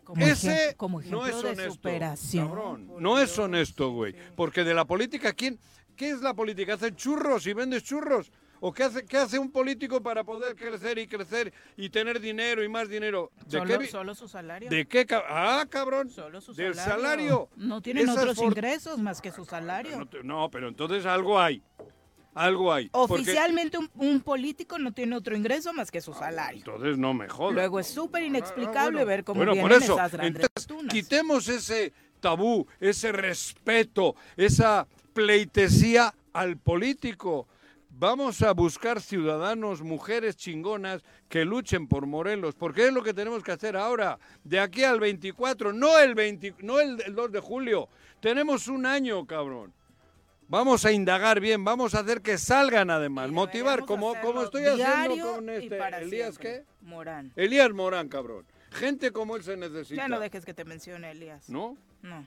Como 0.03 0.26
Ese 0.26 0.74
como 0.76 1.01
no 1.03 1.24
es 1.24 1.40
de 1.40 1.51
honesto, 1.51 1.72
superación. 1.74 2.48
cabrón. 2.48 2.86
Por 2.88 3.01
No 3.03 3.20
es 3.20 3.38
honesto, 3.38 3.92
güey. 3.92 4.16
Porque 4.34 4.64
de 4.64 4.74
la 4.74 4.84
política, 4.84 5.32
¿quién, 5.32 5.57
qué 5.94 6.11
es 6.11 6.20
la 6.20 6.34
política? 6.34 6.74
¿Hace 6.74 6.96
churros 6.96 7.46
y 7.46 7.53
vendes 7.53 7.84
churros? 7.84 8.32
¿O 8.63 8.73
qué 8.73 8.85
hace, 8.85 9.05
qué 9.07 9.17
hace 9.17 9.39
un 9.39 9.51
político 9.51 10.03
para 10.03 10.23
poder 10.23 10.55
crecer 10.55 10.99
y 10.99 11.07
crecer 11.07 11.53
y 11.77 11.89
tener 11.89 12.21
dinero 12.21 12.63
y 12.63 12.69
más 12.69 12.89
dinero? 12.91 13.31
¿De 13.47 13.59
Solo, 13.59 13.79
qué 13.79 13.87
solo 13.87 14.15
su 14.15 14.29
salario. 14.29 14.69
¿De 14.69 14.87
qué? 14.87 15.07
Ah, 15.29 15.65
cabrón. 15.69 16.11
Solo 16.11 16.41
su 16.43 16.53
Del 16.55 16.75
salario. 16.75 17.03
salario. 17.03 17.49
No 17.57 17.81
tienen 17.81 18.05
Esas 18.05 18.19
otros 18.19 18.39
ingresos 18.39 18.99
más 18.99 19.21
que 19.23 19.33
su 19.33 19.45
salario. 19.47 19.99
No, 19.99 20.07
te- 20.07 20.23
no, 20.23 20.51
pero 20.51 20.69
entonces 20.69 21.07
algo 21.07 21.41
hay. 21.41 21.63
Algo 22.35 22.73
hay. 22.73 22.91
Porque- 22.91 23.15
Oficialmente 23.15 23.79
un, 23.79 23.91
un 23.97 24.21
político 24.21 24.79
no 24.79 24.93
tiene 24.93 25.17
otro 25.17 25.35
ingreso 25.35 25.73
más 25.73 25.91
que 25.91 26.01
su 26.03 26.13
salario. 26.13 26.59
Entonces 26.59 26.99
no 26.99 27.15
me 27.15 27.29
jodas. 27.29 27.55
Luego 27.55 27.81
es 27.81 27.87
súper 27.89 28.23
inexplicable 28.25 29.05
ver 29.05 29.25
cómo 29.25 29.39
Bueno, 29.39 29.53
por 29.53 29.69
vienen 29.71 29.83
eso, 29.83 29.95
esas 29.95 30.13
grandes 30.13 30.47
entonces, 30.67 30.93
quitemos 30.93 31.49
ese 31.49 31.93
tabú, 32.21 32.67
ese 32.79 33.11
respeto, 33.11 34.15
esa 34.37 34.87
pleitesía 35.15 36.15
al 36.35 36.57
político. 36.59 37.49
Vamos 38.01 38.40
a 38.40 38.53
buscar 38.55 39.03
ciudadanos, 39.03 39.82
mujeres 39.82 40.34
chingonas 40.34 41.05
que 41.28 41.44
luchen 41.44 41.86
por 41.86 42.07
Morelos, 42.07 42.55
porque 42.55 42.86
es 42.86 42.94
lo 42.94 43.03
que 43.03 43.12
tenemos 43.12 43.42
que 43.42 43.53
hacer 43.53 43.76
ahora, 43.76 44.18
de 44.42 44.59
aquí 44.59 44.84
al 44.84 44.98
24, 44.98 45.74
no 45.74 45.98
el 45.98 46.14
20, 46.14 46.55
no 46.62 46.80
el, 46.80 46.98
el 47.03 47.14
2 47.14 47.30
de 47.30 47.40
julio. 47.40 47.90
Tenemos 48.20 48.68
un 48.68 48.86
año, 48.86 49.26
cabrón. 49.26 49.74
Vamos 50.48 50.86
a 50.86 50.92
indagar 50.92 51.40
bien, 51.40 51.62
vamos 51.62 51.94
a 51.94 51.98
hacer 51.98 52.22
que 52.22 52.38
salgan 52.38 52.88
además, 52.88 53.30
motivar, 53.32 53.84
como, 53.84 54.18
como 54.22 54.44
estoy 54.44 54.64
haciendo 54.64 55.34
con 55.34 55.51
este 55.51 55.76
Elías, 55.76 56.36
siempre. 56.36 56.38
¿qué? 56.40 56.64
Morán. 56.80 57.34
Elías 57.36 57.70
Morán, 57.70 58.09
cabrón. 58.09 58.46
Gente 58.70 59.12
como 59.12 59.36
él 59.36 59.42
se 59.42 59.59
necesita. 59.59 60.01
Ya 60.01 60.09
no 60.09 60.18
dejes 60.20 60.46
que 60.46 60.55
te 60.55 60.64
mencione 60.64 61.11
Elías. 61.11 61.51
¿No? 61.51 61.76
No. 62.01 62.26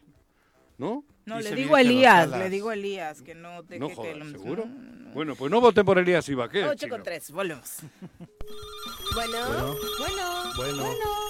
¿No? 0.78 1.04
No, 1.26 1.40
le 1.40 1.56
digo 1.56 1.76
a 1.76 1.82
Elías, 1.82 2.30
le 2.30 2.50
digo 2.50 2.70
a 2.70 2.74
Elías 2.74 3.22
que 3.22 3.34
no 3.34 3.64
deje 3.64 3.80
No 3.80 3.88
que 3.88 3.96
jodas, 3.96 4.18
lo 4.18 4.30
¿seguro? 4.30 4.66
Bueno, 5.14 5.36
pues 5.36 5.52
no 5.52 5.62
voté 5.62 5.84
por 5.84 5.98
Elías 6.00 6.28
Ibaqué. 6.28 6.66
8 6.66 6.90
con 6.90 7.04
3, 7.04 7.32
volvemos. 7.32 7.78
Bueno, 9.14 9.76
bueno, 10.00 10.54
Bueno. 10.58 10.84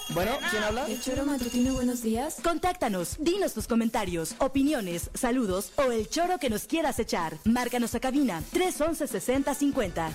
bueno. 0.10 0.32
¿quién 0.50 0.64
habla? 0.64 0.86
El 0.88 1.02
choro 1.02 1.26
matutino, 1.26 1.74
buenos 1.74 2.02
días. 2.02 2.38
Contáctanos, 2.42 3.18
dinos 3.20 3.54
tus 3.54 3.68
comentarios, 3.68 4.36
opiniones, 4.40 5.12
saludos 5.14 5.74
o 5.76 5.92
el 5.92 6.08
choro 6.10 6.40
que 6.40 6.50
nos 6.50 6.66
quieras 6.66 6.98
echar. 7.00 7.38
Márcanos 7.44 7.94
a 7.96 8.00
cabina 8.00 8.42
311 8.54 9.08
6050. 9.08 10.12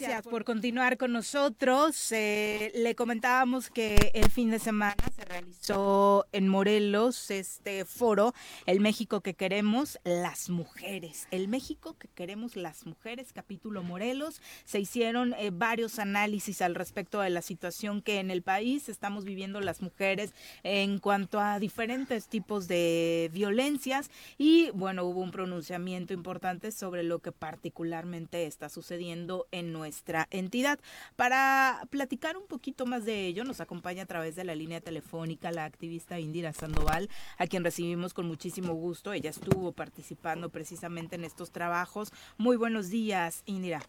Gracias 0.00 0.26
por 0.26 0.44
continuar 0.44 0.96
con 0.96 1.12
nosotros. 1.12 2.10
Eh, 2.12 2.72
le 2.74 2.94
comentábamos 2.94 3.68
que 3.68 4.10
el 4.14 4.30
fin 4.30 4.50
de 4.50 4.58
semana 4.58 4.96
se 5.14 5.26
realizó 5.26 6.26
en 6.32 6.48
Morelos 6.48 7.30
este 7.30 7.84
foro, 7.84 8.32
El 8.64 8.80
México 8.80 9.20
que 9.20 9.34
queremos, 9.34 9.98
las 10.04 10.48
mujeres. 10.48 11.28
El 11.30 11.48
México 11.48 11.98
que 11.98 12.08
queremos, 12.08 12.56
las 12.56 12.86
mujeres, 12.86 13.34
capítulo 13.34 13.82
Morelos. 13.82 14.40
Se 14.64 14.80
hicieron 14.80 15.34
eh, 15.34 15.50
varios 15.52 15.98
análisis 15.98 16.62
al 16.62 16.74
respecto 16.74 17.20
de 17.20 17.28
la 17.28 17.42
situación 17.42 18.00
que 18.00 18.20
en 18.20 18.30
el 18.30 18.40
país 18.40 18.88
estamos 18.88 19.26
viviendo 19.26 19.60
las 19.60 19.82
mujeres 19.82 20.32
en 20.62 20.98
cuanto 20.98 21.40
a 21.40 21.58
diferentes 21.58 22.26
tipos 22.26 22.68
de 22.68 23.30
violencias 23.34 24.10
y 24.38 24.70
bueno, 24.70 25.04
hubo 25.04 25.20
un 25.20 25.30
pronunciamiento 25.30 26.14
importante 26.14 26.72
sobre 26.72 27.02
lo 27.02 27.18
que 27.18 27.32
particularmente 27.32 28.46
está 28.46 28.70
sucediendo 28.70 29.46
en 29.50 29.74
nuestra 29.74 29.89
entidad. 30.30 30.78
Para 31.16 31.82
platicar 31.90 32.36
un 32.36 32.46
poquito 32.46 32.86
más 32.86 33.04
de 33.04 33.26
ello, 33.26 33.44
nos 33.44 33.60
acompaña 33.60 34.04
a 34.04 34.06
través 34.06 34.36
de 34.36 34.44
la 34.44 34.54
línea 34.54 34.80
telefónica 34.80 35.52
la 35.52 35.64
activista 35.64 36.18
Indira 36.18 36.52
Sandoval, 36.52 37.08
a 37.38 37.46
quien 37.46 37.64
recibimos 37.64 38.14
con 38.14 38.26
muchísimo 38.26 38.74
gusto. 38.74 39.12
Ella 39.12 39.30
estuvo 39.30 39.72
participando 39.72 40.50
precisamente 40.50 41.16
en 41.16 41.24
estos 41.24 41.50
trabajos. 41.52 42.12
Muy 42.38 42.56
buenos 42.56 42.90
días, 42.90 43.42
Indira. 43.46 43.80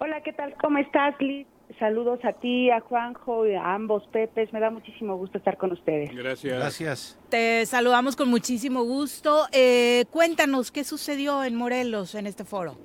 Hola, 0.00 0.22
¿qué 0.22 0.32
tal? 0.32 0.54
¿Cómo 0.60 0.78
estás, 0.78 1.14
Liz? 1.20 1.46
Saludos 1.78 2.18
a 2.24 2.32
ti, 2.32 2.70
a 2.70 2.80
Juanjo 2.80 3.46
y 3.46 3.54
a 3.54 3.74
ambos 3.74 4.02
Pepes. 4.10 4.52
Me 4.52 4.60
da 4.60 4.70
muchísimo 4.70 5.16
gusto 5.16 5.38
estar 5.38 5.58
con 5.58 5.72
ustedes. 5.72 6.14
Gracias. 6.14 6.58
Gracias. 6.58 7.18
Te 7.28 7.66
saludamos 7.66 8.16
con 8.16 8.30
muchísimo 8.30 8.84
gusto. 8.84 9.46
Eh, 9.52 10.06
cuéntanos 10.10 10.72
qué 10.72 10.84
sucedió 10.84 11.44
en 11.44 11.54
Morelos 11.54 12.14
en 12.14 12.26
este 12.26 12.44
foro. 12.44 12.78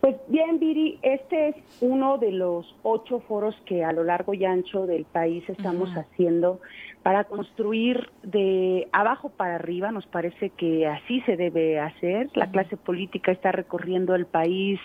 Pues 0.00 0.16
bien, 0.28 0.60
Viri, 0.60 0.98
este 1.02 1.48
es 1.48 1.56
uno 1.80 2.18
de 2.18 2.30
los 2.30 2.72
ocho 2.82 3.18
foros 3.20 3.56
que 3.66 3.84
a 3.84 3.92
lo 3.92 4.04
largo 4.04 4.32
y 4.32 4.44
ancho 4.44 4.86
del 4.86 5.04
país 5.04 5.42
estamos 5.48 5.90
haciendo 5.96 6.60
para 7.02 7.24
construir 7.24 8.08
de 8.22 8.86
abajo 8.92 9.30
para 9.30 9.56
arriba. 9.56 9.90
Nos 9.90 10.06
parece 10.06 10.50
que 10.50 10.86
así 10.86 11.20
se 11.22 11.36
debe 11.36 11.80
hacer. 11.80 12.30
La 12.34 12.50
clase 12.50 12.76
política 12.76 13.32
está 13.32 13.50
recorriendo 13.50 14.14
el 14.14 14.26
país, 14.26 14.78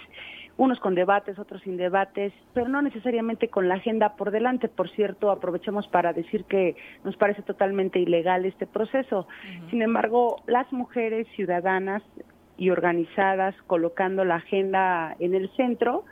unos 0.58 0.80
con 0.80 0.96
debates, 0.96 1.38
otros 1.38 1.62
sin 1.62 1.78
debates, 1.78 2.34
pero 2.54 2.68
no 2.68 2.82
necesariamente 2.82 3.50
con 3.50 3.68
la 3.68 3.76
agenda 3.76 4.16
por 4.16 4.32
delante. 4.32 4.68
Por 4.68 4.90
cierto, 4.90 5.30
aprovechamos 5.30 5.88
para 5.88 6.14
decir 6.14 6.46
que 6.46 6.76
nos 7.04 7.16
parece 7.18 7.44
totalmente 7.44 8.00
ilegal 8.00 8.46
este 8.46 8.66
proceso. 8.66 9.28
Sin 9.70 9.82
embargo, 9.82 10.38
las 10.48 10.72
mujeres 10.74 11.28
ciudadanas 11.36 12.02
y 12.58 12.70
organizadas, 12.70 13.56
colocando 13.68 14.26
la 14.26 14.36
agenda 14.36 15.16
en 15.20 15.36
el 15.36 15.50
centro, 15.56 16.06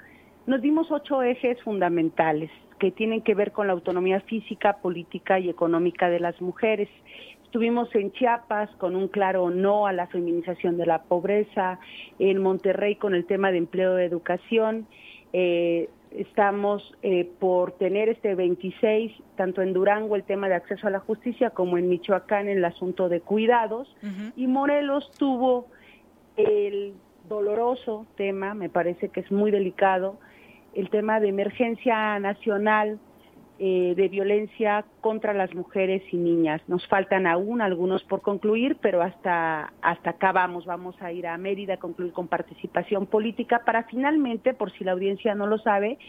nos 0.47 0.61
dimos 0.61 0.91
ocho 0.91 1.21
ejes 1.21 1.61
fundamentales 1.61 2.49
que 2.79 2.91
tienen 2.91 3.21
que 3.21 3.35
ver 3.35 3.51
con 3.51 3.67
la 3.67 3.73
autonomía 3.73 4.21
física, 4.21 4.77
política 4.77 5.39
y 5.39 5.49
económica 5.49 6.09
de 6.09 6.19
las 6.19 6.41
mujeres. 6.41 6.89
Estuvimos 7.43 7.93
en 7.93 8.11
Chiapas 8.11 8.69
con 8.77 8.95
un 8.95 9.07
claro 9.07 9.51
no 9.51 9.85
a 9.85 9.93
la 9.93 10.07
feminización 10.07 10.77
de 10.77 10.87
la 10.87 11.03
pobreza, 11.03 11.79
en 12.17 12.41
Monterrey 12.41 12.95
con 12.95 13.13
el 13.13 13.25
tema 13.25 13.51
de 13.51 13.59
empleo 13.59 13.93
de 13.93 14.05
educación, 14.05 14.87
eh, 15.33 15.89
estamos 16.11 16.93
eh, 17.03 17.29
por 17.39 17.73
tener 17.73 18.09
este 18.09 18.35
26, 18.35 19.13
tanto 19.35 19.61
en 19.61 19.73
Durango 19.73 20.15
el 20.15 20.23
tema 20.23 20.49
de 20.49 20.55
acceso 20.55 20.87
a 20.87 20.89
la 20.89 20.99
justicia 20.99 21.51
como 21.51 21.77
en 21.77 21.87
Michoacán 21.87 22.49
el 22.49 22.65
asunto 22.65 23.09
de 23.09 23.21
cuidados, 23.21 23.95
y 24.35 24.47
Morelos 24.47 25.09
tuvo 25.17 25.67
el 26.43 26.93
doloroso 27.27 28.05
tema, 28.15 28.53
me 28.53 28.69
parece 28.69 29.09
que 29.09 29.21
es 29.21 29.31
muy 29.31 29.51
delicado, 29.51 30.17
el 30.73 30.89
tema 30.89 31.19
de 31.19 31.29
emergencia 31.29 32.19
nacional 32.19 32.99
eh, 33.63 33.93
de 33.95 34.07
violencia 34.07 34.85
contra 35.01 35.35
las 35.35 35.53
mujeres 35.53 36.01
y 36.11 36.17
niñas. 36.17 36.61
Nos 36.67 36.87
faltan 36.87 37.27
aún 37.27 37.61
algunos 37.61 38.03
por 38.05 38.21
concluir, 38.21 38.77
pero 38.81 39.03
hasta, 39.03 39.71
hasta 39.83 40.09
acá 40.09 40.31
vamos. 40.31 40.65
Vamos 40.65 40.99
a 40.99 41.11
ir 41.11 41.27
a 41.27 41.37
Mérida 41.37 41.75
a 41.75 41.77
concluir 41.77 42.11
con 42.11 42.27
participación 42.27 43.05
política 43.05 43.61
para 43.63 43.83
finalmente, 43.83 44.55
por 44.55 44.71
si 44.71 44.83
la 44.83 44.93
audiencia 44.93 45.35
no 45.35 45.45
lo 45.45 45.59
sabe, 45.59 45.99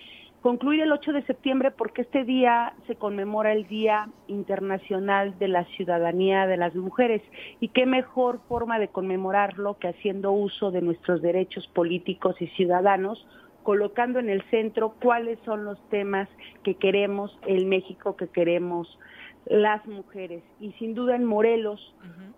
concluir 0.43 0.82
el 0.82 0.93
8 0.93 1.12
de 1.12 1.22
septiembre 1.22 1.70
porque 1.70 2.03
este 2.03 2.24
día 2.24 2.74
se 2.86 2.97
conmemora 2.97 3.53
el 3.53 3.66
Día 3.68 4.09
Internacional 4.26 5.38
de 5.38 5.49
la 5.49 5.64
Ciudadanía 5.76 6.47
de 6.47 6.57
las 6.57 6.74
Mujeres 6.74 7.22
y 7.61 7.68
qué 7.68 7.86
mejor 7.86 8.40
forma 8.49 8.78
de 8.78 8.88
conmemorarlo 8.88 9.78
que 9.78 9.88
haciendo 9.88 10.32
uso 10.32 10.70
de 10.72 10.82
nuestros 10.82 11.22
derechos 11.22 11.66
políticos 11.68 12.36
y 12.40 12.49
ciudadanos 12.49 13.26
colocando 13.62 14.18
en 14.18 14.28
el 14.28 14.43
centro 14.51 14.95
cuáles 15.01 15.38
son 15.45 15.64
los 15.64 15.78
temas 15.88 16.28
que 16.64 16.74
queremos, 16.74 17.38
el 17.47 17.66
México 17.66 18.16
que 18.16 18.26
queremos 18.26 18.99
las 19.47 19.86
mujeres. 19.86 20.43
Y 20.61 20.72
sin 20.72 20.95
duda 20.95 21.14
en 21.14 21.24
Morelos, 21.24 21.95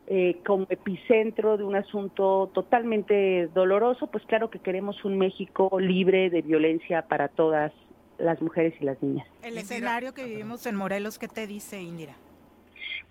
eh, 0.07 0.41
como 0.45 0.67
epicentro 0.69 1.57
de 1.57 1.65
un 1.65 1.77
asunto 1.77 2.51
totalmente 2.53 3.49
doloroso, 3.55 4.07
pues 4.09 4.25
claro 4.27 4.51
que 4.51 4.59
queremos 4.59 5.03
un 5.07 5.17
México 5.17 5.79
libre 5.81 6.29
de 6.29 6.43
violencia 6.43 7.03
para 7.09 7.29
todas 7.29 7.73
las 8.19 8.41
mujeres 8.41 8.75
y 8.81 8.85
las 8.85 9.03
niñas. 9.03 9.27
El 9.43 9.59
escenario 9.59 10.15
que 10.15 10.25
vivimos 10.25 10.67
en 10.67 10.77
Morelos, 10.77 11.19
¿qué 11.19 11.29
te 11.29 11.47
dice 11.47 11.81
Indira? 11.81 12.15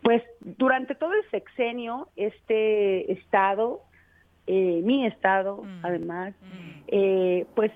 Pues 0.02 0.22
durante 0.42 0.96
todo 0.96 1.14
el 1.14 1.30
sexenio, 1.32 2.10
este 2.16 3.12
estado, 3.12 3.82
eh, 4.48 4.82
mi 4.84 5.06
estado, 5.06 5.64
además, 5.82 6.34
eh, 6.88 7.46
pues 7.56 7.72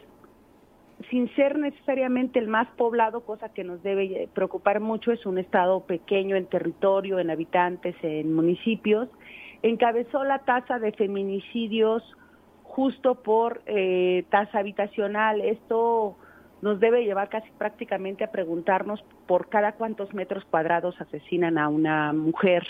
sin 1.10 1.34
ser 1.36 1.58
necesariamente 1.58 2.40
el 2.40 2.48
más 2.48 2.68
poblado, 2.76 3.22
cosa 3.22 3.50
que 3.50 3.64
nos 3.64 3.82
debe 3.84 4.28
preocupar 4.34 4.80
mucho, 4.80 5.12
es 5.12 5.26
un 5.26 5.38
estado 5.38 5.86
pequeño 5.86 6.36
en 6.36 6.48
territorio, 6.48 7.20
en 7.20 7.30
habitantes, 7.30 7.96
en 8.02 8.34
municipios, 8.34 9.08
encabezó 9.62 10.24
la 10.24 10.40
tasa 10.40 10.80
de 10.80 10.92
feminicidios 10.92 12.04
justo 12.64 13.16
por 13.16 13.62
eh, 13.66 14.26
tasa 14.30 14.60
habitacional. 14.60 15.42
Esto 15.42 16.18
nos 16.62 16.80
debe 16.80 17.04
llevar 17.04 17.30
casi 17.30 17.50
prácticamente 17.58 18.24
a 18.24 18.32
preguntarnos 18.32 19.04
por 19.28 19.50
cada 19.50 19.74
cuántos 19.74 20.14
metros 20.14 20.44
cuadrados 20.46 21.00
asesinan 21.00 21.58
a 21.58 21.70
una 21.70 22.14
mujer. 22.14 22.66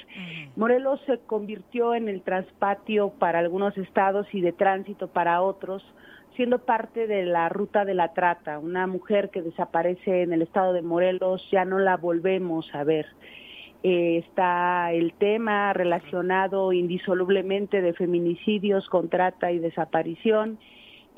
Morelos 0.55 0.99
se 1.05 1.19
convirtió 1.19 1.95
en 1.95 2.09
el 2.09 2.21
transpatio 2.21 3.11
para 3.11 3.39
algunos 3.39 3.77
estados 3.77 4.27
y 4.33 4.41
de 4.41 4.51
tránsito 4.51 5.07
para 5.07 5.41
otros, 5.41 5.83
siendo 6.35 6.59
parte 6.59 7.07
de 7.07 7.25
la 7.25 7.49
ruta 7.49 7.85
de 7.85 7.93
la 7.93 8.13
trata. 8.13 8.59
Una 8.59 8.87
mujer 8.87 9.29
que 9.29 9.41
desaparece 9.41 10.23
en 10.23 10.33
el 10.33 10.41
estado 10.41 10.73
de 10.73 10.81
Morelos 10.81 11.47
ya 11.51 11.65
no 11.65 11.79
la 11.79 11.97
volvemos 11.97 12.69
a 12.75 12.83
ver. 12.83 13.07
Eh, 13.83 14.17
está 14.17 14.91
el 14.91 15.13
tema 15.13 15.71
relacionado 15.71 16.73
indisolublemente 16.73 17.81
de 17.81 17.93
feminicidios 17.93 18.89
con 18.89 19.07
trata 19.07 19.51
y 19.51 19.59
desaparición. 19.59 20.59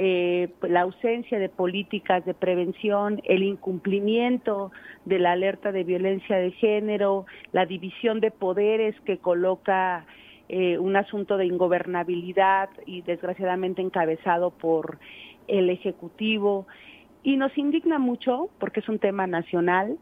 Eh, 0.01 0.47
la 0.61 0.81
ausencia 0.83 1.39
de 1.39 1.49
políticas 1.49 2.23
de 2.23 2.33
prevención, 2.33 3.21
el 3.25 3.43
incumplimiento 3.43 4.71
de 5.03 5.19
la 5.19 5.33
alerta 5.33 5.73
de 5.73 5.83
violencia 5.83 6.37
de 6.37 6.51
género, 6.51 7.25
la 7.51 7.65
división 7.65 8.21
de 8.21 8.31
poderes 8.31 8.95
que 9.01 9.17
coloca 9.17 10.05
eh, 10.47 10.77
un 10.77 10.95
asunto 10.95 11.35
de 11.35 11.47
ingobernabilidad 11.47 12.69
y 12.85 13.01
desgraciadamente 13.01 13.81
encabezado 13.81 14.51
por 14.51 14.99
el 15.49 15.69
Ejecutivo. 15.69 16.65
Y 17.21 17.35
nos 17.35 17.57
indigna 17.57 17.99
mucho, 17.99 18.47
porque 18.57 18.79
es 18.79 18.87
un 18.87 18.99
tema 18.99 19.27
nacional, 19.27 19.97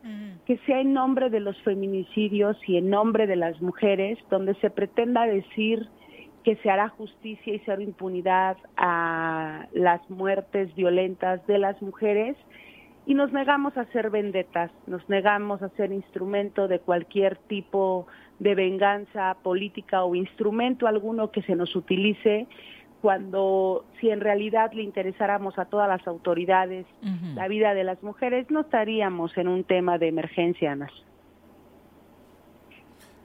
que 0.45 0.59
sea 0.67 0.79
en 0.79 0.93
nombre 0.93 1.31
de 1.31 1.39
los 1.39 1.59
feminicidios 1.63 2.55
y 2.67 2.77
en 2.77 2.91
nombre 2.91 3.25
de 3.25 3.35
las 3.35 3.59
mujeres, 3.63 4.19
donde 4.29 4.53
se 4.61 4.69
pretenda 4.69 5.25
decir 5.25 5.87
que 6.47 6.55
se 6.63 6.69
hará 6.69 6.87
justicia 6.87 7.53
y 7.53 7.61
cero 7.65 7.81
impunidad 7.81 8.55
a 8.77 9.67
las 9.73 10.09
muertes 10.09 10.73
violentas 10.75 11.45
de 11.45 11.57
las 11.57 11.81
mujeres 11.81 12.37
y 13.05 13.15
nos 13.15 13.33
negamos 13.33 13.75
a 13.75 13.83
ser 13.87 14.09
vendetas, 14.09 14.71
nos 14.85 15.09
negamos 15.09 15.61
a 15.61 15.67
ser 15.71 15.91
instrumento 15.91 16.69
de 16.69 16.79
cualquier 16.79 17.35
tipo 17.35 18.07
de 18.39 18.55
venganza 18.55 19.35
política 19.43 20.05
o 20.05 20.15
instrumento 20.15 20.87
alguno 20.87 21.31
que 21.31 21.41
se 21.41 21.53
nos 21.53 21.75
utilice 21.75 22.47
cuando 23.01 23.83
si 23.99 24.09
en 24.09 24.21
realidad 24.21 24.71
le 24.71 24.83
interesáramos 24.83 25.59
a 25.59 25.65
todas 25.65 25.89
las 25.89 26.07
autoridades 26.07 26.85
la 27.35 27.49
vida 27.49 27.73
de 27.73 27.83
las 27.83 28.01
mujeres, 28.03 28.49
no 28.49 28.61
estaríamos 28.61 29.37
en 29.37 29.49
un 29.49 29.65
tema 29.65 29.97
de 29.97 30.07
emergencia, 30.07 30.71
Ana. 30.71 30.87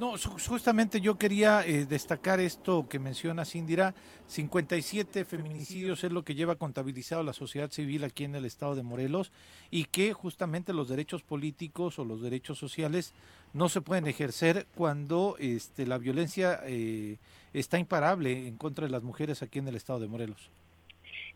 No, 0.01 0.15
justamente 0.17 1.01
yo 1.01 1.17
quería 1.17 1.65
eh, 1.65 1.87
destacar 1.87 2.41
esto 2.41 2.89
que 2.89 2.99
menciona 2.99 3.45
Indira, 3.55 3.95
57 4.27 5.25
feminicidios 5.25 6.03
es 6.03 6.11
lo 6.11 6.23
que 6.25 6.35
lleva 6.35 6.57
contabilizado 6.57 7.23
la 7.23 7.33
sociedad 7.33 7.71
civil 7.71 8.03
aquí 8.03 8.25
en 8.25 8.35
el 8.35 8.45
estado 8.45 8.75
de 8.75 8.83
Morelos 8.83 9.33
y 9.71 9.85
que 9.85 10.13
justamente 10.13 10.73
los 10.73 10.89
derechos 10.89 11.23
políticos 11.23 11.99
o 11.99 12.05
los 12.05 12.23
derechos 12.23 12.59
sociales 12.59 13.15
no 13.53 13.69
se 13.69 13.81
pueden 13.81 14.07
ejercer 14.07 14.67
cuando 14.75 15.37
este, 15.39 15.87
la 15.87 15.99
violencia 15.99 16.61
eh, 16.65 17.19
está 17.53 17.79
imparable 17.79 18.49
en 18.49 18.57
contra 18.57 18.87
de 18.87 18.93
las 18.93 19.03
mujeres 19.03 19.43
aquí 19.43 19.59
en 19.59 19.69
el 19.69 19.77
estado 19.77 20.01
de 20.01 20.09
Morelos. 20.09 20.51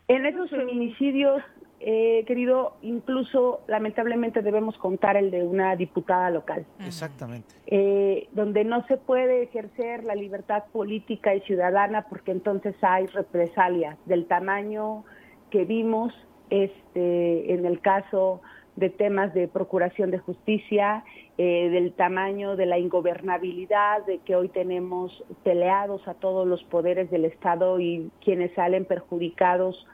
En 0.07 0.25
esos 0.25 0.49
feminicidios 0.49 1.43
eh, 1.79 2.23
querido, 2.25 2.75
incluso 2.81 3.61
lamentablemente 3.67 4.41
debemos 4.41 4.77
contar 4.77 5.15
el 5.15 5.29
de 5.29 5.43
una 5.43 5.75
diputada 5.75 6.29
local. 6.31 6.65
Exactamente. 6.79 7.53
Eh, 7.67 8.27
donde 8.31 8.63
no 8.63 8.85
se 8.87 8.97
puede 8.97 9.43
ejercer 9.43 10.03
la 10.03 10.15
libertad 10.15 10.63
política 10.71 11.35
y 11.35 11.41
ciudadana 11.41 12.07
porque 12.09 12.31
entonces 12.31 12.75
hay 12.81 13.05
represalias 13.07 13.97
del 14.05 14.25
tamaño 14.25 15.05
que 15.51 15.65
vimos 15.65 16.13
este, 16.49 17.53
en 17.53 17.65
el 17.65 17.79
caso 17.79 18.41
de 18.75 18.89
temas 18.89 19.33
de 19.33 19.47
procuración 19.47 20.11
de 20.11 20.19
justicia, 20.19 21.03
eh, 21.37 21.69
del 21.69 21.93
tamaño 21.93 22.55
de 22.55 22.67
la 22.67 22.77
ingobernabilidad, 22.77 24.05
de 24.05 24.19
que 24.19 24.35
hoy 24.35 24.49
tenemos 24.49 25.23
peleados 25.43 26.07
a 26.07 26.13
todos 26.13 26.47
los 26.47 26.63
poderes 26.63 27.09
del 27.11 27.25
Estado 27.25 27.79
y 27.79 28.11
quienes 28.23 28.53
salen 28.53 28.85
perjudicados 28.85 29.85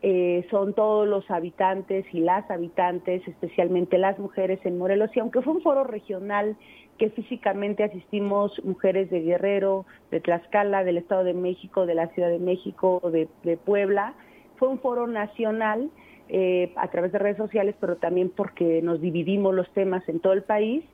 eh, 0.00 0.46
son 0.50 0.74
todos 0.74 1.08
los 1.08 1.28
habitantes 1.30 2.06
y 2.12 2.20
las 2.20 2.48
habitantes, 2.50 3.26
especialmente 3.26 3.98
las 3.98 4.18
mujeres 4.18 4.60
en 4.64 4.78
Morelos, 4.78 5.10
y 5.16 5.20
aunque 5.20 5.42
fue 5.42 5.54
un 5.54 5.62
foro 5.62 5.82
regional 5.82 6.56
que 6.98 7.10
físicamente 7.10 7.84
asistimos 7.84 8.52
mujeres 8.64 9.10
de 9.10 9.20
Guerrero, 9.20 9.86
de 10.10 10.20
Tlaxcala, 10.20 10.84
del 10.84 10.98
Estado 10.98 11.24
de 11.24 11.34
México, 11.34 11.86
de 11.86 11.94
la 11.94 12.08
Ciudad 12.08 12.28
de 12.28 12.38
México, 12.38 13.00
de, 13.10 13.56
Puebla, 13.56 14.14
fue 14.56 14.68
un 14.68 14.78
foro 14.78 15.06
nacional 15.06 15.90
eh, 16.28 16.72
a 16.76 16.88
través 16.88 17.12
de 17.12 17.18
redes 17.18 17.36
sociales, 17.36 17.74
pero 17.80 17.96
también 17.96 18.30
porque 18.30 18.82
nos 18.82 19.00
dividimos 19.00 19.54
los 19.54 19.68
temas 19.72 20.08
en 20.08 20.20
todo 20.20 20.32
el 20.32 20.42
país, 20.42 20.84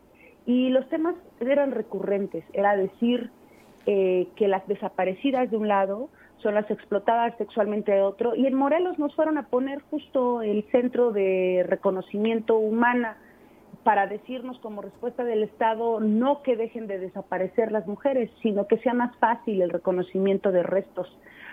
y 0.47 0.69
los 0.69 0.89
temas 0.89 1.15
eran 1.41 1.73
recurrentes, 1.73 2.45
era 2.53 2.77
decir 2.77 3.31
eh, 3.87 4.29
que 4.37 4.49
las 4.49 4.67
desaparecidas 4.67 5.51
de 5.51 5.57
un 5.57 5.69
lado, 5.69 6.09
son 6.39 6.55
las 6.55 6.71
explotadas 6.71 7.37
sexualmente 7.39 7.93
de 7.93 8.03
otro. 8.03 8.35
Y 8.35 8.47
en 8.47 8.55
Morelos 8.55 8.99
nos 8.99 9.15
fueron 9.15 9.39
a 9.39 9.47
poner 9.49 9.81
justo 9.91 10.43
el 10.43 10.65
centro 10.71 11.13
de 11.13 11.65
reconocimiento 11.67 12.57
humana 12.57 13.17
para 13.83 14.07
decirnos 14.07 14.59
como 14.61 14.83
respuesta 14.83 15.25
del 15.25 15.43
Estado 15.43 16.01
no 16.01 16.43
que 16.43 16.57
dejen 16.57 16.87
de 16.87 16.99
desaparecer 16.99 17.71
las 17.71 17.87
mujeres, 17.87 18.31
sino 18.43 18.67
que 18.67 18.79
sea 18.79 18.95
más 18.95 19.17
fácil 19.19 19.63
el 19.63 19.71
reconocimiento 19.71 20.53
de 20.53 20.63
restos, 20.63 21.07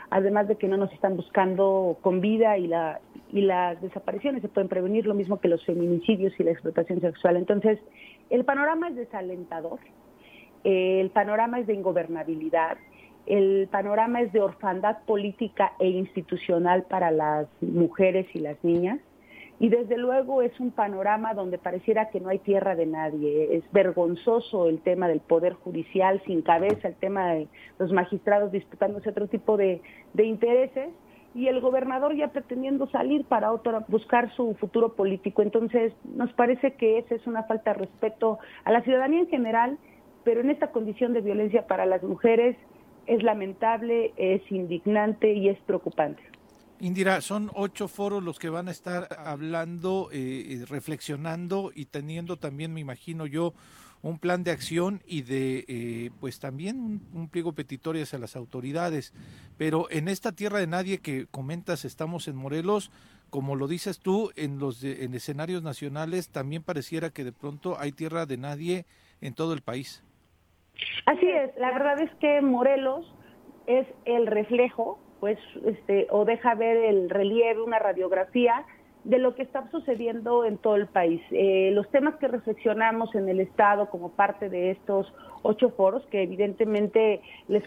además 0.10 0.48
de 0.48 0.56
que 0.56 0.68
no 0.68 0.78
nos 0.78 0.92
están 0.94 1.18
buscando 1.18 1.98
con 2.02 2.22
vida 2.22 2.58
y, 2.58 2.68
la, 2.68 3.02
y 3.32 3.42
las 3.42 3.82
desapariciones 3.82 4.42
se 4.42 4.48
pueden 4.48 4.70
prevenir, 4.70 5.06
lo 5.06 5.14
mismo 5.14 5.40
que 5.40 5.50
los 5.50 5.64
feminicidios 5.66 6.34
y 6.40 6.44
la 6.44 6.52
explotación 6.52 7.02
sexual. 7.02 7.36
Entonces, 7.36 7.80
el 8.30 8.46
panorama 8.46 8.90
es 8.90 8.96
desalentador, 8.96 9.80
el 10.64 11.10
panorama 11.10 11.60
es 11.60 11.68
de 11.68 11.74
ingobernabilidad, 11.74 12.78
el 13.26 13.68
panorama 13.72 14.22
es 14.22 14.32
de 14.34 14.42
orfandad 14.42 15.00
política 15.06 15.74
e 15.80 15.88
institucional 15.88 16.84
para 16.84 17.12
las 17.12 17.48
mujeres 17.62 18.28
y 18.34 18.40
las 18.40 18.62
niñas. 18.64 19.00
Y 19.62 19.70
desde 19.70 19.96
luego 19.96 20.42
es 20.42 20.60
un 20.60 20.72
panorama 20.72 21.36
donde 21.36 21.60
pareciera 21.60 22.10
que 22.10 22.20
no 22.20 22.30
hay 22.30 22.40
tierra 22.40 22.76
de 22.76 22.88
nadie. 22.88 23.58
Es 23.58 23.64
vergonzoso 23.72 24.68
el 24.68 24.82
tema 24.82 25.08
del 25.08 25.20
poder 25.20 25.54
judicial 25.54 26.20
sin 26.26 26.42
cabeza, 26.42 26.88
el 26.88 26.96
tema 26.96 27.34
de 27.34 27.48
los 27.78 27.92
magistrados 27.92 28.52
disputándose 28.52 29.12
otro 29.12 29.28
tipo 29.28 29.58
de, 29.58 29.80
intereses 30.18 30.90
y 31.36 31.48
el 31.48 31.62
gobernador 31.62 32.16
ya 32.16 32.30
pretendiendo 32.30 32.88
salir 32.88 33.24
para 33.26 33.52
otro, 33.52 33.86
buscar 33.88 34.34
su 34.36 34.56
futuro 34.56 34.94
político. 34.94 35.44
Entonces, 35.44 35.94
nos 36.16 36.34
parece 36.34 36.74
que 36.74 36.98
esa 36.98 37.14
es 37.14 37.28
una 37.28 37.44
falta 37.44 37.74
de 37.74 37.82
respeto 37.82 38.40
a 38.64 38.72
la 38.72 38.82
ciudadanía 38.82 39.20
en 39.20 39.28
general, 39.28 39.78
pero 40.24 40.42
en 40.42 40.50
esta 40.50 40.72
condición 40.72 41.14
de 41.14 41.22
violencia 41.22 41.68
para 41.68 41.86
las 41.86 42.02
mujeres 42.02 42.58
es 43.12 43.24
lamentable, 43.24 44.14
es 44.16 44.42
indignante 44.50 45.34
y 45.34 45.50
es 45.50 45.60
preocupante. 45.66 46.24
Indira, 46.80 47.20
son 47.20 47.52
ocho 47.54 47.90
foros 47.90 48.24
los 48.24 48.40
que 48.40 48.50
van 48.50 48.70
a 48.70 48.72
estar 48.72 49.10
hablando, 49.20 50.10
eh, 50.14 50.64
reflexionando 50.68 51.72
y 51.76 51.86
teniendo 51.86 52.38
también, 52.38 52.74
me 52.74 52.80
imagino 52.80 53.28
yo, 53.28 53.54
un 54.02 54.18
plan 54.18 54.44
de 54.44 54.52
acción 54.52 55.04
y 55.06 55.24
de, 55.24 55.66
eh, 55.68 56.12
pues 56.22 56.40
también 56.40 57.02
un, 57.14 57.28
pliego 57.28 57.52
petitorio 57.52 58.02
hacia 58.02 58.18
las 58.18 58.38
autoridades. 58.38 59.14
Pero 59.58 59.92
en 59.92 60.08
esta 60.08 60.32
tierra 60.32 60.60
de 60.60 60.68
nadie 60.68 61.00
que 61.00 61.28
comentas, 61.28 61.84
estamos 61.84 62.30
en 62.30 62.38
Morelos, 62.38 62.92
como 63.30 63.56
lo 63.56 63.68
dices 63.68 64.00
tú, 64.00 64.32
en 64.38 64.58
los 64.58 64.84
en 64.84 65.14
escenarios 65.14 65.62
nacionales 65.64 66.30
también 66.30 66.64
pareciera 66.64 67.10
que 67.12 67.26
de 67.26 67.34
pronto 67.34 67.78
hay 67.78 67.92
tierra 67.92 68.26
de 68.26 68.38
nadie 68.38 68.86
en 69.20 69.34
todo 69.34 69.54
el 69.54 69.62
país. 69.62 70.02
Así 71.06 71.28
es, 71.28 71.56
la 71.58 71.72
verdad 71.72 72.00
es 72.02 72.14
que 72.16 72.42
Morelos 72.42 73.06
es 73.68 73.88
el 74.06 74.28
reflejo, 74.28 75.00
pues, 75.20 75.38
este, 75.66 76.08
o 76.10 76.26
deja 76.26 76.56
ver 76.56 76.78
el 76.78 77.10
relieve, 77.10 77.62
una 77.62 77.80
radiografía 77.80 78.66
de 79.04 79.18
lo 79.18 79.34
que 79.34 79.42
está 79.42 79.70
sucediendo 79.72 80.46
en 80.46 80.58
todo 80.58 80.76
el 80.76 80.88
país. 80.88 81.22
Eh, 81.32 81.72
los 81.74 81.90
temas 81.90 82.16
que 82.16 82.28
reflexionamos 82.28 83.14
en 83.16 83.30
el 83.30 83.40
Estado 83.40 83.90
como 83.90 84.10
parte 84.10 84.50
de 84.50 84.72
estos 84.72 85.12
ocho 85.42 85.72
foros, 85.72 86.06
que 86.08 86.22
evidentemente 86.22 87.22
les, 87.48 87.64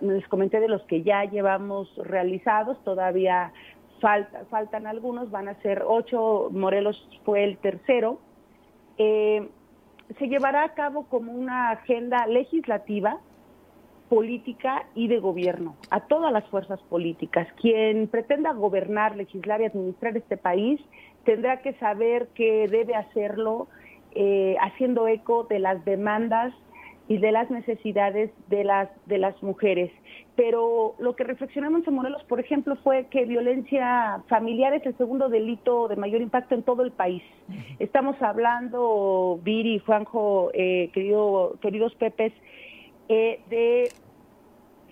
les 0.00 0.28
comenté 0.28 0.60
de 0.60 0.68
los 0.68 0.82
que 0.82 1.02
ya 1.02 1.24
llevamos 1.24 1.92
realizados, 1.96 2.82
todavía 2.84 3.52
falta, 4.00 4.44
faltan 4.48 4.86
algunos, 4.86 5.30
van 5.30 5.48
a 5.48 5.60
ser 5.62 5.82
ocho, 5.86 6.48
Morelos 6.52 7.08
fue 7.24 7.42
el 7.42 7.58
tercero. 7.58 8.20
Eh, 8.98 9.48
se 10.18 10.28
llevará 10.28 10.64
a 10.64 10.74
cabo 10.74 11.06
como 11.06 11.32
una 11.32 11.70
agenda 11.70 12.26
legislativa, 12.26 13.18
política 14.08 14.86
y 14.94 15.08
de 15.08 15.18
gobierno, 15.18 15.76
a 15.90 16.00
todas 16.00 16.32
las 16.32 16.48
fuerzas 16.48 16.80
políticas. 16.82 17.48
Quien 17.60 18.06
pretenda 18.06 18.52
gobernar, 18.52 19.16
legislar 19.16 19.60
y 19.60 19.64
administrar 19.64 20.16
este 20.16 20.36
país 20.36 20.80
tendrá 21.24 21.60
que 21.60 21.74
saber 21.74 22.28
que 22.34 22.68
debe 22.68 22.94
hacerlo 22.94 23.66
eh, 24.14 24.56
haciendo 24.60 25.08
eco 25.08 25.44
de 25.44 25.58
las 25.58 25.84
demandas 25.84 26.54
y 27.08 27.18
de 27.18 27.32
las 27.32 27.50
necesidades 27.50 28.30
de 28.48 28.64
las, 28.64 28.88
de 29.06 29.18
las 29.18 29.40
mujeres. 29.42 29.90
Pero 30.34 30.94
lo 30.98 31.14
que 31.14 31.24
reflexionamos 31.24 31.86
en 31.86 31.94
Morelos, 31.94 32.24
por 32.24 32.40
ejemplo, 32.40 32.76
fue 32.76 33.06
que 33.06 33.24
violencia 33.24 34.22
familiar 34.28 34.74
es 34.74 34.84
el 34.86 34.96
segundo 34.96 35.28
delito 35.28 35.88
de 35.88 35.96
mayor 35.96 36.20
impacto 36.20 36.54
en 36.54 36.62
todo 36.62 36.82
el 36.82 36.90
país. 36.90 37.22
Estamos 37.78 38.20
hablando, 38.20 39.40
Viri, 39.42 39.78
Juanjo, 39.78 40.50
eh, 40.52 40.90
querido, 40.92 41.56
queridos 41.62 41.94
Pepes, 41.94 42.32
eh, 43.08 43.40
de 43.48 43.88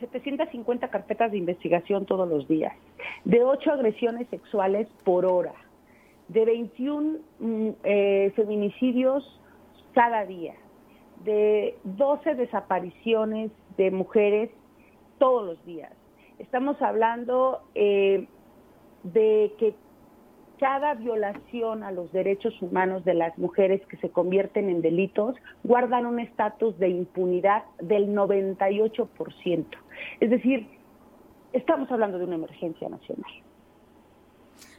750 0.00 0.88
carpetas 0.88 1.32
de 1.32 1.38
investigación 1.38 2.06
todos 2.06 2.28
los 2.28 2.46
días, 2.48 2.74
de 3.24 3.42
8 3.42 3.72
agresiones 3.72 4.28
sexuales 4.28 4.88
por 5.04 5.24
hora, 5.26 5.54
de 6.28 6.44
21 6.44 7.18
mm, 7.38 7.68
eh, 7.82 8.32
feminicidios 8.36 9.40
cada 9.94 10.24
día, 10.24 10.54
de 11.24 11.76
12 11.84 12.34
desapariciones 12.34 13.50
de 13.76 13.90
mujeres 13.90 14.50
todos 15.18 15.44
los 15.44 15.64
días. 15.64 15.92
Estamos 16.38 16.80
hablando 16.82 17.62
eh, 17.74 18.26
de 19.02 19.54
que 19.58 19.74
cada 20.58 20.94
violación 20.94 21.82
a 21.82 21.90
los 21.90 22.12
derechos 22.12 22.54
humanos 22.62 23.04
de 23.04 23.14
las 23.14 23.36
mujeres 23.38 23.84
que 23.86 23.96
se 23.98 24.10
convierten 24.10 24.68
en 24.68 24.82
delitos 24.82 25.36
guardan 25.62 26.06
un 26.06 26.20
estatus 26.20 26.78
de 26.78 26.88
impunidad 26.88 27.64
del 27.80 28.14
98%. 28.14 29.64
Es 30.20 30.30
decir, 30.30 30.68
estamos 31.52 31.90
hablando 31.90 32.18
de 32.18 32.24
una 32.24 32.36
emergencia 32.36 32.88
nacional. 32.88 33.30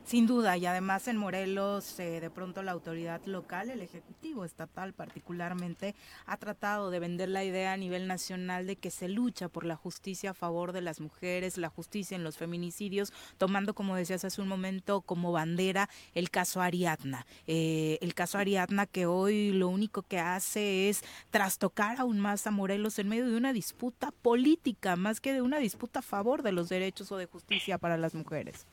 Sin 0.05 0.27
duda, 0.27 0.55
y 0.55 0.67
además 0.67 1.07
en 1.07 1.17
Morelos, 1.17 1.99
eh, 1.99 2.19
de 2.19 2.29
pronto 2.29 2.61
la 2.61 2.73
autoridad 2.73 3.25
local, 3.25 3.71
el 3.71 3.81
Ejecutivo 3.81 4.45
Estatal 4.45 4.93
particularmente, 4.93 5.95
ha 6.27 6.37
tratado 6.37 6.91
de 6.91 6.99
vender 6.99 7.27
la 7.27 7.43
idea 7.43 7.73
a 7.73 7.77
nivel 7.77 8.07
nacional 8.07 8.67
de 8.67 8.75
que 8.75 8.91
se 8.91 9.09
lucha 9.09 9.49
por 9.49 9.65
la 9.65 9.75
justicia 9.75 10.29
a 10.29 10.33
favor 10.35 10.73
de 10.73 10.81
las 10.81 11.01
mujeres, 11.01 11.57
la 11.57 11.69
justicia 11.69 12.13
en 12.13 12.23
los 12.23 12.37
feminicidios, 12.37 13.13
tomando, 13.39 13.73
como 13.73 13.95
decías 13.95 14.23
hace 14.23 14.43
un 14.43 14.47
momento, 14.47 15.01
como 15.01 15.31
bandera 15.31 15.89
el 16.13 16.29
caso 16.29 16.61
Ariadna. 16.61 17.25
Eh, 17.47 17.97
el 17.99 18.13
caso 18.13 18.37
Ariadna 18.37 18.85
que 18.85 19.07
hoy 19.07 19.53
lo 19.53 19.69
único 19.69 20.03
que 20.03 20.19
hace 20.19 20.87
es 20.87 21.01
trastocar 21.31 21.99
aún 21.99 22.19
más 22.19 22.45
a 22.45 22.51
Morelos 22.51 22.99
en 22.99 23.09
medio 23.09 23.25
de 23.25 23.37
una 23.37 23.53
disputa 23.53 24.11
política, 24.11 24.97
más 24.97 25.19
que 25.19 25.33
de 25.33 25.41
una 25.41 25.57
disputa 25.57 25.99
a 25.99 26.03
favor 26.03 26.43
de 26.43 26.51
los 26.51 26.69
derechos 26.69 27.11
o 27.11 27.17
de 27.17 27.25
justicia 27.25 27.79
para 27.79 27.97
las 27.97 28.13
mujeres. 28.13 28.67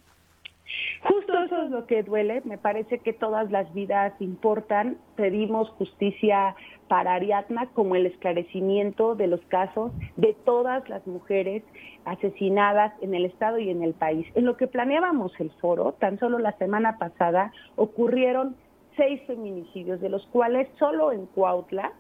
Justo 1.03 1.37
eso 1.45 1.63
es 1.63 1.71
lo 1.71 1.87
que 1.87 2.03
duele. 2.03 2.43
Me 2.45 2.59
parece 2.59 2.99
que 2.99 3.13
todas 3.13 3.51
las 3.51 3.73
vidas 3.75 4.13
importan. 4.21 4.99
Pedimos 5.17 5.69
justicia 5.71 6.55
para 6.89 7.15
Ariadna 7.15 7.67
como 7.75 7.97
el 7.97 8.07
esclarecimiento 8.07 9.15
de 9.15 9.27
los 9.27 9.41
casos 9.47 9.93
de 10.17 10.37
todas 10.45 10.89
las 10.89 11.07
mujeres 11.07 11.63
asesinadas 12.05 12.93
en 13.01 13.15
el 13.15 13.25
Estado 13.25 13.59
y 13.59 13.71
en 13.71 13.83
el 13.83 13.95
país. 13.95 14.27
En 14.35 14.45
lo 14.45 14.57
que 14.57 14.67
planeábamos 14.67 15.33
el 15.41 15.51
foro, 15.53 15.93
tan 15.99 16.19
solo 16.19 16.39
la 16.39 16.53
semana 16.59 16.99
pasada 16.99 17.53
ocurrieron 17.77 18.57
seis 18.97 19.23
feminicidios, 19.27 20.01
de 20.01 20.09
los 20.09 20.27
cuales 20.27 20.69
solo 20.79 21.13
en 21.13 21.27
Cuautla 21.27 21.93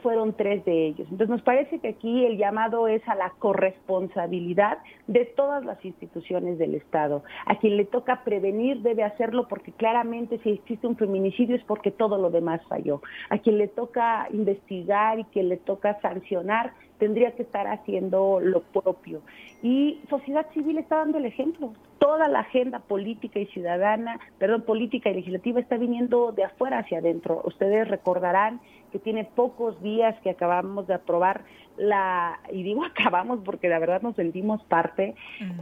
fueron 0.00 0.34
tres 0.34 0.64
de 0.64 0.86
ellos. 0.86 1.06
Entonces 1.10 1.28
nos 1.28 1.42
parece 1.42 1.78
que 1.78 1.88
aquí 1.88 2.24
el 2.24 2.38
llamado 2.38 2.88
es 2.88 3.06
a 3.08 3.14
la 3.14 3.30
corresponsabilidad 3.38 4.78
de 5.06 5.24
todas 5.24 5.64
las 5.64 5.84
instituciones 5.84 6.58
del 6.58 6.74
Estado. 6.74 7.22
A 7.46 7.56
quien 7.58 7.76
le 7.76 7.84
toca 7.84 8.24
prevenir 8.24 8.82
debe 8.82 9.04
hacerlo 9.04 9.48
porque 9.48 9.72
claramente 9.72 10.38
si 10.42 10.50
existe 10.50 10.86
un 10.86 10.96
feminicidio 10.96 11.56
es 11.56 11.64
porque 11.64 11.90
todo 11.90 12.18
lo 12.18 12.30
demás 12.30 12.60
falló. 12.68 13.02
A 13.30 13.38
quien 13.38 13.58
le 13.58 13.68
toca 13.68 14.28
investigar 14.32 15.18
y 15.18 15.24
quien 15.24 15.48
le 15.48 15.56
toca 15.56 16.00
sancionar 16.00 16.72
tendría 17.02 17.32
que 17.32 17.42
estar 17.42 17.66
haciendo 17.66 18.38
lo 18.38 18.60
propio. 18.60 19.22
Y 19.60 19.98
sociedad 20.08 20.46
civil 20.54 20.78
está 20.78 20.98
dando 20.98 21.18
el 21.18 21.26
ejemplo. 21.26 21.72
Toda 21.98 22.28
la 22.28 22.40
agenda 22.40 22.78
política 22.78 23.40
y 23.40 23.46
ciudadana, 23.46 24.20
perdón, 24.38 24.62
política 24.62 25.10
y 25.10 25.14
legislativa 25.14 25.58
está 25.58 25.76
viniendo 25.78 26.30
de 26.30 26.44
afuera 26.44 26.78
hacia 26.78 26.98
adentro. 26.98 27.42
Ustedes 27.44 27.88
recordarán 27.88 28.60
que 28.92 29.00
tiene 29.00 29.24
pocos 29.24 29.82
días 29.82 30.14
que 30.22 30.30
acabamos 30.30 30.86
de 30.86 30.94
aprobar 30.94 31.42
la, 31.76 32.38
y 32.52 32.62
digo 32.62 32.84
acabamos 32.86 33.40
porque 33.44 33.68
la 33.68 33.80
verdad 33.80 34.00
nos 34.00 34.14
sentimos 34.14 34.62
parte, 34.62 35.16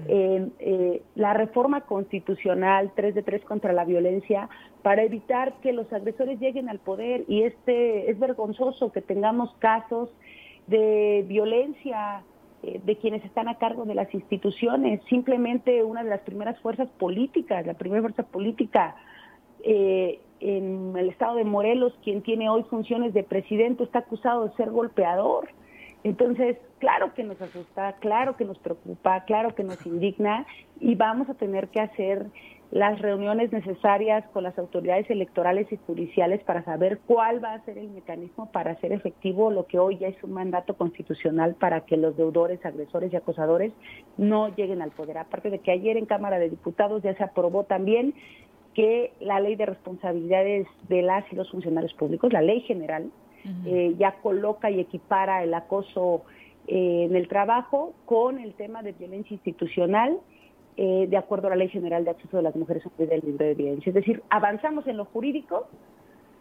eh, 0.08 1.02
la 1.14 1.32
reforma 1.32 1.80
constitucional 1.82 2.92
3 2.94 3.14
de 3.14 3.22
3 3.22 3.44
contra 3.46 3.72
la 3.72 3.86
violencia 3.86 4.50
para 4.82 5.04
evitar 5.04 5.54
que 5.62 5.72
los 5.72 5.90
agresores 5.90 6.38
lleguen 6.38 6.68
al 6.68 6.80
poder 6.80 7.24
y 7.28 7.44
este 7.44 8.10
es 8.10 8.18
vergonzoso 8.18 8.92
que 8.92 9.00
tengamos 9.00 9.54
casos 9.58 10.10
de 10.70 11.24
violencia 11.28 12.22
eh, 12.62 12.80
de 12.84 12.97
quienes 12.97 13.24
están 13.24 13.48
a 13.48 13.59
cargo 13.59 13.84
de 13.84 13.94
las 13.94 14.12
instituciones. 14.14 15.01
Simplemente 15.09 15.82
una 15.82 16.02
de 16.02 16.10
las 16.10 16.20
primeras 16.20 16.59
fuerzas 16.60 16.88
políticas, 16.98 17.66
la 17.66 17.74
primera 17.74 18.01
fuerza 18.01 18.22
política 18.22 18.97
eh, 19.64 20.20
en 20.40 20.97
el 20.97 21.09
estado 21.09 21.36
de 21.36 21.44
Morelos, 21.44 21.92
quien 22.02 22.22
tiene 22.22 22.48
hoy 22.48 22.62
funciones 22.64 23.12
de 23.12 23.24
presidente, 23.24 23.82
está 23.82 24.01
acusado 24.01 24.47
de 24.47 24.55
ser 24.55 24.70
golpeador. 24.70 25.48
Entonces, 26.02 26.56
claro 26.78 27.12
que 27.14 27.24
nos 27.24 27.40
asusta, 27.42 27.97
claro 28.01 28.36
que 28.36 28.44
nos 28.47 28.59
preocupa, 28.59 29.24
claro 29.24 29.55
que 29.55 29.64
nos 29.64 29.84
indigna 29.84 30.47
y 30.78 30.94
vamos 30.94 31.28
a 31.28 31.34
tener 31.34 31.68
que 31.68 31.80
hacer 31.80 32.26
las 32.70 33.01
reuniones 33.01 33.52
necesarias 33.52 34.24
con 34.32 34.44
las 34.44 34.56
autoridades 34.56 35.10
electorales 35.10 35.66
y 35.72 35.76
judiciales 35.76 36.40
para 36.44 36.64
saber 36.64 37.01
cuál 37.05 37.42
va 37.42 37.55
a 37.55 37.64
ser 37.64 37.78
el 37.78 37.90
mecanismo 37.90 38.51
para 38.52 38.72
hacer 38.72 38.92
efectivo 38.92 39.51
lo 39.51 39.66
que 39.66 39.80
hoy 39.80 39.98
ya 39.98 40.06
es 40.06 40.22
un 40.22 40.32
mandato 40.32 40.74
constitucional 40.74 41.56
para 41.56 41.80
que 41.80 41.97
los 41.97 42.16
deudores, 42.16 42.64
agresores 42.64 43.12
y 43.12 43.16
acosadores 43.16 43.72
no 44.16 44.55
lleguen 44.55 44.82
al 44.82 44.92
poder. 44.92 45.18
Aparte 45.18 45.51
de 45.51 45.59
que 45.59 45.72
ayer 45.72 45.97
en 45.97 46.06
Cámara 46.06 46.38
de 46.38 46.48
Diputados 46.48 47.02
ya 47.02 47.14
se 47.16 47.24
aprobó 47.24 47.64
también 47.64 48.14
que 48.74 49.12
la 49.18 49.40
ley 49.40 49.56
de 49.56 49.66
responsabilidades 49.66 50.68
de 50.88 51.02
las 51.02 51.24
y 51.32 51.34
los 51.34 51.51
funcionarios 51.51 51.92
públicos, 51.94 52.32
la 52.32 52.40
ley 52.42 52.60
general, 52.60 53.10
eh, 53.66 53.94
ya 53.98 54.12
coloca 54.22 54.70
y 54.70 54.80
equipara 54.80 55.42
el 55.42 55.55
acoso 55.55 56.22
eh, 56.68 57.06
en 57.09 57.16
el 57.16 57.26
trabajo 57.26 57.94
con 58.05 58.38
el 58.38 58.55
tema 58.55 58.82
de 58.82 58.92
violencia 58.92 59.34
institucional 59.34 60.18
eh, 60.82 61.07
de 61.11 61.16
acuerdo 61.19 61.48
a 61.48 61.51
la 61.51 61.57
Ley 61.57 61.69
General 61.69 62.02
de 62.05 62.12
Acceso 62.12 62.39
de 62.39 62.43
las 62.43 62.57
Mujeres 62.57 62.82
a 62.86 62.89
un 62.97 63.07
libre 63.07 63.48
de 63.48 63.55
violencia. 63.55 63.90
Es 63.90 63.94
decir, 63.94 64.23
avanzamos 64.31 64.86
en 64.86 64.97
lo 64.97 65.05
jurídico, 65.05 65.69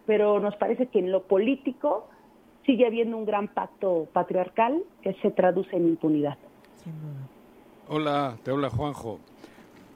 pero 0.06 0.40
nos 0.40 0.56
parece 0.56 0.88
que 0.88 1.00
en 1.00 1.12
lo 1.12 1.24
político 1.24 2.08
sigue 2.66 2.88
habiendo 2.88 3.18
un 3.18 3.26
gran 3.26 3.50
pacto 3.50 4.08
patriarcal 4.14 4.82
que 5.02 5.14
se 5.16 5.32
traduce 5.32 5.76
en 5.76 5.90
impunidad. 5.90 6.38
Hola, 7.90 8.38
te 8.42 8.52
habla 8.52 8.70
Juanjo. 8.70 9.20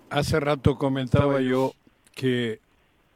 Hace 0.09 0.41
rato 0.41 0.77
comentaba 0.77 1.39
yo 1.39 1.71
que 2.13 2.59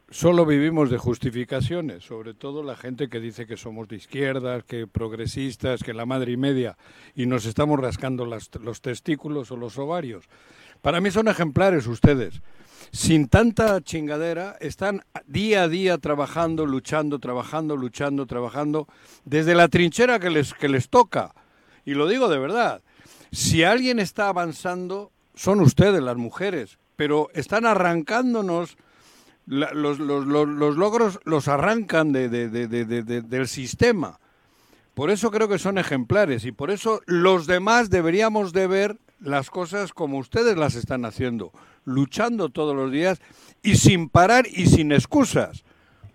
solo 0.10 0.46
vivimos 0.46 0.90
de 0.90 0.98
justificaciones, 0.98 2.04
sobre 2.04 2.34
todo 2.34 2.64
la 2.64 2.76
gente 2.76 3.10
que 3.10 3.20
dice 3.20 3.46
que 3.46 3.58
somos 3.58 3.88
de 3.88 3.98
izquierdas, 3.98 4.64
que 4.64 4.88
progresistas, 4.88 5.84
que 5.84 5.94
la 5.94 6.06
madre 6.06 6.32
y 6.32 6.38
media, 6.38 6.78
y 7.16 7.26
nos 7.26 7.46
estamos 7.46 7.80
rascando 7.80 8.26
los 8.26 8.82
testículos 8.82 9.52
o 9.52 9.58
los 9.58 9.78
ovarios. 9.78 10.26
Para 10.82 11.02
mí 11.02 11.12
son 11.12 11.28
ejemplares 11.28 11.88
ustedes. 11.88 12.42
Sin 12.92 13.28
tanta 13.28 13.82
chingadera, 13.82 14.56
están 14.62 15.02
día 15.26 15.64
a 15.64 15.68
día 15.68 15.98
trabajando, 15.98 16.66
luchando, 16.66 17.20
trabajando, 17.20 17.76
luchando, 17.76 18.26
trabajando, 18.26 18.88
desde 19.26 19.56
la 19.56 19.68
trinchera 19.68 20.20
que 20.20 20.30
les, 20.30 20.54
que 20.54 20.70
les 20.70 20.90
toca. 20.90 21.34
Y 21.86 21.96
lo 21.96 22.08
digo 22.08 22.30
de 22.30 22.40
verdad. 22.40 22.82
Si 23.32 23.64
alguien 23.64 24.00
está 24.00 24.30
avanzando, 24.30 25.12
son 25.36 25.60
ustedes, 25.60 26.02
las 26.02 26.16
mujeres, 26.16 26.78
pero 26.96 27.30
están 27.34 27.66
arrancándonos, 27.66 28.78
los, 29.48 30.00
logros 30.00 31.20
los 31.24 31.48
arrancan 31.48 32.12
del 32.12 33.48
sistema. 33.48 34.20
Por 34.94 35.10
eso 35.10 35.32
creo 35.32 35.48
que 35.48 35.60
son 35.60 35.78
ejemplares 35.78 36.46
y 36.46 36.52
por 36.52 36.72
eso 36.72 37.02
los 37.06 37.48
demás 37.48 37.90
deberíamos 37.90 38.52
de 38.52 38.68
ver 38.68 38.98
las 39.20 39.50
cosas 39.50 39.94
como 39.94 40.18
ustedes 40.18 40.58
las 40.58 40.76
están 40.76 41.06
haciendo, 41.06 41.52
luchando 41.86 42.50
todos 42.50 42.76
los 42.76 42.92
días 42.92 43.22
y 43.62 43.76
sin 43.76 44.10
parar 44.10 44.46
y 44.48 44.66
sin 44.66 44.92
excusas. 44.92 45.64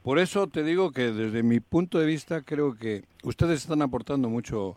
Por 0.03 0.19
eso 0.19 0.49
te 0.49 0.65
digo 0.65 0.91
que 0.91 1.13
desde 1.13 1.45
mi 1.45 1.61
punto 1.61 1.99
de 1.99 2.07
vista 2.07 2.43
creo 2.43 2.75
que 2.75 3.05
ustedes 3.23 3.63
están 3.63 3.83
aportando 3.83 4.29
mucho 4.29 4.77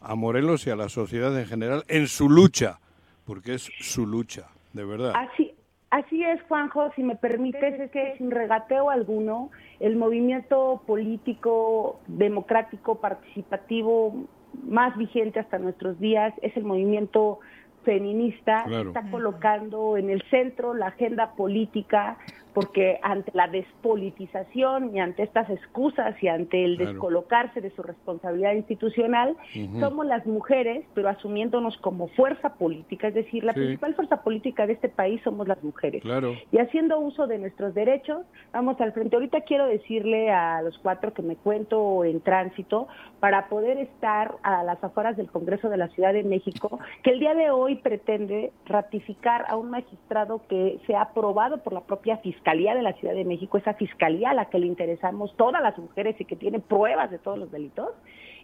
a 0.00 0.14
Morelos 0.14 0.66
y 0.66 0.70
a 0.70 0.76
la 0.76 0.88
sociedad 0.88 1.38
en 1.38 1.46
general 1.46 1.84
en 1.88 2.08
su 2.08 2.30
lucha, 2.30 2.80
porque 3.26 3.54
es 3.54 3.70
su 3.80 4.06
lucha, 4.06 4.48
de 4.72 4.84
verdad. 4.84 5.12
Así, 5.14 5.51
así 5.92 6.24
es, 6.24 6.42
Juanjo, 6.48 6.90
si 6.96 7.02
me 7.02 7.14
permites, 7.14 7.78
es 7.78 7.90
que 7.90 8.16
sin 8.18 8.30
regateo 8.30 8.90
alguno, 8.90 9.50
el 9.78 9.96
movimiento 9.96 10.82
político, 10.86 12.00
democrático, 12.08 12.96
participativo 12.96 14.26
más 14.64 14.96
vigente 14.96 15.38
hasta 15.38 15.58
nuestros 15.58 16.00
días 16.00 16.34
es 16.42 16.56
el 16.56 16.64
movimiento 16.64 17.40
feminista. 17.84 18.64
Está 18.86 19.02
colocando 19.10 19.96
en 19.96 20.10
el 20.10 20.22
centro 20.30 20.74
la 20.74 20.88
agenda 20.88 21.32
política 21.32 22.16
porque 22.54 22.98
ante 23.02 23.30
la 23.34 23.48
despolitización 23.48 24.94
y 24.94 25.00
ante 25.00 25.22
estas 25.22 25.48
excusas 25.50 26.14
y 26.22 26.28
ante 26.28 26.64
el 26.64 26.76
Claro. 26.76 26.92
descolocarse 26.92 27.60
de 27.60 27.70
su 27.70 27.82
responsabilidad 27.82 28.52
institucional, 28.54 29.36
somos 29.80 30.06
las 30.06 30.26
mujeres, 30.26 30.84
pero 30.94 31.08
asumiéndonos 31.08 31.76
como 31.78 32.08
fuerza 32.08 32.54
política, 32.54 33.08
es 33.08 33.14
decir, 33.14 33.44
la 33.44 33.52
Sí. 33.54 33.60
principal 33.60 33.94
fuerza 33.94 34.22
política 34.22 34.66
de 34.66 34.74
este 34.74 34.88
país 34.88 35.20
somos 35.22 35.48
las 35.48 35.62
mujeres. 35.62 36.02
Claro. 36.02 36.34
Y 36.50 36.58
haciendo 36.58 36.98
uso 36.98 37.26
de 37.26 37.38
nuestros 37.38 37.74
derechos, 37.74 38.22
vamos 38.52 38.80
al 38.80 38.92
frente. 38.92 39.16
Ahorita 39.16 39.40
quiero 39.42 39.66
decirle 39.66 40.30
a 40.30 40.60
los 40.62 40.76
cuatro 40.78 41.12
que 41.14 41.22
me 41.22 41.36
cuento 41.36 42.04
en 42.04 42.20
tránsito 42.20 42.88
para 43.20 43.48
poder 43.48 43.78
estar 43.78 44.34
a 44.42 44.62
las 44.62 44.82
afueras 44.84 45.16
del 45.16 45.30
Congreso 45.30 45.68
de 45.68 45.76
la 45.76 45.88
Ciudad 45.88 46.12
de 46.12 46.22
México, 46.24 46.78
que 47.02 47.10
el 47.10 47.20
día 47.20 47.34
de 47.34 47.50
hoy 47.50 47.76
pretende 47.76 48.52
ratificar 48.66 49.44
a 49.48 49.56
un 49.56 49.70
magistrado 49.70 50.42
que 50.48 50.78
se 50.86 50.94
ha 50.94 51.02
aprobado 51.02 51.58
por 51.62 51.72
la 51.72 51.80
propia 51.82 52.16
Fiscalía 52.18 52.41
de 52.44 52.82
la 52.82 52.92
Ciudad 52.94 53.14
de 53.14 53.24
México, 53.24 53.58
esa 53.58 53.74
fiscalía 53.74 54.30
a 54.30 54.34
la 54.34 54.46
que 54.46 54.58
le 54.58 54.66
interesamos 54.66 55.34
todas 55.36 55.62
las 55.62 55.76
mujeres 55.78 56.20
y 56.20 56.24
que 56.24 56.36
tiene 56.36 56.60
pruebas 56.60 57.10
de 57.10 57.18
todos 57.18 57.38
los 57.38 57.50
delitos. 57.50 57.90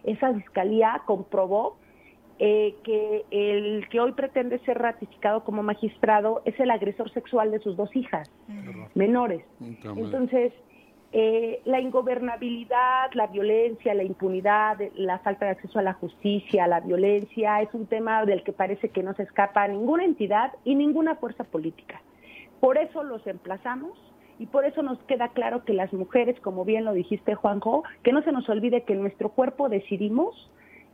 Esa 0.04 0.32
fiscalía 0.34 1.02
comprobó 1.06 1.76
eh, 2.38 2.76
que 2.84 3.24
el 3.30 3.88
que 3.88 4.00
hoy 4.00 4.12
pretende 4.12 4.60
ser 4.60 4.78
ratificado 4.78 5.42
como 5.42 5.62
magistrado 5.62 6.42
es 6.44 6.58
el 6.60 6.70
agresor 6.70 7.10
sexual 7.12 7.50
de 7.50 7.58
sus 7.58 7.76
dos 7.76 7.94
hijas 7.96 8.30
menores. 8.94 9.44
Entonces, 9.60 10.52
eh, 11.10 11.62
la 11.64 11.80
ingobernabilidad, 11.80 13.10
la 13.14 13.28
violencia, 13.28 13.94
la 13.94 14.04
impunidad, 14.04 14.78
la 14.94 15.18
falta 15.20 15.46
de 15.46 15.52
acceso 15.52 15.78
a 15.78 15.82
la 15.82 15.94
justicia, 15.94 16.66
la 16.66 16.80
violencia, 16.80 17.62
es 17.62 17.72
un 17.72 17.86
tema 17.86 18.24
del 18.26 18.42
que 18.44 18.52
parece 18.52 18.90
que 18.90 19.02
no 19.02 19.14
se 19.14 19.22
escapa 19.22 19.66
ninguna 19.66 20.04
entidad 20.04 20.52
y 20.64 20.74
ninguna 20.74 21.16
fuerza 21.16 21.44
política. 21.44 22.00
Por 22.60 22.78
eso 22.78 23.02
los 23.02 23.26
emplazamos 23.26 23.98
y 24.38 24.46
por 24.46 24.64
eso 24.64 24.82
nos 24.82 24.98
queda 25.04 25.28
claro 25.28 25.64
que 25.64 25.72
las 25.72 25.92
mujeres, 25.92 26.38
como 26.40 26.64
bien 26.64 26.84
lo 26.84 26.92
dijiste 26.92 27.34
Juanjo, 27.34 27.84
que 28.02 28.12
no 28.12 28.22
se 28.22 28.32
nos 28.32 28.48
olvide 28.48 28.82
que 28.82 28.92
en 28.92 29.00
nuestro 29.00 29.30
cuerpo 29.30 29.68
decidimos 29.68 30.50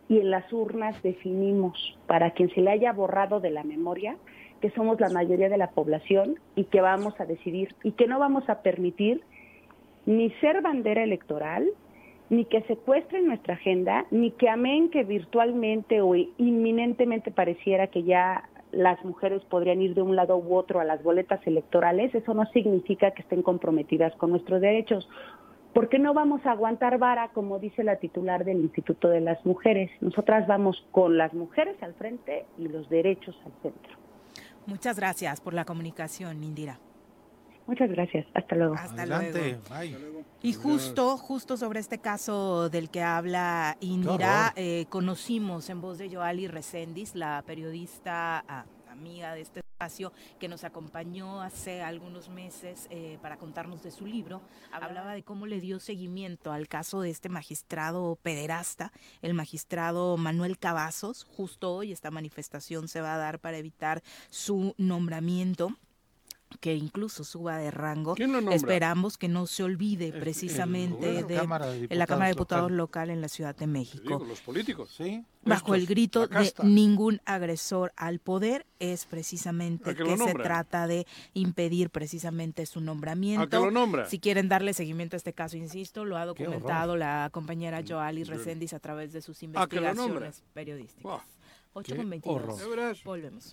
y 0.09 0.19
en 0.19 0.31
las 0.31 0.51
urnas 0.53 1.01
definimos, 1.03 1.99
para 2.07 2.33
quien 2.33 2.51
se 2.51 2.61
le 2.61 2.71
haya 2.71 2.93
borrado 2.93 3.41
de 3.41 3.51
la 3.51 3.65
memoria, 3.65 4.17
que 4.61 4.71
somos 4.71 5.01
la 5.01 5.09
mayoría 5.11 5.49
de 5.49 5.59
la 5.59 5.71
población 5.71 6.39
y 6.55 6.65
que 6.65 6.81
vamos 6.81 7.19
a 7.21 7.27
decidir 7.27 7.75
y 7.83 7.93
que 7.93 8.07
no 8.07 8.19
vamos 8.19 8.49
a 8.49 8.63
permitir 8.63 9.23
ni 10.07 10.31
ser 10.41 10.61
bandera 10.63 11.03
electoral, 11.03 11.69
ni 12.31 12.45
que 12.47 12.63
secuestren 12.63 13.27
nuestra 13.27 13.55
agenda, 13.55 14.07
ni 14.11 14.31
que 14.31 14.49
amén 14.49 14.91
que 14.91 15.05
virtualmente 15.05 16.01
o 16.01 16.15
inminentemente 16.15 17.31
pareciera 17.31 17.89
que 17.89 18.03
ya 18.03 18.49
las 18.75 19.03
mujeres 19.05 19.43
podrían 19.45 19.81
ir 19.81 19.95
de 19.95 20.03
un 20.03 20.17
lado 20.17 20.37
u 20.37 20.55
otro 20.55 20.81
a 20.81 20.85
las 20.85 21.03
boletas 21.03 21.41
electorales, 21.47 22.15
eso 22.15 22.35
no 22.35 22.45
significa 22.47 23.13
que 23.13 23.23
estén 23.23 23.43
comprometidas 23.43 24.15
con 24.17 24.31
nuestros 24.31 24.61
derechos. 24.61 25.09
porque 25.73 25.99
no 25.99 26.15
vamos 26.15 26.47
a 26.47 26.53
aguantar 26.53 26.99
vara, 26.99 27.31
como 27.33 27.59
dice 27.59 27.83
la 27.83 27.97
titular 27.97 28.45
del 28.45 28.59
Instituto 28.59 29.09
de 29.09 29.21
las 29.21 29.45
Mujeres? 29.45 29.91
Nosotras 30.01 30.47
vamos 30.47 30.87
con 30.93 31.19
las 31.19 31.35
mujeres 31.35 31.75
al 31.83 31.95
frente 31.95 32.47
y 32.57 32.69
los 32.69 32.89
derechos 32.89 33.37
al 33.45 33.53
centro. 33.61 33.93
Muchas 34.67 34.97
gracias 34.97 35.41
por 35.41 35.53
la 35.53 35.65
comunicación, 35.65 36.45
Indira. 36.45 36.79
Muchas 37.67 37.91
gracias. 37.91 38.27
Hasta 38.35 38.57
luego. 38.57 38.75
Hasta 38.75 39.03
Adelante. 39.03 39.59
luego. 39.63 39.63
Bye. 39.71 40.25
Y 40.43 40.53
justo, 40.53 41.17
justo 41.17 41.57
sobre 41.57 41.81
este 41.81 41.99
caso 41.99 42.69
del 42.69 42.91
que 42.91 43.03
habla 43.03 43.79
Indira, 43.81 44.53
eh, 44.57 44.85
conocimos 44.91 45.71
en 45.71 45.81
voz 45.81 45.97
de 45.97 46.15
Joali 46.15 46.49
Recendis, 46.49 47.15
la 47.15 47.43
periodista 47.47 48.45
ah, 48.47 48.67
amiga 48.91 49.35
de 49.35 49.41
este 49.41 49.61
espacio, 49.61 50.13
que 50.39 50.49
nos 50.49 50.65
acompañó 50.65 51.41
hace 51.41 51.83
algunos 51.83 52.29
meses 52.29 52.87
eh, 52.91 53.19
para 53.23 53.39
contarnos 53.39 53.83
de 53.83 53.91
su 53.91 54.05
libro. 54.05 54.43
Hablaba 54.71 55.15
de 55.15 55.23
cómo 55.23 55.47
le 55.47 55.61
dio 55.61 55.81
seguimiento 55.81 56.53
al 56.53 56.69
caso 56.69 57.01
de 57.01 57.09
este 57.09 57.31
magistrado 57.31 58.17
pederasta, 58.23 58.93
el 59.23 59.33
magistrado 59.33 60.19
Manuel 60.19 60.59
Cavazos. 60.59 61.25
Justo 61.25 61.75
hoy 61.75 61.91
esta 61.91 62.11
manifestación 62.11 62.89
se 62.89 63.01
va 63.01 63.15
a 63.15 63.19
dar 63.19 63.41
para 63.41 63.57
evitar 63.57 64.03
su 64.29 64.75
nombramiento 64.77 65.71
que 66.61 66.75
incluso 66.75 67.25
suba 67.25 67.59
de 67.59 67.71
rango. 67.71 68.15
¿Quién 68.15 68.33
lo 68.33 68.39
nombra? 68.41 68.57
Esperamos 68.57 69.19
que 69.19 69.29
no 69.29 69.47
se 69.47 69.63
olvide 69.63 70.09
El- 70.09 70.21
precisamente 70.21 71.19
el- 71.21 71.27
de, 71.27 71.37
Cámara 71.37 71.67
de 71.67 71.87
en 71.91 71.99
la 71.99 72.07
Cámara 72.07 72.27
de 72.27 72.33
Diputados 72.33 72.69
Diputados 72.69 72.73
local. 72.73 73.11
en 73.11 73.21
la 73.21 73.29
Ciudad 73.29 73.55
de 73.57 73.67
México. 73.67 74.03
digo, 74.05 74.25
los 74.25 74.41
políticos. 74.41 74.91
Sí. 74.97 75.25
Bajo 75.45 75.75
el 75.75 75.87
grito 75.87 76.27
la 76.31 76.41
de 76.43 76.53
ningún 76.63 77.21
agresor 77.27 77.93
al 77.97 78.19
poder 78.19 78.65
es 78.79 79.05
precisamente 79.05 79.91
¿A 79.91 79.95
que 79.95 80.05
que, 80.05 80.17
se 80.17 80.33
trata 80.35 80.87
de 80.87 81.07
impedir 81.35 81.91
precisamente 81.91 82.65
su 82.67 82.81
nombramiento. 82.81 83.43
¿A 83.43 83.49
que 83.51 83.57
lo 83.57 83.71
nombra? 83.71 84.07
Si 84.09 84.19
quieren 84.19 84.49
darle 84.49 84.73
seguimiento 84.73 85.17
a 85.17 85.19
este 85.19 85.35
caso, 85.35 85.57
insisto, 85.59 86.05
lo 86.07 86.17
ha 86.17 86.25
documentado 86.25 86.97
la 86.97 87.29
compañera 87.33 87.83
Joali 87.87 88.25
Recendis 88.25 88.73
a 88.73 88.79
través 88.79 89.13
de 89.13 89.21
sus 89.21 89.37
¿A 89.37 89.67
que 89.67 89.77
lo 89.81 89.95
nombra? 89.95 90.29
investigaciones 90.29 90.43
periodísticas. 90.55 91.03
Buah. 91.03 91.21
8 91.75 91.93
Qué 91.93 91.97
con 91.97 92.09
22. 92.11 92.37
horror. 92.43 92.59
Ya 92.59 92.69
verás. 92.69 93.05
Volvemos. 93.05 93.53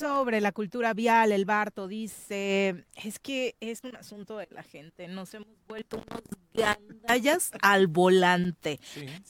Sobre 0.00 0.40
la 0.40 0.52
cultura 0.52 0.94
vial, 0.94 1.30
el 1.30 1.44
Barto 1.44 1.86
dice, 1.86 2.86
es 2.94 3.18
que 3.18 3.54
es 3.60 3.82
un 3.84 3.94
asunto 3.96 4.38
de 4.38 4.48
la 4.50 4.62
gente, 4.62 5.06
nos 5.08 5.34
hemos 5.34 5.48
vuelto 5.68 5.98
unos 5.98 6.22
gandallas 6.54 7.50
al 7.60 7.86
volante. 7.86 8.80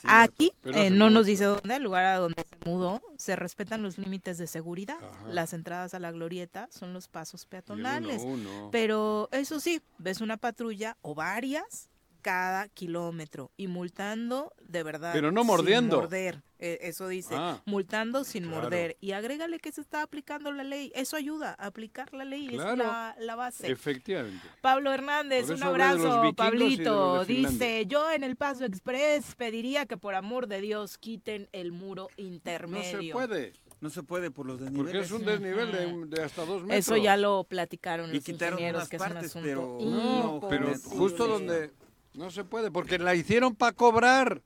Aquí, 0.04 0.52
eh, 0.62 0.90
no 0.90 1.10
nos 1.10 1.26
dice 1.26 1.42
dónde, 1.42 1.74
el 1.74 1.82
lugar 1.82 2.04
a 2.04 2.18
donde 2.18 2.44
se 2.48 2.70
mudó, 2.70 3.02
se 3.16 3.34
respetan 3.34 3.82
los 3.82 3.98
límites 3.98 4.38
de 4.38 4.46
seguridad. 4.46 4.98
Las 5.26 5.54
entradas 5.54 5.92
a 5.94 5.98
la 5.98 6.12
glorieta 6.12 6.68
son 6.70 6.92
los 6.92 7.08
pasos 7.08 7.46
peatonales. 7.46 8.22
uno, 8.22 8.48
uno. 8.60 8.68
Pero 8.70 9.28
eso 9.32 9.58
sí, 9.58 9.82
ves 9.98 10.20
una 10.20 10.36
patrulla 10.36 10.96
o 11.02 11.16
varias 11.16 11.89
cada 12.20 12.68
kilómetro 12.68 13.50
y 13.56 13.66
multando 13.68 14.52
de 14.60 14.82
verdad. 14.82 15.12
Pero 15.12 15.32
no 15.32 15.40
sin 15.42 15.46
mordiendo. 15.48 15.96
morder. 15.96 16.42
Eh, 16.62 16.78
eso 16.82 17.08
dice, 17.08 17.34
Ah. 17.36 17.62
multando 17.64 18.22
sin 18.22 18.44
Claro. 18.44 18.62
morder. 18.64 18.96
Y 19.00 19.12
agrégale 19.12 19.58
que 19.60 19.72
se 19.72 19.80
está 19.80 20.02
aplicando 20.02 20.52
la 20.52 20.62
ley. 20.62 20.92
Eso 20.94 21.16
ayuda 21.16 21.56
a 21.58 21.66
aplicar 21.66 22.12
la 22.12 22.26
ley, 22.26 22.48
Claro. 22.48 22.72
es 22.72 22.78
la, 22.78 23.16
la 23.18 23.34
base. 23.34 23.70
Efectivamente. 23.70 24.46
Pablo 24.60 24.92
Hernández, 24.92 25.48
un 25.48 25.62
abrazo, 25.62 26.32
Pablito. 26.36 27.24
Dice, 27.24 27.86
yo 27.86 28.10
en 28.12 28.24
el 28.24 28.36
Paso 28.36 28.64
Express 28.66 29.34
pediría 29.36 29.86
que 29.86 29.96
por 29.96 30.14
amor 30.14 30.48
de 30.48 30.60
Dios 30.60 30.98
quiten 30.98 31.48
el 31.52 31.72
muro 31.72 32.08
No 32.18 32.24
intermedio. 32.24 33.00
se 33.00 33.12
puede. 33.12 33.52
No 33.80 33.88
se 33.88 34.02
puede 34.02 34.30
por 34.30 34.44
los 34.44 34.58
Porque 34.58 34.70
desniveles. 34.74 35.06
es 35.06 35.12
un 35.12 35.24
desnivel 35.24 35.72
de, 35.72 36.16
de 36.16 36.22
hasta 36.22 36.44
dos 36.44 36.60
metros. 36.62 36.78
Eso 36.78 36.98
ya 36.98 37.16
lo 37.16 37.44
platicaron 37.44 38.10
Y 38.10 38.16
los 38.16 38.28
ingenieros, 38.28 38.74
unas 38.82 38.88
que 38.90 38.96
es 38.96 39.02
un 39.02 39.08
partes, 39.08 39.30
asunto 39.30 39.46
pero- 39.48 39.78
No, 39.80 40.40
pero 40.50 40.74
justo 40.84 41.26
donde 41.26 41.70
no 42.14 42.30
se 42.30 42.44
puede, 42.44 42.70
porque 42.70 42.98
la 42.98 43.14
hicieron 43.14 43.54
para 43.54 43.72
cobrar. 43.72 44.42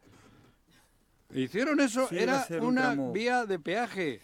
Hicieron 1.32 1.80
eso, 1.80 2.06
Sí, 2.08 2.18
a 2.18 2.22
era 2.22 2.46
un 2.60 2.64
una 2.66 2.82
tramo. 2.82 3.12
vía 3.12 3.44
de 3.46 3.58
peaje. 3.58 4.20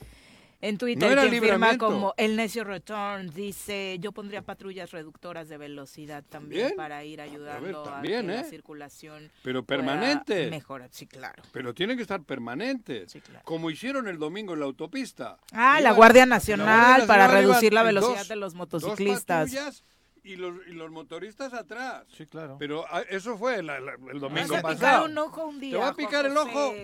En 0.63 0.77
Twitter, 0.77 1.17
No 1.17 1.23
quien 1.23 1.43
firma 1.43 1.79
como 1.79 2.13
El 2.19 2.37
Necio 2.37 2.65
Return 2.65 3.31
dice, 3.33 3.97
yo 3.99 4.13
pondría 4.13 4.43
patrullas 4.43 4.91
reductoras 4.91 5.49
de 5.49 5.57
velocidad 5.57 6.23
también 6.29 6.67
Bien. 6.67 6.77
para 6.77 7.03
ir 7.03 7.23
ayudando 7.23 7.81
a, 7.81 7.85
también, 7.95 8.27
que 8.27 8.35
la 8.35 8.41
¿eh? 8.43 8.45
circulación 8.45 9.31
Pero 9.43 9.65
permanente. 9.65 10.51
mejorar. 10.51 10.91
Sí, 10.93 11.07
claro. 11.07 11.43
Pero 11.51 11.73
tienen 11.73 11.97
que 11.97 12.03
estar 12.03 12.23
permanentes. 12.23 13.17
Como 13.45 13.71
hicieron 13.71 14.07
el 14.07 14.19
domingo 14.19 14.53
en 14.53 14.61
la 14.61 14.67
autopista. 14.67 15.39
Ah, 15.53 15.81
la 15.81 15.93
Guardia 15.93 16.27
la 16.27 16.35
Nacional 16.37 17.07
para 17.07 17.27
reducir 17.27 17.73
la 17.73 17.83
velocidad 17.83 18.19
dos- 18.19 18.29
de 18.29 18.37
los 18.37 18.53
dos 18.53 18.59
motociclistas. 18.59 19.51
patrullas 19.51 19.83
y 20.25 20.37
los, 20.37 20.55
y 20.69 20.73
los 20.73 20.91
motoristas 20.91 21.53
atrás. 21.55 22.05
Sí, 22.17 22.27
claro. 22.27 22.57
Pero 22.59 22.85
ah, 22.91 23.03
eso 23.09 23.37
fue 23.39 23.63
la- 23.63 23.81
la- 23.81 23.93
el 24.13 24.21
domingo 24.21 24.55
Vas 24.55 24.65
a 24.65 24.69
picar 24.69 24.77
pasado. 24.79 25.05
un 25.07 25.19
ojo 25.19 25.47
un 25.47 25.61
día. 25.61 25.73
Te 25.73 25.79
va 25.79 25.89
a 25.89 25.95
picar 25.95 26.27
el 26.27 26.37
ojo. 26.37 26.75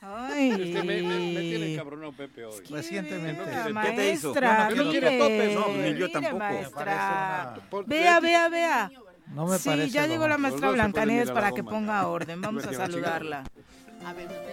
Ay. 0.00 0.50
Es 0.50 0.56
que 0.58 0.82
me, 0.82 1.02
me, 1.02 1.18
me 1.32 1.40
tiene 1.40 1.72
encabronado 1.72 2.12
Pepe 2.12 2.44
hoy. 2.44 2.64
Recientemente. 2.70 3.42
¿Qué 3.44 3.92
te 3.92 4.12
hizo? 4.12 4.28
maestra, 4.34 4.68
Que 4.68 4.74
no 4.76 4.84
mire, 4.84 4.90
quiere 5.00 5.18
topes, 5.18 5.54
no, 5.54 5.68
ni 5.68 5.94
yo 5.98 6.10
tampoco. 6.10 6.36
maestra. 6.38 7.56
Vea, 7.86 8.20
vea, 8.20 8.48
vea. 8.48 8.90
No 9.34 9.46
me 9.46 9.58
sí, 9.58 9.68
parece 9.70 9.90
ya 9.90 10.06
llegó 10.06 10.28
la 10.28 10.36
maestra 10.36 10.70
Blancanieves 10.70 11.30
a 11.30 11.34
para 11.34 11.52
que 11.52 11.64
ponga 11.64 12.06
orden. 12.06 12.40
Vamos 12.42 12.66
a 12.66 12.70
a 12.70 12.74
saludarla. 12.74 13.44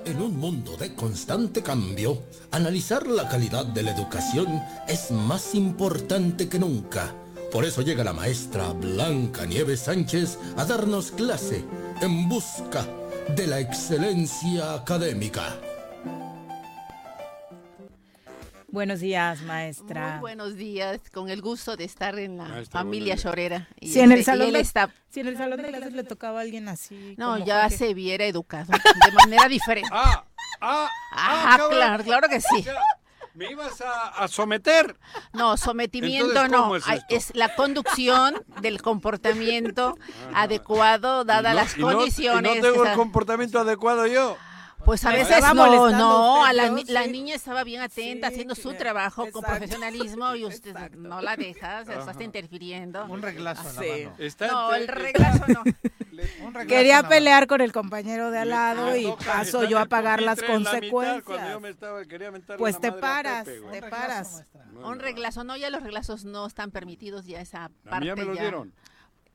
En 0.06 0.22
un 0.22 0.38
mundo 0.38 0.78
de 0.78 0.96
constante 0.96 1.62
cambio, 1.62 2.24
analizar 2.52 3.06
la 3.06 3.28
calidad 3.28 3.66
de 3.66 3.84
la 3.84 3.92
educación 3.92 4.48
es 4.88 5.12
más 5.12 5.54
importante 5.56 6.48
que 6.48 6.58
nunca. 6.58 7.14
Por 7.52 7.66
eso 7.66 7.82
llega 7.82 8.04
la 8.04 8.14
maestra 8.14 8.70
Blanca 8.72 9.46
Nieves 9.46 9.82
Sánchez 9.82 10.38
a 10.58 10.66
darnos 10.66 11.12
clase 11.12 11.64
en 12.02 12.30
busca 12.30 12.86
de 13.36 13.48
la 13.48 13.60
excelencia 13.60 14.74
académica. 14.74 15.58
Buenos 18.70 19.02
días, 19.02 19.42
maestra. 19.42 20.12
Muy 20.12 20.20
buenos 20.22 20.56
días, 20.56 21.02
con 21.14 21.30
el 21.30 21.42
gusto 21.42 21.76
de 21.76 21.84
estar 21.84 22.18
en 22.18 22.38
la 22.38 22.46
Maestra, 22.46 22.80
familia. 22.80 23.18
Chorera. 23.18 23.68
Y 23.82 23.92
Si 23.92 24.00
en 24.00 24.14
el 24.14 24.20
este- 24.20 24.32
salón 24.32 24.48
él 24.48 24.54
de- 24.54 24.60
está, 24.62 24.90
Si 25.10 25.20
en 25.20 25.28
el 25.28 25.38
salón 25.38 25.62
de 25.62 25.68
clases 25.68 25.92
le 25.92 26.04
tocaba 26.06 26.40
a 26.40 26.42
alguien 26.44 26.70
así. 26.70 27.16
no, 27.18 27.34
como 27.34 27.46
ya 27.46 27.64
Jorge. 27.64 27.78
se 27.78 27.94
viera 27.94 28.24
educado, 28.26 28.72
de 28.72 29.12
manera 29.12 29.50
diferente. 29.50 29.90
Ah, 29.92 30.24
ah, 30.62 30.88
Ah, 31.12 31.56
cabrón. 31.58 31.78
claro, 31.78 32.04
claro 32.06 32.30
que 32.30 32.40
sí. 32.40 32.66
O 33.34 33.38
sea, 33.38 33.48
¿Me 33.48 33.52
ibas 33.52 33.82
a, 33.82 34.08
a 34.10 34.28
someter? 34.28 34.98
No, 35.34 35.56
sometimiento 35.58 36.28
Entonces, 36.28 36.52
no, 36.52 36.62
¿cómo 36.64 36.76
es 36.76 36.84
Ay, 36.88 36.98
esto? 37.00 37.16
es 37.16 37.36
la 37.36 37.56
conducción 37.56 38.36
del 38.62 38.82
comportamiento 38.82 39.98
adecuado 40.34 41.24
dadas 41.24 41.54
Y 41.54 41.56
no- 41.56 41.62
las 41.62 41.78
y 41.78 41.80
no- 41.82 41.88
condiciones. 41.98 42.52
Y 42.56 42.60
no 42.60 42.62
tengo 42.72 42.86
el 42.86 42.94
comportamiento 42.94 43.60
adecuado 43.60 44.08
yo. 44.08 44.38
Pues 44.84 45.06
a 45.06 45.12
Me 45.12 45.18
veces 45.20 45.42
no, 45.54 45.92
no, 45.92 46.44
a 46.44 46.54
la, 46.54 46.70
niña 47.06 47.36
estaba 47.36 47.64
bien 47.64 47.82
atenta 47.82 48.28
Sí, 48.30 48.34
haciendo 48.34 48.56
su 48.56 48.74
trabajo 48.74 49.30
con 49.32 49.44
profesionalismo 49.44 50.34
y 50.36 50.44
usted 50.46 50.74
no 50.96 51.22
la 51.22 51.38
deja, 51.38 51.86
se 51.86 51.94
está 52.00 52.24
interfiriendo. 52.24 53.06
Un 53.06 53.22
reglazo 53.22 53.62
en 53.70 53.76
la 53.76 53.82
Sí. 53.82 54.04
mano. 54.06 54.16
Está 54.18 54.48
No, 54.48 54.74
el 54.74 54.88
reglazo 54.88 55.44
no. 55.50 55.64
Quería 56.68 57.04
pelear 57.08 57.48
con 57.48 57.62
el 57.62 57.72
compañero 57.72 58.32
de 58.32 58.40
al 58.40 58.50
lado 58.50 58.96
y 58.96 59.12
paso 59.26 59.64
yo 59.64 59.78
en 59.78 59.84
a 59.84 59.86
pagar 59.86 60.22
las 60.22 60.40
la 60.42 60.48
consecuencias. 60.48 61.18
estaba- 61.70 62.02
Pues 62.58 62.76
la 62.76 62.82
te 62.82 62.92
paras, 62.92 63.46
Pepe, 63.46 63.62
te 63.72 63.82
paras. 63.90 64.46
No, 64.74 64.88
Un 64.90 64.98
no. 64.98 65.04
reglazo, 65.04 65.44
no, 65.44 65.56
ya 65.58 65.70
los 65.70 65.84
reglazos 65.84 66.26
no 66.26 66.46
están 66.46 66.72
permitidos, 66.72 67.26
ya 67.26 67.42
esa 67.42 67.70
parte 67.90 68.06
ya 68.08 68.16
me 68.16 68.24
lo 68.26 68.34
ya. 68.34 68.42
dieron. 68.42 68.74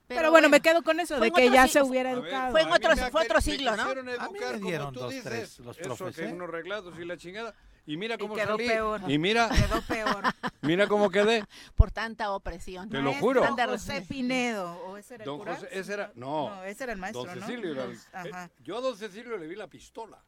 Pero, 0.09 0.31
bueno, 0.31 0.49
me 0.49 0.61
quedo 0.61 0.83
con 0.83 1.01
eso, 1.01 1.19
de 1.19 1.33
que 1.33 1.51
ya 1.51 1.67
se 1.67 1.83
hubiera 1.83 2.11
ver, 2.15 2.23
educado. 2.23 2.53
Fue 2.53 2.63
en 2.63 2.71
otro- 2.73 2.97
fue 3.11 3.25
otro 3.25 3.41
siglo, 3.41 3.77
¿no? 3.77 3.83
A 3.83 3.95
mí 4.29 4.39
me 4.41 4.59
dieron 4.61 4.95
dos, 4.95 5.11
dices, 5.11 5.25
tres, 5.25 5.59
los 5.59 5.77
eso, 5.79 5.97
profes, 5.97 6.17
que 6.17 6.29
¿eh? 6.29 6.33
unos 6.33 6.49
reglados 6.49 6.95
y 6.99 7.05
la 7.05 7.17
chingada. 7.17 7.55
Y 7.87 7.97
mira 7.97 8.17
Y 8.17 8.19
cómo 8.19 8.35
quedó 8.35 8.57
salí. 8.57 8.67
peor. 8.69 9.01
Y 9.09 9.19
mira, 9.19 9.49
Quedó 9.71 9.81
peor. 9.83 10.25
mira 10.63 10.87
cómo 10.89 11.09
quedé. 11.11 11.45
por 11.77 11.91
tanta 11.93 12.33
opresión. 12.33 12.89
Te 12.91 13.01
lo 13.01 13.15
juro. 13.15 13.43
Tanta 13.43 13.67
José 13.69 14.03
Pinedo. 14.09 14.73
¿O 14.87 14.97
ese 14.97 15.15
era 15.15 15.25
el 15.25 15.27
Don 15.27 15.39
cura? 15.39 15.55
José, 15.55 15.69
ese 15.71 15.93
era, 15.95 16.13
no, 16.17 16.51
No, 16.51 16.65
ese 16.65 16.85
era 16.85 16.93
el 16.93 16.99
maestro, 16.99 17.25
don 17.25 17.39
¿no? 17.39 17.47
Cecilio 17.47 17.73
era 17.73 17.85
el- 17.85 17.91
Los- 17.93 18.09
ajá. 18.13 18.45
eh, 18.47 18.51
yo 18.65 18.79
a 18.79 18.81
don 18.81 18.97
Cecilio 18.97 19.37
le 19.39 19.47
vi 19.47 19.55
la 19.57 19.69
pistola, 19.69 20.23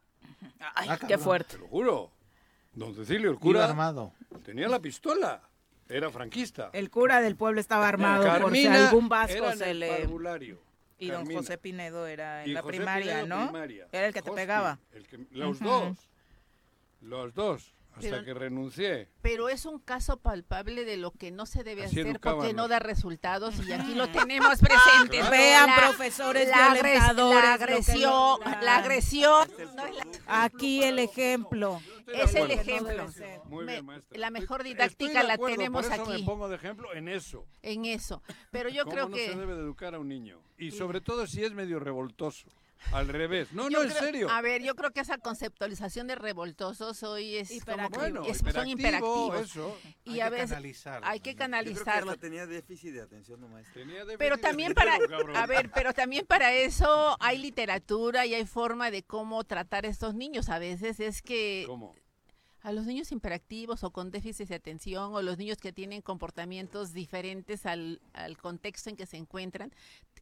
Ay, 0.75 0.89
Ah, 0.91 0.99
qué 0.99 1.19
fuerte. 1.19 1.55
te 1.57 1.59
lo 1.59 1.69
juro. 1.69 2.11
Don 2.75 2.95
Cecilio, 2.95 3.31
el 3.31 3.35
Iba 3.37 3.41
cura, 3.41 3.65
armado. 3.65 4.13
tenía 4.45 4.69
la 4.69 4.79
pistola, 4.79 5.43
era 5.89 6.11
franquista. 6.11 6.71
El 6.73 6.91
cura 6.91 7.21
del 7.21 7.35
pueblo 7.35 7.61
estaba 7.61 7.89
armado 7.89 8.23
por 8.23 8.33
si 8.55 8.65
Carmina 8.65 8.89
algún 8.89 9.09
vasco 9.09 9.53
se 9.55 9.71
el 9.71 9.81
le... 9.81 10.09
Y 11.01 11.09
don 11.09 11.19
Carmina. 11.23 11.41
José 11.41 11.59
Pinedo 11.59 12.07
era 12.07 12.43
en 12.45 12.51
Y 12.51 12.53
la 12.53 12.63
José 12.63 12.77
primaria, 12.77 13.21
Pinedo, 13.23 13.27
¿no? 13.27 13.45
primaria. 13.51 13.89
Era 13.93 14.07
el 14.09 14.13
que 14.15 14.23
te 14.23 14.31
pegaba. 14.33 14.79
el 14.93 15.07
que- 15.07 15.27
los 15.31 15.59
dos. 15.61 15.97
Los 17.01 17.35
dos. 17.35 17.75
Hasta 17.95 18.11
Pero- 18.11 18.25
que 18.25 18.35
renuncié. 18.35 19.09
Pero 19.23 19.49
es 19.49 19.65
un 19.67 19.81
caso 19.81 20.19
palpable 20.19 20.85
de 20.85 20.97
lo 20.99 21.11
que 21.11 21.33
no 21.33 21.47
se 21.47 21.65
debe 21.65 21.85
Así 21.85 21.99
hacer 22.01 22.21
porque 22.21 22.53
no 22.53 22.69
da 22.69 22.79
resultados 22.79 23.57
y 23.67 23.73
aquí 23.73 23.95
lo 23.97 24.09
tenemos 24.09 24.61
presentes. 24.61 25.19
Claro. 25.19 25.31
Vean, 25.31 25.67
La- 25.67 25.77
profesores 25.89 26.49
la, 26.49 26.75
violentadores, 26.75 27.45
agresión, 27.51 28.41
la 28.63 28.77
agresión 28.77 29.49
no 29.75 29.87
es, 29.87 29.97
la- 29.97 30.07
Aquí 30.45 30.85
el 30.85 31.01
ejemplo. 31.01 31.81
es 32.07 32.35
el 32.37 32.53
ejemplo. 32.53 33.11
ser. 33.11 33.41
Muy 33.47 33.65
Me- 33.65 33.73
bien, 33.73 33.87
maestra. 33.87 34.17
la 34.17 34.31
mejor 34.31 34.61
Estoy 34.61 34.75
didáctica 34.75 35.23
la 35.25 35.35
acuerdo, 35.35 35.57
tenemos 35.57 35.85
por 35.87 35.93
eso 35.93 36.03
aquí 36.03 36.13
me 36.21 36.23
pongo 36.27 36.49
de 36.49 36.55
ejemplo 36.55 36.95
en 36.95 37.09
eso. 37.09 37.47
en 37.63 37.85
eso. 37.85 38.23
Pero 38.53 38.69
yo 38.69 38.85
¿Cómo 38.85 38.93
creo 38.95 39.09
no 39.09 39.17
que 39.17 39.27
se 39.27 39.35
debe 39.37 39.55
de 39.57 39.61
educar 39.63 39.97
a 39.97 39.99
un 39.99 40.09
niño? 40.09 40.41
Y 40.57 40.71
sobre 40.71 41.01
todo 41.01 41.27
si 41.27 41.43
es 41.43 41.53
medio 41.53 41.81
revoltoso. 41.81 42.47
Al 42.93 43.09
revés. 43.09 43.53
No, 43.53 43.65
Yo 43.69 43.79
no, 43.79 43.83
en 43.85 43.91
creo- 43.91 44.01
serio. 44.03 44.31
A 44.31 44.41
ver, 44.41 44.63
yo 44.63 44.75
creo 44.75 44.91
que 44.93 45.01
esa 45.01 45.19
conceptualización 45.19 46.07
de 46.07 46.15
revoltosos 46.15 47.03
hoy 47.03 47.37
es 47.37 47.65
como 47.65 47.91
que 47.91 47.99
Bueno, 47.99 48.23
es- 48.25 48.39
son 48.39 48.69
hiperactivo, 48.69 48.71
imperativos. 48.71 49.41
eso. 49.43 49.79
Y 50.05 50.13
Hay 50.15 50.21
a 50.21 50.25
que 50.25 50.31
veces 50.31 50.51
canalizarlo, 50.51 51.07
hay 51.07 51.21
que 51.21 51.35
canalizarlo. 51.35 52.17
tenía 52.17 52.47
déficit 52.47 52.93
de 52.95 53.03
atención, 53.03 53.41
no 53.41 53.49
maestro. 53.49 53.75
Tenía 53.75 53.99
déficit 54.05 54.19
Pero 54.19 54.37
de 54.37 54.43
también 54.43 54.75
para, 54.75 54.95
dinero, 54.95 55.09
cabrón. 55.19 55.37
a 55.37 55.47
ver, 55.47 55.71
pero 55.73 55.93
también 55.93 56.27
para 56.27 56.53
eso 56.53 57.17
hay 57.21 57.39
literatura 57.39 58.27
y 58.27 58.35
hay 58.35 58.47
forma 58.47 58.91
de 58.91 59.03
cómo 59.03 59.45
tratar 59.45 59.85
a 59.85 59.89
estos 59.89 60.15
niños. 60.15 60.49
A 60.49 60.59
veces 60.59 61.01
es 61.01 61.21
que 61.23 61.65
¿Cómo? 61.67 61.95
A 62.69 62.73
los 62.73 62.85
niños 62.85 63.11
hiperactivos 63.13 63.83
o 63.83 63.91
con 63.91 64.11
déficit 64.11 64.49
de 64.49 64.57
atención 64.57 65.15
o 65.15 65.23
los 65.23 65.39
niños 65.39 65.57
que 65.57 65.73
tienen 65.73 66.03
comportamientos 66.03 66.93
diferentes 66.93 67.65
al, 67.65 68.01
al 68.13 68.37
contexto 68.37 68.91
en 68.91 68.97
que 68.97 69.07
se 69.07 69.17
encuentran, 69.17 69.73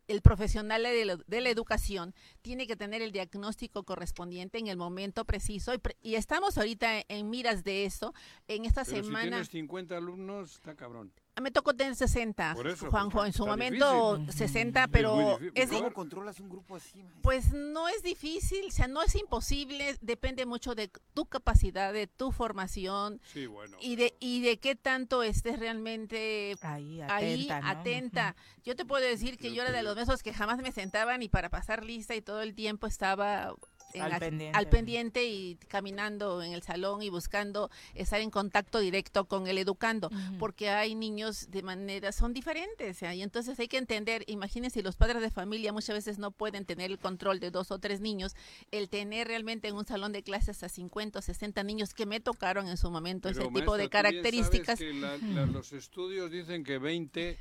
el 0.06 0.22
profesional 0.22 0.84
de 0.84 1.04
la, 1.04 1.16
de 1.16 1.40
la 1.40 1.50
educación 1.50 2.14
tiene 2.42 2.68
que 2.68 2.76
tener 2.76 3.02
el 3.02 3.10
diagnóstico 3.10 3.82
correspondiente 3.82 4.58
en 4.58 4.68
el 4.68 4.76
momento 4.76 5.24
preciso 5.24 5.74
y, 5.74 5.78
pre- 5.78 5.96
y 6.02 6.14
estamos 6.14 6.56
ahorita 6.56 7.02
en 7.08 7.28
miras 7.30 7.64
de 7.64 7.84
eso. 7.84 8.14
En 8.46 8.64
esta 8.64 8.84
Pero 8.84 8.98
si 8.98 9.02
semana 9.02 9.22
tienes 9.24 9.48
50 9.48 9.96
alumnos, 9.96 10.52
está 10.54 10.76
cabrón. 10.76 11.12
Me 11.42 11.50
tocó 11.50 11.74
tener 11.74 11.94
60, 11.94 12.54
Por 12.54 12.66
eso, 12.66 12.90
Juanjo, 12.90 13.18
pues, 13.18 13.26
en 13.28 13.32
su 13.34 13.46
momento 13.46 14.16
difícil. 14.18 14.38
60, 14.48 14.80
Es 14.80 14.86
muy 14.88 14.92
pero 14.92 15.38
es, 15.54 15.70
¿Cómo 15.70 15.92
controlas 15.92 16.40
un 16.40 16.48
grupo 16.48 16.76
así, 16.76 16.98
maestro? 17.02 17.22
pues 17.22 17.52
no 17.52 17.88
es 17.88 18.02
difícil, 18.02 18.66
o 18.68 18.70
sea, 18.70 18.88
no 18.88 19.02
es 19.02 19.14
imposible, 19.14 19.96
depende 20.00 20.46
mucho 20.46 20.74
de 20.74 20.90
tu 21.14 21.26
capacidad, 21.26 21.92
de 21.92 22.06
tu 22.06 22.32
formación 22.32 23.20
Sí, 23.32 23.46
bueno. 23.46 23.76
y 23.80 23.96
de 23.96 24.14
y 24.20 24.40
de 24.42 24.58
qué 24.58 24.76
tanto 24.76 25.22
estés 25.22 25.58
realmente 25.58 26.56
Ahí, 26.62 27.00
ahí 27.02 27.48
atenta, 27.48 27.60
¿no? 27.60 27.68
atenta. 27.80 28.36
Yo 28.64 28.74
te 28.76 28.84
puedo 28.84 29.04
decir 29.04 29.36
que 29.38 29.52
yo 29.54 29.62
era 29.62 29.72
de 29.72 29.82
los 29.82 29.94
mesos 29.96 30.22
que 30.22 30.32
jamás 30.32 30.58
me 30.58 30.72
sentaban 30.72 31.22
y 31.22 31.28
para 31.28 31.50
pasar 31.50 31.84
lista 31.84 32.14
y 32.14 32.22
todo 32.22 32.42
el 32.42 32.54
tiempo 32.54 32.86
estaba 32.86 33.54
en 33.96 34.02
Al 34.02 34.10
la- 34.10 34.18
pendiente. 34.20 34.58
al 34.58 34.68
pendiente 34.68 35.24
y 35.24 35.56
caminando 35.68 36.42
en 36.42 36.52
el 36.52 36.62
salón 36.62 37.02
y 37.02 37.08
buscando 37.10 37.70
estar 37.94 38.20
en 38.20 38.30
contacto 38.30 38.78
directo 38.80 39.24
con 39.24 39.46
el 39.46 39.58
educando, 39.58 40.10
porque 40.38 40.70
hay 40.70 40.94
niños 40.94 41.50
de 41.50 41.62
manera, 41.62 42.12
son 42.12 42.32
diferentes, 42.32 43.00
¿ya? 43.00 43.14
y 43.14 43.22
entonces 43.22 43.58
hay 43.58 43.68
que 43.68 43.78
entender, 43.78 44.24
imagínense, 44.26 44.82
los 44.82 44.96
padres 44.96 45.22
de 45.22 45.30
familia 45.30 45.72
muchas 45.72 45.94
veces 45.96 46.18
no 46.18 46.30
pueden 46.30 46.64
tener 46.64 46.90
el 46.90 46.98
control 46.98 47.40
de 47.40 47.50
dos 47.50 47.70
o 47.70 47.78
tres 47.78 48.00
niños, 48.00 48.34
el 48.70 48.88
tener 48.88 49.28
realmente 49.28 49.68
en 49.68 49.74
un 49.76 49.86
salón 49.86 50.12
de 50.12 50.22
clases 50.22 50.62
a 50.62 50.68
50 50.68 51.18
o 51.18 51.22
60 51.22 51.62
niños 51.64 51.94
que 51.94 52.06
me 52.06 52.20
tocaron 52.20 52.68
en 52.68 52.76
su 52.76 52.90
momento 52.90 53.28
Pero, 53.28 53.42
ese 53.42 53.50
tipo 53.52 53.76
de 53.76 53.88
características. 53.88 54.80
la- 54.80 55.16
la- 55.18 55.46
los 55.46 55.72
estudios 55.72 56.30
dicen 56.30 56.64
que 56.64 56.78
20, 56.78 57.38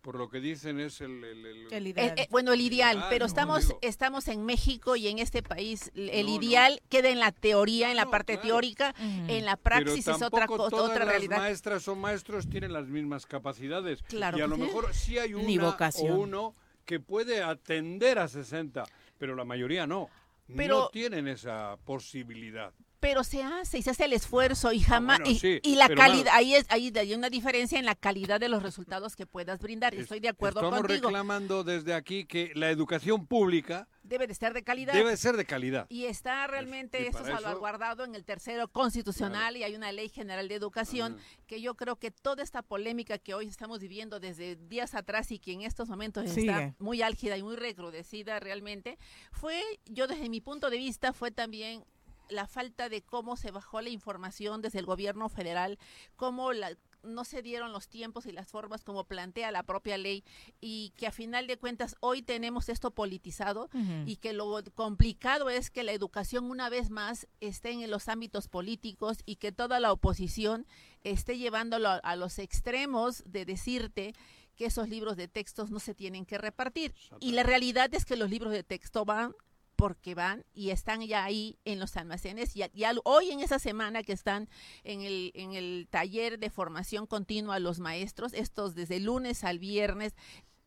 por 0.00 0.16
lo 0.16 0.28
que 0.30 0.40
dicen, 0.40 0.80
es 0.80 1.00
el... 1.00 1.22
el- 1.24 1.46
el- 1.46 1.72
El 1.72 1.86
Eh, 1.86 1.90
ideal. 1.90 2.14
eh, 2.18 2.26
bueno, 2.30 2.52
el 2.52 2.60
ideal, 2.60 2.96
ideal, 2.96 3.08
pero 3.10 3.24
no, 3.24 3.26
estamos 3.26 3.66
digo. 3.68 3.78
estamos 3.82 4.28
en 4.28 4.44
México 4.44 4.96
y 4.96 5.08
en 5.08 5.18
este 5.18 5.42
país 5.42 5.90
el 5.94 6.26
No, 6.26 6.32
no. 6.36 6.42
ideal 6.42 6.80
queda 6.88 7.10
en 7.10 7.18
la 7.18 7.32
teoría, 7.32 7.90
en 7.90 7.96
la 7.96 8.06
parte 8.06 8.34
claro. 8.34 8.48
teórica, 8.48 8.94
en 8.98 9.44
la 9.44 9.56
Pero 9.56 9.84
praxis 9.84 10.08
es 10.08 10.22
otra 10.22 10.46
cosa, 10.46 10.70
todas 10.70 10.90
otra 10.90 11.00
las 11.04 11.08
realidad. 11.08 11.38
maestras 11.38 11.86
o 11.88 11.94
maestros 11.96 12.48
tienen 12.48 12.72
las 12.72 12.86
mismas 12.88 13.26
capacidades. 13.26 14.02
Claro 14.04 14.38
y 14.38 14.40
a 14.40 14.46
lo 14.46 14.56
mejor 14.56 14.92
sí 14.94 15.18
hay 15.18 15.32
Ni 15.34 15.58
una 15.58 15.70
vocación. 15.70 16.12
o 16.12 16.20
uno 16.20 16.54
que 16.86 16.98
puede 17.00 17.42
atender 17.42 18.18
a 18.18 18.26
60, 18.28 18.84
pero 19.18 19.34
la 19.34 19.44
mayoría 19.44 19.86
no. 19.86 20.08
Pero- 20.56 20.78
no 20.78 20.88
tienen 20.88 21.28
esa 21.28 21.76
posibilidad. 21.84 22.72
Pero 23.00 23.24
se 23.24 23.42
hace 23.42 23.78
y 23.78 23.82
se 23.82 23.90
hace 23.90 24.04
el 24.04 24.12
esfuerzo 24.12 24.72
y 24.72 24.80
jamás 24.80 25.20
Ah, 25.20 25.22
bueno, 25.24 25.36
y, 25.36 25.38
sí, 25.38 25.58
y 25.62 25.76
la 25.76 25.88
calidad 25.88 26.32
ahí 26.34 26.54
es 26.54 26.66
ahí 26.68 26.92
hay 26.94 27.14
una 27.14 27.30
diferencia 27.30 27.78
en 27.78 27.86
la 27.86 27.94
calidad 27.94 28.38
de 28.38 28.48
los 28.50 28.62
resultados 28.62 29.16
que 29.16 29.26
puedas 29.26 29.58
brindar. 29.60 29.94
Es- 29.94 30.02
Estoy 30.02 30.20
de 30.20 30.28
acuerdo 30.28 30.60
Estamos 30.60 30.80
contigo. 30.80 31.08
reclamando 31.08 31.64
desde 31.64 31.94
aquí 31.94 32.26
que 32.26 32.52
la 32.54 32.70
educación 32.70 33.26
pública 33.26 33.88
Debe 34.02 34.26
de 34.26 34.32
estar 34.32 34.52
de 34.52 34.62
calidad. 34.62 34.92
debe 34.92 35.16
ser 35.16 35.36
de 35.36 35.44
calidad. 35.44 35.86
Y 35.88 36.04
está 36.06 36.46
realmente 36.46 37.00
y 37.02 37.06
esto 37.06 37.24
salvaguardado 37.24 38.04
en 38.04 38.14
el 38.14 38.24
tercero 38.24 38.68
constitucional 38.68 39.56
y 39.56 39.62
hay 39.62 39.74
una 39.74 39.92
ley 39.92 40.08
general 40.08 40.48
de 40.48 40.54
educación 40.56 41.16
que 41.46 41.60
yo 41.60 41.74
creo 41.76 41.96
que 41.96 42.10
toda 42.10 42.42
esta 42.42 42.60
polémica 42.62 43.18
que 43.18 43.34
hoy 43.34 43.46
estamos 43.46 43.78
viviendo 43.80 44.20
desde 44.20 44.56
días 44.56 44.94
atrás 44.94 45.30
y 45.30 45.38
que 45.38 45.52
en 45.52 45.62
estos 45.62 45.88
momentos 45.88 46.24
está 46.24 46.34
Sigue. 46.40 46.74
muy 46.78 47.02
álgida 47.02 47.36
y 47.38 47.42
muy 47.42 47.56
recrudecida 47.56 48.40
realmente, 48.40 48.98
fue, 49.32 49.62
yo 49.86 50.06
desde 50.06 50.28
mi 50.28 50.40
punto 50.40 50.68
de 50.70 50.76
vista, 50.76 51.12
fue 51.12 51.30
también 51.30 51.84
la 52.30 52.46
falta 52.46 52.88
de 52.88 53.02
cómo 53.02 53.36
se 53.36 53.50
bajó 53.50 53.80
la 53.80 53.90
información 53.90 54.62
desde 54.62 54.78
el 54.78 54.86
gobierno 54.86 55.28
federal, 55.28 55.78
cómo 56.16 56.52
la 56.52 56.76
no 57.02 57.24
se 57.24 57.42
dieron 57.42 57.72
los 57.72 57.88
tiempos 57.88 58.26
y 58.26 58.32
las 58.32 58.48
formas 58.48 58.84
como 58.84 59.04
plantea 59.04 59.50
la 59.50 59.62
propia 59.62 59.96
ley 59.98 60.24
y 60.60 60.92
que 60.96 61.06
a 61.06 61.12
final 61.12 61.46
de 61.46 61.58
cuentas 61.58 61.96
hoy 62.00 62.22
tenemos 62.22 62.68
esto 62.68 62.90
politizado 62.90 63.70
y 64.06 64.16
que 64.16 64.32
lo 64.32 64.62
complicado 64.74 65.50
es 65.50 65.70
que 65.70 65.82
la 65.82 65.92
educación 65.92 66.50
una 66.50 66.68
vez 66.68 66.90
más 66.90 67.26
esté 67.40 67.70
en 67.70 67.90
los 67.90 68.08
ámbitos 68.08 68.48
políticos 68.48 69.18
y 69.24 69.36
que 69.36 69.52
toda 69.52 69.80
la 69.80 69.92
oposición 69.92 70.66
esté 71.02 71.38
llevándolo 71.38 71.88
a, 71.88 71.96
a 71.96 72.16
los 72.16 72.38
extremos 72.38 73.22
de 73.26 73.44
decirte 73.44 74.14
que 74.56 74.66
esos 74.66 74.88
libros 74.90 75.16
de 75.16 75.26
textos 75.26 75.70
no 75.70 75.80
se 75.80 75.94
tienen 75.94 76.26
que 76.26 76.36
repartir. 76.36 76.94
Y 77.18 77.32
la 77.32 77.44
realidad 77.44 77.88
es 77.94 78.04
que 78.04 78.16
los 78.16 78.28
libros 78.28 78.52
de 78.52 78.62
texto 78.62 79.06
van 79.06 79.34
porque 79.80 80.14
van 80.14 80.44
y 80.52 80.70
están 80.70 81.00
ya 81.00 81.24
ahí 81.24 81.58
en 81.64 81.80
los 81.80 81.96
almacenes. 81.96 82.52
Ya, 82.52 82.70
ya 82.74 82.92
hoy 83.04 83.30
en 83.30 83.40
esa 83.40 83.58
semana 83.58 84.02
que 84.02 84.12
están 84.12 84.46
en 84.84 85.00
el, 85.00 85.32
en 85.34 85.54
el 85.54 85.88
taller 85.88 86.38
de 86.38 86.50
formación 86.50 87.06
continua 87.06 87.58
los 87.58 87.80
maestros, 87.80 88.34
estos 88.34 88.74
desde 88.74 89.00
lunes 89.00 89.42
al 89.42 89.58
viernes, 89.58 90.14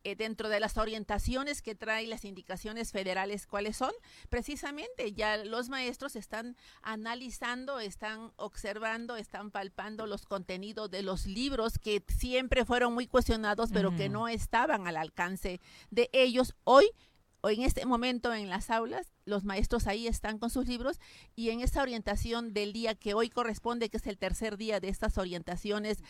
eh, 0.02 0.16
dentro 0.16 0.48
de 0.48 0.58
las 0.58 0.76
orientaciones 0.78 1.62
que 1.62 1.76
trae 1.76 2.08
las 2.08 2.24
indicaciones 2.24 2.90
federales, 2.90 3.46
¿cuáles 3.46 3.76
son? 3.76 3.92
Precisamente 4.30 5.12
ya 5.12 5.36
los 5.36 5.68
maestros 5.68 6.16
están 6.16 6.56
analizando, 6.82 7.78
están 7.78 8.32
observando, 8.34 9.14
están 9.14 9.52
palpando 9.52 10.08
los 10.08 10.26
contenidos 10.26 10.90
de 10.90 11.02
los 11.02 11.26
libros 11.26 11.78
que 11.78 12.02
siempre 12.08 12.64
fueron 12.64 12.92
muy 12.94 13.06
cuestionados, 13.06 13.70
pero 13.72 13.94
que 13.94 14.08
no 14.08 14.26
estaban 14.26 14.88
al 14.88 14.96
alcance 14.96 15.60
de 15.90 16.10
ellos. 16.12 16.56
Hoy 16.64 16.90
en 17.48 17.62
este 17.62 17.86
momento 17.86 18.32
en 18.32 18.48
las 18.48 18.70
aulas, 18.70 19.12
los 19.24 19.44
maestros 19.44 19.86
ahí 19.86 20.06
están 20.06 20.38
con 20.38 20.50
sus 20.50 20.68
libros 20.68 21.00
y 21.34 21.50
en 21.50 21.60
esa 21.60 21.82
orientación 21.82 22.52
del 22.52 22.72
día 22.72 22.94
que 22.94 23.14
hoy 23.14 23.30
corresponde, 23.30 23.88
que 23.88 23.96
es 23.96 24.06
el 24.06 24.18
tercer 24.18 24.56
día 24.56 24.80
de 24.80 24.88
estas 24.88 25.18
orientaciones 25.18 26.02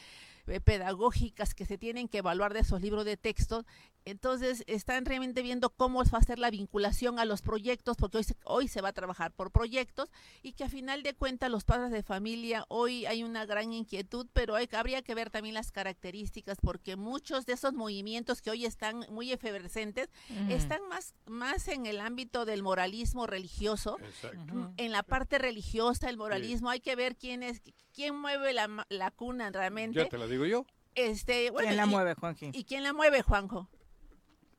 eh, 0.47 0.61
pedagógicas 0.61 1.55
que 1.55 1.65
se 1.65 1.79
tienen 1.79 2.09
que 2.09 2.19
evaluar 2.19 2.53
de 2.53 2.61
esos 2.61 2.81
libros 2.83 3.05
de 3.05 3.17
texto, 3.17 3.65
entonces 4.05 4.65
están 4.67 5.05
realmente 5.05 5.43
viendo 5.43 5.71
cómo 5.71 6.03
va 6.05 6.19
a 6.19 6.23
ser 6.23 6.39
la 6.39 6.51
vinculación 6.51 7.19
a 7.19 7.25
los 7.25 7.43
proyectos, 7.43 7.97
porque 7.97 8.19
hoy 8.19 8.25
se, 8.25 8.37
hoy 8.45 8.69
se 8.69 8.81
va 8.81 8.91
a 8.91 8.93
trabajar 8.93 9.33
por 9.33 9.51
proyectos 9.51 10.11
y 10.43 10.53
que 10.53 10.65
a 10.65 10.69
final 10.69 11.03
de 11.03 11.15
cuentas 11.15 11.51
los 11.51 11.65
padres 11.65 11.91
de 11.91 12.03
familia, 12.03 12.65
hoy 12.69 13.07
hay 13.07 13.23
una 13.25 13.47
gran 13.47 13.73
inquietud, 13.73 14.27
pero 14.33 14.55
hay, 14.57 14.69
habría 14.73 15.03
que 15.03 15.15
ver 15.15 15.31
también 15.31 15.55
las 15.55 15.73
características, 15.73 16.59
porque 16.61 16.97
muchos 16.97 17.47
de 17.47 17.55
esos 17.55 17.73
movimientos 17.73 18.43
que 18.43 18.51
hoy 18.51 18.65
están 18.67 19.07
muy 19.11 19.33
efervescentes, 19.33 20.09
Ujú. 20.31 20.53
están 20.53 20.81
más, 20.89 21.15
más 21.27 21.69
en 21.69 21.87
el 21.87 22.01
ámbito 22.01 22.45
del 22.45 22.63
moralismo 22.63 23.27
religioso, 23.27 23.99
Exacto. 24.01 24.55
Mm, 24.55 24.75
en 24.77 24.93
la 24.93 25.03
parte 25.03 25.39
religiosa, 25.39 26.11
el 26.11 26.17
moralismo, 26.17 26.71
hay 26.71 26.81
que 26.81 26.95
ver 26.97 27.17
quién 27.17 27.43
es, 27.43 27.63
quién 27.93 28.15
mueve 28.17 28.53
la, 28.53 28.69
ma- 28.69 28.87
la 28.89 29.11
cuna 29.11 29.51
realmente. 29.51 29.99
Ya 29.99 30.09
te 30.09 30.19
la 30.19 30.27
digo 30.27 30.45
yo. 30.47 30.67
Este, 30.95 31.51
bueno, 31.51 31.69
¿Quién 31.69 31.77
la 31.77 31.87
y- 31.87 31.89
mueve, 31.91 32.15
Juanji? 32.15 32.51
¿Y 32.53 32.65
quién 32.65 32.83
la 32.85 32.93
mueve, 32.93 33.23
Juanjo? 33.23 33.69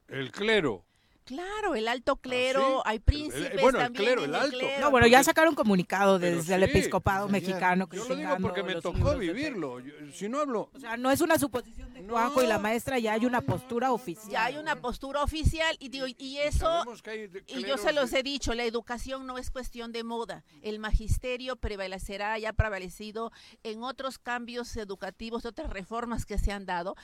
El 0.08 0.32
clero. 0.32 0.86
Claro, 1.26 1.74
el 1.74 1.88
alto 1.88 2.18
clero, 2.18 2.84
hay 2.86 3.00
príncipes 3.00 3.54
Ah, 3.58 3.60
bueno, 3.60 3.80
el 3.80 3.86
también 3.86 4.06
clero, 4.06 4.24
en 4.26 4.30
el 4.30 4.36
alto. 4.36 4.58
No, 4.80 4.92
bueno, 4.92 5.08
ya 5.08 5.24
sacaron 5.24 5.56
comunicado 5.56 6.20
desde 6.20 6.54
el 6.54 6.64
sí, 6.66 6.70
episcopado 6.70 7.28
mexicano. 7.28 7.90
Yo 7.92 8.08
lo 8.08 8.16
digo 8.16 8.38
porque 8.40 8.62
me 8.62 8.76
tocó 8.80 9.18
vivirlo. 9.18 9.80
Yo- 9.80 9.92
si 10.14 10.30
no 10.30 10.42
hablo. 10.42 10.70
O 10.72 10.80
sea, 10.80 10.98
no 10.98 11.10
es 11.10 11.22
una 11.22 11.40
suposición 11.40 11.92
de 11.96 12.08
Juanjo 12.08 12.44
y 12.44 12.46
la 12.46 12.60
maestra, 12.60 13.00
ya 13.00 13.14
hay 13.14 13.26
una 13.26 13.42
postura 13.42 13.92
oficial. 13.92 14.30
Ya 14.32 14.46
hay 14.46 14.58
una 14.58 14.76
postura 14.76 15.24
oficial 15.24 15.76
y 15.80 15.90
digo, 15.90 16.06
y 16.16 16.38
eso 16.38 16.84
y 17.48 17.64
yo 17.64 17.80
se 17.80 17.92
los 17.92 18.14
he 18.14 18.22
dicho, 18.22 18.54
la 18.54 18.66
educación 18.66 19.26
no 19.26 19.40
es 19.40 19.50
cuestión 19.50 19.92
de 19.92 20.04
moda. 20.04 20.44
El 20.62 20.78
magisterio 20.78 21.56
prevalecerá, 21.56 22.38
ya 22.38 22.50
ha 22.50 22.54
prevalecido 22.54 23.32
en 23.64 23.82
otros 23.82 24.20
cambios 24.20 24.78
educativos, 24.78 25.44
otras 25.46 25.72
reformas 25.72 26.28
que 26.28 26.38
se 26.38 26.52
han 26.52 26.68
dado 26.68 26.96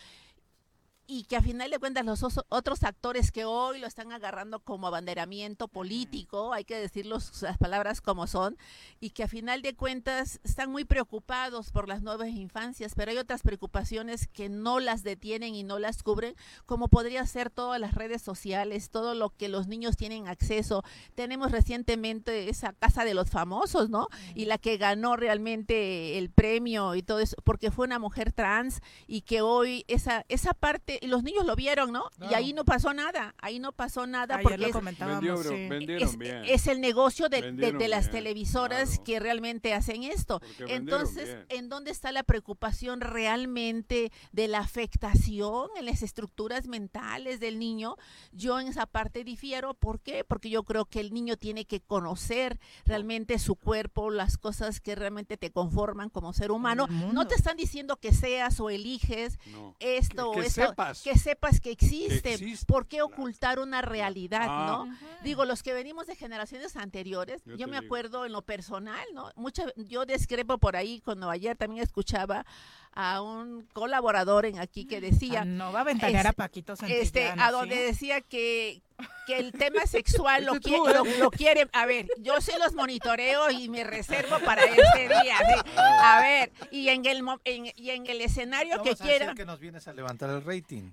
y 1.07 1.23
que 1.25 1.35
a 1.35 1.41
final 1.41 1.69
de 1.69 1.79
cuentas 1.79 2.05
los 2.05 2.23
otros 2.49 2.83
actores 2.83 3.31
que 3.31 3.43
hoy 3.43 3.79
lo 3.79 3.87
están 3.87 4.11
agarrando 4.13 4.59
como 4.59 4.87
abanderamiento 4.87 5.67
político, 5.67 6.53
hay 6.53 6.63
que 6.63 6.75
decir 6.77 7.05
los- 7.05 7.41
las 7.41 7.57
palabras 7.57 7.99
como 8.01 8.27
son, 8.27 8.57
y 8.99 9.09
que 9.09 9.23
a 9.23 9.27
final 9.27 9.61
de 9.61 9.75
cuentas 9.75 10.39
están 10.43 10.71
muy 10.71 10.85
preocupados 10.85 11.71
por 11.71 11.87
las 11.89 12.01
nuevas 12.01 12.29
infancias, 12.29 12.93
pero 12.95 13.11
hay 13.11 13.17
otras 13.17 13.41
preocupaciones 13.41 14.27
que 14.27 14.47
no 14.47 14.79
las 14.79 15.03
detienen 15.03 15.53
y 15.53 15.63
no 15.63 15.79
las 15.79 16.01
cubren, 16.03 16.35
como 16.65 16.87
podría 16.87 17.25
ser 17.25 17.49
todas 17.49 17.79
las 17.79 17.93
redes 17.93 18.21
sociales, 18.21 18.89
todo 18.89 19.13
lo 19.13 19.31
que 19.31 19.49
los 19.49 19.67
niños 19.67 19.97
tienen 19.97 20.27
acceso. 20.27 20.83
Tenemos 21.15 21.51
recientemente 21.51 22.49
esa 22.49 22.73
casa 22.73 23.03
de 23.03 23.13
los 23.13 23.29
famosos, 23.29 23.89
¿no? 23.89 24.07
Y 24.35 24.45
la 24.45 24.57
que 24.57 24.77
ganó 24.77 25.17
realmente 25.17 26.17
el 26.17 26.29
premio 26.29 26.95
y 26.95 27.03
todo 27.03 27.19
eso, 27.19 27.35
porque 27.43 27.71
fue 27.71 27.85
una 27.85 27.99
mujer 27.99 28.31
trans 28.31 28.81
y 29.07 29.21
que 29.21 29.41
hoy 29.41 29.83
esa, 29.87 30.25
esa 30.29 30.53
parte, 30.53 30.90
y 31.01 31.07
los 31.07 31.23
niños 31.23 31.45
lo 31.45 31.55
vieron, 31.55 31.91
¿no? 31.91 32.05
Y 32.29 32.33
ahí 32.33 32.53
no 32.53 32.65
pasó 32.65 32.93
nada, 32.93 33.33
ahí 33.39 33.59
no 33.59 33.71
pasó 33.71 34.07
nada 34.07 34.35
Ayer 34.35 34.43
porque 34.43 34.57
lo 34.57 34.67
es, 34.67 34.73
comentábamos, 34.73 35.21
Vendió- 35.23 35.43
sí. 35.43 35.67
vendieron 35.69 36.07
es, 36.09 36.17
bien. 36.17 36.43
es 36.45 36.67
el 36.67 36.81
negocio 36.81 37.29
de, 37.29 37.41
de- 37.41 37.51
de 37.51 37.51
Vendieron 37.51 37.89
las 37.91 38.05
bien, 38.05 38.11
televisoras 38.23 38.99
que 38.99 39.19
realmente 39.19 39.73
hacen 39.73 40.03
esto. 40.03 40.41
Entonces, 40.67 41.25
bien. 41.25 41.45
¿en 41.49 41.69
dónde 41.69 41.91
está 41.91 42.11
la 42.11 42.23
preocupación 42.23 43.01
realmente 43.01 44.11
de 44.31 44.47
la 44.47 44.59
afectación 44.59 45.69
en 45.77 45.85
las 45.85 46.01
estructuras 46.01 46.67
mentales 46.67 47.39
del 47.39 47.59
niño? 47.59 47.95
Yo 48.31 48.59
en 48.59 48.67
esa 48.67 48.85
parte 48.85 49.23
difiero. 49.23 49.73
¿Por 49.73 49.99
qué? 49.99 50.23
Porque 50.23 50.49
yo 50.49 50.63
creo 50.63 50.85
que 50.85 50.99
el 50.99 51.13
niño 51.13 51.37
tiene 51.37 51.65
que 51.65 51.79
conocer 51.81 52.59
realmente 52.85 53.39
su 53.39 53.55
cuerpo, 53.55 54.09
las 54.09 54.37
cosas 54.37 54.79
que 54.79 54.95
realmente 54.95 55.37
te 55.37 55.51
conforman 55.51 56.09
como 56.09 56.33
ser 56.33 56.51
humano. 56.51 56.87
No 57.13 57.27
te 57.27 57.35
están 57.35 57.57
diciendo 57.57 57.97
que 57.97 58.13
seas 58.13 58.59
o 58.59 58.69
eliges 58.69 59.37
No. 59.47 59.75
esto 59.79 60.31
Que- 60.31 60.39
o 60.39 60.41
que 60.41 60.47
esto, 60.47 60.61
sepas. 60.81 61.01
que 61.03 61.17
sepas 61.17 61.59
que 61.61 61.71
existe. 61.71 62.33
existe, 62.33 62.65
¿Por 62.65 62.87
qué 62.87 63.01
ocultar 63.01 63.59
una 63.59 63.81
realidad, 63.81 64.47
Ah. 64.49 64.85
no? 64.87 64.97
Digo, 65.23 65.45
los 65.45 65.63
que 65.63 65.73
venimos 65.73 66.07
de 66.07 66.15
generaciones 66.15 66.75
anteriores, 66.75 67.41
Yo 67.45 67.67
me 67.67 67.79
digo. 67.79 67.85
acuerdo 67.85 68.25
en 68.25 68.31
lo 68.31 68.41
personal, 68.41 69.05
¿no? 69.13 69.31
Mucha, 69.35 69.65
yo 69.75 70.05
discrepo 70.05 70.57
por 70.57 70.75
ahí 70.75 71.01
cuando 71.01 71.29
ayer 71.29 71.55
también 71.55 71.83
escuchaba 71.83 72.45
a 72.93 73.21
un 73.21 73.67
colaborador 73.73 74.45
en 74.45 74.59
aquí 74.59 74.85
que 74.85 74.99
decía 74.99 75.41
Ah, 75.41 75.45
no 75.45 75.71
va 75.71 75.81
a 75.81 75.83
ventanear 75.85 76.27
a 76.27 76.33
Paquito 76.33 76.73
este 76.73 77.27
Santillán, 77.27 77.39
a 77.39 77.45
¿sí? 77.47 77.51
donde 77.53 77.75
decía 77.83 78.21
que 78.21 78.81
que 79.25 79.37
el 79.37 79.51
tema 79.53 79.85
sexual 79.87 80.45
lo, 80.45 80.55
Este 80.55 80.75
¿eh? 80.75 80.77
lo, 80.93 81.03
lo 81.05 81.31
quiere 81.31 81.67
a 81.73 81.85
ver 81.85 82.07
yo 82.19 82.39
sí 82.41 82.51
los 82.59 82.73
monitoreo 82.75 83.49
y 83.49 83.69
me 83.69 83.83
reservo 83.83 84.37
para 84.45 84.63
este 84.63 85.07
día 85.07 85.37
sí. 85.37 85.71
a 85.75 86.19
ver 86.21 86.51
y 86.69 86.89
en 86.89 87.05
el 87.05 87.23
mo- 87.23 87.39
en- 87.45 87.71
y 87.75 87.89
en 87.91 88.05
el 88.07 88.21
escenario 88.21 88.77
No 88.77 88.83
que 88.83 88.91
vas 88.91 89.01
a 89.01 89.03
decir 89.05 89.17
quiera 89.19 89.33
que 89.35 89.45
nos 89.45 89.59
vienes 89.59 89.87
a 89.87 89.93
levantar 89.93 90.29
el 90.29 90.43
rating. 90.43 90.91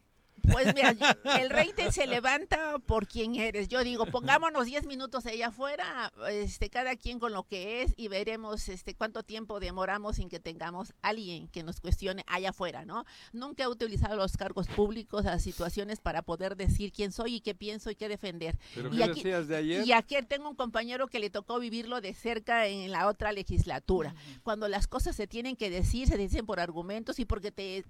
Pues 0.52 0.74
mira, 0.74 0.94
el 1.40 1.50
rating 1.50 1.90
se 1.90 2.06
levanta 2.06 2.78
por 2.78 3.06
quien 3.06 3.34
eres. 3.34 3.68
Yo 3.68 3.82
digo, 3.84 4.06
pongámonos 4.06 4.66
10 4.66 4.86
minutos 4.86 5.26
allá 5.26 5.48
afuera, 5.48 6.12
este, 6.30 6.70
cada 6.70 6.96
quien 6.96 7.18
con 7.18 7.32
lo 7.32 7.44
que 7.44 7.82
es 7.82 7.94
y 7.96 8.08
veremos 8.08 8.68
este 8.68 8.94
cuánto 8.94 9.22
tiempo 9.22 9.60
demoramos 9.60 10.16
sin 10.16 10.28
que 10.28 10.40
tengamos 10.40 10.94
alguien 11.02 11.48
que 11.48 11.62
nos 11.62 11.80
cuestione 11.80 12.24
allá 12.26 12.50
afuera, 12.50 12.84
¿no? 12.84 13.04
Nunca 13.32 13.64
he 13.64 13.68
utilizado 13.68 14.16
los 14.16 14.36
cargos 14.36 14.68
públicos, 14.68 15.24
las 15.24 15.42
situaciones 15.42 16.00
para 16.00 16.22
poder 16.22 16.56
decir 16.56 16.92
quién 16.92 17.12
soy 17.12 17.36
y 17.36 17.40
qué 17.40 17.54
pienso 17.54 17.90
y 17.90 17.96
qué 17.96 18.08
defender. 18.08 18.58
¿Pero 18.74 18.92
y 18.92 18.98
qué 18.98 19.08
decías 19.08 19.48
de 19.48 19.56
ayer? 19.56 19.86
Y 19.86 19.92
aquí 19.92 20.16
tengo 20.28 20.48
un 20.48 20.56
compañero 20.56 21.08
que 21.08 21.18
le 21.18 21.30
tocó 21.30 21.58
vivirlo 21.58 22.00
de 22.00 22.14
cerca 22.14 22.66
en 22.66 22.90
la 22.90 23.08
otra 23.08 23.32
legislatura. 23.32 24.14
Cuando 24.42 24.68
las 24.68 24.86
cosas 24.86 25.16
se 25.16 25.26
tienen 25.26 25.56
que 25.56 25.70
decir, 25.70 26.08
se 26.08 26.16
dicen 26.16 26.46
por 26.46 26.60
argumentos 26.60 27.18
y 27.18 27.24
porque 27.24 27.50
te 27.50 27.84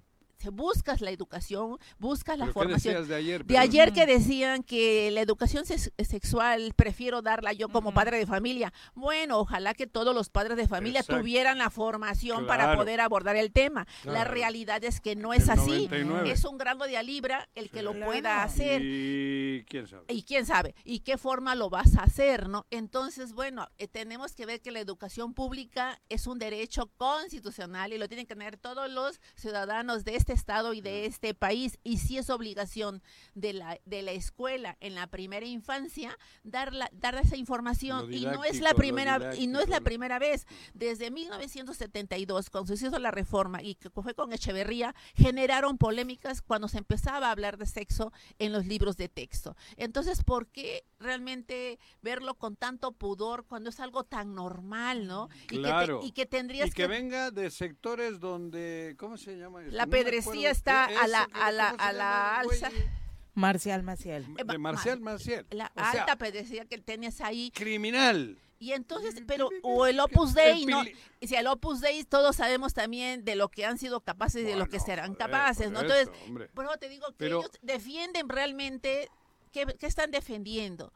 buscas 0.49 1.01
la 1.01 1.11
educación, 1.11 1.77
buscas 1.97 2.37
la 2.37 2.45
¿Pero 2.45 2.53
qué 2.53 2.59
formación. 2.59 3.07
de 3.07 3.15
ayer, 3.15 3.39
De 3.39 3.45
perdón? 3.55 3.61
ayer 3.63 3.91
que 3.93 4.05
decían 4.05 4.63
que 4.63 5.11
la 5.11 5.21
educación 5.21 5.65
sex- 5.65 5.91
sexual 6.07 6.73
prefiero 6.75 7.21
darla 7.21 7.51
yo 7.53 7.67
como 7.69 7.93
padre 7.93 8.17
de 8.17 8.25
familia. 8.25 8.71
Bueno, 8.95 9.39
ojalá 9.39 9.73
que 9.73 9.87
todos 9.87 10.15
los 10.15 10.29
padres 10.29 10.55
de 10.57 10.67
familia 10.67 11.01
Exacto. 11.01 11.19
tuvieran 11.21 11.57
la 11.57 11.69
formación 11.69 12.47
para 12.47 12.75
poder 12.75 13.01
abordar 13.01 13.35
el 13.35 13.51
tema. 13.51 13.85
La 14.05 14.23
realidad 14.23 14.83
es 14.83 15.01
que 15.01 15.15
no 15.15 15.33
es 15.33 15.43
El 15.45 15.49
así. 15.51 15.87
99. 15.87 16.31
Es 16.31 16.45
un 16.45 16.57
grado 16.57 16.85
de 16.85 16.95
a 16.97 17.03
libra 17.03 17.49
el 17.55 17.69
que 17.69 17.81
lo 17.81 17.93
pueda 17.99 18.43
hacer. 18.43 18.81
Y 18.83 19.65
quién 19.67 19.87
sabe. 19.87 20.05
Y 20.07 20.23
quién 20.23 20.45
sabe, 20.45 20.75
y 20.85 20.99
qué 20.99 21.17
forma 21.17 21.55
lo 21.55 21.69
vas 21.69 21.95
a 21.97 22.03
hacer, 22.03 22.47
¿no? 22.47 22.65
Entonces, 22.69 23.33
bueno, 23.33 23.67
eh, 23.77 23.87
tenemos 23.87 24.33
que 24.33 24.45
ver 24.45 24.61
que 24.61 24.71
la 24.71 24.79
educación 24.79 25.33
pública 25.33 25.99
es 26.09 26.27
un 26.27 26.39
derecho 26.39 26.91
constitucional 26.97 27.91
y 27.93 27.97
lo 27.97 28.07
tienen 28.07 28.25
que 28.25 28.35
tener 28.35 28.57
todos 28.57 28.89
los 28.89 29.19
ciudadanos 29.35 30.03
de 30.05 30.15
este 30.15 30.28
estado 30.33 30.73
y 30.73 30.81
de 30.81 31.05
este 31.05 31.33
país. 31.33 31.79
Y 31.83 31.97
sí 31.97 32.17
es 32.17 32.29
obligación 32.29 33.01
de 33.35 33.53
la, 33.53 33.79
de 33.85 34.01
la 34.01 34.11
escuela 34.11 34.77
en 34.79 34.95
la 34.95 35.07
primera 35.07 35.45
infancia 35.45 36.17
dar, 36.43 36.73
la- 36.73 36.89
dar 36.93 37.15
esa 37.15 37.35
información. 37.37 38.13
Y 38.13 38.25
no 38.25 38.43
es 38.43 38.61
la 38.61 38.73
primera, 38.73 39.35
y 39.35 39.47
no 39.47 39.59
es 39.59 39.69
la 39.69 39.81
primera 39.81 40.19
vez. 40.19 40.45
Desde 40.73 41.11
1972, 41.11 42.49
cuando 42.49 42.75
se 42.75 42.87
hizo 42.87 42.99
la 42.99 43.11
reforma 43.11 43.61
y 43.61 43.75
que 43.75 43.89
fue 43.89 44.13
con 44.13 44.33
Echeverría, 44.33 44.95
generaron 45.15 45.77
polémicas 45.77 46.41
cuando 46.41 46.67
se 46.67 46.77
empezaba 46.77 47.27
a 47.27 47.31
hablar 47.31 47.57
de 47.57 47.65
sexo 47.65 48.11
en 48.39 48.51
los 48.51 48.65
libros 48.65 48.97
de 48.97 49.09
texto. 49.09 49.55
Entonces, 49.77 50.23
¿por 50.23 50.47
qué 50.47 50.83
realmente 50.99 51.79
verlo 52.01 52.35
con 52.35 52.55
tanto 52.55 52.91
pudor 52.91 53.45
cuando 53.45 53.69
es 53.69 53.79
algo 53.79 54.03
tan 54.03 54.35
normal, 54.35 55.07
¿no? 55.07 55.29
Y 55.43 55.47
que 55.47 55.55
te- 55.57 55.61
Claro. 55.61 56.01
y 56.03 56.11
que 56.11 56.25
tendrías 56.25 56.67
Y 56.69 56.71
que 56.71 56.87
venga 56.87 57.31
de 57.31 57.49
sectores 57.51 58.19
donde, 58.19 58.95
¿cómo 58.97 59.17
se 59.17 59.37
llama? 59.37 59.61
eso? 59.63 59.71
La 59.75 59.85
No 59.85 59.91
pedrecía 60.21 60.49
acuerdo. 60.51 60.51
está 60.51 60.91
Eh, 60.91 60.95
a 60.97 61.07
la, 61.07 61.23
a 61.33 61.51
la, 61.51 61.69
¿cómo 61.71 61.77
se 61.83 61.89
a 61.89 61.93
la 61.93 62.39
alza. 62.39 62.69
Marcial 63.35 63.83
Maciel. 63.83 64.35
De 64.35 64.57
Marcial 64.57 64.99
Maciel. 64.99 65.45
La 65.51 65.71
O 65.75 65.79
sea, 65.79 65.91
alta 66.01 66.17
pedrecía 66.17 66.65
que 66.65 66.77
tenías 66.77 67.21
ahí. 67.21 67.51
Criminal. 67.51 68.37
Y 68.61 68.73
entonces, 68.73 69.23
pero, 69.25 69.49
o 69.63 69.85
el 69.85 69.97
Opus 70.01 70.33
Dei, 70.33 70.65
¿no? 70.65 70.83
si 71.21 71.33
el 71.35 71.47
Opus 71.47 71.79
Dei, 71.79 72.03
todos 72.03 72.35
sabemos 72.35 72.73
también 72.73 73.23
de 73.23 73.35
lo 73.35 73.47
que 73.47 73.65
han 73.65 73.77
sido 73.77 74.01
capaces 74.01 74.41
y 74.41 74.45
de 74.45 74.57
lo 74.57 74.67
que 74.67 74.81
serán 74.81 75.15
capaces, 75.15 75.71
¿no? 75.71 75.79
Entonces, 75.79 76.09
hombre. 76.27 76.49
por 76.49 76.65
eso 76.65 76.75
te 76.77 76.89
digo 76.89 77.07
que 77.07 77.15
Pero- 77.19 77.39
ellos 77.39 77.51
defienden 77.61 78.27
realmente, 78.27 79.09
¿qué, 79.53 79.65
qué 79.79 79.85
están 79.87 80.11
defendiendo? 80.11 80.91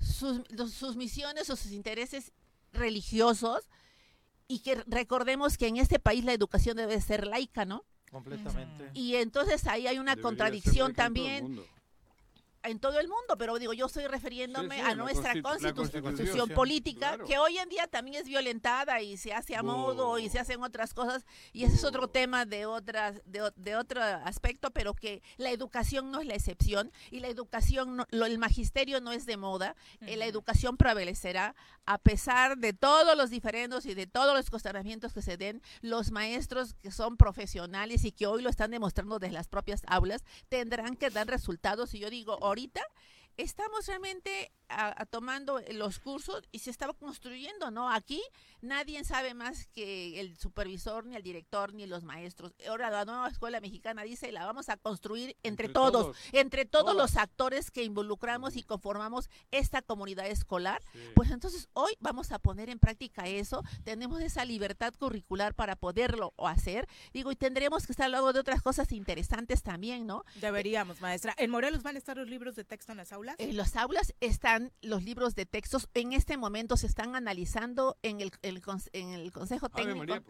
sus, 0.00 0.40
los- 0.50 0.72
sus 0.72 0.96
misiones 0.96 1.48
o 1.50 1.54
sus 1.56 1.70
intereses 1.70 2.32
religiosos 2.72 3.70
y 4.48 4.58
que 4.58 4.74
recordemos 4.86 5.56
que 5.56 5.68
en 5.68 5.76
este 5.76 5.98
país 6.00 6.24
la 6.24 6.32
educación 6.32 6.76
debe 6.76 7.00
ser 7.00 7.26
laica, 7.28 7.64
¿no? 7.64 7.84
Completamente. 8.14 8.90
Y 8.94 9.16
entonces 9.16 9.66
ahí 9.66 9.88
hay 9.88 9.98
una 9.98 10.12
Debería 10.12 10.22
contradicción 10.22 10.94
también. 10.94 11.60
En 12.64 12.78
todo 12.78 12.98
el 12.98 13.08
mundo, 13.08 13.36
pero 13.38 13.58
digo, 13.58 13.72
yo 13.72 13.86
estoy 13.86 14.06
refiriéndome 14.06 14.76
Sí, 14.76 14.80
sí, 14.82 14.90
a 14.90 14.94
nuestra 14.94 15.34
constitu- 15.34 15.42
la 15.42 15.42
constitu- 15.42 15.74
Constitución, 15.74 16.02
constitución 16.02 16.48
política, 16.50 17.08
claro. 17.08 17.26
que 17.26 17.38
hoy 17.38 17.58
en 17.58 17.68
día 17.68 17.86
también 17.86 18.20
es 18.22 18.26
violentada 18.26 19.00
y 19.02 19.16
se 19.16 19.32
hace 19.32 19.54
a 19.56 19.60
Oh. 19.60 19.64
modo 19.64 20.18
y 20.18 20.28
se 20.28 20.38
hacen 20.38 20.62
otras 20.62 20.94
cosas, 20.94 21.24
y 21.52 21.64
ese 21.64 21.76
es 21.76 21.84
otro 21.84 22.08
tema 22.08 22.44
de, 22.46 22.66
otras, 22.66 23.20
de, 23.26 23.50
de 23.56 23.76
otro 23.76 24.02
aspecto, 24.02 24.70
pero 24.70 24.94
que 24.94 25.22
la 25.36 25.50
educación 25.50 26.10
no 26.10 26.20
es 26.20 26.26
la 26.26 26.34
excepción, 26.34 26.90
y 27.10 27.20
la 27.20 27.28
educación, 27.28 27.96
no- 27.96 28.06
lo- 28.10 28.26
el 28.26 28.38
magisterio 28.38 29.00
no 29.00 29.12
es 29.12 29.26
de 29.26 29.36
moda, 29.36 29.76
eh, 30.00 30.16
la 30.16 30.26
educación 30.26 30.76
prevalecerá 30.76 31.54
a 31.86 31.98
pesar 31.98 32.56
de 32.56 32.72
todos 32.72 33.14
los 33.16 33.28
diferendos 33.30 33.84
y 33.84 33.94
de 33.94 34.06
todos 34.06 34.34
los 34.34 34.48
cuestionamientos 34.48 35.12
que 35.12 35.20
se 35.20 35.36
den, 35.36 35.60
los 35.82 36.10
maestros 36.10 36.74
que 36.82 36.90
son 36.90 37.16
profesionales 37.18 38.04
y 38.04 38.12
que 38.12 38.26
hoy 38.26 38.42
lo 38.42 38.48
están 38.48 38.70
demostrando 38.70 39.18
desde 39.18 39.34
las 39.34 39.48
propias 39.48 39.82
aulas, 39.86 40.24
tendrán 40.48 40.96
que 40.96 41.10
dar 41.10 41.26
resultados. 41.26 41.92
Y 41.94 41.98
yo 41.98 42.08
digo, 42.08 42.38
ahorita 42.54 42.82
estamos 43.36 43.84
realmente 43.88 44.52
a- 44.74 44.94
a 45.02 45.06
tomando 45.06 45.60
los 45.72 45.98
cursos 45.98 46.42
y 46.52 46.58
se 46.60 46.70
estaba 46.70 46.92
construyendo, 46.94 47.70
¿no? 47.70 47.90
Aquí 47.90 48.22
nadie 48.60 49.02
sabe 49.04 49.34
más 49.34 49.66
que 49.68 50.20
el 50.20 50.36
supervisor, 50.38 51.06
ni 51.06 51.16
el 51.16 51.22
director, 51.22 51.74
ni 51.74 51.86
los 51.86 52.02
maestros. 52.04 52.52
Ahora 52.68 52.90
la 52.90 53.04
nueva 53.04 53.28
escuela 53.28 53.60
mexicana 53.60 54.02
dice, 54.02 54.32
la 54.32 54.44
vamos 54.46 54.68
a 54.68 54.76
construir 54.76 55.36
entre, 55.42 55.66
Entre 55.66 55.68
todos, 55.68 55.92
todos, 55.92 56.16
entre 56.32 56.64
todos 56.64 56.96
los 56.96 57.16
actores 57.16 57.70
que 57.70 57.82
involucramos 57.84 58.56
y 58.56 58.62
conformamos 58.62 59.28
esta 59.50 59.82
comunidad 59.82 60.26
escolar. 60.26 60.82
Sí. 60.92 60.98
Pues 61.14 61.30
entonces 61.30 61.68
hoy 61.72 61.92
vamos 62.00 62.32
a 62.32 62.38
poner 62.38 62.70
en 62.70 62.78
práctica 62.78 63.26
eso, 63.26 63.62
tenemos 63.84 64.20
esa 64.20 64.44
libertad 64.44 64.92
curricular 64.98 65.54
para 65.54 65.76
poderlo 65.76 66.32
o 66.36 66.48
hacer, 66.48 66.88
digo, 67.12 67.30
y 67.32 67.36
tendremos 67.36 67.86
que 67.86 67.92
estar 67.92 68.10
luego 68.10 68.32
de 68.32 68.40
otras 68.40 68.62
cosas 68.62 68.90
interesantes 68.92 69.62
también, 69.62 70.06
¿no? 70.06 70.24
Deberíamos, 70.36 71.00
maestra. 71.00 71.34
¿En 71.38 71.50
Morelos 71.50 71.82
van 71.82 71.96
a 71.96 71.98
estar 71.98 72.16
los 72.16 72.28
libros 72.28 72.56
de 72.56 72.64
texto 72.64 72.92
en 72.92 72.98
las 72.98 73.12
aulas? 73.12 73.36
En 73.38 73.56
las 73.56 73.76
aulas 73.76 74.14
están 74.20 74.63
los 74.82 75.02
libros 75.02 75.34
de 75.34 75.46
textos, 75.46 75.88
en 75.94 76.12
este 76.12 76.36
momento 76.36 76.76
se 76.76 76.86
están 76.86 77.16
analizando 77.16 77.96
en 78.02 78.20
el, 78.20 78.30
el 78.42 78.62
en 78.92 79.08
el 79.10 79.32
Consejo 79.32 79.68
Técnico 79.68 79.96
María 79.98 80.16
eh, 80.16 80.20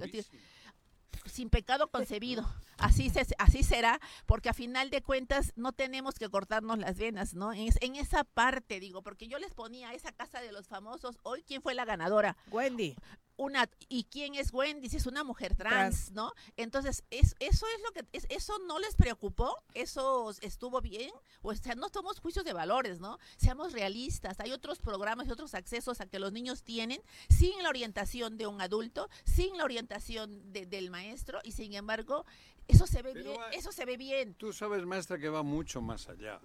sin 1.26 1.48
pecado 1.48 1.88
concebido. 1.90 2.44
Así 2.76 3.08
se, 3.08 3.24
así 3.38 3.62
será, 3.62 4.00
porque 4.26 4.48
a 4.48 4.52
final 4.54 4.90
de 4.90 5.00
cuentas 5.00 5.52
no 5.56 5.72
tenemos 5.72 6.14
que 6.16 6.28
cortarnos 6.28 6.78
las 6.78 6.98
venas, 6.98 7.34
¿no? 7.34 7.52
En, 7.52 7.68
es- 7.68 7.78
en 7.80 7.96
esa 7.96 8.24
parte, 8.24 8.80
digo, 8.80 9.02
porque 9.02 9.28
yo 9.28 9.38
les 9.38 9.54
ponía 9.54 9.94
esa 9.94 10.12
casa 10.12 10.40
de 10.40 10.52
los 10.52 10.66
famosos, 10.66 11.18
hoy 11.22 11.42
quién 11.46 11.62
fue 11.62 11.74
la 11.74 11.84
ganadora. 11.84 12.36
Wendy. 12.50 12.96
Una 13.36 13.68
y 13.88 14.04
quién 14.04 14.36
es 14.36 14.52
Wendy, 14.52 14.88
si 14.88 14.96
es 14.96 15.06
una 15.06 15.24
mujer 15.24 15.56
trans, 15.56 15.74
Trans. 16.06 16.12
¿no? 16.12 16.32
Entonces, 16.56 17.02
es, 17.10 17.34
eso 17.40 17.66
es 17.76 17.82
lo 17.82 17.90
que 17.92 18.06
es- 18.12 18.26
eso 18.28 18.58
no 18.68 18.78
les 18.78 18.94
preocupó, 18.94 19.56
eso 19.74 20.30
estuvo 20.40 20.80
bien, 20.80 21.10
o 21.42 21.52
sea, 21.54 21.74
no 21.74 21.88
somos 21.88 22.20
juicios 22.20 22.44
de 22.44 22.52
valores, 22.52 23.00
¿no? 23.00 23.18
Seamos 23.36 23.72
realistas, 23.72 24.38
hay 24.38 24.52
otros 24.52 24.78
programas 24.78 25.26
y 25.26 25.32
otros 25.32 25.54
accesos 25.54 26.00
a 26.00 26.06
que 26.06 26.20
los 26.20 26.32
niños 26.32 26.62
tienen 26.62 27.02
sin 27.28 27.60
la 27.62 27.70
orientación 27.70 28.36
de 28.36 28.46
un 28.46 28.60
adulto, 28.60 29.08
sin 29.24 29.56
la 29.58 29.64
orientación 29.64 30.52
de- 30.52 30.66
del 30.66 30.90
maestro 30.90 31.40
y 31.42 31.50
sin 31.52 31.74
embargo, 31.74 32.24
eso 32.68 32.86
se 32.86 33.02
ve 33.02 33.12
Pero 33.14 33.30
bien, 33.30 33.40
eso 33.52 33.72
se 33.72 33.84
ve 33.84 33.96
bien. 33.96 34.34
Tú 34.34 34.52
sabes, 34.52 34.86
maestra, 34.86 35.18
que 35.18 35.28
va 35.28 35.42
mucho 35.42 35.80
más 35.80 36.08
allá. 36.08 36.40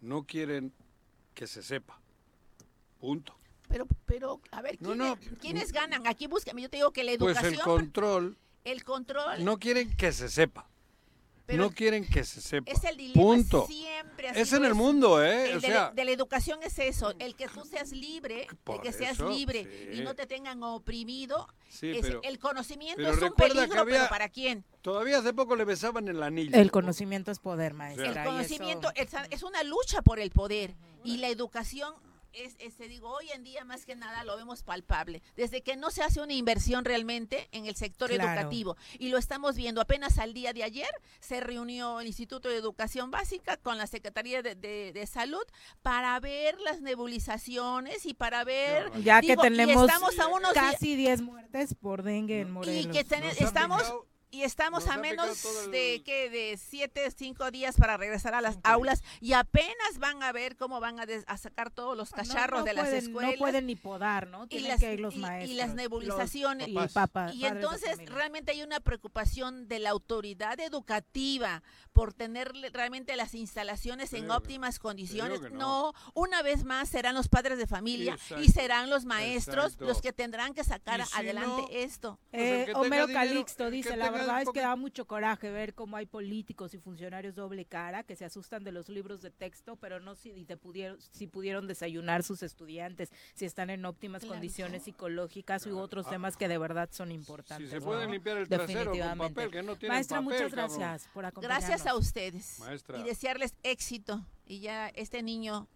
No 0.00 0.24
quieren 0.24 0.72
que 1.34 1.46
se 1.46 1.62
sepa. 1.62 2.00
Punto. 2.98 3.34
Pero 3.74 3.88
pero 4.06 4.40
a 4.52 4.62
ver, 4.62 4.80
No, 4.80 4.90
¿quiénes, 4.92 5.32
no. 5.32 5.38
quiénes 5.40 5.72
ganan? 5.72 6.06
Aquí 6.06 6.28
búscame, 6.28 6.62
yo 6.62 6.70
te 6.70 6.76
digo 6.76 6.92
que 6.92 7.02
la 7.02 7.10
Pues 7.18 7.36
educación 7.36 7.54
el 7.54 7.60
control, 7.60 8.38
el 8.62 8.84
control 8.84 9.44
no 9.44 9.58
quieren 9.58 9.96
que 9.96 10.12
se 10.12 10.28
sepa. 10.28 10.68
Pero 11.46 11.64
no 11.64 11.70
quieren 11.72 12.08
que 12.08 12.22
se 12.24 12.40
sepa. 12.40 12.70
Es 12.70 12.84
el 12.84 12.96
dilema 12.96 13.20
Punto. 13.20 13.66
siempre. 13.66 14.30
Es 14.34 14.52
en 14.52 14.64
el 14.64 14.74
mundo, 14.76 15.22
¿eh? 15.22 15.50
El 15.50 15.56
O 15.58 15.60
de, 15.60 15.66
sea- 15.66 15.90
de 15.90 16.04
la 16.04 16.10
educación 16.12 16.60
es 16.62 16.78
eso, 16.78 17.12
el 17.18 17.34
que 17.34 17.48
tú 17.48 17.64
seas 17.66 17.90
libre, 17.90 18.46
el 18.66 18.80
que 18.80 18.92
seas 18.92 19.14
eso, 19.14 19.28
libre 19.28 19.90
y 19.92 19.96
sí. 19.96 20.02
no 20.04 20.14
te 20.14 20.26
tengan 20.26 20.62
oprimido. 20.62 21.48
Sí, 21.68 21.90
es- 21.90 22.00
pero- 22.00 22.20
el 22.22 22.38
conocimiento 22.38 23.02
pero 23.02 23.10
es 23.16 23.22
un 23.22 23.34
peligro, 23.34 23.84
pero 23.84 24.08
¿para 24.08 24.28
quién? 24.28 24.64
Todavía 24.82 25.18
hace 25.18 25.34
poco 25.34 25.56
le 25.56 25.64
besaban 25.64 26.06
el 26.06 26.22
anillo. 26.22 26.56
El 26.56 26.70
conocimiento 26.70 27.32
es 27.32 27.40
poder, 27.40 27.74
maestra. 27.74 28.06
El 28.06 28.12
y 28.12 28.24
conocimiento 28.30 28.90
eso- 28.94 29.18
es, 29.18 29.32
es 29.32 29.42
una 29.42 29.64
lucha 29.64 30.00
por 30.00 30.20
el 30.20 30.30
poder 30.30 30.76
y 31.02 31.16
la 31.18 31.28
educación 31.28 31.92
es, 32.34 32.56
es, 32.58 32.76
te 32.76 32.88
digo, 32.88 33.08
hoy 33.10 33.30
en 33.32 33.44
día 33.44 33.64
más 33.64 33.86
que 33.86 33.96
nada 33.96 34.24
lo 34.24 34.36
vemos 34.36 34.62
palpable. 34.62 35.22
Desde 35.36 35.62
que 35.62 35.76
no 35.76 35.90
se 35.90 36.02
hace 36.02 36.20
una 36.20 36.32
inversión 36.34 36.84
realmente 36.84 37.48
en 37.52 37.66
el 37.66 37.76
sector 37.76 38.10
Claro. 38.10 38.30
educativo 38.32 38.76
y 38.98 39.08
lo 39.08 39.18
estamos 39.18 39.56
viendo 39.56 39.80
apenas 39.80 40.18
al 40.18 40.34
día 40.34 40.52
de 40.52 40.62
ayer, 40.64 40.88
se 41.20 41.40
reunió 41.40 42.00
el 42.00 42.06
Instituto 42.06 42.48
de 42.48 42.56
Educación 42.56 43.10
Básica 43.10 43.56
con 43.56 43.78
la 43.78 43.86
Secretaría 43.86 44.42
de, 44.42 44.54
de- 44.54 44.92
de 44.92 45.06
Salud 45.06 45.42
para 45.82 46.18
ver 46.20 46.60
las 46.60 46.80
nebulizaciones 46.80 48.06
y 48.06 48.14
para 48.14 48.44
ver... 48.44 48.90
Ya 49.02 49.20
que 49.20 49.28
digo, 49.28 49.42
tenemos 49.42 49.86
estamos 49.88 50.18
a 50.18 50.26
unos 50.28 50.52
casi 50.52 50.96
10 50.96 51.22
muertes 51.22 51.74
por 51.74 52.02
dengue 52.02 52.40
en 52.40 52.50
Morelos. 52.50 52.86
y 52.86 52.88
que 52.90 53.04
ten- 53.04 53.24
estamos 53.24 53.82
y 54.34 54.42
estamos 54.42 54.84
nos 54.86 54.94
a 54.94 54.98
menos 54.98 55.44
el- 55.64 55.70
de 55.70 56.02
que 56.04 56.28
de 56.30 56.56
siete 56.58 57.10
cinco 57.16 57.50
días 57.50 57.76
para 57.76 57.96
regresar 57.96 58.34
a 58.34 58.40
las 58.40 58.58
aulas 58.64 59.02
y 59.20 59.32
apenas 59.32 59.98
van 59.98 60.22
a 60.22 60.32
ver 60.32 60.56
cómo 60.56 60.80
van 60.80 60.98
a, 61.00 61.06
des- 61.06 61.24
a 61.26 61.36
sacar 61.36 61.70
todos 61.70 61.96
los 61.96 62.10
No, 62.10 62.16
cacharros 62.16 62.60
no 62.60 62.64
de 62.66 62.72
las 62.74 62.88
escuelas 62.88 63.32
No 63.32 63.38
pueden 63.38 63.66
ni 63.66 63.76
podar, 63.76 64.26
¿no? 64.28 64.44
y 64.44 64.48
Tienen 64.48 64.68
las, 64.70 64.80
que 64.80 64.94
ir 64.94 65.00
los 65.00 65.14
y- 65.14 65.18
y 65.18 65.20
maestros. 65.20 65.56
las 65.56 65.66
los- 65.68 65.76
nebulizaciones. 65.76 66.68
y 66.68 66.74
papá- 66.92 67.32
Y 67.32 67.44
entonces 67.46 67.98
realmente 68.06 68.52
hay 68.52 68.62
una 68.62 68.80
preocupación 68.80 69.68
de 69.68 69.78
la 69.78 69.90
autoridad 69.90 70.58
educativa 70.60 71.62
por 71.92 72.12
tener 72.12 72.52
realmente 72.72 73.14
las 73.16 73.34
instalaciones 73.34 74.12
en 74.12 74.24
que- 74.26 74.30
óptimas 74.30 74.78
condiciones. 74.78 75.40
no. 75.42 75.48
no. 75.50 75.92
una 76.14 76.42
vez 76.42 76.64
más 76.64 76.88
serán 76.88 77.14
los 77.14 77.28
padres 77.28 77.58
de 77.58 77.66
familia 77.66 78.16
y 78.40 78.48
serán 78.50 78.90
los 78.90 79.04
maestros 79.04 79.64
exacto. 79.66 79.84
los 79.86 80.00
que 80.02 80.12
tendrán 80.12 80.54
que 80.54 80.64
sacar 80.64 81.00
Y 81.00 81.04
si 81.04 81.16
adelante 81.18 81.62
no, 81.62 81.68
esto. 81.70 82.18
Pues 82.30 82.68
Eh, 82.68 82.72
Homero 82.74 83.06
dinero, 83.06 83.28
Calixto 83.28 83.70
dice, 83.70 83.96
la 83.96 84.06
tenga 84.10 84.23
verdad 84.26 84.42
es 84.42 84.50
que 84.50 84.60
da 84.60 84.76
mucho 84.76 85.06
coraje 85.06 85.50
ver 85.50 85.74
cómo 85.74 85.96
hay 85.96 86.06
políticos 86.06 86.74
y 86.74 86.78
funcionarios 86.78 87.34
doble 87.34 87.64
cara 87.64 88.02
que 88.04 88.16
se 88.16 88.24
asustan 88.24 88.64
de 88.64 88.72
los 88.72 88.88
libros 88.88 89.22
de 89.22 89.30
texto, 89.30 89.76
pero 89.76 90.00
no 90.00 90.14
si, 90.14 90.44
te 90.44 90.56
pudieron, 90.56 90.98
si 91.00 91.26
pudieron 91.26 91.66
desayunar 91.66 92.22
sus 92.22 92.42
estudiantes, 92.42 93.10
si 93.34 93.44
están 93.44 93.70
en 93.70 93.84
óptimas 93.84 94.22
Claro. 94.22 94.34
condiciones 94.34 94.82
psicológicas 94.84 95.66
u 95.66 95.78
otros 95.78 96.08
temas 96.08 96.36
que 96.36 96.48
de 96.48 96.58
verdad 96.58 96.88
son 96.92 97.12
importantes. 97.12 97.68
Si 97.68 97.70
se 97.74 97.80
¿no? 97.80 97.86
pueden 97.86 98.10
limpiar 98.10 98.38
el 98.38 98.48
trasero 98.48 98.66
con 98.66 98.76
Definitivamente. 98.92 99.34
papel, 99.34 99.50
que 99.50 99.62
no 99.62 99.76
tienen 99.76 99.94
Maestra, 99.96 100.18
papel, 100.18 100.24
muchas 100.32 100.54
cabrón. 100.54 100.78
gracias 100.78 101.10
por 101.12 101.24
acompañarnos. 101.24 101.68
Gracias 101.68 101.86
a 101.86 101.96
ustedes. 101.96 102.58
Maestra. 102.60 102.98
Y 102.98 103.02
desearles 103.02 103.54
éxito. 103.62 104.24
Y 104.46 104.60
ya 104.60 104.88
este 104.88 105.22
niño 105.22 105.68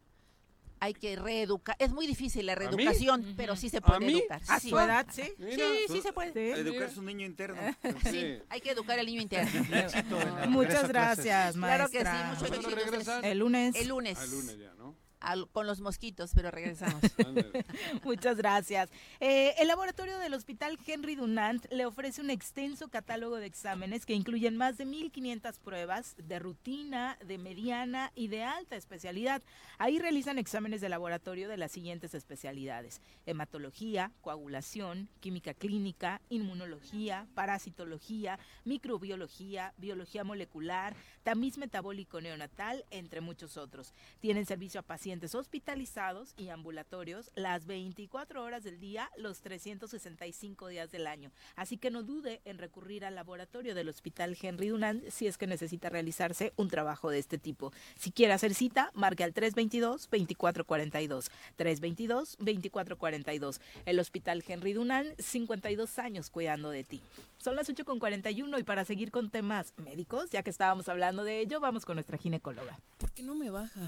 hay 0.81 0.95
que 0.95 1.17
reeducar. 1.17 1.77
Es 1.79 1.91
muy 1.93 2.07
difícil 2.07 2.47
la 2.47 2.55
reeducación, 2.55 3.35
pero 3.37 3.57
sí 3.57 3.69
se 3.69 3.79
¿A 3.79 3.81
puede 3.81 4.01
mí? 4.01 4.19
educar. 4.19 4.41
A 4.49 4.61
sí. 4.61 4.71
su 4.71 4.79
edad, 4.79 5.07
sí. 5.11 5.23
Mira, 5.39 5.57
Sí, 5.57 5.93
sí 5.95 6.01
se 6.03 6.13
puede. 6.13 6.33
Sí. 6.33 6.61
Educar 6.61 6.91
su 6.91 7.03
niño 7.03 7.27
interno. 7.27 7.57
Sí, 8.11 8.39
hay 8.49 8.61
que 8.61 8.71
educar 8.71 8.99
al 8.99 9.07
niño 9.07 9.21
interno. 9.23 9.51
El 10.43 10.51
Muchas 10.51 10.89
gracias, 10.89 11.57
Claro 11.57 11.89
que 11.89 11.99
sí, 11.99 12.05
maestra. 12.05 12.35
mucho. 12.51 13.21
El 13.23 13.39
lunes. 13.39 13.75
El 13.77 13.89
lunes. 13.89 14.19
Al 14.19 14.31
lunes 14.31 14.59
ya, 14.59 14.73
¿no? 14.75 14.95
Al- 15.21 15.49
con 15.51 15.67
los 15.67 15.81
mosquitos, 15.81 16.33
pero 16.35 16.51
regresamos. 16.51 17.03
Muchas 18.05 18.37
gracias. 18.37 18.91
Eh, 19.21 19.55
el 19.59 19.69
laboratorio 19.69 20.19
del 20.19 20.35
Hospital 20.35 20.79
Henry 20.87 21.15
Dunant 21.17 21.67
le 21.73 21.87
ofrece 21.87 22.21
un 22.21 22.31
extenso 22.31 22.89
catálogo 22.89 23.37
de 23.37 23.47
exámenes 23.47 24.07
que 24.07 24.15
incluyen 24.15 24.57
más 24.57 24.79
de 24.79 24.87
1.500 24.87 25.59
pruebas 25.59 26.15
de 26.19 26.39
rutina, 26.39 27.19
de 27.25 27.39
mediana 27.39 28.13
y 28.15 28.29
de 28.29 28.45
alta 28.45 28.77
especialidad. 28.77 29.43
Ahí 29.79 29.99
realizan 29.99 30.39
exámenes 30.39 30.81
de 30.81 30.89
laboratorio 30.89 31.49
de 31.49 31.57
las 31.57 31.73
siguientes 31.73 32.15
especialidades. 32.15 33.01
Hematología, 33.27 34.13
coagulación, 34.21 35.09
química 35.21 35.55
clínica, 35.55 36.21
inmunología, 36.29 37.27
parasitología, 37.35 38.39
microbiología, 38.65 39.75
biología 39.79 40.23
molecular, 40.25 40.95
tamiz 41.23 41.59
metabólico 41.59 42.21
neonatal, 42.21 42.85
entre 42.91 43.21
muchos 43.21 43.57
otros. 43.57 43.93
Tienen 44.21 44.47
servicio 44.47 44.81
a 44.81 44.83
pacientes 44.83 45.08
hospitalizados 45.35 46.35
y 46.37 46.51
ambulatorios 46.51 47.31
las 47.35 47.65
24 47.67 48.43
horas 48.43 48.63
del 48.63 48.79
día, 48.79 49.09
los 49.17 49.41
365 49.41 50.69
días 50.69 50.91
del 50.91 51.07
año. 51.07 51.31
Así 51.57 51.79
que 51.79 51.91
no 51.91 52.03
dude 52.03 52.43
en 52.45 52.59
recurrir 52.59 53.07
al 53.07 53.15
laboratorio 53.15 53.75
del 53.75 53.89
Hospital 53.89 54.37
Henry 54.41 54.69
Dunant 54.69 55.09
si 55.09 55.27
es 55.27 55.39
que 55.39 55.47
necesita 55.47 55.89
realizarse 55.89 56.53
un 56.57 56.69
trabajo 56.69 57.09
de 57.09 57.19
este 57.19 57.39
tipo. 57.39 57.73
Si 57.97 58.13
quiere 58.13 58.35
hacer 58.35 58.53
cita, 58.55 58.91
marque 58.95 59.25
al 59.25 59.33
322-2442. 59.33 61.31
322-2442. 61.57 63.61
El 63.87 63.99
Hospital 63.99 64.45
Henry 64.47 64.75
Dunant, 64.75 65.19
52 65.19 65.99
años 65.99 66.29
cuidando 66.29 66.69
de 66.71 66.85
ti. 66.85 67.01
Son 67.39 67.55
las 67.55 67.69
8.41 67.69 68.59
y 68.59 68.63
para 68.65 68.85
seguir 68.85 69.13
con 69.13 69.31
temas 69.31 69.73
médicos, 69.77 70.31
ya 70.31 70.43
que 70.43 70.51
estábamos 70.51 70.89
hablando 70.89 71.23
de 71.23 71.41
ello, 71.41 71.61
vamos 71.61 71.85
con 71.85 71.95
nuestra 71.95 72.19
ginecóloga. 72.19 72.81
¿Por 72.99 73.13
qué 73.13 73.23
no 73.23 73.37
me 73.37 73.49
baja? 73.49 73.81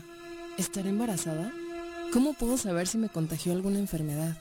¿Estaré 0.56 0.90
embarazada? 0.90 1.52
¿Cómo 2.12 2.34
puedo 2.34 2.56
saber 2.56 2.86
si 2.86 2.96
me 2.96 3.08
contagió 3.08 3.52
alguna 3.52 3.80
enfermedad? 3.80 4.36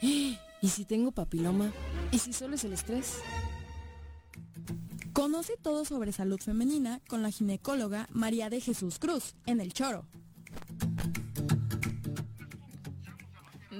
¿Y 0.00 0.38
si 0.62 0.84
tengo 0.84 1.10
papiloma? 1.10 1.72
¿Y 2.12 2.18
si 2.18 2.32
solo 2.32 2.54
es 2.54 2.64
el 2.64 2.72
estrés? 2.72 3.18
Conoce 5.12 5.56
todo 5.60 5.84
sobre 5.84 6.12
salud 6.12 6.40
femenina 6.40 7.00
con 7.08 7.22
la 7.22 7.30
ginecóloga 7.30 8.08
María 8.12 8.48
de 8.48 8.60
Jesús 8.60 8.98
Cruz 9.00 9.34
en 9.44 9.60
El 9.60 9.72
Choro. 9.72 10.06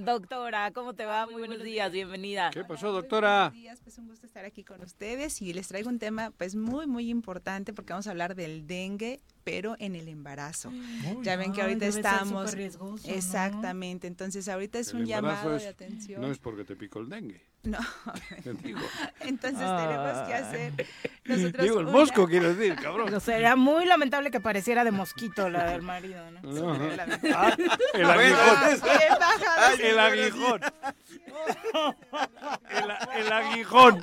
Doctora, 0.04 0.72
¿cómo 0.72 0.94
te 0.94 1.04
va? 1.04 1.26
Muy 1.26 1.36
buenos 1.46 1.62
días, 1.62 1.92
bienvenida. 1.92 2.50
¿Qué 2.50 2.64
pasó, 2.64 2.90
doctora? 2.90 3.50
Buenos 3.50 3.62
días, 3.62 3.80
pues 3.84 3.98
un 3.98 4.08
gusto 4.08 4.26
estar 4.26 4.44
aquí 4.44 4.64
con 4.64 4.80
ustedes 4.82 5.40
y 5.40 5.52
les 5.52 5.68
traigo 5.68 5.88
un 5.88 5.98
tema 6.00 6.32
pues 6.36 6.56
muy 6.56 6.86
muy 6.88 7.08
importante 7.08 7.72
porque 7.72 7.92
vamos 7.92 8.08
a 8.08 8.10
hablar 8.10 8.34
del 8.34 8.66
dengue 8.66 9.20
pero 9.44 9.76
en 9.78 9.94
el 9.94 10.08
embarazo. 10.08 10.72
ya 11.22 11.36
ven 11.36 11.52
que 11.52 11.62
ahorita 11.62 11.86
estamos 11.86 12.42
súper 12.42 12.58
riesgoso, 12.58 13.08
¿no? 13.08 13.14
exactamente, 13.14 14.06
entonces 14.08 14.48
ahorita 14.48 14.78
es 14.80 14.88
El 14.90 14.96
un 15.02 15.06
llamado 15.06 15.54
es- 15.56 15.62
de 15.62 15.68
atención. 15.68 16.20
No 16.20 16.30
es 16.32 16.38
porque 16.38 16.64
te 16.64 16.74
picó 16.76 16.98
el 17.00 17.08
dengue. 17.08 17.40
No. 17.64 17.78
Digo. 18.64 18.80
Entonces 19.20 19.60
tenemos 19.60 20.18
que 20.26 20.34
hacer 20.34 20.72
nosotros 21.24 21.62
Digo, 21.62 21.78
el 21.78 21.86
una- 21.86 21.92
mosco, 21.96 22.26
quiero 22.26 22.52
decir, 22.54 22.74
cabrón. 22.74 23.20
Sería 23.20 23.54
muy 23.54 23.84
lamentable 23.86 24.32
que 24.32 24.40
pareciera 24.40 24.82
de 24.82 24.90
mosquito 24.90 25.48
la 25.48 25.70
del 25.70 25.82
marido, 25.82 26.20
¿no? 26.42 26.72
Ah, 27.36 27.54
el 27.94 28.10
aguijón. 28.10 28.80
El 29.84 29.98
aguijón. 30.00 30.60
El, 33.16 33.32
aguijón. 33.32 34.00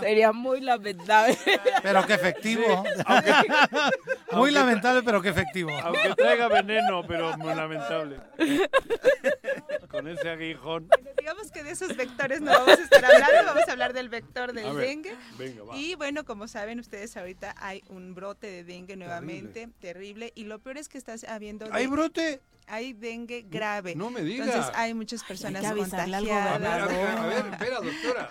Sería 0.00 0.32
muy 0.32 0.60
lamentable. 0.60 1.36
Pero 1.82 2.06
qué 2.06 2.14
efectivo. 2.14 2.84
Sí, 2.84 3.02
aunque- 3.06 3.32
Muy 4.32 4.50
aunque- 4.50 4.50
lamentable, 4.52 5.02
pero 5.02 5.22
qué 5.22 5.30
efectivo. 5.30 5.70
Aunque 5.82 6.14
traiga 6.14 6.48
veneno, 6.48 7.02
pero 7.06 7.36
muy 7.38 7.54
lamentable. 7.54 8.18
Con 9.90 10.06
ese 10.08 10.28
aguijón. 10.28 10.88
Digamos 11.18 11.50
que 11.50 11.62
de 11.62 11.70
esos 11.70 11.96
vectores 11.96 12.40
no 12.42 12.52
vamos 12.52 12.78
a 12.78 12.82
estar 12.82 12.97
hablando, 13.04 13.44
vamos 13.46 13.68
a 13.68 13.72
hablar 13.72 13.92
del 13.92 14.08
vector 14.08 14.52
del 14.52 14.66
A 14.66 14.72
ver, 14.72 14.86
dengue. 14.86 15.14
venga, 15.38 15.62
va. 15.64 15.76
Y 15.76 15.94
bueno, 15.94 16.24
como 16.24 16.48
saben 16.48 16.80
ustedes, 16.80 17.16
ahorita 17.16 17.54
hay 17.58 17.82
un 17.88 18.14
brote 18.14 18.46
de 18.46 18.64
dengue 18.64 18.96
nuevamente, 18.96 19.68
terrible, 19.80 20.32
y 20.34 20.44
lo 20.44 20.58
peor 20.58 20.78
es 20.78 20.88
que 20.88 20.98
está 20.98 21.14
habiendo... 21.28 21.66
¿Hay 21.72 21.84
de- 21.84 21.90
brote? 21.92 22.40
Hay 22.70 22.92
dengue 22.92 23.46
grave. 23.48 23.94
No 23.96 24.10
me 24.10 24.20
diga. 24.22 24.44
Entonces 24.44 24.70
hay 24.76 24.92
muchas 24.92 25.24
personas 25.24 25.62
que 25.62 25.68
avisarle 25.68 26.16
al 26.16 26.24
contagiadas. 26.26 26.82
A 26.82 26.86
ver, 26.86 27.06
a 27.08 27.26
ver, 27.26 27.46
espera, 27.52 27.80
doctora. 27.80 28.30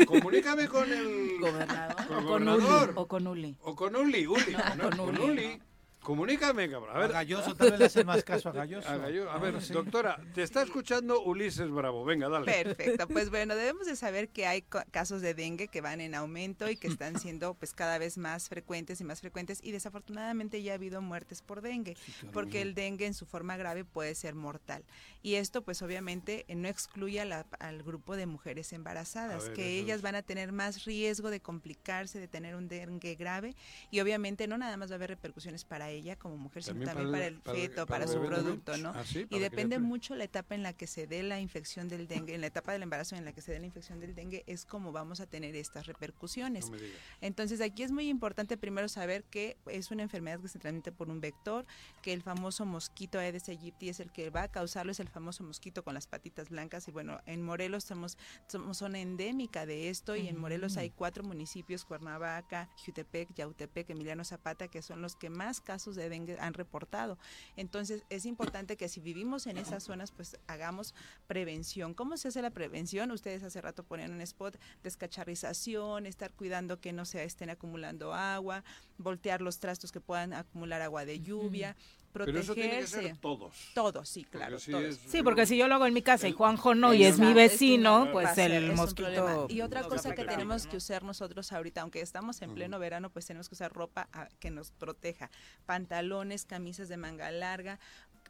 Comunícame 0.06 0.66
con 0.66 0.92
el 0.92 1.38
gobernador. 1.38 1.96
Con 1.96 2.16
O 2.16 2.16
con 2.16 2.24
gobernador. 2.44 2.88
Uli. 2.88 2.92
O 2.96 3.06
con 3.06 3.26
Uli. 3.28 3.56
O 3.62 3.76
con 3.76 3.94
Uli, 3.96 4.26
Uli. 4.26 4.56
No, 4.76 4.90
con 4.90 4.96
con 5.14 5.18
Uli. 5.20 5.62
Comunícame, 6.08 6.70
cabrón. 6.70 6.96
A 6.96 7.00
ver. 7.00 7.10
A 7.10 7.12
Galloso 7.12 7.54
tal 7.54 7.70
vez 7.72 7.80
le 7.80 7.84
hacen 7.84 8.06
más 8.06 8.24
caso 8.24 8.48
a 8.48 8.52
Galloso. 8.52 8.88
A, 8.88 8.96
ver, 8.96 9.56
Ah, 9.56 9.60
sí. 9.60 9.74
doctora, 9.74 10.18
te 10.34 10.42
está 10.42 10.62
escuchando 10.62 11.20
Ulises 11.22 11.70
Bravo. 11.70 12.02
Venga, 12.06 12.30
dale. 12.30 12.46
Perfecto, 12.64 13.06
pues 13.08 13.28
bueno, 13.28 13.54
debemos 13.54 13.86
de 13.86 13.94
saber 13.94 14.30
que 14.30 14.46
hay 14.46 14.62
casos 14.90 15.20
de 15.20 15.34
dengue 15.34 15.68
que 15.68 15.82
van 15.82 16.00
en 16.00 16.14
aumento 16.14 16.70
y 16.70 16.76
que 16.76 16.88
están 16.88 17.20
siendo 17.20 17.52
pues 17.52 17.74
cada 17.74 17.98
vez 17.98 18.16
más 18.16 18.48
frecuentes 18.48 19.02
y 19.02 19.04
más 19.04 19.20
frecuentes 19.20 19.60
y 19.62 19.70
desafortunadamente 19.70 20.62
ya 20.62 20.72
ha 20.72 20.74
habido 20.76 21.02
muertes 21.02 21.42
por 21.42 21.60
dengue, 21.60 21.94
porque 22.32 22.62
el 22.62 22.74
dengue 22.74 23.04
en 23.04 23.12
su 23.12 23.26
forma 23.26 23.58
grave 23.58 23.84
puede 23.84 24.14
ser 24.14 24.34
mortal. 24.34 24.84
Y 25.22 25.34
esto 25.34 25.60
pues 25.60 25.82
obviamente 25.82 26.46
eh, 26.48 26.54
no 26.54 26.68
excluye 26.68 27.20
a 27.20 27.26
la- 27.26 27.46
al 27.60 27.82
grupo 27.82 28.16
de 28.16 28.24
mujeres 28.24 28.72
embarazadas, 28.72 29.44
ver, 29.44 29.52
que 29.52 29.76
eso 29.76 29.84
ellas 29.84 29.96
es. 29.98 30.02
van 30.02 30.14
a 30.14 30.22
tener 30.22 30.52
más 30.52 30.86
riesgo 30.86 31.28
de 31.28 31.40
complicarse, 31.40 32.18
de 32.18 32.28
tener 32.28 32.54
un 32.56 32.66
dengue 32.66 33.14
grave 33.14 33.54
y 33.90 34.00
obviamente 34.00 34.46
no 34.48 34.56
nada 34.56 34.78
más 34.78 34.88
va 34.90 34.94
a 34.94 34.96
haber 34.96 35.10
repercusiones 35.10 35.66
para 35.66 35.90
ella 35.98 36.16
como 36.16 36.36
mujer, 36.36 36.62
sino 36.62 36.84
También 36.84 36.88
también 36.88 37.10
para 37.12 37.18
para 37.18 37.26
el- 37.28 37.34
el 37.34 37.40
para 37.40 37.58
el- 37.58 37.68
feto, 37.68 37.86
para 37.86 38.06
su 38.06 38.12
también. 38.14 38.32
producto, 38.32 38.76
¿no? 38.78 38.90
Ah, 38.94 39.04
sí, 39.04 39.26
y 39.30 39.38
depende 39.38 39.78
mucho 39.78 40.14
la 40.16 40.24
etapa 40.24 40.54
en 40.54 40.62
la 40.62 40.72
que 40.72 40.86
se 40.86 41.06
dé 41.06 41.22
la 41.22 41.40
infección 41.40 41.88
del 41.88 42.08
dengue, 42.08 42.34
en 42.34 42.40
la 42.40 42.46
etapa 42.48 42.72
del 42.72 42.82
embarazo 42.82 43.16
en 43.16 43.24
la 43.24 43.32
que 43.32 43.40
se 43.42 43.52
dé 43.52 43.58
la 43.60 43.66
infección 43.66 44.00
del 44.00 44.14
dengue 44.14 44.42
es 44.46 44.64
como 44.64 44.92
vamos 44.92 45.20
a 45.20 45.26
tener 45.26 45.54
estas 45.56 45.86
repercusiones. 45.86 46.66
No 46.66 46.72
me 46.72 46.78
digas. 46.82 46.98
Entonces 47.20 47.60
aquí 47.60 47.82
es 47.82 47.92
muy 47.92 48.08
importante 48.08 48.56
primero 48.56 48.88
saber 48.88 49.24
que 49.24 49.56
es 49.66 49.90
una 49.90 50.02
enfermedad 50.02 50.40
que 50.40 50.48
se 50.48 50.58
transmite 50.58 50.92
por 50.92 51.08
un 51.10 51.20
vector, 51.20 51.66
que 52.02 52.12
el 52.12 52.22
famoso 52.22 52.64
mosquito 52.64 53.18
Aedes 53.18 53.48
aegypti 53.48 53.88
es 53.88 54.00
el 54.00 54.10
que 54.12 54.30
va 54.30 54.44
a 54.44 54.48
causarlo, 54.48 54.92
es 54.92 55.00
el 55.00 55.08
famoso 55.08 55.42
mosquito 55.44 55.82
con 55.84 55.94
las 55.94 56.06
patitas 56.06 56.48
blancas 56.50 56.86
y 56.88 56.90
bueno, 56.90 57.20
en 57.26 57.42
Morelos 57.42 57.84
somos, 57.84 58.16
somos 58.46 58.78
zona 58.78 58.98
endémica 59.00 59.66
de 59.66 59.88
esto 59.90 60.16
y 60.16 60.28
en 60.28 60.38
Morelos 60.38 60.76
hay 60.76 60.90
cuatro 60.90 61.24
municipios, 61.24 61.84
Cuernavaca, 61.84 62.68
Jutepec, 62.84 63.34
Yautepec, 63.34 63.90
Emiliano 63.90 64.24
Zapata, 64.24 64.68
que 64.68 64.82
son 64.82 65.00
los 65.02 65.16
que 65.16 65.30
más 65.30 65.60
casos 65.60 65.77
de 65.86 66.08
dengue 66.08 66.36
han 66.40 66.54
reportado. 66.54 67.18
Entonces 67.56 68.04
es 68.10 68.26
importante 68.26 68.76
que 68.76 68.88
si 68.88 69.00
vivimos 69.00 69.46
en 69.46 69.58
esas 69.58 69.84
zonas, 69.84 70.10
pues 70.10 70.38
hagamos 70.46 70.94
prevención. 71.26 71.94
¿Cómo 71.94 72.16
se 72.16 72.28
hace 72.28 72.42
la 72.42 72.50
prevención? 72.50 73.10
Ustedes 73.10 73.42
hace 73.42 73.60
rato 73.60 73.84
ponían 73.84 74.12
un 74.12 74.20
spot, 74.20 74.58
descacharrización, 74.82 76.06
estar 76.06 76.32
cuidando 76.32 76.80
que 76.80 76.92
no 76.92 77.04
se 77.04 77.22
estén 77.24 77.50
acumulando 77.50 78.14
agua, 78.14 78.64
voltear 78.98 79.40
los 79.40 79.58
trastos 79.58 79.92
que 79.92 80.00
puedan 80.00 80.32
acumular 80.32 80.82
agua 80.82 81.04
de 81.04 81.20
lluvia. 81.20 81.76
Pero 82.12 82.38
eso 82.40 82.54
tiene 82.54 82.70
que 82.70 82.76
protegerse. 82.78 83.08
ser 83.08 83.16
todos. 83.18 83.54
Todos, 83.74 84.08
sí, 84.08 84.24
claro. 84.24 84.58
sí 84.58 84.70
todos. 84.72 84.84
es- 84.84 84.96
Sí, 85.06 85.22
porque 85.22 85.46
si 85.46 85.56
yo 85.56 85.68
lo 85.68 85.74
hago 85.76 85.86
en 85.86 85.94
mi 85.94 86.02
casa 86.02 86.26
y 86.28 86.32
Juanjo 86.32 86.74
no, 86.74 86.94
y 86.94 87.04
es 87.04 87.18
mi 87.18 87.32
vecino, 87.32 88.08
pues 88.12 88.34
ser- 88.34 88.50
el 88.52 88.72
mosquito. 88.74 89.46
Y 89.48 89.60
otra 89.60 89.82
cosa 89.82 90.14
que 90.14 90.24
tenemos 90.24 90.66
que 90.66 90.76
usar 90.76 91.02
nosotros 91.02 91.52
ahorita, 91.52 91.82
aunque 91.82 92.00
estamos 92.00 92.40
en 92.42 92.54
pleno 92.54 92.78
verano, 92.78 93.10
pues 93.10 93.26
tenemos 93.26 93.48
que 93.48 93.54
usar 93.54 93.72
ropa 93.72 94.08
ah, 94.12 94.28
que 94.40 94.50
nos 94.50 94.70
proteja. 94.72 95.30
Pantalones, 95.66 96.44
camisas 96.44 96.88
de 96.88 96.96
manga 96.96 97.30
larga, 97.30 97.78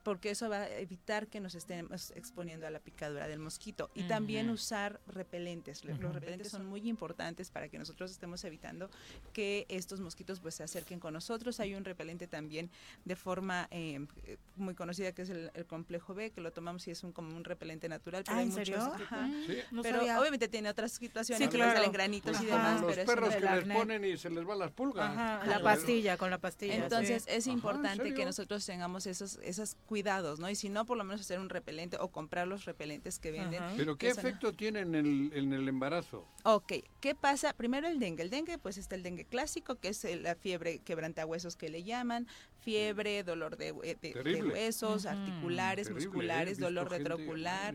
porque 0.09 0.31
eso 0.31 0.49
va 0.49 0.63
a 0.63 0.79
evitar 0.79 1.27
que 1.27 1.39
nos 1.39 1.55
estemos 1.55 2.13
exponiendo 2.13 2.67
a 2.67 2.71
la 2.71 2.79
picadura 2.81 3.29
del 3.29 3.41
mosquito. 3.41 3.91
Y 3.95 4.05
también 4.05 4.49
usar 4.49 5.01
repelentes. 5.07 5.85
Le- 5.85 5.95
Los 5.99 6.15
repelentes 6.15 6.49
son 6.51 6.65
muy 6.65 6.89
importantes 6.89 7.51
para 7.51 7.69
que 7.69 7.79
nosotros 7.79 8.11
estemos 8.11 8.43
evitando 8.45 8.89
que 9.35 9.67
estos 9.69 10.01
mosquitos 10.01 10.41
pues 10.41 10.55
se 10.55 10.63
acerquen 10.63 10.99
con 10.99 11.13
nosotros. 11.13 11.61
Hay 11.61 11.75
un 11.75 11.85
repelente 11.85 12.27
también 12.27 12.71
de 13.05 13.17
forma 13.17 13.69
eh, 13.71 14.01
eh, 14.25 14.39
muy 14.57 14.75
conocida 14.75 15.13
que 15.13 15.21
es 15.23 15.29
el, 15.29 15.51
el 15.53 15.67
complejo 15.67 16.15
B, 16.15 16.31
que 16.31 16.41
lo 16.41 16.53
tomamos 16.53 16.89
y 16.89 16.91
es 16.93 17.05
un, 17.05 17.13
como 17.13 17.37
un 17.37 17.45
repelente 17.45 17.87
natural. 17.91 18.25
Pero 18.25 18.37
Ah, 18.37 18.41
hay 18.41 18.47
¿en 18.47 18.51
muchos- 18.53 18.65
serio? 18.67 18.83
ajá. 18.95 19.29
Sí. 19.47 19.59
no 19.73 19.83
pero 19.83 19.99
sabía. 19.99 20.19
obviamente 20.21 20.49
tiene 20.49 20.71
otras 20.71 20.93
situaciones, 20.93 21.45
Sí, 21.47 21.51
que 21.51 21.59
claro. 21.59 21.75
salen 21.75 21.93
granitos 21.93 22.41
y 22.41 22.47
demás. 22.47 22.81
Los 22.81 22.95
pero 22.95 23.05
perros 23.07 23.35
que 23.35 23.41
les 23.41 23.77
ponen 23.77 24.05
y 24.07 24.17
se 24.17 24.31
les 24.31 24.43
van 24.47 24.59
las 24.59 24.71
pulgas. 24.71 25.11
Ajá, 25.11 25.45
la 25.45 25.61
pastilla, 25.63 26.17
con 26.17 26.31
la 26.31 26.39
pastilla. 26.39 26.77
Entonces 26.77 27.25
sí. 27.25 27.31
es 27.31 27.45
Ajá, 27.45 27.51
¿en 27.53 27.59
importante 27.59 28.15
que 28.15 28.25
nosotros 28.25 28.65
tengamos 28.65 29.07
esos, 29.07 29.39
esos 29.43 29.75
cuidados, 29.87 29.98
¿no? 30.39 30.49
Y 30.51 30.55
si 30.55 30.69
no, 30.69 30.85
por 30.87 30.97
lo 30.97 31.05
menos 31.05 31.21
hacer 31.23 31.39
un 31.41 31.49
repelente 31.49 31.97
o 32.01 32.09
comprar 32.09 32.47
los 32.49 32.65
repelentes 32.65 33.19
que 33.19 33.31
venden. 33.31 33.63
Pero 33.77 33.97
¿qué 33.97 34.09
efecto 34.11 34.53
tiene 34.53 34.81
en 34.81 34.95
el, 34.95 35.31
en 35.35 35.53
el 35.53 35.69
embarazo? 35.69 36.27
Ok, 36.45 36.73
¿qué 37.01 37.15
pasa? 37.15 37.53
Primero 37.53 37.89
el 37.89 37.99
dengue. 37.99 38.23
El 38.23 38.31
dengue, 38.31 38.59
pues 38.59 38.79
está 38.79 38.95
el 38.95 39.03
dengue 39.03 39.25
clásico, 39.25 39.77
que 39.77 39.89
es 39.89 40.05
el- 40.05 40.23
la 40.23 40.35
fiebre 40.35 40.81
quebrantahuesos 40.81 41.57
que 41.57 41.69
le 41.69 41.83
llaman, 41.83 42.27
fiebre, 42.61 43.23
dolor 43.25 43.57
de, 43.57 43.75
hue- 43.75 43.99
de- 44.01 44.13
huesos, 44.53 45.07
articulares, 45.07 45.87
Terrible, 45.89 46.03
¿eh? 46.05 46.07
Musculares, 46.09 46.59
dolor 46.59 46.91
gente- 46.91 47.09
retrocular. 47.11 47.75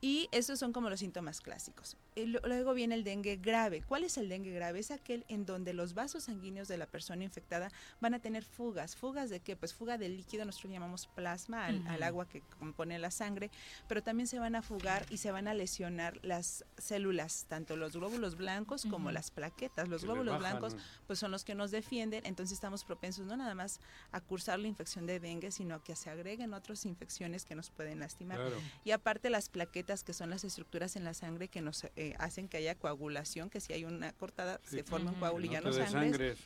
Y 0.00 0.28
esos 0.32 0.58
son 0.58 0.72
como 0.72 0.90
los 0.90 1.00
síntomas 1.00 1.40
clásicos. 1.40 1.96
Y 2.14 2.26
luego 2.26 2.74
viene 2.74 2.94
el 2.94 3.04
dengue 3.04 3.36
grave. 3.36 3.82
¿Cuál 3.82 4.04
es 4.04 4.16
el 4.18 4.28
dengue 4.28 4.52
grave? 4.52 4.80
Es 4.80 4.90
aquel 4.90 5.24
en 5.28 5.46
donde 5.46 5.72
los 5.72 5.94
vasos 5.94 6.24
sanguíneos 6.24 6.68
de 6.68 6.76
la 6.76 6.86
persona 6.86 7.24
infectada 7.24 7.70
van 8.00 8.14
a 8.14 8.18
tener 8.18 8.44
fugas. 8.44 8.96
¿Fugas 8.96 9.30
de 9.30 9.40
qué? 9.40 9.56
Pues 9.56 9.74
fuga 9.74 9.98
del 9.98 10.16
líquido, 10.16 10.44
nosotros 10.44 10.72
llamamos 10.72 11.06
plasma, 11.06 11.66
al, 11.66 12.02
agua 12.02 12.28
que 12.28 12.42
compone 12.58 12.98
la 12.98 13.10
sangre, 13.10 13.50
pero 13.88 14.02
también 14.02 14.26
se 14.26 14.38
van 14.38 14.54
a 14.54 14.62
fugar 14.62 15.06
y 15.10 15.18
se 15.18 15.30
van 15.30 15.48
a 15.48 15.54
lesionar 15.54 16.18
las 16.22 16.64
células, 16.76 17.46
tanto 17.48 17.76
los 17.76 17.96
glóbulos 17.96 18.36
blancos 18.36 18.86
como 18.88 19.10
las 19.10 19.30
plaquetas. 19.30 19.88
Los 19.88 20.02
Que 20.02 20.06
glóbulos 20.06 20.38
bajan, 20.38 20.58
blancos 20.58 20.74
¿no? 20.74 20.82
pues 21.06 21.18
son 21.18 21.30
los 21.30 21.44
que 21.44 21.54
nos 21.54 21.70
defienden, 21.70 22.24
entonces 22.26 22.54
estamos 22.54 22.84
propensos 22.84 23.26
no 23.26 23.36
nada 23.36 23.54
más 23.54 23.80
a 24.12 24.20
cursar 24.20 24.58
la 24.58 24.68
infección 24.68 25.06
de 25.06 25.20
dengue, 25.20 25.50
sino 25.50 25.76
a 25.76 25.84
que 25.84 25.96
se 25.96 26.10
agreguen 26.10 26.54
otras 26.54 26.84
infecciones 26.84 27.44
que 27.44 27.54
nos 27.54 27.70
pueden 27.70 28.00
lastimar. 28.00 28.38
Claro. 28.38 28.56
Y 28.84 28.90
aparte 28.90 29.30
las 29.30 29.48
plaquetas, 29.48 29.87
que 29.96 30.12
son 30.12 30.30
las 30.30 30.44
estructuras 30.44 30.96
en 30.96 31.04
la 31.04 31.14
sangre 31.14 31.48
que 31.48 31.60
nos 31.62 31.84
eh, 31.96 32.14
hacen 32.18 32.48
que 32.48 32.58
haya 32.58 32.74
coagulación, 32.74 33.48
que 33.50 33.60
si 33.60 33.72
hay 33.72 33.84
una 33.84 34.12
cortada 34.12 34.60
Sí. 34.64 34.76
se 34.76 34.84
forma 34.84 35.06
un 35.10 35.12
Ujú. 35.12 35.20
coágulo 35.20 35.44
y 35.46 35.48
Que 35.48 35.54
ya 35.54 35.60
no 35.62 35.72
sangres. 35.72 36.38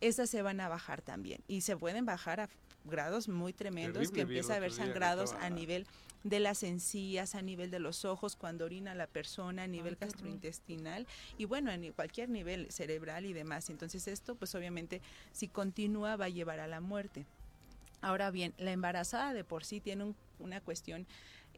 Esas 0.00 0.30
se 0.30 0.42
van 0.42 0.60
a 0.60 0.68
bajar 0.68 1.02
también 1.02 1.42
y 1.48 1.60
se 1.62 1.76
pueden 1.76 2.04
bajar 2.06 2.40
a 2.40 2.48
grados 2.84 3.28
muy 3.28 3.52
tremendos 3.52 3.94
Terrible, 3.94 4.14
que 4.14 4.20
empieza 4.22 4.54
a 4.54 4.56
haber 4.56 4.72
sangrados 4.72 5.32
a 5.34 5.50
nivel 5.50 5.86
de 6.24 6.40
las 6.40 6.62
encías, 6.62 7.34
a 7.34 7.42
nivel 7.42 7.70
de 7.70 7.78
los 7.78 8.04
ojos, 8.04 8.36
cuando 8.36 8.64
orina 8.66 8.94
la 8.94 9.06
persona, 9.06 9.62
a 9.64 9.66
nivel 9.66 9.96
gastrointestinal 9.96 11.06
y 11.38 11.44
bueno, 11.46 11.70
en 11.70 11.92
cualquier 11.92 12.28
nivel 12.30 12.70
cerebral 12.70 13.24
y 13.26 13.32
demás. 13.32 13.68
Entonces 13.70 14.06
esto 14.08 14.34
pues 14.34 14.54
obviamente 14.54 15.00
si 15.32 15.48
continúa 15.48 16.16
va 16.16 16.26
a 16.26 16.28
llevar 16.30 16.60
a 16.60 16.66
la 16.66 16.80
muerte. 16.80 17.26
Ahora 18.02 18.30
bien, 18.30 18.54
la 18.56 18.72
embarazada 18.72 19.34
de 19.34 19.44
por 19.44 19.64
sí 19.64 19.80
tiene 19.80 20.04
un- 20.04 20.16
una 20.38 20.62
cuestión 20.62 21.06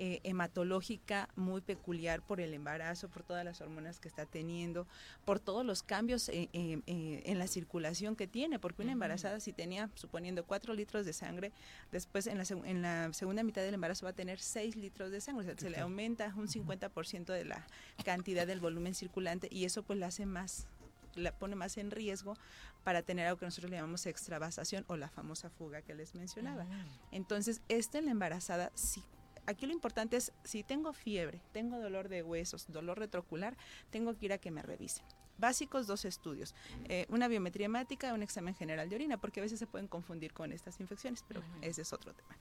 eh, 0.04 0.18
hematológica 0.24 1.28
muy 1.36 1.60
peculiar 1.60 2.22
por 2.22 2.40
el 2.40 2.54
embarazo, 2.54 3.08
por 3.08 3.22
todas 3.22 3.44
las 3.44 3.60
hormonas 3.60 4.00
que 4.00 4.08
está 4.08 4.26
teniendo, 4.26 4.88
por 5.24 5.38
todos 5.38 5.64
los 5.64 5.84
cambios 5.84 6.28
eh, 6.28 6.48
eh, 6.52 7.22
en 7.24 7.38
la 7.38 7.46
circulación 7.46 8.16
que 8.16 8.26
tiene, 8.26 8.58
porque 8.58 8.82
una 8.82 8.90
embarazada 8.90 9.38
si 9.38 9.52
tenía, 9.52 9.90
suponiendo, 9.94 10.44
4 10.44 10.74
litros 10.74 11.06
de 11.06 11.12
sangre, 11.12 11.52
después 11.92 12.26
en 12.26 12.38
la, 12.38 12.42
seg- 12.44 12.66
en 12.66 12.82
la 12.82 13.12
segunda 13.12 13.44
mitad 13.44 13.62
del 13.62 13.74
embarazo 13.74 14.04
va 14.04 14.10
a 14.10 14.14
tener 14.14 14.40
6 14.40 14.74
litros 14.74 15.12
de 15.12 15.20
sangre, 15.20 15.42
o 15.42 15.44
sea, 15.46 15.56
se 15.56 15.70
le 15.70 15.78
aumenta 15.78 16.32
un 16.36 16.48
50% 16.48 17.26
de 17.26 17.44
la 17.44 17.64
cantidad 18.04 18.44
del 18.44 18.58
volumen 18.58 18.96
circulante 18.96 19.46
y 19.52 19.66
eso 19.66 19.84
pues 19.84 20.00
la 20.00 20.06
hace 20.08 20.26
más 20.26 20.66
la 21.14 21.30
pone 21.30 21.54
más 21.56 21.76
en 21.76 21.90
riesgo 21.90 22.38
para 22.84 23.02
tener 23.02 23.26
algo 23.26 23.38
que 23.38 23.44
nosotros 23.44 23.70
le 23.70 23.76
llamamos 23.76 24.06
extravasación 24.06 24.84
o 24.88 24.96
la 24.96 25.10
famosa 25.10 25.50
fuga 25.50 25.82
que 25.82 25.94
les 25.94 26.14
mencionaba. 26.14 26.64
Entonces, 27.10 27.60
esta 27.68 27.98
en 27.98 28.06
la 28.06 28.12
embarazada, 28.12 28.72
sí, 28.74 29.04
aquí 29.46 29.66
lo 29.66 29.72
importante 29.72 30.16
es, 30.16 30.32
si 30.44 30.62
tengo 30.62 30.92
fiebre, 30.92 31.40
tengo 31.52 31.78
dolor 31.78 32.08
de 32.08 32.22
huesos, 32.22 32.66
dolor 32.68 32.98
retrocular, 32.98 33.56
tengo 33.90 34.16
que 34.16 34.26
ir 34.26 34.32
a 34.32 34.38
que 34.38 34.50
me 34.50 34.62
revisen. 34.62 35.04
Básicos, 35.38 35.86
dos 35.86 36.04
estudios, 36.04 36.54
eh, 36.84 37.06
una 37.08 37.26
biometría 37.26 37.66
hemática, 37.66 38.14
un 38.14 38.22
examen 38.22 38.54
general 38.54 38.88
de 38.88 38.96
orina, 38.96 39.20
porque 39.20 39.40
a 39.40 39.42
veces 39.42 39.58
se 39.58 39.66
pueden 39.66 39.88
confundir 39.88 40.32
con 40.32 40.52
estas 40.52 40.78
infecciones, 40.78 41.24
pero 41.26 41.42
ese 41.62 41.82
es 41.82 41.92
otro 41.92 42.14
tema. 42.14 42.36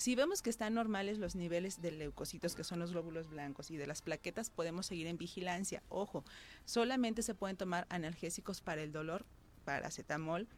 Si 0.00 0.14
vemos 0.14 0.40
que 0.40 0.48
están 0.48 0.72
normales 0.72 1.18
los 1.18 1.34
niveles 1.34 1.82
de 1.82 1.90
leucocitos, 1.90 2.54
que 2.54 2.64
son 2.64 2.78
los 2.78 2.92
glóbulos 2.92 3.28
blancos, 3.28 3.70
y 3.70 3.76
de 3.76 3.86
las 3.86 4.00
plaquetas, 4.00 4.48
podemos 4.48 4.86
seguir 4.86 5.06
en 5.06 5.18
vigilancia. 5.18 5.82
Ojo, 5.90 6.24
solamente 6.64 7.22
se 7.22 7.34
pueden 7.34 7.58
tomar 7.58 7.86
analgésicos 7.90 8.62
para 8.62 8.82
el 8.82 8.92
dolor, 8.92 9.26
paracetamol. 9.66 10.48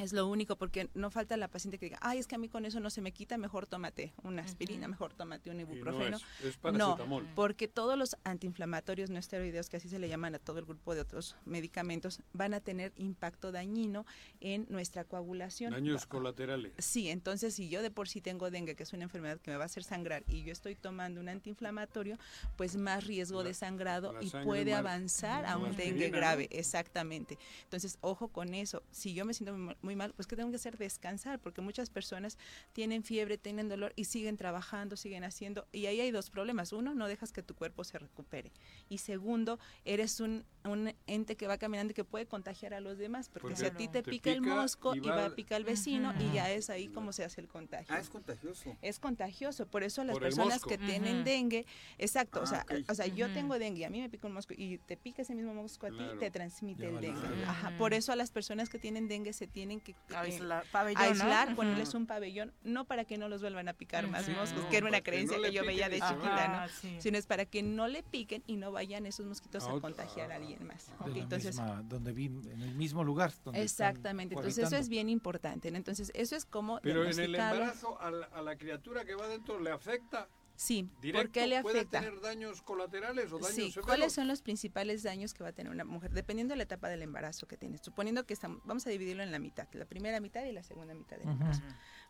Es 0.00 0.12
lo 0.12 0.26
único, 0.28 0.56
porque 0.56 0.88
no 0.94 1.10
falta 1.10 1.36
la 1.36 1.48
paciente 1.48 1.78
que 1.78 1.86
diga, 1.86 1.98
ay, 2.00 2.18
es 2.18 2.26
que 2.26 2.34
a 2.34 2.38
mí 2.38 2.48
con 2.48 2.64
eso 2.64 2.80
no 2.80 2.88
se 2.90 3.00
me 3.02 3.12
quita, 3.12 3.36
mejor 3.38 3.66
tómate 3.66 4.12
una 4.22 4.42
aspirina, 4.42 4.88
mejor 4.88 5.12
tómate 5.12 5.50
un 5.50 5.60
ibuprofeno. 5.60 6.16
es- 6.16 6.22
es 6.44 6.56
no, 6.56 6.62
paracetamol. 6.62 7.26
porque 7.34 7.68
todos 7.68 7.98
los 7.98 8.16
antiinflamatorios 8.24 9.10
no 9.10 9.18
esteroideos, 9.18 9.68
que 9.68 9.76
así 9.76 9.88
se 9.88 9.98
le 9.98 10.08
llaman 10.08 10.34
a 10.34 10.38
todo 10.38 10.58
el 10.58 10.64
grupo 10.64 10.94
de 10.94 11.02
otros 11.02 11.36
medicamentos, 11.44 12.20
van 12.32 12.54
a 12.54 12.60
tener 12.60 12.92
impacto 12.96 13.52
dañino 13.52 14.06
en 14.40 14.66
nuestra 14.70 15.04
coagulación. 15.04 15.72
Daños 15.72 16.06
colaterales. 16.06 16.72
Sí, 16.78 17.10
entonces 17.10 17.54
si 17.54 17.68
yo 17.68 17.82
de 17.82 17.90
por 17.90 18.08
sí 18.08 18.20
tengo 18.20 18.50
dengue, 18.50 18.74
que 18.76 18.84
es 18.84 18.92
una 18.92 19.04
enfermedad 19.04 19.38
que 19.40 19.50
me 19.50 19.56
va 19.58 19.64
a 19.64 19.66
hacer 19.66 19.84
sangrar, 19.84 20.24
y 20.28 20.42
yo 20.44 20.52
estoy 20.52 20.74
tomando 20.76 21.20
un 21.20 21.28
antiinflamatorio, 21.28 22.18
pues 22.56 22.76
más 22.76 23.06
riesgo 23.06 23.44
de 23.44 23.54
sangrado 23.54 24.14
y 24.22 24.30
puede 24.30 24.74
avanzar 24.74 25.44
a 25.44 25.56
un 25.58 25.76
dengue 25.76 26.10
¿no? 26.10 26.16
grave, 26.16 26.48
exactamente. 26.50 27.38
Entonces, 27.64 27.98
ojo 28.00 28.28
con 28.28 28.54
eso. 28.54 28.82
Si 28.90 29.14
yo 29.14 29.24
me 29.24 29.34
siento 29.34 29.56
muy 29.82 29.89
muy 29.90 29.96
mal, 29.96 30.12
pues 30.14 30.28
que 30.28 30.36
tengo 30.36 30.50
que 30.50 30.56
hacer 30.56 30.78
descansar, 30.78 31.40
porque 31.40 31.60
muchas 31.62 31.90
personas 31.90 32.38
tienen 32.72 33.02
fiebre, 33.02 33.38
tienen 33.38 33.68
dolor 33.68 33.92
y 33.96 34.04
siguen 34.04 34.36
trabajando, 34.36 34.96
siguen 34.96 35.24
haciendo, 35.24 35.66
y 35.72 35.86
ahí 35.86 36.00
hay 36.00 36.12
dos 36.12 36.30
problemas. 36.30 36.72
Uno, 36.72 36.94
no 36.94 37.08
dejas 37.08 37.32
que 37.32 37.42
tu 37.42 37.56
cuerpo 37.56 37.82
se 37.82 37.98
recupere. 37.98 38.52
Y 38.88 38.98
segundo, 38.98 39.58
eres 39.84 40.20
un, 40.20 40.44
un 40.64 40.94
ente 41.08 41.36
que 41.36 41.48
va 41.48 41.58
caminando 41.58 41.90
y 41.90 41.94
que 41.94 42.04
puede 42.04 42.26
contagiar 42.26 42.72
a 42.72 42.78
los 42.80 42.98
demás, 42.98 43.28
porque, 43.28 43.48
Porque 43.48 43.56
si 43.60 43.66
a 43.66 43.74
ti 43.76 43.88
te, 43.88 44.02
te 44.04 44.10
pica, 44.10 44.30
el 44.30 44.42
mosco 44.42 44.94
y 44.94 44.98
y 44.98 45.08
va- 45.08 45.26
a 45.26 45.30
picar 45.34 45.56
al 45.56 45.64
vecino 45.64 46.12
y 46.20 46.32
ya 46.34 46.52
es 46.52 46.70
ahí 46.70 46.86
como 46.88 47.12
se 47.12 47.24
hace 47.24 47.40
el 47.40 47.48
contagio. 47.48 47.92
Ah, 47.92 47.98
es 47.98 48.08
contagioso. 48.08 48.76
Es 48.82 49.00
contagioso, 49.00 49.66
por 49.66 49.82
eso 49.82 50.04
las 50.04 50.14
Por 50.14 50.22
personas 50.22 50.62
que 50.62 50.78
tienen 50.78 51.24
dengue, 51.24 51.66
exacto, 51.98 52.38
o 52.40 52.42
Ah, 52.44 52.46
sea, 52.46 52.66
ok. 52.70 52.90
o 52.90 52.94
sea, 52.94 53.06
yo 53.08 53.32
tengo 53.32 53.58
dengue, 53.58 53.84
a 53.84 53.90
mí 53.90 54.00
me 54.00 54.08
pica 54.08 54.28
un 54.28 54.34
mosco 54.34 54.54
y 54.56 54.78
te 54.78 54.96
pica 54.96 55.22
ese 55.22 55.34
mismo 55.34 55.52
mosco 55.54 55.86
a 55.86 55.90
ti, 55.90 56.04
te 56.18 56.30
transmite 56.30 56.82
Ya 56.82 56.88
el 56.88 56.94
vale 56.94 57.08
dengue. 57.08 57.44
Ajá, 57.46 57.76
por 57.76 57.94
eso 57.94 58.12
a 58.12 58.16
las 58.16 58.30
personas 58.30 58.68
que 58.68 58.78
tienen 58.78 59.08
dengue 59.08 59.32
se 59.32 59.46
tienen 59.46 59.69
que 59.78 59.94
Aislar- 60.08 60.64
pabellón, 60.72 61.02
¿no? 61.02 61.08
aislar, 61.08 61.54
ponerles 61.54 61.94
un 61.94 62.06
pabellón, 62.06 62.52
no 62.64 62.84
para 62.86 63.04
que 63.04 63.16
no 63.16 63.28
los 63.28 63.40
vuelvan 63.42 63.68
a 63.68 63.74
picar 63.74 64.08
más 64.08 64.28
moscos, 64.28 64.64
No, 64.64 64.68
que 64.70 64.78
era 64.78 64.88
una 64.88 65.00
creencia 65.02 65.36
no 65.36 65.44
que, 65.44 65.52
yo 65.52 65.64
veía 65.64 65.88
de 65.88 66.00
chiquita. 66.00 66.48
¿no? 66.48 66.54
Ah, 66.54 66.68
sí. 66.80 66.96
Sino 66.98 67.16
es 67.18 67.26
para 67.26 67.44
que 67.44 67.62
no 67.62 67.86
le 67.86 68.02
piquen 68.02 68.42
y 68.48 68.56
no 68.56 68.72
vayan 68.72 69.06
esos 69.06 69.26
mosquitos 69.26 69.64
a, 69.68 69.70
contagiar 69.80 70.32
a 70.32 70.36
alguien 70.36 70.66
más. 70.66 70.88
De 70.88 70.94
Ok, 70.98 71.16
la 71.16 71.22
entonces, 71.22 71.56
misma- 71.56 71.82
donde 71.88 72.12
vi, 72.12 72.26
en 72.26 72.62
el 72.62 72.74
mismo 72.74 73.04
lugar. 73.04 73.32
Donde 73.44 73.62
Exactamente, 73.62 74.34
entonces 74.34 74.64
eso 74.66 74.76
es 74.76 74.88
bien 74.88 75.08
importante. 75.08 75.68
Entonces, 75.68 76.10
eso 76.14 76.34
es 76.34 76.44
como 76.46 76.80
Pero 76.80 77.04
en 77.04 77.18
el 77.20 77.34
embarazo 77.36 78.00
a 78.00 78.10
la, 78.10 78.26
a 78.26 78.42
la 78.42 78.56
criatura 78.56 79.04
que 79.04 79.14
va 79.14 79.28
dentro 79.28 79.60
le 79.60 79.70
afecta. 79.70 80.26
Sí, 80.60 80.90
Directo, 81.00 81.22
¿por 81.24 81.32
qué 81.32 81.46
le 81.46 81.62
¿Puede 81.62 81.78
afecta? 81.78 82.00
tener 82.00 82.20
daños 82.20 82.60
colaterales 82.60 83.32
o 83.32 83.38
daños 83.38 83.54
Sí, 83.54 83.70
severos? 83.70 83.86
¿cuáles 83.86 84.12
son 84.12 84.28
los 84.28 84.42
principales 84.42 85.02
daños 85.02 85.32
que 85.32 85.42
va 85.42 85.48
a 85.48 85.52
tener 85.54 85.72
una 85.72 85.84
mujer? 85.86 86.10
Dependiendo 86.12 86.52
de 86.52 86.58
la 86.58 86.64
etapa 86.64 86.90
del 86.90 87.00
embarazo 87.00 87.46
que 87.48 87.56
tiene. 87.56 87.78
Suponiendo 87.78 88.26
que 88.26 88.34
estamos, 88.34 88.60
vamos 88.66 88.86
a 88.86 88.90
dividirlo 88.90 89.22
en 89.22 89.32
la 89.32 89.38
mitad, 89.38 89.66
la 89.72 89.86
primera 89.86 90.20
mitad 90.20 90.44
y 90.44 90.52
la 90.52 90.62
segunda 90.62 90.92
mitad 90.92 91.16
del 91.16 91.30
embarazo. 91.30 91.62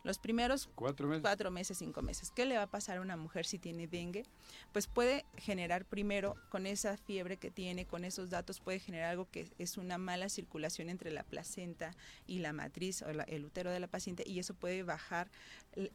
Los 0.03 0.17
primeros 0.17 0.67
Cuatro 0.73 1.07
meses. 1.07 1.21
cuatro 1.21 1.51
meses, 1.51 1.77
cinco 1.77 2.01
meses. 2.01 2.31
¿Qué 2.31 2.45
le 2.45 2.57
va 2.57 2.63
a 2.63 2.67
pasar 2.71 2.97
a 2.97 3.01
una 3.01 3.17
mujer 3.17 3.45
si 3.45 3.59
tiene 3.59 3.87
dengue? 3.87 4.23
Pues 4.71 4.87
puede 4.87 5.25
generar 5.37 5.85
primero, 5.85 6.35
con 6.49 6.65
esa 6.65 6.97
fiebre 6.97 7.37
que 7.37 7.51
tiene, 7.51 7.85
con 7.85 8.03
esos 8.03 8.29
datos, 8.31 8.59
puede 8.59 8.79
generar 8.79 9.11
algo 9.11 9.29
que 9.29 9.47
es 9.59 9.77
una 9.77 9.99
mala 9.99 10.27
circulación 10.29 10.89
entre 10.89 11.11
la 11.11 11.23
placenta 11.23 11.95
y 12.25 12.39
la 12.39 12.51
matriz 12.51 13.03
o 13.03 13.13
la- 13.13 13.23
el 13.23 13.45
útero 13.45 13.69
de 13.69 13.79
la 13.79 13.87
paciente 13.87 14.23
y 14.25 14.39
eso 14.39 14.55
puede 14.55 14.81
bajar 14.81 15.29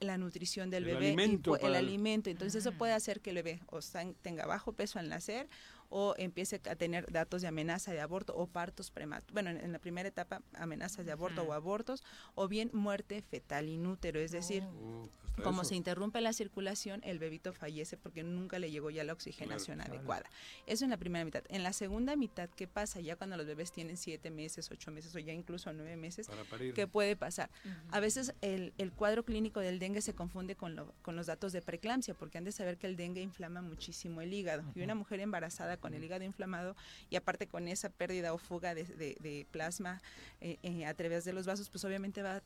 la 0.01 0.17
nutrición 0.19 0.71
del 0.71 0.85
El 0.85 0.95
bebé, 0.95 1.05
y 1.07 1.09
alimento 1.09 1.53
pu- 1.57 1.67
el 1.67 1.75
alimento. 1.75 2.31
Entonces 2.31 2.65
eso 2.65 2.73
puede 2.79 2.93
hacer 2.93 3.21
que 3.21 3.31
el 3.31 3.37
bebé 3.37 3.61
o 3.67 3.81
tenga 4.23 4.47
bajo 4.47 4.73
peso 4.73 4.99
al 5.01 5.09
nacer 5.09 5.49
o 5.89 6.15
empiece 6.19 6.61
a 6.69 6.77
tener 6.77 7.11
datos 7.11 7.43
de 7.43 7.49
amenaza 7.49 7.93
de 7.93 8.01
aborto 8.01 8.35
o 8.37 8.47
partos 8.47 8.91
prematuros. 8.91 9.33
Bueno, 9.33 9.51
en, 9.51 9.59
en 9.59 9.73
la 9.73 9.79
primera 9.79 10.09
etapa 10.09 10.43
amenazas 10.55 11.05
de 11.07 11.13
aborto 11.13 11.43
o 11.43 11.53
abortos 11.53 12.03
o 12.35 12.49
bien 12.49 12.71
muerte 12.73 13.23
fetal 13.23 13.69
inútero, 13.69 14.21
es 14.21 14.31
decir, 14.33 14.63
Uh, 14.65 15.09
hasta 15.31 15.43
como 15.43 15.61
eso. 15.63 15.69
se 15.69 15.75
interrumpe 15.77 16.21
la 16.23 16.33
circulación, 16.33 17.03
el 17.05 17.19
bebito 17.19 17.53
fallece 17.53 17.99
porque 17.99 18.23
nunca 18.23 18.59
le 18.59 18.71
llegó 18.71 18.89
ya 18.89 19.05
la 19.05 19.13
oxigenación 19.13 19.77
Claro. 19.79 19.93
adecuada. 19.93 20.25
Eso 20.67 20.85
en 20.85 20.91
la 20.91 20.97
primera 20.97 21.25
mitad. 21.27 21.43
En 21.51 21.63
la 21.63 21.75
segunda 21.75 22.17
mitad, 22.17 22.49
¿qué 22.57 22.67
pasa? 22.67 23.01
Ya 23.01 23.17
cuando 23.17 23.37
los 23.37 23.45
bebés 23.45 23.71
tienen 23.71 23.99
siete 23.99 24.31
meses, 24.31 24.71
ocho 24.71 24.91
meses 24.91 25.15
o 25.15 25.19
ya 25.19 25.35
incluso 25.35 25.71
nueve 25.75 25.97
meses, 25.99 26.27
Para 26.27 26.45
parir. 26.45 26.73
¿qué 26.73 26.87
puede 26.87 27.17
pasar? 27.17 27.51
A 27.91 28.01
veces 28.01 28.33
el, 28.41 28.73
el 28.79 28.93
cuadro 28.93 29.25
clínico 29.27 29.61
del 29.61 29.79
dengue 29.79 30.01
se 30.01 30.15
confunde 30.15 30.57
con, 30.57 30.75
lo- 30.75 30.95
con 31.03 31.17
los 31.17 31.27
datos 31.27 31.53
de 31.53 31.61
preeclampsia, 31.61 32.15
porque 32.15 32.39
han 32.39 32.45
de 32.45 32.53
saber 32.53 32.79
que 32.79 32.87
el 32.87 32.97
dengue 32.97 33.21
inflama 33.21 33.61
muchísimo 33.61 34.23
el 34.23 34.33
hígado. 34.33 34.65
Y 34.75 34.81
una 34.81 34.95
mujer 34.95 35.21
embarazada 35.21 35.76
con 35.79 35.95
el 35.95 36.03
hígado 36.05 36.25
inflamado 36.25 36.77
y 37.11 37.17
aparte 37.17 37.47
con 37.47 37.69
esa 37.69 37.89
pérdida 37.91 38.33
o 38.33 38.39
fuga 38.39 38.75
de, 38.75 38.85
de- 38.85 39.17
de 39.21 39.47
plasma 39.51 40.01
eh, 40.41 40.59
eh, 40.63 40.87
a 40.87 40.95
través 40.95 41.25
de 41.25 41.33
los 41.33 41.47
vasos, 41.47 41.69
pues 41.71 41.85
obviamente 41.85 42.23
va 42.23 42.37
a 42.37 42.43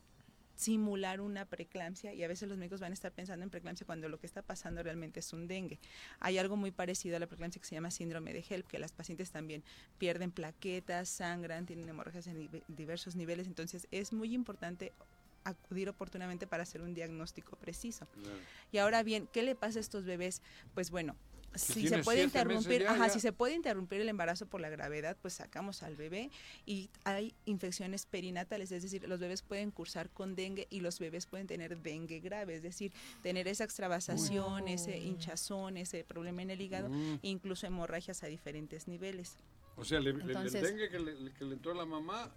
simular 0.55 1.21
una 1.21 1.45
preeclampsia 1.45 2.13
y 2.13 2.23
a 2.23 2.27
veces 2.27 2.47
los 2.47 2.57
médicos 2.57 2.81
van 2.81 2.91
a 2.91 2.93
estar 2.93 3.11
pensando 3.11 3.43
en 3.43 3.49
preeclampsia 3.49 3.85
cuando 3.85 4.09
lo 4.09 4.19
que 4.19 4.27
está 4.27 4.43
pasando 4.43 4.83
realmente 4.83 5.19
es 5.21 5.33
un 5.33 5.47
dengue. 5.47 5.79
Hay 6.19 6.37
algo 6.37 6.55
muy 6.55 6.69
parecido 6.69 7.15
a 7.15 7.19
la 7.19 7.25
preeclampsia 7.25 7.59
que 7.61 7.67
se 7.67 7.73
llama 7.75 7.89
síndrome 7.89 8.31
de 8.31 8.43
HELP, 8.47 8.67
que 8.67 8.77
las 8.77 8.91
pacientes 8.91 9.31
también 9.31 9.63
pierden 9.97 10.31
plaquetas, 10.31 11.09
sangran, 11.09 11.65
tienen 11.65 11.89
hemorragias 11.89 12.27
en 12.27 12.47
diversos 12.67 13.15
niveles, 13.15 13.47
entonces 13.47 13.87
es 13.89 14.13
muy 14.13 14.35
importante 14.35 14.91
acudir 15.45 15.89
oportunamente 15.89 16.45
para 16.45 16.61
hacer 16.61 16.83
un 16.83 16.93
diagnóstico 16.93 17.55
preciso. 17.55 18.05
Y 18.71 18.77
ahora 18.77 19.01
bien, 19.01 19.27
¿qué 19.33 19.41
le 19.41 19.55
pasa 19.55 19.79
a 19.79 19.81
estos 19.81 20.05
bebés? 20.05 20.43
Pues 20.75 20.91
bueno, 20.91 21.15
si 21.55 21.87
se 21.87 21.99
puede 21.99 22.23
interrumpir, 22.23 22.81
ya, 22.83 22.91
ajá, 22.93 23.07
ya. 23.07 23.13
si 23.13 23.19
se 23.19 23.31
puede 23.33 23.53
interrumpir 23.55 24.01
el 24.01 24.09
embarazo 24.09 24.45
por 24.45 24.61
la 24.61 24.69
gravedad, 24.69 25.17
pues 25.21 25.33
sacamos 25.33 25.83
al 25.83 25.95
bebé 25.95 26.29
y 26.65 26.89
hay 27.03 27.33
infecciones 27.45 28.05
perinatales, 28.05 28.71
es 28.71 28.83
decir, 28.83 29.07
los 29.07 29.19
bebés 29.19 29.41
pueden 29.41 29.71
cursar 29.71 30.09
con 30.09 30.35
dengue 30.35 30.67
y 30.69 30.79
los 30.79 30.99
bebés 30.99 31.25
pueden 31.25 31.47
tener 31.47 31.77
dengue 31.77 32.19
grave, 32.19 32.55
es 32.55 32.63
decir, 32.63 32.91
tener 33.21 33.47
esa 33.47 33.63
extravasación, 33.63 34.67
ese 34.67 34.97
hinchazón, 34.97 35.77
ese 35.77 36.03
problema 36.03 36.41
en 36.41 36.51
el 36.51 36.61
hígado, 36.61 36.89
Mm. 36.89 37.19
incluso 37.21 37.67
hemorragias 37.67 38.23
a 38.23 38.27
diferentes 38.27 38.87
niveles. 38.87 39.35
O 39.75 39.85
sea, 39.85 39.99
le- 39.99 40.13
le- 40.13 40.23
Entonces- 40.23 40.55
el 40.55 40.67
dengue 40.67 40.89
que 40.89 40.99
le, 40.99 41.31
que 41.33 41.45
le 41.45 41.53
entró 41.53 41.71
a 41.71 41.75
la 41.75 41.85
mamá, 41.85 42.29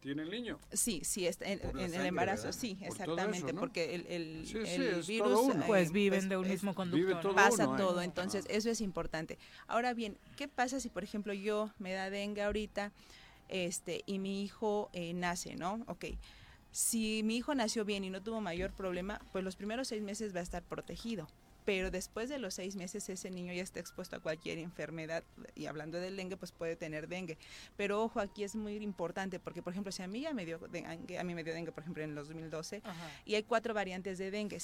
tiene 0.00 0.22
el 0.22 0.30
niño. 0.30 0.58
Sí, 0.72 1.02
sí, 1.04 1.26
está 1.26 1.46
en, 1.46 1.58
Por 1.58 1.74
la 1.74 1.84
en 1.86 1.94
el 1.94 2.06
embarazo, 2.06 2.44
¿verdad? 2.44 2.58
sí, 2.60 2.74
Por 2.76 2.88
exactamente, 2.88 3.38
eso, 3.38 3.52
¿no? 3.52 3.60
porque 3.60 3.94
el, 3.94 4.06
el, 4.06 4.46
Sí, 4.46 4.58
sí, 4.64 4.74
el 4.76 5.02
virus 5.02 5.38
uno. 5.40 5.66
Pues 5.66 5.92
viven 5.92 6.28
de 6.28 6.36
un 6.36 6.48
mismo 6.48 6.74
conducto, 6.74 6.96
Vive 6.98 7.14
¿no? 7.14 7.20
todo 7.20 7.34
pasa 7.34 7.66
uno, 7.66 7.74
¿eh? 7.74 7.78
todo, 7.78 8.02
entonces 8.02 8.44
eso 8.48 8.70
es 8.70 8.80
importante. 8.80 9.38
Ahora 9.66 9.94
bien, 9.94 10.16
¿qué 10.36 10.48
pasa 10.48 10.80
si 10.80 10.88
por 10.88 11.02
ejemplo 11.04 11.32
yo 11.32 11.70
me 11.78 11.92
da 11.92 12.10
dengue 12.10 12.42
ahorita 12.42 12.92
este 13.48 14.02
y 14.06 14.18
mi 14.18 14.42
hijo 14.42 14.90
eh, 14.92 15.12
nace, 15.14 15.56
¿no? 15.56 15.82
Ok. 15.86 16.06
Si 16.70 17.22
mi 17.24 17.36
hijo 17.36 17.54
nació 17.54 17.84
bien 17.84 18.04
y 18.04 18.10
no 18.10 18.22
tuvo 18.22 18.40
mayor 18.40 18.72
problema, 18.72 19.20
pues 19.32 19.42
los 19.42 19.56
primeros 19.56 19.88
seis 19.88 20.02
meses 20.02 20.34
va 20.34 20.40
a 20.40 20.42
estar 20.42 20.62
protegido. 20.62 21.26
Pero 21.68 21.90
después 21.90 22.30
de 22.30 22.38
los 22.38 22.54
seis 22.54 22.76
meses 22.76 23.06
ese 23.10 23.30
niño 23.30 23.52
ya 23.52 23.62
está 23.62 23.78
expuesto 23.78 24.16
a 24.16 24.20
cualquier 24.20 24.56
enfermedad 24.56 25.22
y 25.54 25.66
hablando 25.66 26.00
del 26.00 26.16
dengue 26.16 26.38
pues 26.38 26.50
puede 26.50 26.76
tener 26.76 27.08
dengue. 27.08 27.36
Pero 27.76 28.02
ojo, 28.02 28.20
aquí 28.20 28.42
es 28.42 28.56
muy 28.56 28.76
importante 28.76 29.38
porque 29.38 29.60
por 29.60 29.74
ejemplo 29.74 29.92
si 29.92 30.02
a 30.02 30.06
mí 30.06 30.22
ya 30.22 30.32
me 30.32 30.46
dio 30.46 30.58
dengue, 30.72 31.18
a 31.18 31.24
mí 31.24 31.34
me 31.34 31.44
dio 31.44 31.52
dengue 31.52 31.70
por 31.70 31.82
ejemplo 31.82 32.02
en 32.02 32.08
el 32.08 32.16
2012 32.16 32.80
y 33.26 33.34
hay 33.34 33.42
cuatro 33.42 33.74
variantes 33.74 34.16
de 34.16 34.30
dengue, 34.30 34.56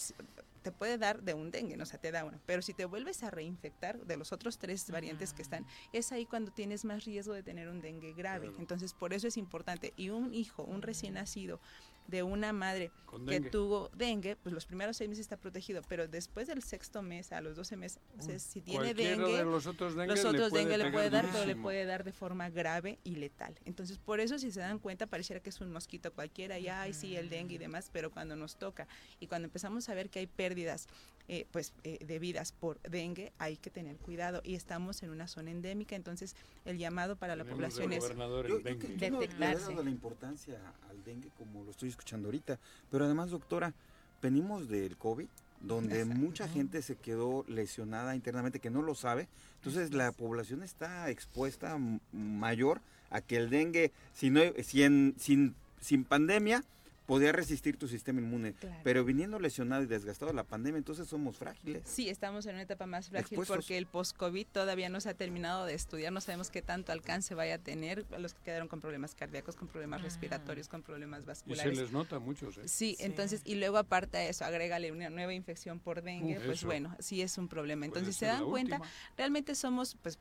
te 0.63 0.73
puede 0.73 0.97
dar 0.97 1.23
de 1.23 1.35
un 1.35 1.51
dengue, 1.51 1.77
no 1.77 1.83
o 1.83 1.87
sea, 1.87 2.01
te 2.01 2.11
da 2.11 2.25
uno. 2.25 2.41
Pero 2.47 2.63
si 2.63 2.73
te 2.73 2.87
vuelves 2.87 3.23
a 3.23 3.31
reinfectar 3.31 3.99
de 4.07 4.17
los 4.17 4.33
otros 4.33 4.57
tres 4.57 4.91
variantes 4.91 5.35
que 5.35 5.43
están, 5.43 5.67
es 5.93 6.11
ahí 6.11 6.25
cuando 6.25 6.53
tienes 6.53 6.87
más 6.87 7.05
riesgo 7.05 7.35
de 7.35 7.43
tener 7.43 7.69
un 7.69 7.83
dengue 7.83 8.15
grave. 8.15 8.51
Entonces 8.59 8.95
por 8.95 9.13
eso 9.13 9.29
es 9.29 9.37
importante. 9.37 9.93
Y 9.99 10.09
un 10.09 10.33
hijo, 10.33 10.65
un 10.65 10.81
recién 10.81 11.15
nacido, 11.15 11.61
de 12.07 12.23
una 12.23 12.53
madre 12.53 12.91
que 13.27 13.35
dengue. 13.35 13.51
tuvo 13.51 13.91
dengue, 13.95 14.37
pues 14.37 14.53
los 14.53 14.67
primeros 14.67 14.97
seis 14.97 15.09
meses 15.09 15.23
está 15.23 15.37
protegido, 15.37 15.83
pero 15.89 16.09
después 16.09 16.49
del 16.49 16.63
sexto 16.63 17.03
mes, 17.03 17.33
a 17.33 17.41
los 17.41 17.57
12 17.57 17.77
meses, 17.77 18.01
si 18.39 18.61
tiene 18.61 18.95
dengue, 18.95 19.37
de 19.37 19.45
los 19.45 19.67
otros 19.67 19.95
dengues 19.95 20.23
los 20.23 20.33
le 20.33 20.39
otros 20.39 20.51
puede 20.51 20.65
dengue 20.65 20.85
le 20.85 20.91
puede 20.91 21.11
dar, 21.11 21.27
pero 21.33 21.47
le 21.47 21.57
puede 21.57 21.85
dar 21.85 22.05
de 22.05 22.13
forma 22.13 22.51
grave 22.51 22.99
y 23.05 23.17
letal. 23.17 23.55
Entonces, 23.65 23.99
por 23.99 24.21
eso 24.21 24.39
si 24.39 24.51
se 24.51 24.61
dan 24.61 24.79
cuenta, 24.79 25.07
pareciera 25.07 25.41
que 25.41 25.51
es 25.51 25.61
un 25.61 25.71
mosquito 25.71 26.13
cualquiera 26.13 26.59
y, 26.59 26.69
ay, 26.69 26.93
sí, 26.93 27.17
el 27.17 27.31
dengue 27.31 27.55
y 27.55 27.59
demás, 27.59 27.91
pero 27.93 28.11
cuando 28.11 28.37
nos 28.37 28.57
toca 28.57 28.87
y 29.21 29.27
cuando 29.27 29.47
empezamos 29.47 29.89
a 29.89 29.95
ver 29.95 30.11
que 30.11 30.19
hay 30.19 30.27
pérdidas 30.27 30.89
eh, 31.29 31.47
pues 31.53 31.73
eh, 31.85 31.99
de 32.05 32.19
vidas 32.19 32.53
por 32.53 32.81
dengue, 32.83 33.33
hay 33.39 33.57
que 33.57 33.71
tener 33.71 33.97
cuidado 33.97 34.41
y 34.45 34.55
estamos 34.55 35.03
en 35.03 35.11
una 35.11 35.27
zona 35.27 35.51
endémica, 35.51 35.97
entonces 35.97 36.37
el 36.65 36.77
llamado 36.79 37.17
para 37.17 37.35
la 37.37 37.45
Tenemos 37.45 37.75
población 37.75 37.93
es 37.95 38.05
Yo, 38.09 38.49
yo 38.49 38.59
dengue. 38.61 39.11
no 39.11 39.21
detectarse. 39.21 39.71
dado 39.71 39.83
la 39.85 39.91
importancia 39.91 40.61
al 40.91 41.03
dengue 41.05 41.31
como 41.39 41.65
lo 41.65 41.71
estoy 41.71 41.89
escuchando 41.89 42.29
ahorita. 42.29 42.59
Pero 42.91 43.07
además, 43.07 43.31
doctora, 43.31 43.73
venimos 44.21 44.69
del 44.69 44.97
COVID, 44.97 45.27
donde 45.61 46.05
mucha 46.05 46.47
gente 46.47 46.83
se 46.83 46.97
quedó 46.97 47.45
lesionada 47.49 48.15
internamente 48.15 48.61
que 48.61 48.69
no 48.71 48.83
lo 48.83 48.95
sabe. 48.95 49.29
Entonces 49.57 49.95
la 49.95 50.13
población 50.13 50.63
está 50.63 51.09
expuesta 51.09 51.77
m- 51.77 52.01
mayor 52.13 52.83
a 53.09 53.23
que 53.23 53.37
el 53.39 53.49
dengue, 53.49 53.93
si 54.13 54.29
no, 54.29 54.41
si 54.63 54.83
en- 54.83 55.15
sin, 55.19 55.55
sin 55.81 56.05
pandemia, 56.05 56.65
podía 57.07 57.33
resistir 57.33 57.77
tu 57.77 57.87
sistema 57.89 58.21
inmune. 58.21 58.55
Claro. 58.55 58.77
Pero 58.83 59.05
viniendo 59.05 59.39
lesionado 59.39 59.83
y 59.83 59.87
desgastado 59.87 60.33
la 60.33 60.45
pandemia, 60.45 60.79
entonces 60.79 61.07
somos 61.09 61.37
frágiles. 61.37 61.83
Sí, 61.87 62.09
estamos 62.09 62.47
en 62.47 62.55
una 62.55 62.63
etapa 62.63 62.87
más 62.87 63.09
frágil 63.11 63.27
Expuestos. 63.39 63.57
porque 63.57 63.77
el 63.77 63.87
post-COVID 63.87 64.47
todavía 64.47 64.89
no 64.89 65.01
se 65.01 65.11
ha 65.11 65.15
terminado 65.15 65.67
de 65.67 65.75
estudiar, 65.75 66.13
no 66.13 66.21
sabemos 66.21 66.51
qué 66.51 66.63
tanto 66.63 66.93
alcance 66.93 67.35
vaya 67.35 67.57
a 67.57 67.59
tener 67.59 68.07
a 68.15 68.19
los 68.19 68.35
que 68.35 68.43
quedaron 68.43 68.69
con 68.69 68.81
problemas 68.81 69.15
cardíacos, 69.15 69.57
con 69.57 69.69
problemas 69.69 70.03
respiratorios, 70.03 70.69
con 70.69 70.83
problemas 70.83 71.21
Y 71.21 71.23
se 71.23 71.27
vasculares. 71.27 71.79
les 71.79 71.93
nota 71.93 72.17
a 72.17 72.21
muchos, 72.21 72.57
¿eh? 72.59 72.69
Sí, 72.69 72.97
entonces, 73.01 73.43
y 73.45 73.57
luego 73.57 73.79
aparte 73.79 74.17
a 74.19 74.29
eso, 74.29 74.45
agrégale 74.45 74.91
una 74.93 75.11
nueva 75.11 75.35
infección 75.35 75.81
por 75.81 76.03
dengue, 76.03 76.41
pues 76.41 76.59
eso. 76.59 76.67
bueno, 76.67 76.97
sí 77.01 77.21
es 77.23 77.37
un 77.39 77.49
problema. 77.49 77.85
Entonces, 77.87 78.17
se 78.17 78.27
dan 78.27 78.45
cuenta, 78.45 78.77
última. 78.77 78.91
realmente 79.17 79.55
somos, 79.55 79.97
pues, 80.03 80.19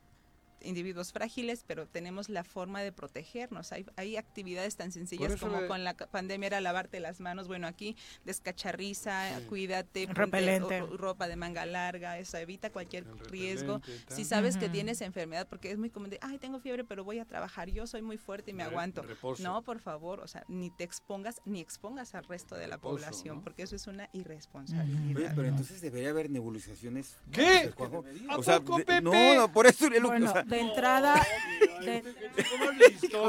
individuos 0.63 1.11
frágiles, 1.11 1.63
pero 1.67 1.87
tenemos 1.87 2.29
la 2.29 2.43
forma 2.43 2.81
de 2.81 2.91
protegernos. 2.91 3.71
Hay, 3.71 3.85
hay 3.95 4.17
actividades 4.17 4.75
tan 4.75 4.91
sencillas 4.91 5.39
como 5.39 5.67
con 5.67 5.83
la 5.83 5.93
pandemia 5.95 6.47
era 6.47 6.61
lavarte 6.61 6.99
las 6.99 7.19
manos. 7.19 7.47
Bueno, 7.47 7.67
aquí 7.67 7.95
descacharriza, 8.25 9.39
Sí. 9.39 9.45
cuídate, 9.45 10.07
Repelente. 10.11 10.81
o 10.81 10.97
ropa 10.97 11.27
de 11.27 11.35
manga 11.35 11.65
larga, 11.65 12.17
eso 12.19 12.37
evita 12.37 12.69
cualquier 12.71 13.05
riesgo. 13.29 13.81
Si 14.07 14.25
sabes 14.25 14.57
que 14.57 14.69
tienes 14.69 15.01
enfermedad, 15.01 15.47
porque 15.47 15.71
es 15.71 15.77
muy 15.77 15.89
común 15.89 16.09
de, 16.09 16.19
ay, 16.21 16.37
tengo 16.37 16.59
fiebre, 16.59 16.83
pero 16.83 17.03
voy 17.03 17.19
a 17.19 17.25
trabajar, 17.25 17.69
yo 17.69 17.87
soy 17.87 18.01
muy 18.01 18.17
fuerte 18.17 18.51
y 18.51 18.53
me 18.53 18.63
Re- 18.63 18.69
aguanto. 18.69 19.01
reposo. 19.01 19.41
No, 19.43 19.61
por 19.63 19.79
favor, 19.79 20.19
o 20.19 20.27
sea, 20.27 20.43
ni 20.47 20.69
te 20.69 20.83
expongas, 20.83 21.41
ni 21.45 21.59
expongas 21.61 22.15
al 22.15 22.23
resto 22.25 22.55
de 22.55 22.67
la 22.67 22.75
Reposo, 22.75 22.95
población, 22.95 23.37
¿no? 23.37 23.43
porque 23.43 23.63
eso 23.63 23.75
es 23.75 23.87
una 23.87 24.03
Oye, 24.13 24.21
irresponsabilidad. 24.21 25.33
pero 25.35 25.47
entonces 25.47 25.81
debería 25.81 26.09
haber 26.09 26.29
nebulizaciones. 26.29 27.17
¿Qué? 27.31 27.71
¿A 28.29 28.37
O 28.37 28.43
sea, 28.43 28.59
poco, 28.59 28.77
de- 28.77 28.85
Pepe? 28.85 29.01
no, 29.01 29.35
no, 29.35 29.51
por 29.51 29.65
eso 29.67 29.85
es 29.85 29.91
lo 29.91 30.09
que- 30.09 30.13
Bueno, 30.19 30.29
o 30.29 30.33
sea, 30.33 30.43
de 30.53 30.59
entrada, 30.59 31.15
de, 31.81 32.03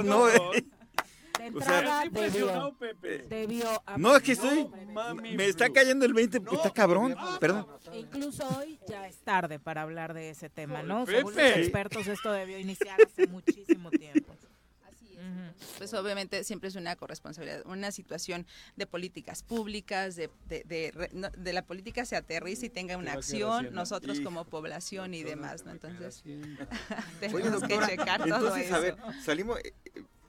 no, 0.05 0.27
de 0.27 0.37
O 0.37 1.61
sea, 1.61 1.79
entrada 1.79 2.05
debió, 3.29 3.83
No, 3.97 4.17
es 4.17 4.23
que 4.23 4.33
estoy. 4.33 4.69
mami, 4.93 5.37
me 5.37 5.47
está 5.47 5.71
cayendo 5.71 6.05
el 6.05 6.13
20. 6.15 6.39
está 6.53 6.71
cabrón. 6.71 7.17
Perdón. 7.41 7.67
Incluso 7.93 8.47
hoy 8.59 8.79
ya 8.87 9.07
es 9.09 9.17
tarde 9.19 9.59
para 9.59 9.83
hablar 9.83 10.15
de 10.15 10.31
ese 10.31 10.49
tema, 10.49 10.83
¿no? 10.83 11.07
Según 11.07 11.35
los 11.35 11.43
expertos, 11.43 12.07
esto 12.07 12.33
debió 12.33 12.59
iniciar 12.59 12.99
hace 13.03 13.27
muchísimo 13.27 13.91
tiempo. 13.91 14.35
Pues 15.79 15.93
obviamente 15.95 16.45
siempre 16.45 16.69
es 16.69 16.75
una 16.77 16.97
corresponsabilidad, 16.97 17.65
una 17.67 17.91
situación 17.93 18.47
de 18.77 18.87
políticas 18.87 19.43
públicas, 19.43 20.17
de, 20.17 20.31
de, 20.49 20.65
de, 20.65 21.31
de 21.37 21.53
la 21.53 21.63
política 21.63 22.05
se 22.05 22.17
aterriza 22.17 22.67
y 22.67 22.71
tenga 22.71 22.97
una 22.97 23.13
acción, 23.13 23.73
nosotros 23.75 24.17
Hijo, 24.19 24.25
como 24.25 24.45
población 24.45 25.15
y 25.15 25.23
demás, 25.23 25.65
¿no? 25.65 25.73
Entonces 25.73 26.23
tenemos 27.21 27.41
Oye, 27.41 27.51
doctora, 27.51 27.87
que 27.89 27.97
checar 27.97 28.21
todo 28.25 28.37
entonces, 28.37 28.67
eso. 28.67 28.75
a 28.75 28.79
ver, 28.81 28.97
salimos. 29.25 29.59
eh, 29.61 29.73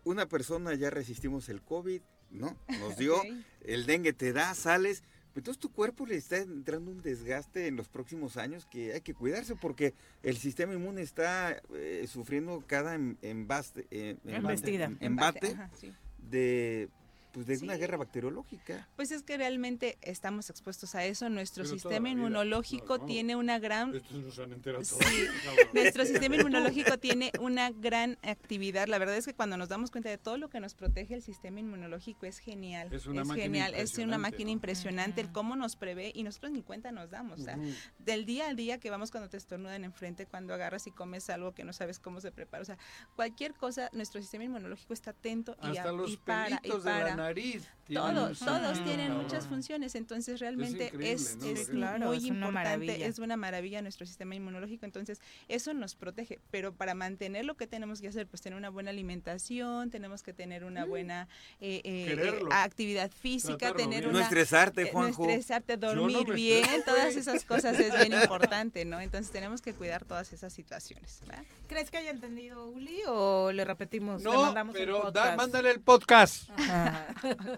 Una 0.04 0.28
persona 0.28 0.74
ya 0.76 0.90
resistimos 0.92 1.50
el 1.50 1.62
COVID, 1.62 2.02
¿no? 2.30 2.58
Nos 2.80 2.98
dio. 2.98 3.22
El 3.62 3.86
dengue 3.88 4.14
te 4.14 4.34
da, 4.34 4.54
sales. 4.54 5.04
Entonces 5.36 5.60
tu 5.60 5.70
cuerpo 5.72 6.06
le 6.06 6.16
está 6.16 6.38
entrando 6.38 6.92
un 6.92 7.02
desgaste 7.02 7.68
en 7.68 7.76
los 7.76 7.88
próximos 7.90 8.38
años 8.38 8.66
que 8.66 8.94
hay 8.94 9.02
que 9.02 9.14
cuidarse 9.14 9.56
porque 9.56 9.94
el 10.24 10.38
sistema 10.38 10.74
inmune 10.74 11.02
está 11.02 11.62
eh, 11.74 12.06
sufriendo 12.08 12.64
cada 12.66 12.96
em- 12.96 13.18
embaste, 13.22 13.86
eh, 13.92 14.16
em- 14.26 14.98
embate 15.02 15.48
Ajá, 15.52 15.70
sí. 15.80 15.92
de, 16.18 16.90
pues, 17.36 17.46
de 17.48 17.58
una 17.66 17.76
guerra 17.76 17.98
bacteriológica. 17.98 18.88
Pues 18.96 19.12
es 19.12 19.22
que 19.22 19.38
realmente 19.38 19.98
estamos 20.02 20.50
expuestos 20.50 20.96
a 20.96 21.04
eso. 21.06 21.30
Nuestro 21.30 21.64
Pero 21.64 21.74
sistema 21.76 22.10
inmunológico 22.10 22.96
No, 22.96 23.04
no. 23.04 23.06
tiene 23.06 23.36
una 23.36 23.60
gran 23.60 23.94
Estos 23.94 24.14
nos 24.24 24.40
han 24.40 24.54
enterado 24.54 24.84
Sí. 24.86 24.96
todos. 24.96 25.06
cabrón. 25.46 25.68
Nuestro 25.74 26.06
sistema 26.06 26.36
inmunológico 26.38 26.98
tiene 26.98 27.32
una 27.42 27.70
gran 27.72 28.18
actividad. 28.24 28.88
La 28.88 28.98
verdad 28.98 29.18
es 29.18 29.26
que 29.26 29.34
cuando 29.34 29.58
nos 29.58 29.68
damos 29.70 29.92
cuenta 29.92 30.10
de 30.10 30.18
todo 30.18 30.38
lo 30.38 30.50
que 30.50 30.60
nos 30.62 30.74
protege 30.76 31.14
el 31.14 31.22
sistema 31.22 31.60
inmunológico 31.60 32.26
es 32.26 32.40
genial. 32.40 32.92
Es 32.94 33.06
una 33.06 33.24
máquina 33.26 33.44
genial, 33.44 33.74
es 33.76 33.98
una 33.98 34.18
máquina 34.18 34.46
¿no? 34.48 34.52
impresionante 34.54 35.20
el 35.22 35.32
cómo 35.32 35.56
nos 35.58 35.76
prevé 35.76 36.12
y 36.16 36.24
nosotros 36.24 36.52
ni 36.54 36.62
cuenta 36.64 36.92
nos 36.94 37.10
damos. 37.12 37.42
O 37.42 37.44
sea, 37.44 37.58
Ujú. 37.58 37.68
del 38.00 38.26
día 38.26 38.48
al 38.48 38.56
día 38.56 38.80
que 38.80 38.90
vamos 38.90 39.12
cuando 39.12 39.30
te 39.30 39.36
estornudan 39.38 39.84
enfrente, 39.84 40.26
cuando 40.26 40.54
agarras 40.54 40.88
y 40.88 40.92
comes 40.92 41.30
algo 41.30 41.54
que 41.54 41.66
no 41.66 41.74
sabes 41.74 42.00
cómo 42.00 42.22
se 42.22 42.32
prepara. 42.32 42.62
O 42.62 42.66
sea, 42.66 42.78
cualquier 43.16 43.54
cosa, 43.54 43.90
nuestro 43.92 44.22
sistema 44.22 44.46
inmunológico 44.46 44.94
está 44.94 45.12
atento 45.12 45.58
y, 45.62 45.68
Hasta 45.78 45.90
a- 45.90 45.92
los 45.92 46.12
y 46.12 46.18
para 46.18 46.56
y 46.56 46.58
pelitos 46.60 46.84
de 46.86 46.90
la. 46.92 47.25
Nariz. 47.26 47.68
Todos, 47.88 48.40
sentido, 48.40 48.74
tienen 48.84 49.08
cabrón. 49.10 49.24
muchas 49.26 49.46
funciones, 49.46 49.94
entonces 49.94 50.40
realmente 50.40 50.92
es, 51.02 51.38
¿no? 51.38 51.46
es 51.46 51.60
Lo 51.60 51.66
que- 51.66 51.72
Claro, 51.78 52.08
muy 52.08 52.18
es 52.18 52.24
importante, 52.24 52.52
maravilla. 52.52 53.06
es 53.06 53.20
una 53.20 53.38
maravilla 53.38 53.82
nuestro 53.84 54.08
sistema 54.08 54.34
inmunológico, 54.34 54.86
entonces 54.88 55.22
eso 55.50 55.72
nos 55.76 55.94
protege, 55.94 56.40
pero 56.50 56.74
para 56.74 56.96
mantener 56.96 57.46
lo 57.46 57.54
que 57.54 57.68
tenemos 57.68 58.02
que 58.02 58.08
hacer, 58.08 58.26
pues 58.26 58.42
tener 58.42 58.58
una 58.58 58.72
buena 58.72 58.90
alimentación, 58.90 59.92
tenemos 59.92 60.24
que 60.24 60.34
tener 60.34 60.64
una 60.64 60.86
buena 60.86 61.28
eh, 61.62 61.82
eh, 61.84 62.18
eh, 62.20 62.40
actividad 62.54 63.12
física, 63.12 63.56
Tratarlo 63.58 63.78
tener 63.84 64.00
bien. 64.00 64.10
una... 64.10 64.20
No 64.20 64.24
estresarte, 64.26 64.82
eh, 64.82 64.90
Juanjo. 64.92 65.24
No 65.26 65.30
estresarte, 65.30 65.78
dormir 65.78 66.34
bien, 66.34 66.66
todas 66.88 67.16
esas 67.16 67.46
cosas 67.46 67.80
es 67.80 67.94
bien 68.00 68.14
importante, 68.24 68.84
¿no? 68.86 69.00
Entonces 69.00 69.32
tenemos 69.32 69.62
que 69.62 69.74
cuidar 69.74 70.06
todas 70.06 70.34
esas 70.34 70.52
situaciones. 70.54 71.20
¿verdad? 71.28 71.44
¿Crees 71.68 71.92
que 71.92 71.98
haya 71.98 72.10
entendido 72.10 72.66
Uli 72.68 73.00
o 73.08 73.52
le 73.52 73.64
repetimos? 73.64 74.24
le 74.24 74.32
No, 74.32 74.42
mandamos 74.42 74.76
el 74.76 74.82
pero 74.82 74.98
da- 75.12 75.22
podcast? 75.22 75.38
mándale 75.38 75.70
el 75.70 75.82
podcast 75.82 76.50
Ajá. 76.58 77.08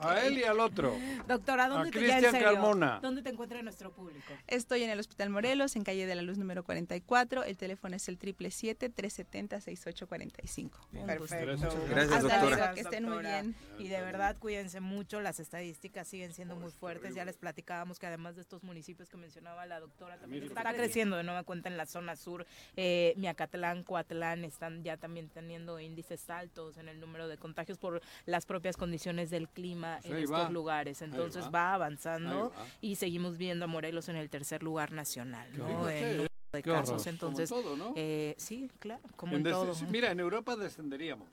A 0.02 0.22
él 0.22 0.38
y 0.38 0.44
al 0.44 0.60
otro. 0.60 0.96
Doctora, 1.28 1.68
¿dónde 1.68 1.90
A 1.90 1.92
te, 1.92 2.00
Cristian 2.00 2.32
serio, 2.32 2.54
Carmona. 2.54 3.00
¿dónde 3.02 3.22
te 3.22 3.30
encuentra 3.30 3.62
nuestro 3.62 3.92
público? 3.92 4.34
Estoy 4.48 4.84
en 4.84 4.90
el 4.90 5.00
Hospital 5.00 5.30
Morelos, 5.30 5.76
en 5.76 5.84
calle 5.84 6.06
de 6.06 6.16
la 6.16 6.22
Luz 6.22 6.38
número 6.38 6.64
44. 6.64 7.44
El 7.44 7.58
teléfono 7.58 7.96
es 7.96 8.08
el 8.08 8.18
777-370-6845. 8.20 10.72
Gracias, 10.92 11.32
Gracias, 11.90 12.12
Hasta 12.12 12.22
doctora. 12.22 12.56
luego, 12.58 12.74
que 12.74 12.82
estén 12.82 13.06
muy 13.06 13.24
bien. 13.24 13.56
Y 13.80 13.88
de 13.88 14.02
verdad, 14.02 14.38
cuídense 14.40 14.80
mucho. 14.80 15.22
Las 15.22 15.40
estadísticas 15.40 16.08
siguen 16.08 16.34
siendo 16.34 16.56
muy 16.56 16.72
fuertes. 16.72 17.16
Ya 17.16 17.26
les 17.26 17.38
platicábamos 17.38 18.00
que 18.00 18.08
además 18.08 18.36
de 18.36 18.42
estos 18.42 18.64
municipios 18.64 19.10
que 19.10 19.18
mencionaba 19.18 19.66
la 19.66 19.80
doctora, 19.80 20.18
también 20.18 20.44
está 20.44 20.74
creciendo 20.74 21.18
de 21.18 21.24
nueva 21.24 21.44
cuenta 21.44 21.70
en 21.70 21.78
la 21.78 21.86
zona 21.86 22.16
sur. 22.16 22.46
Eh, 22.76 23.14
Miacatlán, 23.18 23.84
Coatlán 23.84 24.44
están 24.44 24.84
ya 24.84 24.98
también 24.98 25.30
teniendo 25.30 25.80
índices 25.80 26.30
altos 26.30 26.78
en 26.78 26.90
el 26.90 27.00
número 27.00 27.28
de 27.28 27.38
contagios 27.38 27.78
por 27.78 28.02
las 28.26 28.46
propias 28.46 28.78
condiciones 28.78 29.30
del 29.30 29.47
clima 29.48 29.98
Pues 30.02 30.12
en 30.14 30.18
estos 30.24 30.32
va. 30.46 30.50
lugares. 30.50 31.02
Entonces 31.02 31.46
va. 31.46 31.50
va 31.50 31.74
avanzando 31.76 32.52
va. 32.52 32.66
y 32.82 32.96
seguimos 32.96 33.38
viendo 33.38 33.66
a 33.66 33.68
Morelos 33.68 34.10
en 34.10 34.16
el 34.18 34.30
tercer 34.30 34.64
lugar 34.64 34.92
nacional, 34.92 35.48
¿no? 35.58 35.90
En 35.90 36.28
de 36.52 36.64
qué 36.64 36.72
casos. 36.72 36.90
horror. 37.02 37.08
Entonces, 37.08 37.50
Como 37.50 37.62
todo, 37.62 37.78
¿no? 37.78 37.94
eh, 37.96 38.36
sí, 38.38 38.70
claro, 38.80 39.02
como 39.16 39.34
En 39.36 39.46
en 39.46 39.52
todo. 39.52 39.74
Mira, 39.90 40.12
en 40.12 40.20
Europa 40.20 40.56
descenderíamos. 40.56 41.28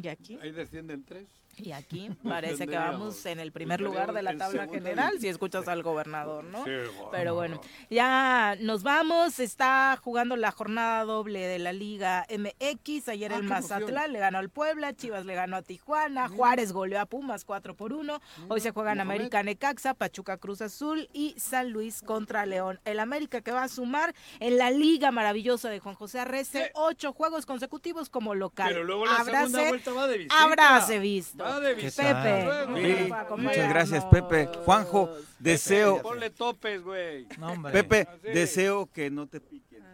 Y 0.00 0.08
aquí, 0.08 0.38
Ahí 0.42 0.50
descienden 0.50 1.04
tres. 1.04 1.28
Y 1.58 1.72
aquí 1.72 2.10
parece 2.28 2.66
que 2.66 2.76
vamos 2.76 3.24
en 3.26 3.40
el 3.40 3.52
primer 3.52 3.80
lugar 3.80 4.12
de 4.12 4.22
la 4.22 4.36
tabla 4.36 4.66
general, 4.68 5.18
si 5.20 5.28
escuchas 5.28 5.68
al 5.68 5.82
gobernador, 5.82 6.44
¿no? 6.44 6.64
Sí, 6.64 6.70
Pero 7.10 7.34
bueno, 7.34 7.60
ya 7.90 8.56
nos 8.60 8.82
vamos. 8.82 9.38
Está 9.38 9.98
jugando 10.02 10.36
la 10.36 10.50
jornada 10.50 11.04
doble 11.04 11.46
de 11.46 11.58
la 11.58 11.72
Liga 11.72 12.26
MX. 12.30 13.08
Ayer 13.08 13.32
Ah, 13.32 13.36
el 13.36 13.44
Mazatlán 13.44 14.12
le 14.12 14.18
ganó 14.18 14.38
al 14.38 14.48
Puebla, 14.50 14.94
Chivas 14.94 15.24
le 15.24 15.34
ganó 15.34 15.56
a 15.56 15.62
Tijuana, 15.62 16.28
Juárez 16.28 16.72
goleó 16.72 17.00
a 17.00 17.06
Pumas 17.06 17.44
4 17.44 17.74
por 17.74 17.92
1. 17.92 18.20
Hoy 18.48 18.60
se 18.60 18.70
juegan. 18.70 19.00
América 19.00 19.42
Necaxa, 19.42 19.94
Pachuca 19.94 20.36
Cruz 20.38 20.62
Azul 20.62 21.08
y 21.12 21.34
San 21.38 21.70
Luis 21.70 22.02
contra 22.02 22.46
León. 22.46 22.80
El 22.84 23.00
América 23.00 23.40
que 23.40 23.52
va 23.52 23.64
a 23.64 23.68
sumar 23.68 24.14
en 24.40 24.56
la 24.58 24.70
Liga 24.70 25.10
maravillosa 25.10 25.68
de 25.68 25.80
Juan 25.80 25.94
José 25.94 26.20
Arrece, 26.20 26.70
ocho 26.74 27.12
juegos 27.12 27.46
consecutivos 27.46 28.08
como 28.08 28.34
local. 28.34 28.68
Pero 28.68 28.84
luego 28.84 29.04
la 29.06 29.24
segunda 29.24 29.68
vuelta 29.68 29.92
va 29.92 30.06
de 30.06 30.18
visita. 30.18 30.42
Habráse 30.42 30.98
visto. 30.98 31.43
Va 31.44 31.60
de 31.60 31.76
¿Qué 31.76 31.82
visita. 31.82 32.22
Pepe, 32.22 33.04
Sí, 33.04 33.12
por 33.28 33.38
muchas 33.38 33.68
gracias. 33.68 34.04
Pepe. 34.06 34.46
Juanjo, 34.64 35.10
deseo, 35.38 36.02
Ponle 36.02 36.30
topes, 36.30 36.82
güey. 36.82 37.26
Pepe, 37.72 38.08
Así. 38.10 38.28
deseo 38.30 38.86
que 38.92 39.10
no 39.10 39.26
te 39.26 39.40
piquen 39.40 39.84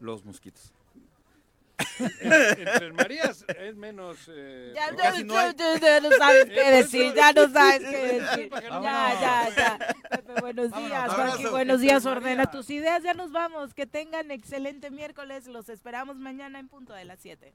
los 0.00 0.24
mosquitos. 0.24 0.72
En 1.98 2.64
Tres 2.76 2.92
Marías 2.92 3.44
es 3.58 3.74
menos... 3.74 4.18
eh, 4.28 4.72
Ya, 4.74 4.90
no, 4.90 4.98
no, 5.24 5.38
hay. 5.38 5.54
no, 5.54 6.00
no, 6.10 6.16
sabes 6.18 6.44
qué 6.46 6.70
decir, 6.72 7.14
ya 7.14 7.32
no 7.32 7.48
sabes 7.50 7.80
qué 7.80 8.20
decir. 8.20 8.50
Ya, 8.50 8.60
ya, 8.70 9.48
ya. 9.56 9.78
Pepe, 10.10 10.40
buenos 10.42 10.72
días, 10.72 11.50
buenos 11.50 11.80
días, 11.80 12.04
ordena 12.04 12.50
tus 12.50 12.68
ideas, 12.68 13.02
ya 13.02 13.14
nos 13.14 13.32
vamos. 13.32 13.72
Que 13.72 13.86
tengan 13.86 14.30
excelente 14.30 14.90
miércoles, 14.90 15.46
los 15.46 15.70
esperamos 15.70 16.16
mañana 16.16 16.58
en 16.58 16.68
punto 16.68 16.92
de 16.92 17.04
las 17.06 17.18
7. 17.20 17.54